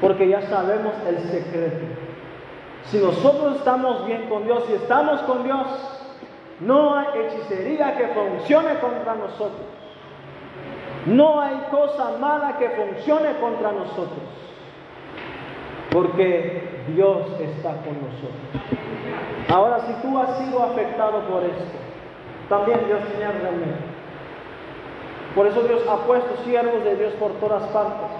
Porque 0.00 0.26
ya 0.26 0.40
sabemos 0.42 0.94
el 1.06 1.18
secreto. 1.18 1.84
Si 2.84 2.96
nosotros 2.96 3.56
estamos 3.56 4.06
bien 4.06 4.26
con 4.30 4.44
Dios 4.44 4.64
y 4.70 4.74
estamos 4.74 5.20
con 5.22 5.44
Dios, 5.44 5.66
no 6.60 6.94
hay 6.94 7.06
hechicería 7.18 7.94
que 7.98 8.06
funcione 8.08 8.78
contra 8.78 9.16
nosotros. 9.16 9.85
No 11.06 11.40
hay 11.40 11.56
cosa 11.70 12.18
mala 12.18 12.58
que 12.58 12.68
funcione 12.70 13.36
contra 13.40 13.72
nosotros. 13.72 14.22
Porque 15.90 16.84
Dios 16.88 17.26
está 17.40 17.70
con 17.70 17.94
nosotros. 18.02 18.66
Ahora, 19.48 19.80
si 19.80 19.92
tú 20.02 20.18
has 20.18 20.38
sido 20.38 20.62
afectado 20.62 21.20
por 21.28 21.44
esto, 21.44 21.64
también 22.48 22.80
Dios 22.86 23.00
tiene 23.16 23.32
remedio. 23.32 23.96
Por 25.34 25.46
eso 25.46 25.62
Dios 25.62 25.82
ha 25.88 25.98
puesto 26.06 26.36
siervos 26.44 26.82
de 26.84 26.96
Dios 26.96 27.12
por 27.14 27.32
todas 27.32 27.62
partes. 27.68 28.10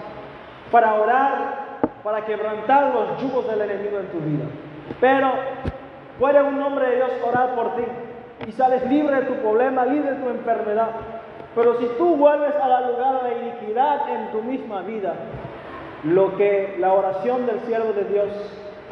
Para 0.71 0.95
orar, 0.95 1.79
para 2.05 2.25
quebrantar 2.25 2.95
los 2.95 3.21
yugos 3.21 3.49
del 3.49 3.63
enemigo 3.63 3.99
en 3.99 4.07
tu 4.09 4.19
vida. 4.19 4.45
Pero 5.01 5.33
puede 6.19 6.43
un 6.43 6.63
hombre 6.63 6.91
de 6.91 6.97
Dios 6.97 7.11
orar 7.27 7.55
por 7.55 7.75
ti 7.77 7.83
y 8.47 8.53
sales 8.53 8.87
libre 8.87 9.17
de 9.17 9.23
tu 9.23 9.35
problema, 9.37 9.85
libre 9.87 10.13
de 10.13 10.23
tu 10.23 10.29
enfermedad. 10.29 10.91
Pero 11.57 11.79
si 11.79 11.87
tú 11.97 12.17
vuelves 12.17 12.55
a 12.55 12.69
la 12.69 12.91
lugar 12.91 13.23
de 13.25 13.39
iniquidad 13.39 14.11
en 14.11 14.31
tu 14.31 14.43
misma 14.43 14.83
vida, 14.83 15.15
lo 16.05 16.37
que 16.37 16.77
la 16.79 16.93
oración 16.93 17.47
del 17.47 17.61
siervo 17.61 17.95
de 17.95 18.05
Dios 18.05 18.29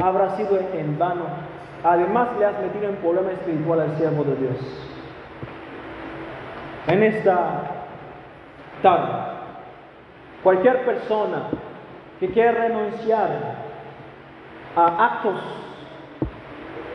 habrá 0.03 0.31
sido 0.37 0.59
en 0.73 0.99
vano. 0.99 1.27
Además 1.85 2.31
le 2.39 2.47
has 2.47 2.59
metido 2.61 2.89
en 2.89 2.97
problema 2.97 3.33
espiritual 3.33 3.81
al 3.81 3.97
siervo 3.97 4.25
de 4.25 4.37
Dios. 4.37 4.57
En 6.87 7.03
esta 7.03 7.61
tarde, 8.83 9.13
cualquier 10.43 10.87
persona 10.87 11.49
que 12.19 12.31
quiera 12.31 12.53
renunciar 12.53 13.29
a 14.75 15.05
actos 15.05 15.41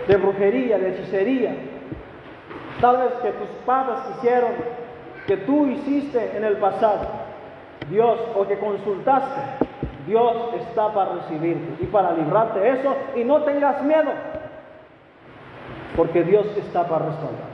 de 0.08 0.18
brujería, 0.18 0.80
de 0.80 0.90
hechicería, 0.90 1.56
tal 2.82 2.98
vez 2.98 3.14
que 3.22 3.32
tus 3.34 3.50
padres 3.68 4.00
hicieron, 4.18 4.52
que 5.30 5.38
tú 5.38 5.68
hiciste 5.68 6.36
en 6.36 6.44
el 6.44 6.58
pasado, 6.58 7.02
Dios, 7.88 8.20
o 8.36 8.48
que 8.48 8.58
consultaste, 8.58 9.64
Dios 10.08 10.56
está 10.60 10.92
para 10.92 11.18
recibirte 11.18 11.84
y 11.84 11.86
para 11.86 12.14
librarte 12.14 12.60
de 12.60 12.70
eso 12.72 12.96
y 13.16 13.24
no 13.24 13.44
tengas 13.44 13.84
miedo, 13.84 14.10
porque 15.96 16.24
Dios 16.24 16.48
está 16.58 16.88
para 16.88 17.06
respaldar. 17.06 17.46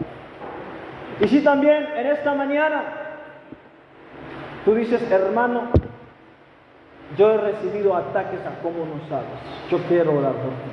Y 1.20 1.28
si 1.28 1.44
también 1.44 1.86
en 1.98 2.08
esta 2.08 2.34
mañana 2.34 2.82
tú 4.64 4.74
dices, 4.74 5.12
hermano, 5.12 5.64
yo 7.18 7.30
he 7.30 7.38
recibido 7.40 7.94
ataques 7.94 8.40
a 8.46 8.62
cómo 8.64 8.86
no 8.86 9.06
sabes. 9.10 9.28
Yo 9.70 9.80
quiero 9.90 10.18
orar 10.18 10.32
por 10.32 10.52
ti. 10.52 10.72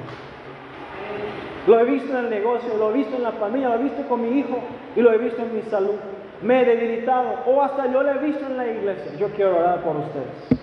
Lo 1.66 1.80
he 1.80 1.84
visto 1.84 2.16
en 2.16 2.26
el 2.26 2.30
negocio, 2.30 2.76
lo 2.78 2.90
he 2.90 2.92
visto 2.92 3.16
en 3.16 3.24
la 3.24 3.32
familia, 3.32 3.70
lo 3.70 3.74
he 3.74 3.82
visto 3.82 4.02
con 4.08 4.22
mi 4.22 4.38
hijo 4.38 4.60
y 4.94 5.00
lo 5.00 5.12
he 5.12 5.18
visto 5.18 5.42
en 5.42 5.52
mi 5.52 5.62
salud. 5.62 5.96
Me 6.42 6.60
he 6.60 6.64
debilitado 6.64 7.40
o 7.46 7.62
hasta 7.62 7.86
yo 7.92 8.02
lo 8.02 8.10
he 8.10 8.18
visto 8.18 8.44
en 8.46 8.56
la 8.56 8.66
iglesia. 8.66 9.12
Yo 9.18 9.28
quiero 9.28 9.58
orar 9.58 9.82
por 9.82 9.96
ustedes. 9.96 10.62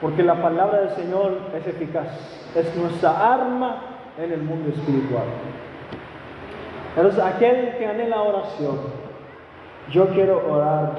Porque 0.00 0.22
la 0.22 0.40
palabra 0.40 0.80
del 0.80 0.90
Señor 0.90 1.38
es 1.56 1.66
eficaz. 1.66 2.06
Es 2.54 2.74
nuestra 2.76 3.34
arma 3.34 3.82
en 4.18 4.32
el 4.32 4.42
mundo 4.42 4.68
espiritual. 4.70 5.24
Entonces, 6.96 7.22
aquel 7.22 7.76
que 7.78 7.86
anhela 7.86 8.22
oración, 8.22 8.78
yo 9.90 10.08
quiero 10.08 10.42
orar 10.52 10.92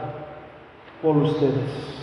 por 1.01 1.17
ustedes. 1.17 2.01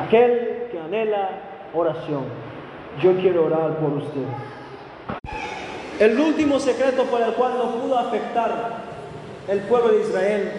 Aquel 0.00 0.68
que 0.70 0.80
anhela 0.80 1.28
oración, 1.74 2.24
yo 3.00 3.14
quiero 3.16 3.46
orar 3.46 3.76
por 3.78 3.92
ustedes. 3.92 4.53
El 5.98 6.18
último 6.18 6.58
secreto 6.58 7.04
por 7.04 7.22
el 7.22 7.34
cual 7.34 7.54
no 7.56 7.70
pudo 7.80 7.98
afectar 7.98 8.84
el 9.48 9.60
pueblo 9.60 9.92
de 9.92 10.00
Israel 10.02 10.52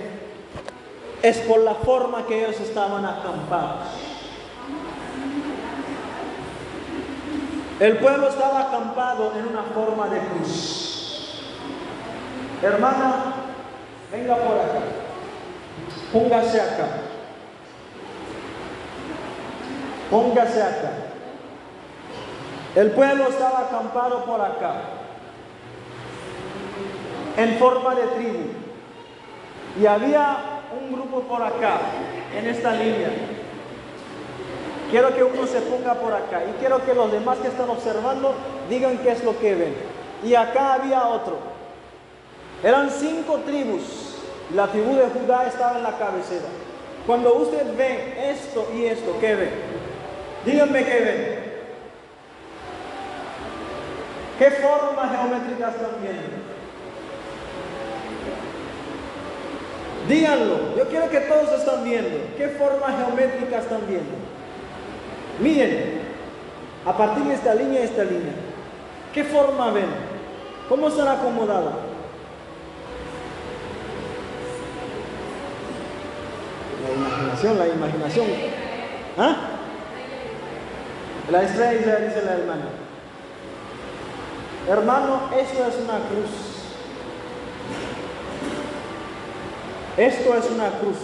es 1.22 1.38
por 1.39 1.59
la 1.59 1.75
forma 1.75 2.25
que 2.25 2.45
ellos 2.45 2.59
estaban 2.61 3.05
acampados. 3.05 3.88
El 7.80 7.97
pueblo 7.97 8.30
estaba 8.30 8.61
acampado 8.61 9.33
en 9.38 9.47
una 9.47 9.64
forma 9.64 10.07
de 10.07 10.19
cruz. 10.19 11.41
Hermana, 12.61 13.33
venga 14.11 14.35
por 14.38 14.57
acá. 14.57 14.80
Póngase 16.14 16.61
acá. 16.61 16.88
Póngase 20.09 20.64
acá. 20.64 20.91
El 22.75 22.91
pueblo 22.91 23.27
estaba 23.30 23.59
acampado 23.59 24.25
por 24.25 24.39
acá, 24.41 24.73
en 27.38 27.57
forma 27.57 27.95
de 27.95 28.03
tribu. 28.07 28.39
Y 29.81 29.85
había 29.85 30.38
un 30.80 30.93
grupo 30.93 31.22
por 31.22 31.41
acá, 31.41 31.80
en 32.38 32.47
esta 32.47 32.72
línea. 32.73 33.09
Quiero 34.89 35.14
que 35.15 35.23
uno 35.23 35.47
se 35.47 35.61
ponga 35.61 35.95
por 35.95 36.14
acá 36.14 36.43
y 36.47 36.59
quiero 36.59 36.85
que 36.85 36.93
los 36.93 37.11
demás 37.11 37.39
que 37.39 37.47
están 37.47 37.69
observando 37.69 38.35
digan 38.69 38.97
qué 38.99 39.11
es 39.11 39.23
lo 39.23 39.38
que 39.39 39.55
ven. 39.55 39.75
Y 40.23 40.35
acá 40.35 40.75
había 40.75 41.07
otro. 41.07 41.38
Eran 42.64 42.89
cinco 42.89 43.39
tribus. 43.45 44.15
La 44.53 44.67
tribu 44.67 44.95
de 44.95 45.07
Judá 45.07 45.47
estaba 45.47 45.77
en 45.77 45.83
la 45.83 45.97
cabecera. 45.97 46.45
Cuando 47.05 47.33
usted 47.35 47.75
ve 47.75 48.31
esto 48.31 48.67
y 48.75 48.85
esto, 48.85 49.17
¿qué 49.19 49.35
ve? 49.35 49.49
Díganme 50.45 50.85
qué 50.85 50.99
ve. 50.99 51.45
¿Qué 54.38 54.51
formas 54.51 55.11
geométricas 55.11 55.75
están 55.75 56.01
viendo? 56.01 56.44
Díganlo. 60.08 60.75
Yo 60.77 60.88
quiero 60.88 61.09
que 61.09 61.22
todos 61.22 61.51
están 61.59 61.84
viendo. 61.84 62.17
¿Qué 62.38 62.50
formas 62.50 62.95
geométricas 62.98 63.64
están 63.64 63.82
viendo? 63.88 64.11
Miren, 65.40 66.01
a 66.85 66.95
partir 66.95 67.24
de 67.24 67.34
esta 67.34 67.56
línea 67.56 67.84
esta 67.84 68.03
línea. 68.03 68.34
¿Qué 69.14 69.24
forma 69.24 69.72
ven? 69.72 69.85
¿Cómo 70.69 70.88
están 70.88 71.08
acomodadas? 71.08 71.74
La 76.84 76.93
imaginación, 76.93 77.58
la 77.58 77.67
imaginación. 77.67 78.27
¿Ah? 79.17 79.35
La 81.32 81.42
estrella 81.42 81.95
dice 81.98 82.22
la 82.24 82.34
hermana. 82.34 82.66
Hermano, 84.69 85.22
eso 85.35 85.67
es 85.67 85.75
una 85.84 86.00
cruz. 86.08 86.56
Esto 89.98 90.35
es 90.35 90.49
una 90.51 90.69
cruz. 90.80 90.98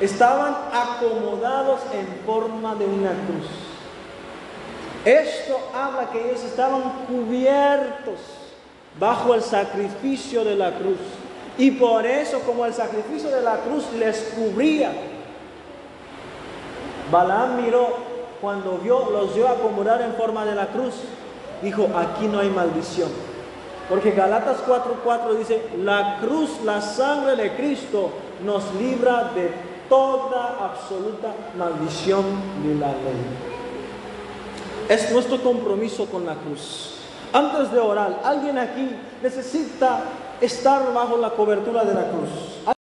Estaban 0.00 0.54
acomodados 0.72 1.80
en 1.94 2.06
forma 2.26 2.74
de 2.74 2.84
una 2.84 3.10
cruz. 3.10 3.46
Esto 5.04 5.58
habla 5.74 6.10
que 6.10 6.30
ellos 6.30 6.42
estaban 6.44 6.82
cubiertos 7.06 8.18
bajo 8.98 9.34
el 9.34 9.42
sacrificio 9.42 10.44
de 10.44 10.56
la 10.56 10.72
cruz. 10.72 10.98
Y 11.56 11.70
por 11.70 12.04
eso, 12.04 12.40
como 12.40 12.66
el 12.66 12.74
sacrificio 12.74 13.30
de 13.30 13.40
la 13.40 13.58
cruz 13.60 13.84
les 13.98 14.34
cubría, 14.34 14.92
Balaam 17.10 17.62
miró 17.62 17.96
cuando 18.40 18.78
vio, 18.78 19.10
los 19.10 19.34
vio 19.34 19.48
acomodar 19.48 20.02
en 20.02 20.14
forma 20.14 20.44
de 20.44 20.54
la 20.54 20.66
cruz, 20.66 20.94
dijo, 21.62 21.88
aquí 21.96 22.26
no 22.26 22.40
hay 22.40 22.50
maldición. 22.50 23.10
Porque 23.88 24.10
Galatas 24.10 24.58
4:4 24.66 25.34
dice, 25.38 25.62
la 25.78 26.18
cruz, 26.20 26.50
la 26.64 26.80
sangre 26.80 27.36
de 27.36 27.54
Cristo 27.56 28.10
nos 28.44 28.74
libra 28.74 29.32
de 29.34 29.50
toda 29.88 30.58
absoluta 30.64 31.32
maldición 31.56 32.24
de 32.64 32.74
la 32.74 32.88
ley. 32.88 33.56
Es 34.88 35.10
nuestro 35.12 35.40
compromiso 35.42 36.06
con 36.06 36.26
la 36.26 36.34
cruz. 36.34 36.94
Antes 37.32 37.72
de 37.72 37.78
orar, 37.78 38.20
alguien 38.24 38.58
aquí 38.58 38.90
necesita 39.22 40.00
estar 40.40 40.92
bajo 40.92 41.16
la 41.16 41.30
cobertura 41.30 41.84
de 41.84 41.94
la 41.94 42.08
cruz. 42.08 42.75